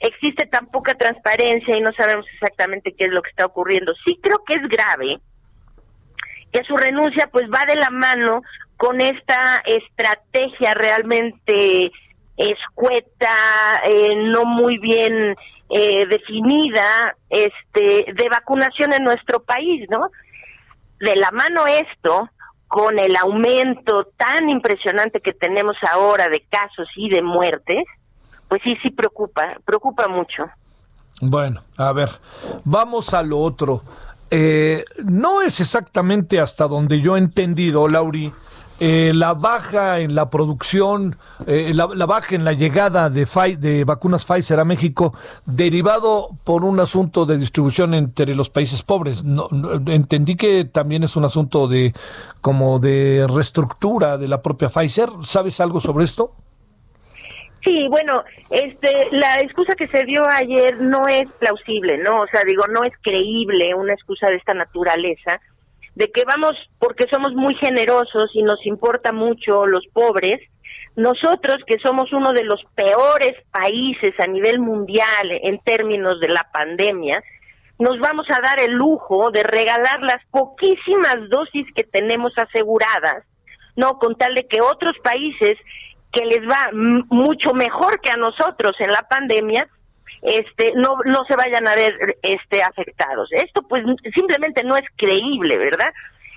existe 0.00 0.46
tan 0.46 0.66
poca 0.66 0.94
transparencia 0.94 1.76
y 1.76 1.80
no 1.80 1.92
sabemos 1.92 2.26
exactamente 2.34 2.94
qué 2.96 3.06
es 3.06 3.12
lo 3.12 3.22
que 3.22 3.30
está 3.30 3.46
ocurriendo. 3.46 3.92
Sí 4.04 4.18
creo 4.22 4.44
que 4.44 4.54
es 4.54 4.62
grave 4.62 5.18
que 6.52 6.64
su 6.64 6.76
renuncia 6.76 7.28
pues 7.30 7.44
va 7.44 7.64
de 7.66 7.76
la 7.76 7.90
mano 7.90 8.42
con 8.76 9.00
esta 9.00 9.62
estrategia 9.66 10.74
realmente 10.74 11.90
escueta, 12.38 13.82
eh, 13.84 14.14
no 14.16 14.44
muy 14.44 14.78
bien 14.78 15.36
eh, 15.68 16.06
definida, 16.06 17.14
este, 17.28 18.12
de 18.12 18.28
vacunación 18.30 18.92
en 18.94 19.04
nuestro 19.04 19.42
país, 19.42 19.86
¿no? 19.90 20.08
De 21.00 21.14
la 21.16 21.30
mano 21.30 21.66
esto, 21.66 22.30
con 22.68 22.98
el 22.98 23.16
aumento 23.16 24.12
tan 24.16 24.48
impresionante 24.48 25.20
que 25.20 25.32
tenemos 25.32 25.76
ahora 25.92 26.28
de 26.28 26.44
casos 26.48 26.88
y 26.96 27.10
de 27.10 27.22
muertes, 27.22 27.84
pues 28.48 28.62
sí, 28.62 28.76
sí 28.82 28.90
preocupa, 28.90 29.56
preocupa 29.64 30.08
mucho. 30.08 30.44
Bueno, 31.20 31.62
a 31.76 31.92
ver, 31.92 32.08
vamos 32.64 33.12
a 33.12 33.22
lo 33.22 33.38
otro. 33.40 33.82
Eh, 34.30 34.84
no 35.04 35.42
es 35.42 35.60
exactamente 35.60 36.38
hasta 36.38 36.68
donde 36.68 37.00
yo 37.00 37.16
he 37.16 37.18
entendido, 37.18 37.88
Lauri, 37.88 38.32
eh, 38.80 39.12
la 39.14 39.34
baja 39.34 39.98
en 39.98 40.14
la 40.14 40.30
producción, 40.30 41.16
eh, 41.46 41.72
la, 41.74 41.86
baja 42.06 42.36
en 42.36 42.44
la 42.44 42.52
llegada 42.52 43.10
de, 43.10 43.26
de 43.58 43.84
vacunas 43.84 44.24
Pfizer 44.24 44.60
a 44.60 44.64
México, 44.64 45.14
derivado 45.46 46.28
por 46.44 46.64
un 46.64 46.78
asunto 46.78 47.26
de 47.26 47.38
distribución 47.38 47.94
entre 47.94 48.34
los 48.34 48.50
países 48.50 48.82
pobres. 48.82 49.24
No, 49.24 49.48
entendí 49.86 50.36
que 50.36 50.64
también 50.64 51.02
es 51.02 51.16
un 51.16 51.24
asunto 51.24 51.66
de 51.66 51.92
como 52.40 52.78
de 52.78 53.26
reestructura 53.28 54.16
de 54.16 54.28
la 54.28 54.42
propia 54.42 54.68
Pfizer. 54.68 55.08
¿Sabes 55.22 55.60
algo 55.60 55.80
sobre 55.80 56.04
esto? 56.04 56.30
Sí, 57.64 57.88
bueno, 57.88 58.22
este, 58.50 59.08
la 59.10 59.34
excusa 59.36 59.74
que 59.74 59.88
se 59.88 60.04
dio 60.04 60.22
ayer 60.30 60.80
no 60.80 61.06
es 61.08 61.30
plausible, 61.32 61.98
¿no? 61.98 62.22
O 62.22 62.26
sea, 62.28 62.42
digo, 62.46 62.64
no 62.68 62.84
es 62.84 62.92
creíble 63.02 63.74
una 63.74 63.92
excusa 63.92 64.28
de 64.28 64.36
esta 64.36 64.54
naturaleza 64.54 65.40
de 65.98 66.12
que 66.12 66.22
vamos, 66.24 66.52
porque 66.78 67.06
somos 67.10 67.34
muy 67.34 67.56
generosos 67.56 68.30
y 68.32 68.44
nos 68.44 68.64
importa 68.64 69.10
mucho 69.10 69.66
los 69.66 69.84
pobres, 69.92 70.40
nosotros 70.94 71.56
que 71.66 71.80
somos 71.80 72.12
uno 72.12 72.32
de 72.32 72.44
los 72.44 72.60
peores 72.76 73.34
países 73.50 74.14
a 74.20 74.28
nivel 74.28 74.60
mundial 74.60 75.28
en 75.42 75.58
términos 75.58 76.20
de 76.20 76.28
la 76.28 76.48
pandemia, 76.52 77.20
nos 77.80 77.98
vamos 77.98 78.26
a 78.30 78.40
dar 78.40 78.60
el 78.60 78.74
lujo 78.74 79.32
de 79.32 79.42
regalar 79.42 80.00
las 80.02 80.24
poquísimas 80.30 81.16
dosis 81.30 81.66
que 81.74 81.82
tenemos 81.82 82.32
aseguradas, 82.38 83.24
no 83.74 83.98
con 83.98 84.14
tal 84.14 84.36
de 84.36 84.46
que 84.46 84.60
otros 84.60 84.94
países 85.02 85.58
que 86.12 86.24
les 86.26 86.42
va 86.48 86.70
mucho 86.72 87.54
mejor 87.54 88.00
que 88.00 88.12
a 88.12 88.16
nosotros 88.16 88.76
en 88.78 88.92
la 88.92 89.02
pandemia, 89.02 89.66
este 90.22 90.72
no 90.74 90.96
no 91.04 91.24
se 91.28 91.36
vayan 91.36 91.66
a 91.66 91.74
ver 91.74 92.18
este 92.22 92.62
afectados. 92.62 93.28
Esto 93.32 93.62
pues 93.62 93.84
simplemente 94.14 94.62
no 94.64 94.76
es 94.76 94.84
creíble, 94.96 95.58
¿verdad? 95.58 95.92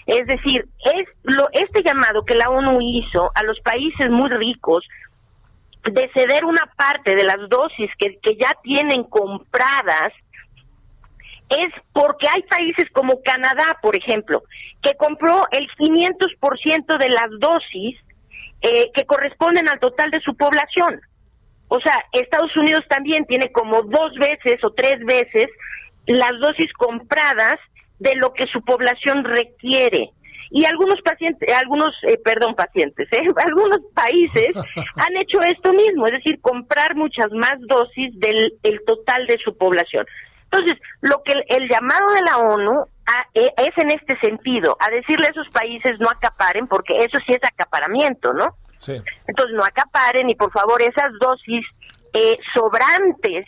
Es 0.06 0.26
decir, 0.28 0.68
es 0.96 1.08
lo 1.24 1.48
este 1.52 1.84
llamado 1.84 2.24
que 2.26 2.36
la 2.36 2.50
ONU 2.50 2.78
hizo 2.82 3.32
a 3.36 3.44
los 3.44 3.60
países 3.62 4.10
muy 4.10 4.30
ricos 4.30 4.88
de 5.84 6.10
ceder 6.16 6.46
una 6.46 6.72
parte 6.78 7.16
de 7.16 7.24
las 7.24 7.50
dosis 7.50 7.90
que, 7.98 8.20
que 8.22 8.36
ya 8.36 8.52
tienen 8.64 9.04
compradas 9.04 10.14
es 11.50 11.74
porque 11.92 12.28
hay 12.30 12.44
países 12.44 12.86
como 12.94 13.22
Canadá, 13.24 13.78
por 13.82 13.96
ejemplo, 13.96 14.44
que 14.82 14.94
compró 14.96 15.46
el 15.52 15.68
500% 15.78 16.98
de 16.98 17.10
las 17.10 17.30
dosis 17.40 17.98
eh, 18.62 18.92
que 18.94 19.06
corresponden 19.06 19.68
al 19.68 19.80
total 19.80 20.12
de 20.12 20.22
su 20.22 20.36
población. 20.36 21.02
O 21.74 21.80
sea, 21.80 22.04
Estados 22.12 22.56
Unidos 22.58 22.82
también 22.90 23.26
tiene 23.26 23.50
como 23.50 23.82
dos 23.84 24.12
veces 24.20 24.62
o 24.62 24.72
tres 24.72 25.00
veces 25.06 25.46
las 26.06 26.32
dosis 26.42 26.70
compradas 26.74 27.60
de 27.98 28.14
lo 28.16 28.34
que 28.34 28.46
su 28.48 28.62
población 28.62 29.24
requiere. 29.24 30.10
Y 30.50 30.66
algunos 30.66 31.02
pacientes, 31.02 31.48
algunos, 31.56 31.96
eh, 32.10 32.20
perdón, 32.26 32.56
pacientes, 32.56 33.08
¿eh? 33.14 33.22
algunos 33.48 33.80
países 33.94 34.52
han 34.98 35.16
hecho 35.16 35.40
esto 35.48 35.72
mismo, 35.72 36.08
es 36.08 36.12
decir, 36.12 36.42
comprar 36.42 36.94
muchas 36.96 37.32
más 37.32 37.56
dosis 37.62 38.20
del 38.20 38.52
el 38.64 38.82
total 38.86 39.26
de 39.28 39.38
su 39.42 39.56
población. 39.58 40.06
Entonces, 40.52 40.78
lo 41.00 41.24
que 41.24 41.32
el, 41.32 41.70
llamado 41.70 42.06
de 42.14 42.22
la 42.26 42.38
ONU 42.40 42.84
e, 43.34 43.48
es 43.56 43.78
en 43.78 43.92
este 43.92 44.20
sentido, 44.20 44.76
a 44.82 44.90
decirle 44.90 45.28
a 45.28 45.32
esos 45.32 45.48
países 45.54 45.98
no 46.02 46.10
acaparen, 46.10 46.68
porque 46.68 46.98
eso 46.98 47.18
sí 47.26 47.32
es 47.32 47.50
acaparamiento, 47.50 48.34
¿no? 48.34 48.48
Entonces 49.28 49.56
no 49.56 49.64
acaparen 49.64 50.30
y 50.30 50.36
por 50.36 50.52
favor 50.52 50.82
esas 50.82 51.12
dosis 51.20 51.66
eh, 52.14 52.36
sobrantes 52.54 53.46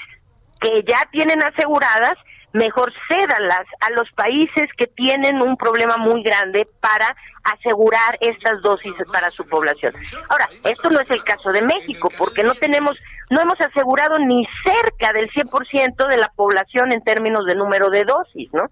que 0.60 0.84
ya 0.88 1.10
tienen 1.12 1.44
aseguradas, 1.44 2.18
mejor 2.54 2.94
cédalas 3.10 3.66
a 3.82 3.90
los 3.92 4.10
países 4.12 4.70
que 4.78 4.88
tienen 4.88 5.42
un 5.42 5.58
problema 5.58 5.98
muy 5.98 6.24
grande 6.24 6.68
para 6.80 7.16
asegurar 7.44 8.18
estas 8.22 8.62
dosis 8.62 8.94
para 9.12 9.30
su 9.30 9.46
población. 9.48 9.94
Ahora, 10.30 10.48
esto 10.64 10.90
no 10.90 11.00
es 11.00 11.10
el 11.10 11.24
caso 11.24 11.52
de 11.52 11.62
México, 11.64 12.10
porque 12.18 12.44
no 12.44 12.54
tenemos, 12.54 12.98
no 13.30 13.42
hemos 13.42 13.60
asegurado 13.60 14.20
ni 14.20 14.48
cerca 14.64 15.12
del 15.12 15.30
100% 15.32 16.08
de 16.08 16.18
la 16.18 16.32
población 16.36 16.94
en 16.94 17.04
términos 17.04 17.46
de 17.46 17.56
número 17.56 17.90
de 17.90 18.06
dosis, 18.06 18.50
¿no? 18.54 18.70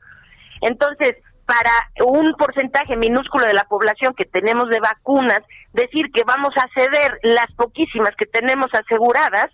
Entonces, 0.61 1.15
para 1.51 2.07
un 2.09 2.33
porcentaje 2.35 2.95
minúsculo 2.95 3.45
de 3.45 3.53
la 3.53 3.65
población 3.65 4.13
que 4.15 4.23
tenemos 4.23 4.69
de 4.69 4.79
vacunas, 4.79 5.41
decir 5.73 6.05
que 6.13 6.23
vamos 6.25 6.51
a 6.55 6.65
ceder 6.73 7.19
las 7.23 7.51
poquísimas 7.57 8.11
que 8.17 8.25
tenemos 8.25 8.67
aseguradas, 8.71 9.47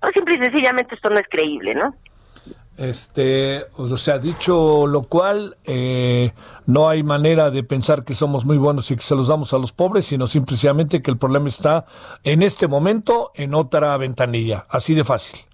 pues 0.00 0.12
simple 0.14 0.36
y 0.38 0.44
sencillamente 0.44 0.94
esto 0.94 1.10
no 1.10 1.18
es 1.18 1.26
creíble, 1.28 1.74
¿no? 1.74 1.92
Este, 2.76 3.64
o 3.76 3.88
sea, 3.96 4.18
dicho 4.18 4.86
lo 4.86 5.02
cual, 5.02 5.56
eh, 5.64 6.32
no 6.66 6.88
hay 6.88 7.02
manera 7.02 7.50
de 7.50 7.64
pensar 7.64 8.04
que 8.04 8.14
somos 8.14 8.44
muy 8.44 8.56
buenos 8.56 8.88
y 8.92 8.94
que 8.94 9.02
se 9.02 9.16
los 9.16 9.26
damos 9.26 9.52
a 9.52 9.58
los 9.58 9.72
pobres, 9.72 10.06
sino 10.06 10.28
simplemente 10.28 11.02
que 11.02 11.10
el 11.10 11.18
problema 11.18 11.48
está 11.48 11.84
en 12.22 12.42
este 12.42 12.68
momento 12.68 13.32
en 13.34 13.54
otra 13.54 13.96
ventanilla, 13.96 14.66
así 14.70 14.94
de 14.94 15.02
fácil. 15.02 15.49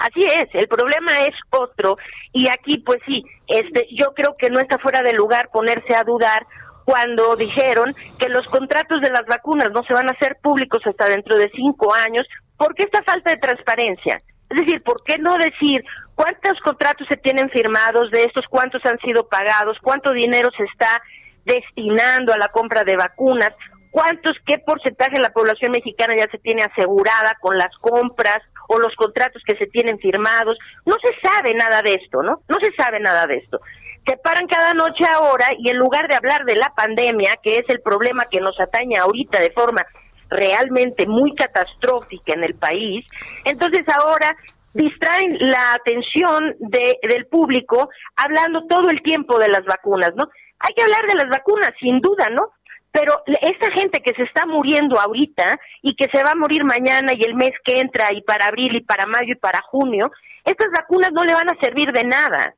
Así 0.00 0.20
es, 0.20 0.48
el 0.54 0.68
problema 0.68 1.12
es 1.20 1.34
otro 1.50 1.96
y 2.32 2.48
aquí 2.48 2.78
pues 2.78 2.98
sí, 3.06 3.24
este 3.46 3.86
yo 3.92 4.14
creo 4.14 4.36
que 4.38 4.50
no 4.50 4.60
está 4.60 4.78
fuera 4.78 5.02
de 5.02 5.12
lugar 5.12 5.50
ponerse 5.52 5.94
a 5.94 6.04
dudar 6.04 6.46
cuando 6.84 7.36
dijeron 7.36 7.94
que 8.18 8.28
los 8.28 8.46
contratos 8.46 9.00
de 9.02 9.10
las 9.10 9.26
vacunas 9.26 9.70
no 9.72 9.82
se 9.82 9.92
van 9.92 10.08
a 10.08 10.12
hacer 10.12 10.38
públicos 10.42 10.80
hasta 10.86 11.06
dentro 11.08 11.36
de 11.36 11.50
cinco 11.54 11.94
años, 11.94 12.26
¿por 12.56 12.74
qué 12.74 12.84
esta 12.84 13.02
falta 13.02 13.30
de 13.30 13.36
transparencia? 13.36 14.22
Es 14.48 14.56
decir, 14.56 14.82
¿por 14.82 15.02
qué 15.04 15.18
no 15.18 15.36
decir 15.36 15.84
cuántos 16.14 16.58
contratos 16.64 17.06
se 17.08 17.18
tienen 17.18 17.50
firmados 17.50 18.10
de 18.10 18.22
estos, 18.24 18.46
cuántos 18.48 18.84
han 18.86 18.98
sido 19.00 19.28
pagados, 19.28 19.76
cuánto 19.82 20.12
dinero 20.12 20.48
se 20.56 20.64
está 20.64 21.02
destinando 21.44 22.32
a 22.32 22.38
la 22.38 22.48
compra 22.48 22.84
de 22.84 22.96
vacunas, 22.96 23.52
cuántos, 23.90 24.36
qué 24.46 24.58
porcentaje 24.58 25.16
de 25.16 25.22
la 25.22 25.32
población 25.32 25.72
mexicana 25.72 26.14
ya 26.16 26.30
se 26.30 26.38
tiene 26.38 26.62
asegurada 26.62 27.36
con 27.40 27.56
las 27.58 27.76
compras 27.80 28.38
o 28.68 28.78
los 28.78 28.94
contratos 28.94 29.42
que 29.44 29.56
se 29.56 29.66
tienen 29.66 29.98
firmados. 29.98 30.56
No 30.86 30.94
se 31.02 31.28
sabe 31.28 31.54
nada 31.54 31.82
de 31.82 31.94
esto, 31.94 32.22
¿no? 32.22 32.42
No 32.48 32.56
se 32.60 32.72
sabe 32.72 33.00
nada 33.00 33.26
de 33.26 33.38
esto. 33.38 33.58
se 34.06 34.16
paran 34.16 34.46
cada 34.46 34.72
noche 34.72 35.04
ahora 35.12 35.46
y 35.58 35.68
en 35.70 35.76
lugar 35.76 36.08
de 36.08 36.14
hablar 36.14 36.44
de 36.44 36.56
la 36.56 36.72
pandemia, 36.76 37.36
que 37.42 37.56
es 37.56 37.64
el 37.68 37.80
problema 37.80 38.24
que 38.30 38.40
nos 38.40 38.58
atañe 38.60 38.96
ahorita 38.96 39.40
de 39.40 39.50
forma 39.50 39.84
realmente 40.30 41.06
muy 41.06 41.34
catastrófica 41.34 42.34
en 42.34 42.44
el 42.44 42.54
país, 42.54 43.04
entonces 43.44 43.84
ahora 43.98 44.36
distraen 44.74 45.38
la 45.40 45.74
atención 45.74 46.54
de, 46.58 46.98
del 47.02 47.26
público 47.26 47.88
hablando 48.16 48.66
todo 48.68 48.90
el 48.90 49.02
tiempo 49.02 49.38
de 49.38 49.48
las 49.48 49.64
vacunas, 49.64 50.12
¿no? 50.14 50.28
Hay 50.60 50.74
que 50.74 50.82
hablar 50.82 51.06
de 51.08 51.16
las 51.16 51.28
vacunas, 51.28 51.70
sin 51.80 52.00
duda, 52.00 52.28
¿no? 52.30 52.50
Pero 52.90 53.22
esta 53.42 53.70
gente 53.72 54.00
que 54.00 54.14
se 54.14 54.22
está 54.22 54.46
muriendo 54.46 54.98
ahorita 54.98 55.58
y 55.82 55.94
que 55.94 56.08
se 56.12 56.22
va 56.22 56.32
a 56.32 56.38
morir 56.38 56.64
mañana 56.64 57.12
y 57.14 57.22
el 57.24 57.34
mes 57.34 57.52
que 57.64 57.80
entra 57.80 58.12
y 58.12 58.22
para 58.22 58.46
abril 58.46 58.76
y 58.76 58.80
para 58.80 59.06
mayo 59.06 59.32
y 59.32 59.36
para 59.36 59.60
junio, 59.62 60.10
estas 60.44 60.68
vacunas 60.70 61.10
no 61.12 61.24
le 61.24 61.34
van 61.34 61.50
a 61.50 61.60
servir 61.60 61.92
de 61.92 62.04
nada. 62.04 62.54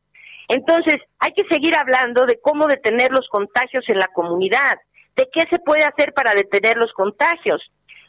Entonces, 0.48 1.00
hay 1.18 1.32
que 1.32 1.44
seguir 1.48 1.74
hablando 1.78 2.26
de 2.26 2.40
cómo 2.40 2.66
detener 2.66 3.10
los 3.10 3.28
contagios 3.28 3.84
en 3.88 3.98
la 3.98 4.08
comunidad, 4.08 4.78
de 5.16 5.28
qué 5.32 5.42
se 5.50 5.58
puede 5.60 5.84
hacer 5.84 6.12
para 6.12 6.32
detener 6.32 6.76
los 6.76 6.92
contagios. 6.92 7.60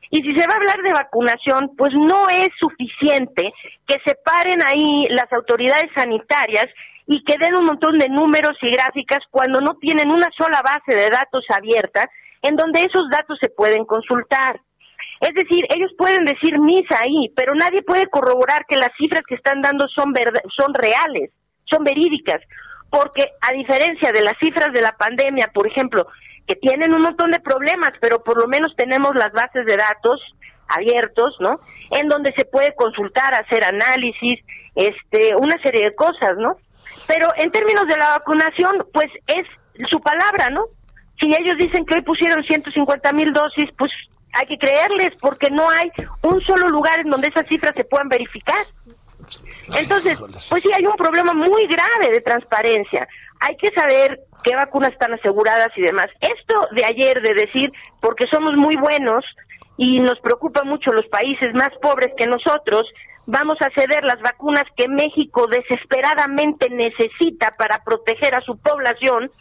Y 0.10 0.22
si 0.24 0.36
se 0.36 0.46
va 0.48 0.54
a 0.54 0.58
hablar 0.58 0.82
de 0.84 0.94
vacunación, 0.94 1.72
pues 1.78 1.94
no 1.94 2.30
es 2.30 2.50
suficiente 2.60 3.54
que 3.88 3.98
se 4.06 4.16
paren 4.16 4.62
ahí 4.64 5.08
las 5.10 5.32
autoridades 5.32 5.90
sanitarias 5.96 6.66
y 7.12 7.22
que 7.26 7.36
den 7.38 7.56
un 7.56 7.66
montón 7.66 8.00
de 8.00 8.08
números 8.08 8.58
y 8.62 8.72
gráficas 8.72 9.20
cuando 9.30 9.60
no 9.60 9.76
tienen 9.82 10.14
una 10.14 10.30
sola 10.38 10.62
base 10.64 10.98
de 10.98 11.10
datos 11.10 11.44
abierta 11.50 12.10
en 12.42 12.56
donde 12.56 12.84
esos 12.84 13.04
datos 13.12 13.38
se 13.42 13.50
pueden 13.50 13.84
consultar. 13.84 14.62
Es 15.20 15.36
decir, 15.36 15.66
ellos 15.76 15.92
pueden 15.98 16.24
decir 16.24 16.58
misa 16.58 16.96
ahí, 17.04 17.28
pero 17.36 17.54
nadie 17.54 17.84
puede 17.84 18.08
corroborar 18.08 18.66
que 18.66 18.78
las 18.78 18.92
cifras 18.98 19.24
que 19.28 19.36
están 19.36 19.60
dando 19.60 19.90
son, 19.90 20.14
son 20.58 20.74
reales, 20.74 21.32
son 21.66 21.84
verídicas, 21.84 22.40
porque 22.90 23.26
a 23.42 23.52
diferencia 23.52 24.14
de 24.14 24.22
las 24.22 24.34
cifras 24.42 24.72
de 24.74 24.82
la 24.82 24.96
pandemia, 24.98 25.52
por 25.54 25.68
ejemplo, 25.68 26.08
que 26.48 26.56
tienen 26.56 26.94
un 26.94 27.04
montón 27.04 27.30
de 27.32 27.42
problemas, 27.42 27.92
pero 28.00 28.24
por 28.24 28.42
lo 28.42 28.48
menos 28.48 28.74
tenemos 28.78 29.12
las 29.16 29.34
bases 29.34 29.66
de 29.66 29.76
datos 29.76 30.22
abiertos, 30.70 31.36
¿no? 31.42 31.60
En 31.92 32.08
donde 32.08 32.34
se 32.38 32.46
puede 32.46 32.74
consultar, 32.74 33.34
hacer 33.34 33.66
análisis, 33.66 34.40
este, 34.76 35.36
una 35.36 35.62
serie 35.62 35.84
de 35.84 35.96
cosas, 35.96 36.38
¿no? 36.38 36.56
Pero 37.08 37.28
en 37.38 37.52
términos 37.52 37.86
de 37.88 37.98
la 37.98 38.18
vacunación, 38.18 38.88
pues 38.94 39.08
es 39.28 39.48
su 39.90 40.00
palabra, 40.00 40.50
¿no? 40.50 40.66
Si 41.20 41.28
ellos 41.28 41.58
dicen 41.58 41.86
que 41.86 41.96
hoy 41.96 42.02
pusieron 42.02 42.44
150 42.44 43.14
mil 43.14 43.32
dosis, 43.32 43.70
pues 43.78 43.92
hay 44.34 44.48
que 44.48 44.58
creerles 44.58 45.14
porque 45.20 45.50
no 45.52 45.70
hay 45.70 45.92
un 46.22 46.42
solo 46.42 46.68
lugar 46.70 47.00
en 47.00 47.10
donde 47.10 47.30
esas 47.30 47.48
cifras 47.48 47.74
se 47.76 47.84
puedan 47.84 48.10
verificar. 48.10 48.66
Entonces, 49.76 50.18
pues 50.50 50.64
sí 50.64 50.70
hay 50.74 50.86
un 50.86 50.96
problema 50.96 51.34
muy 51.34 51.68
grave 51.68 52.12
de 52.12 52.22
transparencia. 52.22 53.08
Hay 53.40 53.56
que 53.58 53.70
saber 53.72 54.20
qué 54.44 54.56
vacunas 54.56 54.92
están 54.92 55.14
aseguradas 55.14 55.70
y 55.76 55.82
demás. 55.82 56.08
Esto 56.20 56.68
de 56.72 56.86
ayer 56.86 57.22
de 57.22 57.34
decir, 57.34 57.72
porque 58.00 58.26
somos 58.32 58.56
muy 58.56 58.76
buenos 58.76 59.24
y 59.78 60.00
nos 60.00 60.20
preocupa 60.20 60.64
mucho 60.64 60.92
los 60.92 61.08
países 61.08 61.54
más 61.54 61.70
pobres 61.82 62.10
que 62.18 62.28
nosotros, 62.28 62.84
vamos 63.32 63.58
a 63.62 63.72
ceder 63.74 64.04
las 64.04 64.22
vacunas 64.22 64.66
que 64.76 64.90
México 64.90 65.48
desesperadamente 65.48 66.70
necesita 66.70 67.56
para 67.58 67.82
proteger 67.84 68.36
a 68.36 68.42
su 68.42 68.58
población, 68.58 69.32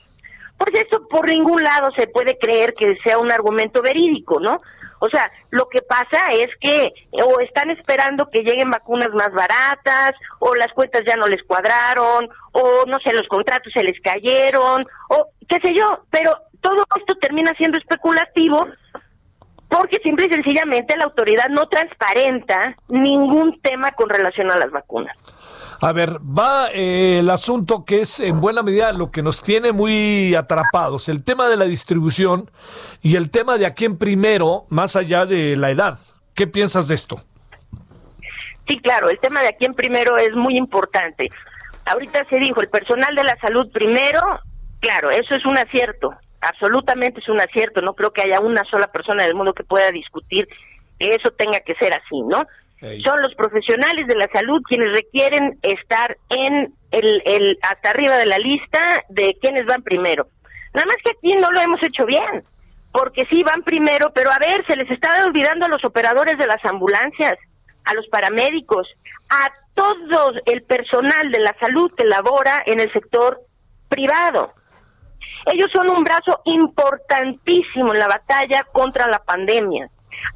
pues 0.57 0.71
eso 0.75 1.09
por 1.09 1.29
ningún 1.29 1.61
lado 1.61 1.91
se 1.97 2.07
puede 2.07 2.39
creer 2.39 2.75
que 2.75 2.97
sea 3.05 3.19
un 3.19 3.33
argumento 3.33 3.83
verídico, 3.83 4.39
¿no? 4.39 4.59
O 5.01 5.09
sea, 5.09 5.29
lo 5.51 5.69
que 5.69 5.83
pasa 5.83 6.21
es 6.35 6.49
que 6.61 6.93
o 7.25 7.41
están 7.41 7.71
esperando 7.71 8.31
que 8.31 8.43
lleguen 8.43 8.71
vacunas 8.71 9.11
más 9.13 9.33
baratas, 9.33 10.13
o 10.39 10.55
las 10.55 10.73
cuentas 10.73 11.03
ya 11.05 11.17
no 11.17 11.27
les 11.27 11.43
cuadraron, 11.43 12.29
o 12.53 12.85
no 12.87 12.99
sé, 13.03 13.13
los 13.13 13.27
contratos 13.27 13.73
se 13.73 13.83
les 13.83 13.99
cayeron, 14.03 14.85
o 15.09 15.31
qué 15.49 15.57
sé 15.65 15.75
yo, 15.75 16.05
pero 16.11 16.37
todo 16.61 16.85
esto 16.97 17.15
termina 17.21 17.53
siendo 17.57 17.79
especulativo 17.79 18.69
porque 19.71 20.01
simple 20.03 20.27
y 20.27 20.33
sencillamente 20.33 20.97
la 20.97 21.05
autoridad 21.05 21.49
no 21.49 21.67
transparenta 21.69 22.77
ningún 22.89 23.61
tema 23.63 23.93
con 23.93 24.09
relación 24.09 24.51
a 24.51 24.59
las 24.59 24.71
vacunas. 24.71 25.17
A 25.81 25.93
ver, 25.93 26.19
va 26.19 26.71
eh, 26.73 27.21
el 27.21 27.31
asunto 27.31 27.85
que 27.87 28.03
es 28.03 28.21
en 28.21 28.41
buena 28.41 28.63
medida 28.63 28.93
lo 28.93 29.11
que 29.11 29.23
nos 29.23 29.43
tiene 29.43 29.73
muy 29.73 30.35
atrapados, 30.35 31.09
el 31.09 31.25
tema 31.25 31.49
de 31.49 31.57
la 31.57 31.65
distribución 31.65 32.51
y 33.01 33.17
el 33.17 33.31
tema 33.31 33.57
de 33.57 33.67
a 33.67 33.73
quién 33.75 33.97
primero, 33.97 34.67
más 34.69 34.97
allá 34.97 35.25
de 35.25 35.57
la 35.57 35.71
edad. 35.71 35.99
¿Qué 36.35 36.47
piensas 36.47 36.89
de 36.89 36.97
esto? 36.97 37.23
Sí, 38.67 38.79
claro, 38.81 39.09
el 39.09 39.19
tema 39.21 39.41
de 39.41 39.49
a 39.49 39.53
quién 39.53 39.73
primero 39.73 40.17
es 40.19 40.35
muy 40.35 40.57
importante. 40.57 41.31
Ahorita 41.87 42.25
se 42.25 42.37
dijo, 42.37 42.61
el 42.61 42.69
personal 42.69 43.15
de 43.15 43.25
la 43.25 43.37
salud 43.41 43.71
primero, 43.73 44.21
claro, 44.81 45.11
eso 45.11 45.35
es 45.35 45.47
un 45.47 45.57
acierto, 45.57 46.13
absolutamente 46.41 47.21
es 47.21 47.29
un 47.29 47.41
acierto, 47.41 47.81
no 47.81 47.95
creo 47.95 48.13
que 48.13 48.23
haya 48.23 48.41
una 48.41 48.65
sola 48.65 48.89
persona 48.89 49.25
del 49.25 49.35
mundo 49.35 49.53
que 49.53 49.65
pueda 49.65 49.91
discutir 49.91 50.49
que 50.99 51.11
eso 51.11 51.31
tenga 51.33 51.61
que 51.61 51.75
ser 51.75 51.93
así, 51.95 52.21
¿no? 52.23 52.47
Son 53.05 53.19
los 53.21 53.35
profesionales 53.35 54.07
de 54.07 54.17
la 54.17 54.27
salud 54.33 54.63
quienes 54.67 54.91
requieren 54.93 55.59
estar 55.61 56.17
en 56.31 56.73
el, 56.91 57.23
el 57.27 57.59
hasta 57.61 57.91
arriba 57.91 58.17
de 58.17 58.25
la 58.25 58.39
lista 58.39 59.05
de 59.11 59.37
quienes 59.39 59.67
van 59.67 59.83
primero. 59.83 60.29
Nada 60.73 60.87
más 60.87 60.97
que 61.05 61.11
aquí 61.11 61.39
no 61.39 61.51
lo 61.51 61.61
hemos 61.61 61.83
hecho 61.83 62.07
bien, 62.07 62.43
porque 62.93 63.27
sí 63.27 63.43
van 63.45 63.63
primero, 63.63 64.11
pero 64.15 64.31
a 64.31 64.39
ver, 64.39 64.65
se 64.67 64.77
les 64.77 64.91
está 64.91 65.11
olvidando 65.27 65.67
a 65.67 65.69
los 65.69 65.85
operadores 65.85 66.39
de 66.39 66.47
las 66.47 66.65
ambulancias, 66.65 67.35
a 67.85 67.95
los 67.95 68.07
paramédicos, 68.09 68.89
a 69.29 69.49
todo 69.75 70.33
el 70.47 70.63
personal 70.63 71.31
de 71.31 71.41
la 71.41 71.55
salud 71.61 71.93
que 71.97 72.05
labora 72.05 72.63
en 72.67 72.81
el 72.81 72.93
sector 72.93 73.41
privado. 73.89 74.55
Ellos 75.47 75.69
son 75.73 75.91
un 75.91 76.05
brazo 76.05 76.41
importantísimo 76.45 77.93
en 77.93 78.01
la 78.01 78.09
batalla 78.09 78.65
contra 78.73 79.07
la 79.09 79.19
pandemia. 79.19 79.89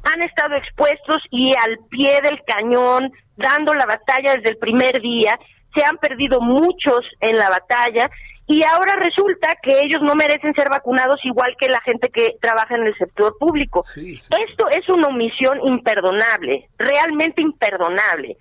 Han 0.03 0.21
estado 0.23 0.55
expuestos 0.55 1.17
y 1.29 1.53
al 1.53 1.77
pie 1.89 2.19
del 2.23 2.41
cañón, 2.45 3.11
dando 3.35 3.73
la 3.73 3.85
batalla 3.85 4.35
desde 4.35 4.49
el 4.49 4.57
primer 4.57 5.01
día. 5.01 5.37
Se 5.75 5.83
han 5.83 5.97
perdido 5.97 6.41
muchos 6.41 7.01
en 7.19 7.37
la 7.37 7.49
batalla 7.49 8.09
y 8.47 8.63
ahora 8.63 8.93
resulta 8.97 9.55
que 9.61 9.79
ellos 9.83 10.01
no 10.03 10.13
merecen 10.13 10.53
ser 10.53 10.69
vacunados 10.69 11.19
igual 11.23 11.55
que 11.59 11.67
la 11.67 11.81
gente 11.81 12.09
que 12.09 12.35
trabaja 12.39 12.75
en 12.75 12.83
el 12.83 12.95
sector 12.95 13.35
público. 13.39 13.83
Esto 13.95 14.67
es 14.69 14.87
una 14.89 15.07
omisión 15.07 15.59
imperdonable, 15.65 16.69
realmente 16.77 17.41
imperdonable. 17.41 18.37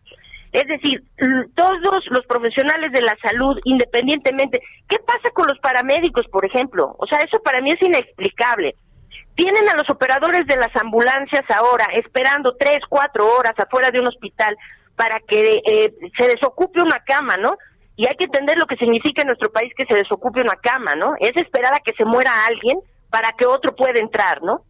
Es 0.55 0.68
decir, 0.68 1.02
todos 1.56 2.06
los 2.10 2.24
profesionales 2.26 2.93
de 2.93 3.02
la 3.02 3.16
salud, 3.20 3.59
independientemente, 3.64 4.62
¿qué 4.89 4.98
pasa 5.01 5.28
con 5.35 5.48
los 5.48 5.59
paramédicos, 5.59 6.28
por 6.28 6.44
ejemplo? 6.44 6.94
O 6.97 7.06
sea, 7.09 7.18
eso 7.18 7.43
para 7.43 7.60
mí 7.60 7.72
es 7.72 7.82
inexplicable. 7.82 8.76
Tienen 9.35 9.68
a 9.68 9.76
los 9.76 9.90
operadores 9.90 10.47
de 10.47 10.55
las 10.55 10.70
ambulancias 10.81 11.43
ahora 11.51 11.86
esperando 11.94 12.55
tres, 12.56 12.78
cuatro 12.89 13.26
horas 13.35 13.55
afuera 13.59 13.90
de 13.90 13.98
un 13.98 14.06
hospital 14.06 14.56
para 14.94 15.18
que 15.26 15.60
eh, 15.66 15.93
se 16.16 16.28
desocupe 16.28 16.81
una 16.81 17.01
cama, 17.05 17.36
¿no? 17.36 17.59
Y 17.97 18.09
hay 18.09 18.14
que 18.14 18.26
entender 18.26 18.56
lo 18.56 18.66
que 18.66 18.76
significa 18.76 19.22
en 19.22 19.28
nuestro 19.35 19.51
país 19.51 19.72
que 19.76 19.86
se 19.86 19.97
desocupe 19.97 20.40
una 20.40 20.55
cama, 20.62 20.94
¿no? 20.94 21.14
Es 21.18 21.32
esperar 21.35 21.74
a 21.74 21.81
que 21.81 21.97
se 21.97 22.05
muera 22.05 22.31
alguien 22.47 22.78
para 23.10 23.32
que 23.32 23.44
otro 23.44 23.74
pueda 23.74 23.98
entrar, 23.98 24.40
¿no? 24.40 24.62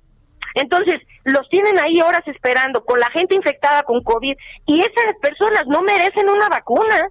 Entonces, 0.55 1.01
los 1.25 1.49
tienen 1.49 1.75
ahí 1.83 2.01
horas 2.01 2.27
esperando 2.27 2.85
con 2.85 2.99
la 2.99 3.11
gente 3.11 3.37
infectada 3.37 3.83
con 3.83 4.03
COVID 4.03 4.37
y 4.67 4.81
esas 4.81 5.15
personas 5.21 5.65
no 5.67 5.83
merecen 5.83 6.29
una 6.29 6.49
vacuna. 6.49 7.09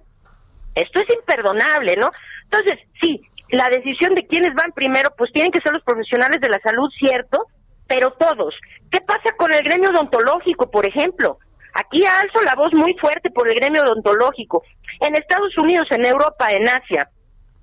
Esto 0.74 1.00
es 1.00 1.14
imperdonable, 1.14 1.96
¿no? 1.96 2.10
Entonces, 2.44 2.78
sí, 3.00 3.20
la 3.50 3.68
decisión 3.68 4.14
de 4.14 4.26
quiénes 4.26 4.54
van 4.54 4.72
primero, 4.72 5.10
pues 5.16 5.30
tienen 5.32 5.52
que 5.52 5.60
ser 5.60 5.72
los 5.72 5.84
profesionales 5.84 6.40
de 6.40 6.48
la 6.48 6.58
salud, 6.60 6.88
cierto, 6.98 7.46
pero 7.86 8.10
todos. 8.12 8.54
¿Qué 8.90 9.00
pasa 9.02 9.30
con 9.36 9.52
el 9.52 9.62
gremio 9.62 9.90
odontológico, 9.90 10.70
por 10.70 10.86
ejemplo? 10.86 11.38
Aquí 11.74 12.04
alzo 12.06 12.40
la 12.44 12.54
voz 12.54 12.72
muy 12.74 12.94
fuerte 12.94 13.30
por 13.30 13.48
el 13.48 13.56
gremio 13.56 13.82
odontológico. 13.82 14.62
En 15.00 15.14
Estados 15.14 15.56
Unidos, 15.58 15.86
en 15.90 16.06
Europa, 16.06 16.48
en 16.50 16.68
Asia, 16.68 17.10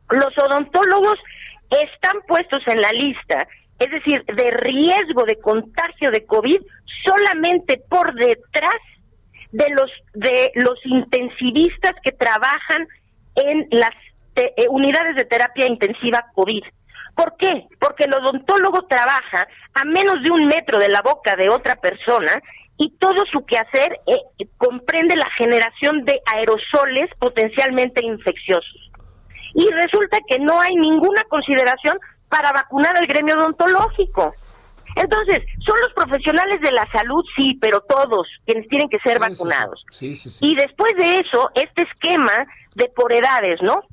los 0.09 0.37
odontólogos 0.37 1.17
están 1.69 2.21
puestos 2.27 2.61
en 2.67 2.81
la 2.81 2.91
lista 2.91 3.47
es 3.81 3.89
decir, 3.89 4.23
de 4.25 4.51
riesgo 4.51 5.23
de 5.23 5.39
contagio 5.39 6.11
de 6.11 6.23
COVID 6.25 6.61
solamente 7.03 7.81
por 7.89 8.13
detrás 8.13 8.79
de 9.51 9.65
los 9.71 9.91
de 10.13 10.51
los 10.53 10.77
intensivistas 10.85 11.93
que 12.03 12.11
trabajan 12.11 12.87
en 13.35 13.67
las 13.71 13.89
eh, 14.35 14.53
unidades 14.69 15.15
de 15.15 15.25
terapia 15.25 15.65
intensiva 15.65 16.25
COVID. 16.35 16.63
¿Por 17.15 17.35
qué? 17.37 17.67
Porque 17.79 18.05
el 18.05 18.13
odontólogo 18.13 18.85
trabaja 18.87 19.47
a 19.73 19.83
menos 19.83 20.21
de 20.23 20.31
un 20.31 20.47
metro 20.47 20.79
de 20.79 20.89
la 20.89 21.01
boca 21.01 21.35
de 21.35 21.49
otra 21.49 21.75
persona 21.75 22.31
y 22.77 22.91
todo 22.99 23.25
su 23.31 23.43
quehacer 23.45 23.99
eh, 24.05 24.45
comprende 24.57 25.15
la 25.15 25.29
generación 25.37 26.05
de 26.05 26.21
aerosoles 26.33 27.09
potencialmente 27.19 28.05
infecciosos. 28.05 28.91
Y 29.55 29.67
resulta 29.71 30.17
que 30.27 30.39
no 30.39 30.61
hay 30.61 30.75
ninguna 30.75 31.23
consideración 31.29 31.97
para 32.31 32.51
vacunar 32.53 32.97
al 32.97 33.05
gremio 33.05 33.35
odontológico. 33.35 34.33
Entonces, 34.95 35.43
son 35.65 35.77
los 35.81 35.93
profesionales 35.93 36.59
de 36.61 36.71
la 36.71 36.87
salud, 36.91 37.23
sí, 37.35 37.57
pero 37.61 37.81
todos 37.81 38.27
quienes 38.45 38.67
tienen 38.67 38.89
que 38.89 38.99
ser 38.99 39.19
vacunados. 39.19 39.85
y 40.01 40.55
después 40.55 40.93
de 40.97 41.17
eso, 41.17 41.49
este 41.53 41.83
esquema 41.83 42.45
de 42.75 42.89
por 42.95 43.13
edades, 43.13 43.59
¿no? 43.61 43.83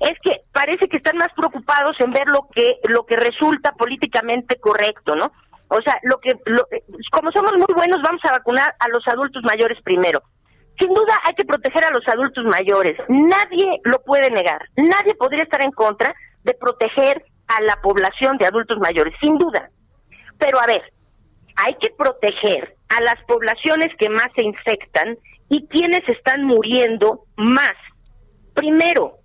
es 0.00 0.18
que 0.22 0.42
parece 0.52 0.88
que 0.88 0.98
están 0.98 1.16
más 1.16 1.32
preocupados 1.34 1.96
en 2.00 2.12
ver 2.12 2.26
lo 2.28 2.48
que 2.54 2.78
lo 2.88 3.06
que 3.06 3.16
resulta 3.16 3.72
políticamente 3.72 4.56
correcto, 4.56 5.14
¿no? 5.16 5.32
O 5.68 5.80
sea, 5.82 5.98
lo 6.02 6.18
que 6.18 6.32
como 7.10 7.32
somos 7.32 7.52
muy 7.54 7.74
buenos 7.74 8.02
vamos 8.02 8.20
a 8.24 8.32
vacunar 8.32 8.74
a 8.78 8.88
los 8.88 9.06
adultos 9.08 9.42
mayores 9.44 9.78
primero. 9.82 10.22
Sin 10.78 10.92
duda 10.92 11.18
hay 11.24 11.34
que 11.34 11.46
proteger 11.46 11.84
a 11.84 11.90
los 11.90 12.06
adultos 12.06 12.44
mayores. 12.44 12.98
Nadie 13.08 13.80
lo 13.84 13.98
puede 14.04 14.30
negar. 14.30 14.68
Nadie 14.76 15.14
podría 15.14 15.44
estar 15.44 15.64
en 15.64 15.72
contra 15.72 16.14
de 16.44 16.52
proteger 16.52 17.24
a 17.48 17.62
la 17.62 17.76
población 17.82 18.36
de 18.38 18.46
adultos 18.46 18.78
mayores, 18.78 19.14
sin 19.22 19.36
duda. 19.38 19.70
Pero 20.38 20.60
a 20.60 20.66
ver, 20.66 20.82
hay 21.56 21.74
que 21.74 21.90
proteger 21.96 22.76
a 22.88 23.00
las 23.02 23.16
poblaciones 23.26 23.88
que 23.98 24.08
más 24.08 24.28
se 24.36 24.44
infectan 24.44 25.16
y 25.48 25.66
quienes 25.68 26.08
están 26.08 26.44
muriendo 26.44 27.24
más. 27.36 27.74
Primero, 28.54 29.18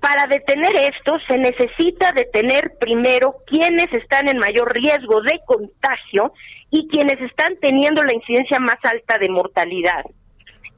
para 0.00 0.26
detener 0.26 0.72
esto 0.76 1.16
se 1.26 1.38
necesita 1.38 2.12
detener 2.12 2.72
primero 2.78 3.36
quienes 3.46 3.90
están 3.92 4.28
en 4.28 4.38
mayor 4.38 4.72
riesgo 4.74 5.22
de 5.22 5.40
contagio 5.46 6.32
y 6.70 6.88
quienes 6.88 7.20
están 7.22 7.56
teniendo 7.60 8.02
la 8.02 8.12
incidencia 8.12 8.58
más 8.60 8.76
alta 8.82 9.16
de 9.18 9.30
mortalidad. 9.30 10.04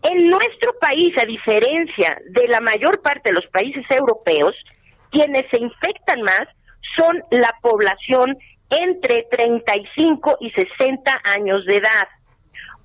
En 0.02 0.28
nuestro 0.28 0.74
país, 0.80 1.12
a 1.20 1.26
diferencia 1.26 2.18
de 2.28 2.46
la 2.48 2.60
mayor 2.60 3.02
parte 3.02 3.30
de 3.30 3.32
los 3.32 3.46
países 3.50 3.84
europeos, 3.90 4.54
quienes 5.10 5.42
se 5.50 5.60
infectan 5.60 6.22
más 6.22 6.46
son 6.96 7.22
la 7.30 7.54
población 7.60 8.38
entre 8.70 9.26
35 9.30 10.38
y 10.40 10.50
60 10.50 11.20
años 11.24 11.64
de 11.66 11.76
edad. 11.76 12.08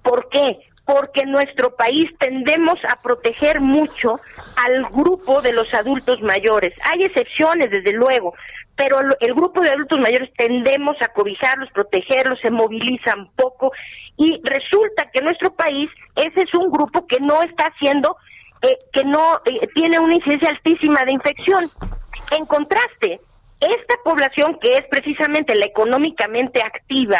¿Por 0.04 0.30
qué? 0.30 0.60
Porque 0.86 1.22
en 1.22 1.32
nuestro 1.32 1.76
país 1.76 2.10
tendemos 2.20 2.78
a 2.90 3.02
proteger 3.02 3.62
mucho 3.62 4.20
al 4.58 4.84
grupo 4.92 5.42
de 5.42 5.54
los 5.54 5.74
adultos 5.74 6.22
mayores. 6.22 6.74
Hay 6.92 7.04
excepciones, 7.04 7.70
desde 7.70 7.94
luego, 7.94 8.34
pero 8.76 8.98
el 9.20 9.34
grupo 9.34 9.62
de 9.62 9.70
adultos 9.70 10.00
mayores 10.00 10.32
tendemos 10.36 10.96
a 11.02 11.14
cobijarlos, 11.14 11.70
protegerlos, 11.72 12.40
se 12.42 12.50
movilizan 12.50 13.30
poco 13.36 13.72
y 14.18 14.42
resulta 14.44 15.10
que 15.12 15.20
en 15.20 15.26
nuestro 15.26 15.54
país 15.54 15.90
ese 16.16 16.42
es 16.42 16.54
un 16.54 16.72
grupo 16.72 17.06
que 17.06 17.20
no 17.20 17.42
está 17.44 17.66
haciendo, 17.66 18.18
eh, 18.62 18.78
que 18.92 19.04
no 19.04 19.40
eh, 19.46 19.68
tiene 19.76 20.00
una 20.00 20.16
incidencia 20.16 20.50
altísima 20.50 21.04
de 21.06 21.14
infección. 21.14 21.66
En 22.38 22.46
contraste, 22.46 23.20
esta 23.62 23.96
población 24.04 24.58
que 24.60 24.74
es 24.74 24.86
precisamente 24.90 25.56
la 25.56 25.66
económicamente 25.66 26.62
activa, 26.62 27.20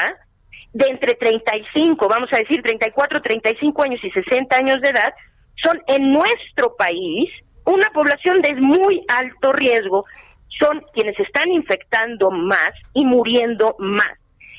de 0.74 0.86
entre 0.88 1.16
35, 1.16 2.08
vamos 2.08 2.30
a 2.32 2.38
decir 2.38 2.62
34, 2.62 3.22
35 3.22 3.84
años 3.84 4.00
y 4.04 4.12
60 4.12 4.56
años 4.56 4.82
de 4.82 4.90
edad, 4.90 5.14
son 5.62 5.82
en 5.88 6.12
nuestro 6.12 6.76
país 6.78 7.30
una 7.66 7.90
población 7.94 8.42
de 8.42 8.56
muy 8.56 9.04
alto 9.08 9.52
riesgo, 9.52 10.06
son 10.60 10.82
quienes 10.94 11.20
están 11.20 11.50
infectando 11.52 12.32
más 12.32 12.72
y 12.94 13.06
muriendo 13.06 13.76
más. 13.80 14.18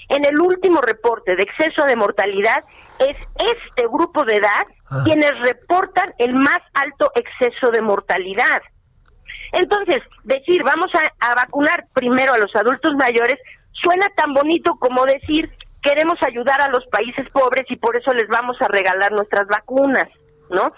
En 0.09 0.25
el 0.27 0.39
último 0.41 0.81
reporte 0.83 1.35
de 1.37 1.43
exceso 1.43 1.87
de 1.87 1.97
mortalidad 1.97 2.63
es 2.99 3.17
este 3.17 3.87
grupo 3.87 4.25
de 4.25 4.37
edad 4.37 4.67
ah. 4.91 5.03
quienes 5.05 5.33
reportan 5.41 6.13
el 6.19 6.35
más 6.35 6.61
alto 6.75 7.11
exceso 7.15 7.71
de 7.71 7.81
mortalidad. 7.81 8.61
Entonces, 9.53 10.03
decir 10.25 10.63
vamos 10.65 10.91
a, 10.95 11.35
vacunar 11.35 11.87
primero 11.93 12.33
a 12.33 12.39
los 12.39 12.55
adultos 12.57 12.95
mayores 12.95 13.39
suena 13.73 14.09
tan 14.17 14.33
bonito 14.33 14.77
como 14.79 15.05
decir 15.05 15.51
queremos 15.83 16.15
ayudar 16.27 16.61
a 16.63 16.69
los 16.69 16.87
países 16.87 17.29
pobres 17.31 17.65
y 17.69 17.77
por 17.77 17.97
eso 17.97 18.13
les 18.13 18.29
vamos 18.29 18.57
a 18.61 18.69
regalar 18.69 19.13
nuestras 19.13 19.47
vacunas, 19.49 20.09
¿no? 20.49 20.73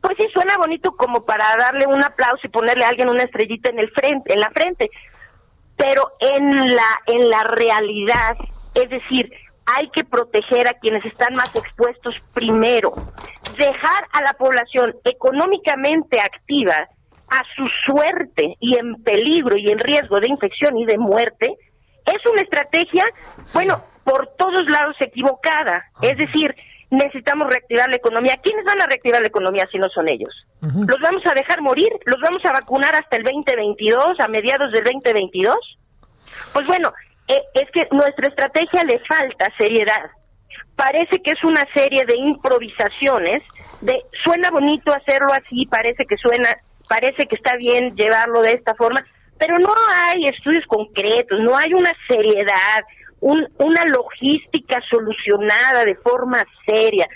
Pues 0.00 0.16
sí 0.18 0.26
suena 0.32 0.56
bonito 0.58 0.92
como 0.92 1.24
para 1.24 1.44
darle 1.56 1.86
un 1.86 2.02
aplauso 2.04 2.40
y 2.44 2.50
ponerle 2.50 2.84
a 2.84 2.88
alguien 2.88 3.10
una 3.10 3.24
estrellita 3.24 3.70
en 3.70 3.78
el 3.78 3.90
frente, 3.90 4.32
en 4.32 4.40
la 4.40 4.50
frente. 4.50 4.90
Pero 5.76 6.12
en 6.20 6.74
la 6.74 7.00
en 7.06 7.28
la 7.28 7.42
realidad, 7.42 8.36
es 8.74 8.88
decir, 8.90 9.32
hay 9.66 9.88
que 9.90 10.04
proteger 10.04 10.68
a 10.68 10.74
quienes 10.74 11.04
están 11.04 11.34
más 11.34 11.54
expuestos 11.56 12.20
primero. 12.32 12.92
Dejar 13.56 14.06
a 14.12 14.22
la 14.22 14.34
población 14.34 14.94
económicamente 15.04 16.20
activa 16.20 16.88
a 17.34 17.42
su 17.56 17.66
suerte 17.86 18.56
y 18.60 18.78
en 18.78 19.02
peligro 19.02 19.56
y 19.56 19.70
en 19.70 19.78
riesgo 19.78 20.20
de 20.20 20.28
infección 20.28 20.78
y 20.78 20.86
de 20.86 20.98
muerte, 20.98 21.56
es 22.06 22.30
una 22.30 22.42
estrategia, 22.42 23.04
bueno, 23.52 23.82
por 24.04 24.28
todos 24.36 24.68
lados 24.70 24.96
equivocada. 25.00 25.84
Es 26.02 26.16
decir, 26.16 26.54
necesitamos 26.90 27.48
reactivar 27.48 27.88
la 27.88 27.96
economía. 27.96 28.38
¿Quiénes 28.42 28.64
van 28.64 28.80
a 28.82 28.86
reactivar 28.86 29.20
la 29.20 29.28
economía 29.28 29.66
si 29.72 29.78
no 29.78 29.88
son 29.88 30.08
ellos? 30.08 30.32
¿Los 30.60 30.98
vamos 31.02 31.22
a 31.26 31.34
dejar 31.34 31.60
morir? 31.60 31.88
¿Los 32.06 32.20
vamos 32.20 32.44
a 32.46 32.52
vacunar 32.52 32.94
hasta 32.94 33.16
el 33.16 33.24
2022, 33.24 34.20
a 34.20 34.28
mediados 34.28 34.72
del 34.72 34.84
2022? 34.84 35.56
Pues 36.52 36.66
bueno, 36.66 36.92
eh, 37.28 37.42
es 37.54 37.70
que 37.70 37.88
nuestra 37.90 38.28
estrategia 38.28 38.84
le 38.84 38.98
falta 39.00 39.52
seriedad. 39.58 40.10
Parece 40.76 41.20
que 41.22 41.32
es 41.32 41.44
una 41.44 41.62
serie 41.74 42.04
de 42.06 42.16
improvisaciones, 42.16 43.42
de 43.80 44.02
suena 44.22 44.50
bonito 44.50 44.92
hacerlo 44.92 45.28
así, 45.32 45.66
parece 45.66 46.04
que 46.06 46.16
suena 46.16 46.48
parece 46.88 47.26
que 47.26 47.36
está 47.36 47.56
bien 47.56 47.94
llevarlo 47.94 48.42
de 48.42 48.52
esta 48.52 48.74
forma, 48.74 49.04
pero 49.38 49.58
no 49.58 49.72
hay 49.90 50.26
estudios 50.26 50.64
concretos, 50.66 51.40
no 51.40 51.56
hay 51.56 51.72
una 51.74 51.92
seriedad, 52.08 52.82
una 53.20 53.84
logística 53.86 54.80
solucionada 54.90 55.84
de 55.84 55.96
forma 55.96 56.44
seria. 56.66 57.06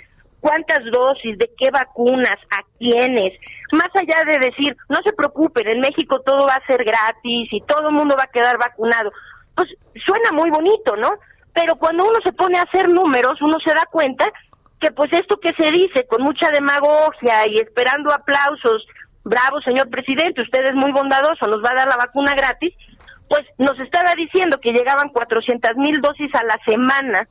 ¿Cuántas 0.40 0.80
dosis? 0.90 1.36
¿De 1.36 1.50
qué 1.58 1.70
vacunas? 1.70 2.38
¿A 2.50 2.62
quiénes? 2.78 3.34
Más 3.72 3.90
allá 3.94 4.24
de 4.24 4.38
decir, 4.46 4.76
no 4.88 4.96
se 5.04 5.12
preocupen, 5.12 5.68
en 5.68 5.80
México 5.80 6.20
todo 6.20 6.46
va 6.46 6.54
a 6.54 6.66
ser 6.66 6.84
gratis 6.84 7.48
y 7.50 7.60
todo 7.62 7.88
el 7.88 7.94
mundo 7.94 8.14
va 8.16 8.24
a 8.24 8.32
quedar 8.32 8.56
vacunado. 8.56 9.12
Pues 9.54 9.68
suena 10.06 10.30
muy 10.32 10.50
bonito, 10.50 10.96
¿no? 10.96 11.10
Pero 11.52 11.76
cuando 11.76 12.04
uno 12.04 12.18
se 12.24 12.32
pone 12.32 12.58
a 12.58 12.62
hacer 12.62 12.88
números, 12.88 13.42
uno 13.42 13.58
se 13.64 13.74
da 13.74 13.84
cuenta 13.90 14.30
que 14.80 14.92
pues 14.92 15.12
esto 15.12 15.38
que 15.40 15.52
se 15.54 15.70
dice 15.72 16.06
con 16.06 16.22
mucha 16.22 16.50
demagogia 16.50 17.46
y 17.48 17.56
esperando 17.56 18.12
aplausos 18.12 18.86
bravo 19.28 19.60
señor 19.62 19.88
presidente, 19.90 20.42
usted 20.42 20.66
es 20.66 20.74
muy 20.74 20.92
bondadoso, 20.92 21.46
nos 21.46 21.62
va 21.62 21.70
a 21.72 21.78
dar 21.78 21.88
la 21.88 21.96
vacuna 21.96 22.34
gratis, 22.34 22.74
pues 23.28 23.42
nos 23.58 23.78
estaba 23.80 24.14
diciendo 24.16 24.58
que 24.60 24.72
llegaban 24.72 25.10
400 25.10 25.76
mil 25.76 26.00
dosis 26.00 26.34
a 26.34 26.44
la 26.44 26.58
semana. 26.66 27.28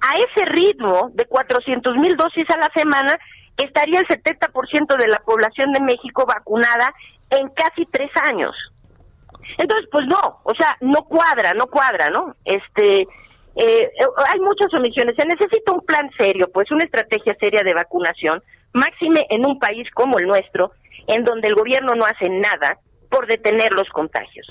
A 0.00 0.18
ese 0.18 0.44
ritmo 0.44 1.10
de 1.14 1.24
400 1.24 1.96
mil 1.96 2.14
dosis 2.16 2.48
a 2.50 2.58
la 2.58 2.70
semana, 2.74 3.14
estaría 3.56 4.00
el 4.00 4.06
70% 4.06 4.96
de 4.96 5.08
la 5.08 5.18
población 5.24 5.72
de 5.72 5.80
México 5.80 6.24
vacunada 6.26 6.92
en 7.30 7.48
casi 7.50 7.86
tres 7.86 8.10
años. 8.22 8.54
Entonces, 9.58 9.88
pues 9.90 10.06
no, 10.06 10.40
o 10.42 10.54
sea, 10.58 10.76
no 10.80 11.02
cuadra, 11.02 11.52
no 11.54 11.66
cuadra, 11.66 12.10
¿no? 12.10 12.34
Este, 12.44 13.02
eh, 13.56 13.90
hay 14.32 14.40
muchas 14.40 14.72
omisiones. 14.74 15.14
Se 15.16 15.26
necesita 15.26 15.72
un 15.72 15.84
plan 15.84 16.10
serio, 16.18 16.50
pues 16.52 16.70
una 16.70 16.84
estrategia 16.84 17.36
seria 17.40 17.62
de 17.62 17.74
vacunación, 17.74 18.42
máxime 18.72 19.26
en 19.30 19.46
un 19.46 19.58
país 19.58 19.88
como 19.94 20.18
el 20.18 20.26
nuestro, 20.26 20.72
en 21.06 21.24
donde 21.24 21.48
el 21.48 21.54
gobierno 21.54 21.94
no 21.94 22.04
hace 22.04 22.28
nada 22.28 22.78
por 23.10 23.26
detener 23.26 23.72
los 23.72 23.88
contagios. 23.90 24.46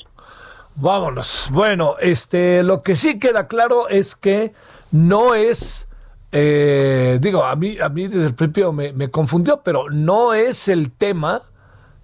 Vámonos. 0.75 1.49
Bueno, 1.51 1.95
este, 1.99 2.63
lo 2.63 2.81
que 2.81 2.95
sí 2.95 3.19
queda 3.19 3.47
claro 3.47 3.89
es 3.89 4.15
que 4.15 4.53
no 4.91 5.35
es, 5.35 5.87
eh, 6.31 7.17
digo, 7.21 7.43
a 7.43 7.55
mí, 7.55 7.77
a 7.79 7.89
mí 7.89 8.07
desde 8.07 8.27
el 8.27 8.35
principio 8.35 8.73
me, 8.73 8.91
me 8.93 9.11
confundió, 9.11 9.61
pero 9.63 9.89
no 9.89 10.33
es 10.33 10.67
el 10.67 10.91
tema 10.91 11.41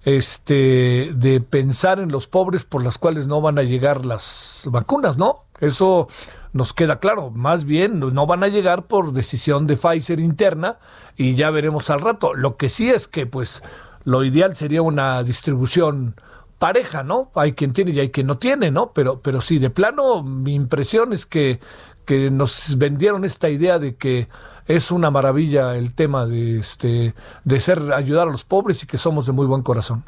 este 0.04 1.10
de 1.14 1.40
pensar 1.40 1.98
en 1.98 2.10
los 2.10 2.26
pobres 2.26 2.64
por 2.64 2.82
las 2.82 2.96
cuales 2.96 3.26
no 3.26 3.40
van 3.40 3.58
a 3.58 3.62
llegar 3.62 4.06
las 4.06 4.64
vacunas, 4.70 5.18
¿no? 5.18 5.44
Eso 5.60 6.08
nos 6.52 6.72
queda 6.72 7.00
claro. 7.00 7.30
Más 7.30 7.64
bien 7.64 8.00
no 8.00 8.26
van 8.26 8.42
a 8.42 8.48
llegar 8.48 8.84
por 8.84 9.12
decisión 9.12 9.66
de 9.66 9.76
Pfizer 9.76 10.20
interna 10.20 10.78
y 11.16 11.34
ya 11.34 11.50
veremos 11.50 11.90
al 11.90 12.00
rato. 12.00 12.34
Lo 12.34 12.56
que 12.56 12.68
sí 12.68 12.90
es 12.90 13.08
que 13.08 13.26
pues 13.26 13.62
lo 14.04 14.24
ideal 14.24 14.56
sería 14.56 14.82
una 14.82 15.22
distribución 15.22 16.14
pareja, 16.58 17.02
¿no? 17.02 17.30
Hay 17.34 17.52
quien 17.52 17.72
tiene 17.72 17.92
y 17.92 18.00
hay 18.00 18.10
quien 18.10 18.26
no 18.26 18.38
tiene, 18.38 18.70
¿no? 18.70 18.92
Pero, 18.92 19.20
pero 19.22 19.40
sí, 19.40 19.58
de 19.58 19.70
plano, 19.70 20.22
mi 20.22 20.54
impresión 20.54 21.12
es 21.12 21.26
que, 21.26 21.58
que 22.06 22.30
nos 22.30 22.76
vendieron 22.76 23.24
esta 23.24 23.48
idea 23.48 23.78
de 23.78 23.96
que 23.96 24.28
es 24.68 24.90
una 24.90 25.10
maravilla 25.10 25.76
el 25.76 25.94
tema 25.94 26.26
de 26.26 26.58
este 26.58 27.14
de 27.44 27.60
ser 27.60 27.92
ayudar 27.92 28.28
a 28.28 28.30
los 28.30 28.44
pobres 28.44 28.82
y 28.82 28.86
que 28.86 28.98
somos 28.98 29.26
de 29.26 29.32
muy 29.32 29.46
buen 29.46 29.62
corazón. 29.62 30.04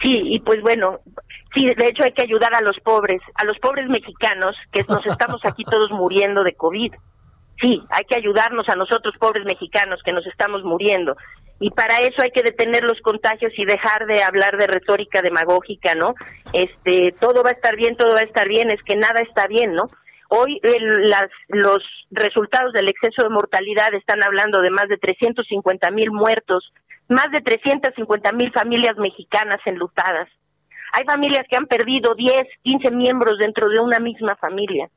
Sí, 0.00 0.20
y 0.22 0.38
pues 0.40 0.60
bueno, 0.62 1.00
sí, 1.54 1.66
de 1.66 1.86
hecho 1.88 2.04
hay 2.04 2.12
que 2.12 2.22
ayudar 2.22 2.54
a 2.54 2.60
los 2.60 2.78
pobres, 2.80 3.20
a 3.34 3.44
los 3.44 3.58
pobres 3.58 3.88
mexicanos, 3.88 4.54
que 4.70 4.84
nos 4.88 5.04
estamos 5.06 5.40
aquí 5.44 5.64
todos 5.70 5.90
muriendo 5.90 6.44
de 6.44 6.54
COVID. 6.54 6.92
Sí, 7.60 7.82
hay 7.90 8.04
que 8.04 8.16
ayudarnos 8.16 8.68
a 8.68 8.76
nosotros 8.76 9.14
pobres 9.18 9.44
mexicanos 9.44 10.00
que 10.04 10.12
nos 10.12 10.26
estamos 10.26 10.62
muriendo 10.62 11.16
y 11.60 11.70
para 11.70 11.98
eso 11.98 12.22
hay 12.22 12.30
que 12.30 12.42
detener 12.42 12.82
los 12.84 13.00
contagios 13.00 13.52
y 13.56 13.64
dejar 13.64 14.06
de 14.06 14.22
hablar 14.22 14.56
de 14.58 14.66
retórica 14.66 15.22
demagógica, 15.22 15.94
¿no? 15.94 16.14
Este, 16.52 17.14
todo 17.20 17.42
va 17.42 17.50
a 17.50 17.54
estar 17.54 17.76
bien, 17.76 17.96
todo 17.96 18.14
va 18.14 18.20
a 18.20 18.24
estar 18.24 18.48
bien, 18.48 18.70
es 18.70 18.82
que 18.82 18.96
nada 18.96 19.20
está 19.20 19.46
bien, 19.46 19.74
¿no? 19.74 19.86
Hoy 20.28 20.60
las, 20.62 21.30
los 21.48 21.78
resultados 22.10 22.72
del 22.72 22.88
exceso 22.88 23.22
de 23.22 23.28
mortalidad 23.28 23.94
están 23.94 24.22
hablando 24.24 24.60
de 24.62 24.70
más 24.70 24.88
de 24.88 24.96
350 24.98 25.90
mil 25.90 26.10
muertos 26.10 26.72
más 27.08 27.30
de 27.30 27.40
350 27.40 28.32
mil 28.32 28.52
familias 28.52 28.96
mexicanas 28.96 29.60
enlutadas. 29.66 30.28
Hay 30.92 31.04
familias 31.04 31.44
que 31.48 31.56
han 31.56 31.66
perdido 31.66 32.14
10, 32.14 32.46
15 32.62 32.90
miembros 32.92 33.38
dentro 33.38 33.68
de 33.68 33.80
una 33.80 33.98
misma 33.98 34.36
familia. 34.36 34.88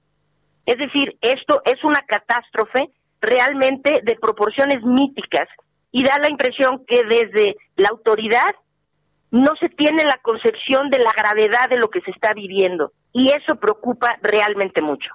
Es 0.66 0.78
decir, 0.78 1.18
esto 1.22 1.62
es 1.66 1.84
una 1.84 2.02
catástrofe 2.08 2.90
realmente 3.20 4.02
de 4.04 4.16
proporciones 4.16 4.84
míticas 4.84 5.48
y 5.98 6.04
da 6.04 6.20
la 6.20 6.30
impresión 6.30 6.86
que 6.88 7.02
desde 7.04 7.56
la 7.76 7.90
autoridad 7.90 8.54
no 9.32 9.54
se 9.60 9.68
tiene 9.70 10.04
la 10.04 10.20
concepción 10.22 10.92
de 10.92 11.00
la 11.00 11.12
gravedad 11.12 11.68
de 11.70 11.78
lo 11.78 11.90
que 11.90 12.02
se 12.02 12.12
está 12.12 12.36
viviendo 12.36 12.92
y 13.14 13.30
eso 13.30 13.56
preocupa 13.56 14.16
realmente 14.22 14.80
mucho. 14.80 15.10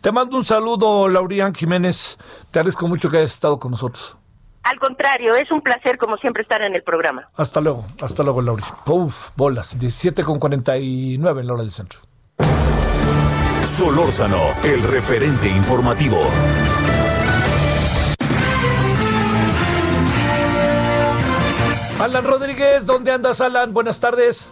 Te 0.00 0.10
mando 0.10 0.36
un 0.38 0.44
saludo, 0.44 1.08
Laurian 1.08 1.54
Jiménez. 1.54 2.18
Te 2.50 2.58
agradezco 2.58 2.88
mucho 2.88 3.10
que 3.10 3.18
hayas 3.18 3.32
estado 3.32 3.60
con 3.60 3.70
nosotros. 3.70 4.16
Al 4.64 4.80
contrario, 4.80 5.34
es 5.36 5.48
un 5.52 5.60
placer 5.60 5.98
como 5.98 6.16
siempre 6.16 6.42
estar 6.42 6.60
en 6.62 6.74
el 6.74 6.82
programa. 6.82 7.28
Hasta 7.36 7.60
luego, 7.60 7.86
hasta 8.02 8.24
luego, 8.24 8.42
Lauri. 8.42 8.64
Uf, 8.86 9.30
bolas, 9.36 9.78
17 9.78 10.24
con 10.24 10.40
49 10.40 11.40
en 11.42 11.46
la 11.46 11.52
hora 11.52 11.62
del 11.62 11.70
centro. 11.70 12.00
Solórzano, 13.62 14.40
el 14.64 14.82
referente 14.82 15.48
informativo. 15.48 16.18
Alan 22.00 22.24
Rodríguez, 22.24 22.86
¿dónde 22.86 23.12
andas, 23.12 23.42
Alan? 23.42 23.74
Buenas 23.74 24.00
tardes. 24.00 24.50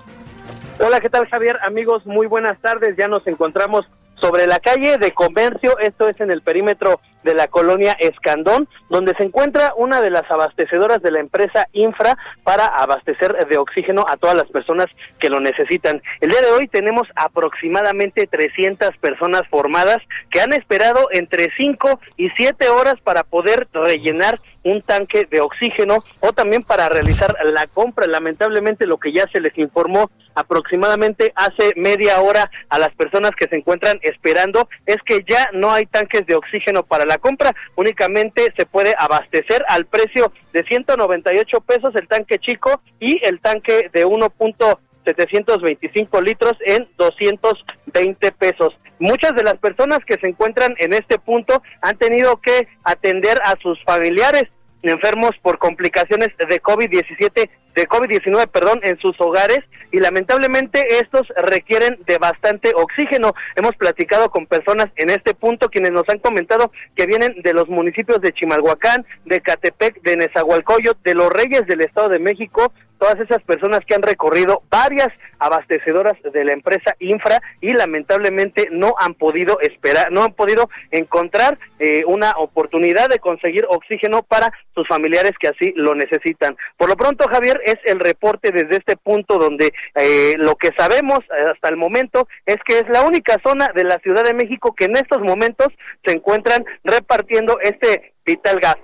Hola, 0.81 1.01
¿qué 1.01 1.09
tal, 1.09 1.27
Javier? 1.29 1.59
Amigos, 1.63 2.05
muy 2.05 2.27
buenas 2.27 2.61
tardes. 2.61 2.95
Ya 2.99 3.09
nos 3.09 3.27
encontramos 3.27 3.87
sobre 4.21 4.47
la 4.47 4.59
calle 4.59 4.99
de 4.99 5.13
comercio, 5.13 5.79
esto 5.79 6.09
es 6.09 6.21
en 6.21 6.31
el 6.31 6.43
perímetro 6.43 7.01
de 7.23 7.35
la 7.35 7.49
colonia 7.49 7.97
Escandón, 7.99 8.69
donde 8.89 9.15
se 9.15 9.25
encuentra 9.25 9.73
una 9.77 10.01
de 10.01 10.11
las 10.11 10.31
abastecedoras 10.31 11.03
de 11.03 11.11
la 11.11 11.21
empresa 11.21 11.67
Infra 11.73 12.17
para 12.45 12.67
abastecer 12.67 13.47
de 13.47 13.59
oxígeno 13.59 14.05
a 14.09 14.17
todas 14.17 14.37
las 14.37 14.49
personas 14.49 14.87
que 15.21 15.31
lo 15.31 15.41
necesitan. 15.41 16.03
El 16.21 16.31
día 16.31 16.41
de 16.41 16.51
hoy 16.51 16.69
tenemos 16.69 17.09
aproximadamente 17.17 18.27
300 18.27 18.97
personas 18.99 19.43
formadas 19.51 19.99
que 20.31 20.41
han 20.41 20.53
esperado 20.53 21.09
entre 21.13 21.51
5 21.57 22.01
y 22.17 22.31
7 22.31 22.69
horas 22.69 22.95
para 23.03 23.25
poder 23.25 23.69
rellenar 23.73 24.39
un 24.65 24.83
tanque 24.83 25.27
de 25.31 25.41
oxígeno 25.41 25.99
o 26.21 26.33
también 26.33 26.63
para 26.63 26.89
realizar 26.89 27.35
la 27.45 27.67
compra. 27.67 28.07
Lamentablemente 28.07 28.87
lo 28.87 28.99
que 28.99 29.13
ya 29.13 29.27
se 29.33 29.41
les 29.41 29.57
informó 29.59 30.11
aproximadamente 30.35 31.33
hace 31.35 31.73
media 31.77 32.21
hora 32.21 32.51
a 32.69 32.79
las 32.79 32.91
personas 32.91 33.33
que 33.37 33.49
se 33.49 33.57
encuentran 33.57 33.99
esperando 34.03 34.69
es 34.87 34.97
que 35.05 35.25
ya 35.29 35.49
no 35.53 35.73
hay 35.73 35.87
tanques 35.87 36.27
de 36.27 36.35
oxígeno 36.35 36.83
para 36.83 37.05
la 37.09 37.19
compra, 37.19 37.53
únicamente 37.75 38.53
se 38.57 38.65
puede 38.67 38.95
abastecer 38.99 39.65
al 39.69 39.87
precio 39.87 40.31
de 40.53 40.63
198 40.63 41.61
pesos 41.63 41.97
el 41.97 42.07
tanque 42.07 42.39
chico 42.39 42.81
y 43.01 43.21
el 43.25 43.41
tanque 43.41 43.91
de 43.93 44.07
1.725 44.07 46.23
litros 46.23 46.53
en 46.67 46.89
220 46.97 48.31
pesos. 48.33 48.79
Muchas 49.01 49.33
de 49.35 49.45
las 49.45 49.57
personas 49.59 50.01
que 50.05 50.19
se 50.19 50.27
encuentran 50.29 50.75
en 50.79 50.93
este 50.93 51.19
punto 51.19 51.63
han 51.83 51.97
tenido 51.99 52.37
que 52.39 52.69
atender 52.85 53.39
a 53.45 53.55
sus 53.63 53.81
familiares 53.85 54.45
enfermos 54.83 55.33
por 55.43 55.59
complicaciones 55.59 56.29
de 56.37 56.63
COVID-17 56.63 57.51
de 57.75 57.89
COVID-19, 57.89 58.49
perdón, 58.49 58.81
en 58.83 58.99
sus 58.99 59.21
hogares 59.21 59.61
y 59.93 59.99
lamentablemente 59.99 60.83
estos 61.01 61.29
requieren 61.37 61.97
de 62.07 62.19
bastante 62.19 62.73
oxígeno. 62.75 63.35
Hemos 63.55 63.77
platicado 63.77 64.31
con 64.31 64.47
personas 64.47 64.89
en 64.97 65.11
este 65.11 65.35
punto 65.35 65.69
quienes 65.69 65.93
nos 65.93 66.09
han 66.09 66.19
comentado 66.19 66.73
que 66.97 67.07
vienen 67.07 67.41
de 67.43 67.55
los 67.55 67.69
municipios 67.69 68.21
de 68.21 68.33
Chimalhuacán, 68.33 69.07
de 69.27 69.41
Catepec, 69.41 70.03
de 70.03 70.17
Nezahualcóyotl, 70.17 71.03
de 71.05 71.15
los 71.15 71.31
Reyes 71.31 71.67
del 71.67 71.83
Estado 71.83 72.09
de 72.09 72.19
México, 72.19 72.73
todas 72.99 73.19
esas 73.21 73.43
personas 73.43 73.81
que 73.87 73.95
han 73.95 74.03
recorrido 74.03 74.63
varias 74.71 75.09
abastecedoras 75.39 76.15
de 76.23 76.45
la 76.45 76.53
empresa 76.53 76.95
Infra 76.99 77.41
y 77.61 77.73
lamentablemente 77.73 78.69
no 78.71 78.95
han 78.99 79.15
podido 79.15 79.61
esperar, 79.61 80.11
no 80.11 80.25
han 80.25 80.33
podido 80.33 80.69
encontrar 80.91 81.59
eh, 81.79 82.03
una 82.07 82.33
oportunidad 82.39 83.09
de 83.09 83.19
conseguir 83.19 83.65
oxígeno 83.69 84.23
para 84.23 84.53
sus 84.75 84.87
familiares 84.89 85.33
que 85.39 85.49
así 85.49 85.73
lo 85.77 85.95
necesitan. 85.95 86.57
Por 86.77 86.89
lo 86.89 86.97
pronto, 86.97 87.29
Javier, 87.29 87.61
es 87.65 87.77
el 87.85 88.01
reporte 88.01 88.51
desde 88.51 88.77
este 88.77 88.97
punto 88.97 89.39
donde 89.39 89.73
eh, 89.95 90.35
lo 90.39 90.57
que 90.57 90.71
sabemos 90.77 91.21
eh, 91.21 91.51
hasta 91.55 91.69
el 91.69 91.77
momento 91.77 92.29
es 92.47 92.57
que 92.65 92.79
es 92.79 92.89
la 92.89 93.03
única 93.03 93.39
zona 93.45 93.69
de 93.75 93.85
la 93.85 93.99
Ciudad 93.99 94.25
de 94.25 94.35
México 94.35 94.75
que 94.77 94.87
en 94.87 94.97
estos 94.97 95.21
momentos 95.21 95.69
se 96.05 96.13
encuentran 96.13 96.65
repartiendo 96.85 97.59
este 97.61 98.15
vital 98.25 98.61
gas. 98.61 98.77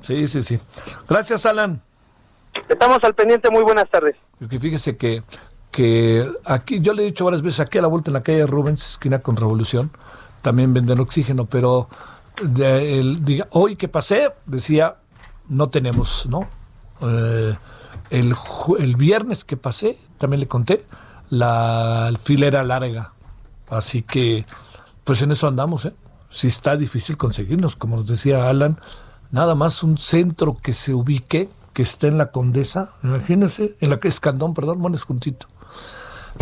Sí, 0.00 0.28
sí, 0.28 0.42
sí. 0.42 0.58
Gracias, 1.08 1.44
Alan. 1.44 1.82
Estamos 2.68 2.98
al 3.02 3.14
pendiente, 3.14 3.50
muy 3.50 3.62
buenas 3.62 3.88
tardes. 3.90 4.16
Es 4.40 4.48
que 4.48 4.58
fíjese 4.58 4.96
que, 4.96 5.22
que 5.70 6.26
aquí, 6.44 6.80
yo 6.80 6.92
le 6.92 7.02
he 7.02 7.06
dicho 7.06 7.24
varias 7.24 7.42
veces, 7.42 7.60
aquí 7.60 7.78
a 7.78 7.82
la 7.82 7.88
vuelta 7.88 8.10
en 8.10 8.14
la 8.14 8.22
calle 8.22 8.46
Rubens, 8.46 8.86
esquina 8.86 9.20
con 9.20 9.36
Revolución, 9.36 9.90
también 10.42 10.72
venden 10.72 11.00
oxígeno, 11.00 11.46
pero 11.46 11.88
el, 12.58 13.44
hoy 13.50 13.76
que 13.76 13.88
pasé, 13.88 14.30
decía, 14.46 14.96
no 15.48 15.68
tenemos, 15.68 16.26
¿no? 16.26 16.48
Eh, 17.02 17.56
el, 18.10 18.34
el 18.78 18.96
viernes 18.96 19.44
que 19.44 19.56
pasé, 19.56 19.98
también 20.18 20.40
le 20.40 20.48
conté, 20.48 20.84
la 21.30 22.12
fila 22.22 22.46
era 22.46 22.62
larga. 22.62 23.12
Así 23.68 24.02
que, 24.02 24.46
pues 25.04 25.20
en 25.22 25.32
eso 25.32 25.46
andamos, 25.46 25.84
¿eh? 25.84 25.92
Si 26.30 26.46
está 26.46 26.76
difícil 26.76 27.16
conseguirnos, 27.16 27.76
como 27.76 27.96
nos 27.96 28.06
decía 28.06 28.48
Alan, 28.48 28.78
nada 29.30 29.54
más 29.54 29.82
un 29.82 29.96
centro 29.98 30.56
que 30.62 30.74
se 30.74 30.92
ubique 30.92 31.48
que 31.72 31.82
está 31.82 32.06
en 32.06 32.18
la 32.18 32.30
Condesa, 32.30 32.92
imagínense, 33.02 33.76
en 33.80 33.90
la 33.90 34.00
que 34.00 34.08
Escandón, 34.08 34.54
perdón, 34.54 34.80
bueno, 34.80 34.96
es 34.96 35.04
juntito. 35.04 35.46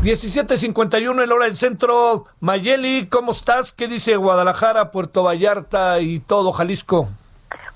17.51 0.02 1.22
en 1.22 1.28
la 1.28 1.34
hora 1.34 1.46
del 1.46 1.56
centro. 1.56 2.26
Mayeli, 2.40 3.08
¿cómo 3.08 3.32
estás? 3.32 3.72
¿Qué 3.72 3.88
dice 3.88 4.16
Guadalajara, 4.16 4.90
Puerto 4.90 5.22
Vallarta 5.22 6.00
y 6.00 6.20
todo 6.20 6.52
Jalisco? 6.52 7.08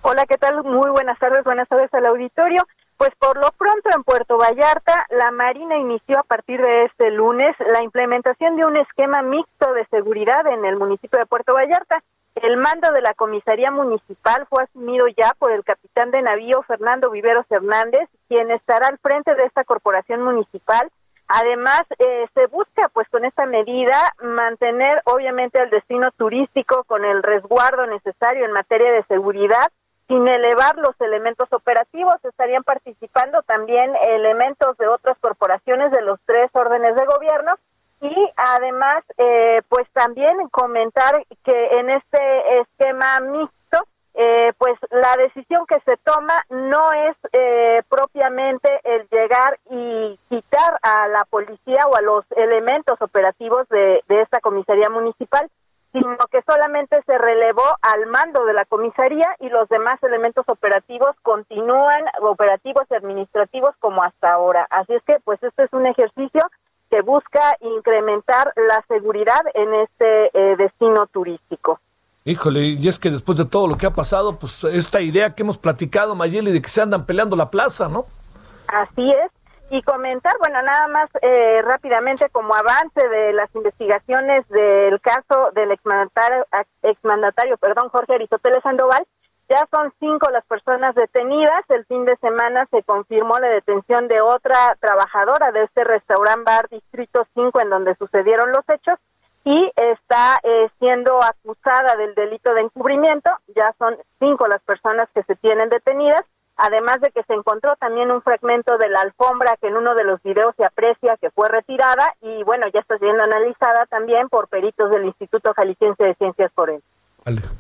Hola, 0.03 0.25
¿qué 0.27 0.37
tal? 0.37 0.63
Muy 0.65 0.91
buenas 0.91 1.19
tardes, 1.19 1.45
buenas 1.45 1.69
tardes 1.69 1.93
al 1.93 2.07
auditorio. 2.07 2.67
Pues 2.97 3.11
por 3.19 3.37
lo 3.37 3.51
pronto 3.53 3.89
en 3.97 4.05
Puerto 4.05 4.37
Vallarta, 4.37 5.07
la 5.09 5.31
Marina 5.31 5.79
inició 5.79 6.19
a 6.19 6.23
partir 6.23 6.61
de 6.61 6.85
este 6.85 7.11
lunes 7.11 7.57
la 7.73 7.83
implementación 7.83 8.57
de 8.57 8.67
un 8.67 8.77
esquema 8.77 9.23
mixto 9.23 9.73
de 9.73 9.87
seguridad 9.87 10.47
en 10.47 10.67
el 10.67 10.77
municipio 10.77 11.19
de 11.19 11.25
Puerto 11.25 11.55
Vallarta. 11.55 12.03
El 12.37 12.57
mando 12.57 12.91
de 12.93 13.01
la 13.03 13.13
comisaría 13.15 13.71
municipal 13.71 14.47
fue 14.49 14.63
asumido 14.63 15.07
ya 15.09 15.35
por 15.39 15.51
el 15.51 15.65
capitán 15.65 16.11
de 16.11 16.23
navío 16.23 16.63
Fernando 16.63 17.11
Viveros 17.11 17.45
Hernández, 17.51 18.09
quien 18.29 18.51
estará 18.51 18.87
al 18.87 18.99
frente 18.99 19.35
de 19.35 19.45
esta 19.45 19.65
corporación 19.65 20.23
municipal. 20.23 20.91
Además, 21.27 21.83
eh, 21.99 22.27
se 22.35 22.47
busca, 22.47 22.89
pues, 22.93 23.09
con 23.09 23.25
esta 23.25 23.47
medida, 23.47 24.15
mantener, 24.21 25.03
obviamente, 25.05 25.61
el 25.63 25.71
destino 25.71 26.11
turístico 26.13 26.85
con 26.85 27.05
el 27.05 27.23
resguardo 27.23 27.87
necesario 27.87 28.45
en 28.45 28.53
materia 28.53 28.93
de 28.93 29.05
seguridad, 29.05 29.71
sin 30.09 30.27
elevar 30.27 30.77
los 30.77 31.01
elementos 31.01 31.53
operativos. 31.53 32.17
Estarían 32.25 32.65
participando 32.65 33.43
también 33.43 33.93
elementos 34.09 34.77
de 34.79 34.89
otras 34.89 35.19
corporaciones 35.19 35.93
de 35.93 36.03
los 36.03 36.19
tres 36.27 36.51
órdenes 36.53 36.97
de 36.97 37.05
gobierno 37.07 37.55
y 38.01 38.31
además, 38.37 39.05
eh, 39.19 39.63
pues 39.69 39.87
también 39.93 40.49
comentar 40.51 41.23
que 41.45 41.67
en 41.79 41.91
este 41.91 42.61
esquema 42.61 43.21
mixto, 43.21 43.79
eh, 44.15 44.53
pues 44.59 44.79
la 44.91 45.17
decisión 45.17 45.67
que 45.67 45.81
se 45.81 45.97
toma 45.99 46.35
no 46.49 46.93
es 46.93 47.17
eh, 47.33 47.83
propiamente 47.89 48.69
el 48.85 49.07
llegar 49.11 49.59
y 49.71 50.19
quitar 50.29 50.79
a 50.83 51.09
la 51.09 51.25
policía 51.29 51.87
o 51.87 51.97
a 51.97 52.01
los 52.01 52.25
elementos 52.33 53.01
operativos 53.01 53.69
de, 53.69 54.03
de 54.09 54.23
esta 54.23 54.41
comisaría 54.41 54.89
municipal, 54.89 55.49
sino 55.93 56.17
que 56.31 56.43
solamente 56.43 57.03
se 57.05 57.19
relevó 57.19 57.65
al 57.83 58.07
mando 58.07 58.45
de 58.47 58.53
la 58.53 58.65
comisaría 58.65 59.27
y 59.41 59.49
los 59.49 59.69
demás 59.69 60.03
elementos 60.03 60.49
operativos 60.49 61.17
continúan 61.23 62.05
operativos 62.21 62.85
y 62.91 62.95
administrativos 62.95 63.75
como 63.81 64.03
hasta 64.03 64.33
ahora. 64.33 64.67
Así 64.71 64.95
es 64.95 65.03
que, 65.03 65.19
pues, 65.21 65.43
este 65.43 65.65
es 65.65 65.73
un 65.73 65.87
ejercicio 65.87 66.43
que 66.91 67.03
busca 67.03 67.57
incrementar 67.61 68.53
la 68.57 68.85
seguridad 68.89 69.41
en 69.55 69.75
este 69.75 70.31
eh, 70.35 70.57
destino 70.57 71.07
turístico. 71.07 71.81
Híjole, 72.25 72.61
y 72.61 72.89
es 72.89 72.99
que 72.99 73.11
después 73.11 73.39
de 73.39 73.47
todo 73.47 73.67
lo 73.67 73.77
que 73.77 73.87
ha 73.87 73.93
pasado, 73.93 74.39
pues 74.39 74.65
esta 74.65 75.01
idea 75.01 75.35
que 75.35 75.43
hemos 75.43 75.57
platicado, 75.57 76.15
Mayeli, 76.15 76.53
de 76.53 76.61
que 76.61 76.69
se 76.69 76.83
andan 76.83 77.07
peleando 77.07 77.35
la 77.35 77.51
plaza, 77.51 77.89
¿no? 77.89 78.05
Así 78.69 79.11
es. 79.11 79.31
Y 79.71 79.83
comentar, 79.83 80.37
bueno, 80.39 80.61
nada 80.63 80.89
más 80.89 81.09
eh, 81.23 81.63
rápidamente 81.63 82.29
como 82.31 82.55
avance 82.55 83.09
de 83.09 83.33
las 83.33 83.55
investigaciones 83.55 84.47
del 84.49 85.01
caso 85.01 85.51
del 85.55 85.71
exmandatario, 85.71 86.45
exmandatario 86.83 87.57
perdón, 87.57 87.89
Jorge 87.89 88.15
Aristóteles 88.15 88.63
Sandoval, 88.65 89.07
ya 89.51 89.67
son 89.71 89.93
cinco 89.99 90.31
las 90.31 90.45
personas 90.47 90.95
detenidas. 90.95 91.65
El 91.71 91.85
fin 91.87 92.05
de 92.05 92.17
semana 92.19 92.67
se 92.71 92.85
confirmó 92.85 93.37
la 93.41 93.49
detención 93.49 94.07
de 94.07 94.21
otra 94.21 94.77
trabajadora 94.81 95.51
de 95.51 95.65
este 95.65 95.83
restaurante 95.83 96.45
bar 96.47 96.69
Distrito 96.69 97.27
5 97.35 97.61
en 97.61 97.71
donde 97.71 97.97
sucedieron 97.97 98.53
los 98.53 98.65
hechos 98.69 98.99
y 99.45 99.73
está 99.75 100.39
eh, 100.45 100.69
siendo 100.79 101.21
acusada 101.21 101.97
del 101.97 102.15
delito 102.15 102.55
de 102.55 102.61
encubrimiento. 102.61 103.29
Ya 103.57 103.75
son 103.77 103.97
cinco 104.21 104.47
las 104.47 104.63
personas 104.63 105.09
que 105.13 105.25
se 105.25 105.35
tienen 105.35 105.69
detenidas. 105.69 106.25
además 106.63 107.01
de 107.01 107.11
que 107.11 107.23
se 107.23 107.33
encontró 107.33 107.75
también 107.77 108.11
un 108.11 108.21
fragmento 108.21 108.77
de 108.77 108.91
la 108.91 109.01
alfombra 109.01 109.57
que 109.61 109.69
en 109.69 109.79
uno 109.79 109.95
de 109.95 110.05
los 110.05 110.23
videos 110.23 110.55
se 110.57 110.65
aprecia 110.65 111.17
que 111.17 111.31
fue 111.31 111.49
retirada 111.49 112.15
y 112.21 112.45
bueno, 112.45 112.67
ya 112.69 112.81
está 112.81 112.99
siendo 112.99 113.25
analizada 113.25 113.87
también 113.87 114.29
por 114.29 114.47
peritos 114.49 114.91
del 114.91 115.07
Instituto 115.07 115.55
Jalisciense 115.55 116.05
de 116.05 116.15
Ciencias 116.17 116.53
Forenses. 116.53 117.01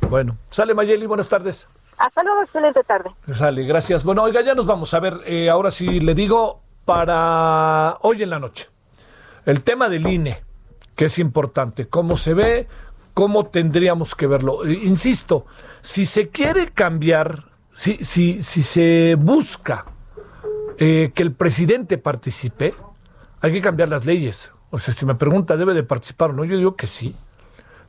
Bueno. 0.08 0.36
Sale 0.46 0.74
Mayeli, 0.74 1.06
buenas 1.06 1.28
tardes. 1.28 1.66
Hasta 1.98 2.22
luego, 2.22 2.42
excelente 2.42 2.82
tarde. 2.84 3.10
Sale, 3.32 3.64
gracias. 3.64 4.04
Bueno, 4.04 4.22
oiga, 4.22 4.42
ya 4.42 4.54
nos 4.54 4.66
vamos. 4.66 4.94
A 4.94 5.00
ver, 5.00 5.20
eh, 5.26 5.50
ahora 5.50 5.70
sí 5.70 6.00
le 6.00 6.14
digo 6.14 6.62
para 6.84 7.96
hoy 8.02 8.22
en 8.22 8.30
la 8.30 8.38
noche. 8.38 8.68
El 9.44 9.62
tema 9.62 9.88
del 9.88 10.06
INE, 10.06 10.42
que 10.96 11.06
es 11.06 11.18
importante. 11.18 11.88
¿Cómo 11.88 12.16
se 12.16 12.34
ve? 12.34 12.68
¿Cómo 13.14 13.46
tendríamos 13.46 14.14
que 14.14 14.26
verlo? 14.26 14.66
Eh, 14.66 14.80
Insisto, 14.82 15.46
si 15.80 16.06
se 16.06 16.28
quiere 16.28 16.70
cambiar, 16.72 17.50
si, 17.72 17.96
si, 18.04 18.42
si 18.42 18.62
se 18.62 19.16
busca 19.18 19.84
eh, 20.78 21.12
que 21.14 21.22
el 21.22 21.32
presidente 21.32 21.98
participe, 21.98 22.74
hay 23.40 23.52
que 23.52 23.60
cambiar 23.60 23.88
las 23.88 24.06
leyes. 24.06 24.52
O 24.70 24.78
sea, 24.78 24.94
si 24.94 25.04
me 25.04 25.14
pregunta, 25.14 25.56
¿debe 25.56 25.74
de 25.74 25.82
participar 25.82 26.30
o 26.30 26.32
no? 26.32 26.44
Yo 26.44 26.56
digo 26.56 26.76
que 26.76 26.86
sí. 26.86 27.14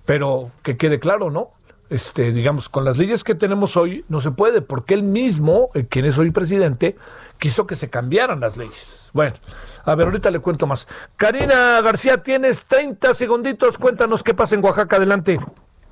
Pero 0.06 0.52
que 0.64 0.78
quede 0.78 1.00
claro, 1.00 1.30
¿no? 1.30 1.52
Este, 1.92 2.32
digamos, 2.32 2.70
con 2.70 2.86
las 2.86 2.98
leyes 2.98 3.26
que 3.26 3.36
tenemos 3.36 3.76
hoy 3.76 4.06
no 4.08 4.22
se 4.22 4.32
puede, 4.32 4.62
porque 4.62 4.94
él 4.94 5.04
mismo, 5.04 5.72
eh, 5.74 5.88
quien 5.88 6.06
es 6.06 6.18
hoy 6.18 6.32
presidente, 6.32 6.96
quiso 7.38 7.68
que 7.68 7.76
se 7.76 7.90
cambiaran 7.90 8.40
las 8.40 8.56
leyes. 8.56 9.10
Bueno, 9.12 9.36
a 9.84 9.94
ver, 9.96 10.06
ahorita 10.06 10.32
le 10.32 10.40
cuento 10.40 10.68
más. 10.68 10.88
Karina 11.18 11.82
García, 11.82 12.24
tienes 12.24 12.64
30 12.64 13.14
segunditos, 13.14 13.78
cuéntanos 13.78 14.24
qué 14.24 14.34
pasa 14.34 14.56
en 14.56 14.64
Oaxaca, 14.64 14.96
adelante. 14.96 15.38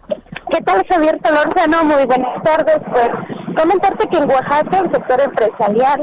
¿Qué 0.10 0.62
tal, 0.64 0.84
Javier 0.90 1.20
Solórzano? 1.24 1.84
Muy 1.84 2.06
buenas 2.06 2.42
tardes. 2.44 2.80
Pues 2.92 3.10
comentarte 3.56 4.08
que 4.08 4.18
en 4.18 4.30
Oaxaca 4.30 4.80
el 4.80 4.92
sector 4.92 5.22
empresarial 5.22 6.02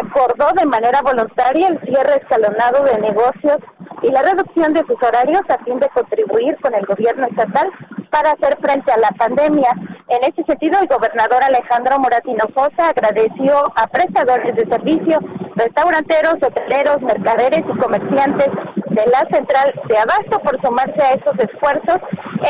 acordó 0.00 0.52
de 0.54 0.66
manera 0.66 1.00
voluntaria 1.02 1.68
el 1.68 1.80
cierre 1.80 2.20
escalonado 2.20 2.84
de 2.84 2.98
negocios 3.00 3.56
y 4.02 4.10
la 4.10 4.22
reducción 4.22 4.74
de 4.74 4.80
sus 4.80 5.02
horarios 5.02 5.40
a 5.48 5.62
fin 5.64 5.80
de 5.80 5.88
contribuir 5.88 6.56
con 6.60 6.74
el 6.74 6.84
gobierno 6.84 7.26
estatal 7.26 7.70
para 8.10 8.32
hacer 8.32 8.58
frente 8.60 8.92
a 8.92 8.98
la 8.98 9.10
pandemia. 9.10 9.70
En 10.08 10.22
ese 10.22 10.44
sentido, 10.44 10.78
el 10.80 10.88
gobernador 10.88 11.42
Alejandro 11.42 11.98
Moratino 11.98 12.44
Fosa 12.54 12.90
agradeció 12.90 13.72
a 13.76 13.86
prestadores 13.86 14.54
de 14.54 14.66
servicio, 14.70 15.18
restauranteros, 15.56 16.34
hoteleros, 16.42 17.00
mercaderes 17.00 17.60
y 17.60 17.78
comerciantes 17.78 18.50
de 18.96 19.06
la 19.10 19.28
central 19.30 19.72
de 19.88 19.98
abasto 19.98 20.40
por 20.40 20.60
sumarse 20.62 21.02
a 21.02 21.12
estos 21.12 21.34
esfuerzos 21.38 22.00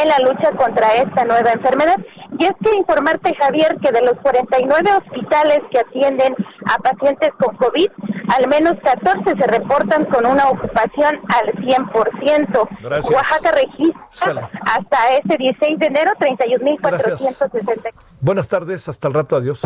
en 0.01 0.09
la 0.09 0.19
lucha 0.21 0.53
contra 0.53 0.95
esta 0.95 1.25
nueva 1.25 1.51
enfermedad. 1.51 1.97
Y 2.39 2.45
es 2.45 2.53
que 2.63 2.79
informarte, 2.79 3.35
Javier, 3.41 3.77
que 3.83 3.91
de 3.91 4.03
los 4.03 4.15
49 4.23 4.91
hospitales 4.93 5.61
que 5.71 5.81
atienden 5.81 6.37
a 6.67 6.79
pacientes 6.79 7.31
con 7.39 7.57
COVID, 7.57 7.89
al 8.37 8.49
menos 8.49 8.75
14 8.85 9.23
se 9.25 9.47
reportan 9.47 10.05
con 10.07 10.27
una 10.27 10.49
ocupación 10.49 11.19
al 11.29 11.53
100%. 11.55 12.69
Gracias. 12.83 13.15
Oaxaca 13.15 13.53
registra 13.53 14.51
hasta 14.67 15.09
este 15.19 15.37
16 15.37 15.79
de 15.79 15.87
enero 15.87 16.13
31.460. 16.19 17.93
Buenas 18.21 18.49
tardes, 18.49 18.89
hasta 18.89 19.09
el 19.09 19.15
rato, 19.15 19.37
adiós. 19.37 19.63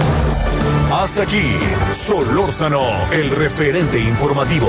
Hasta 0.93 1.23
aquí, 1.23 1.59
Solórzano, 1.91 2.83
el 3.13 3.31
referente 3.31 3.99
informativo. 3.99 4.69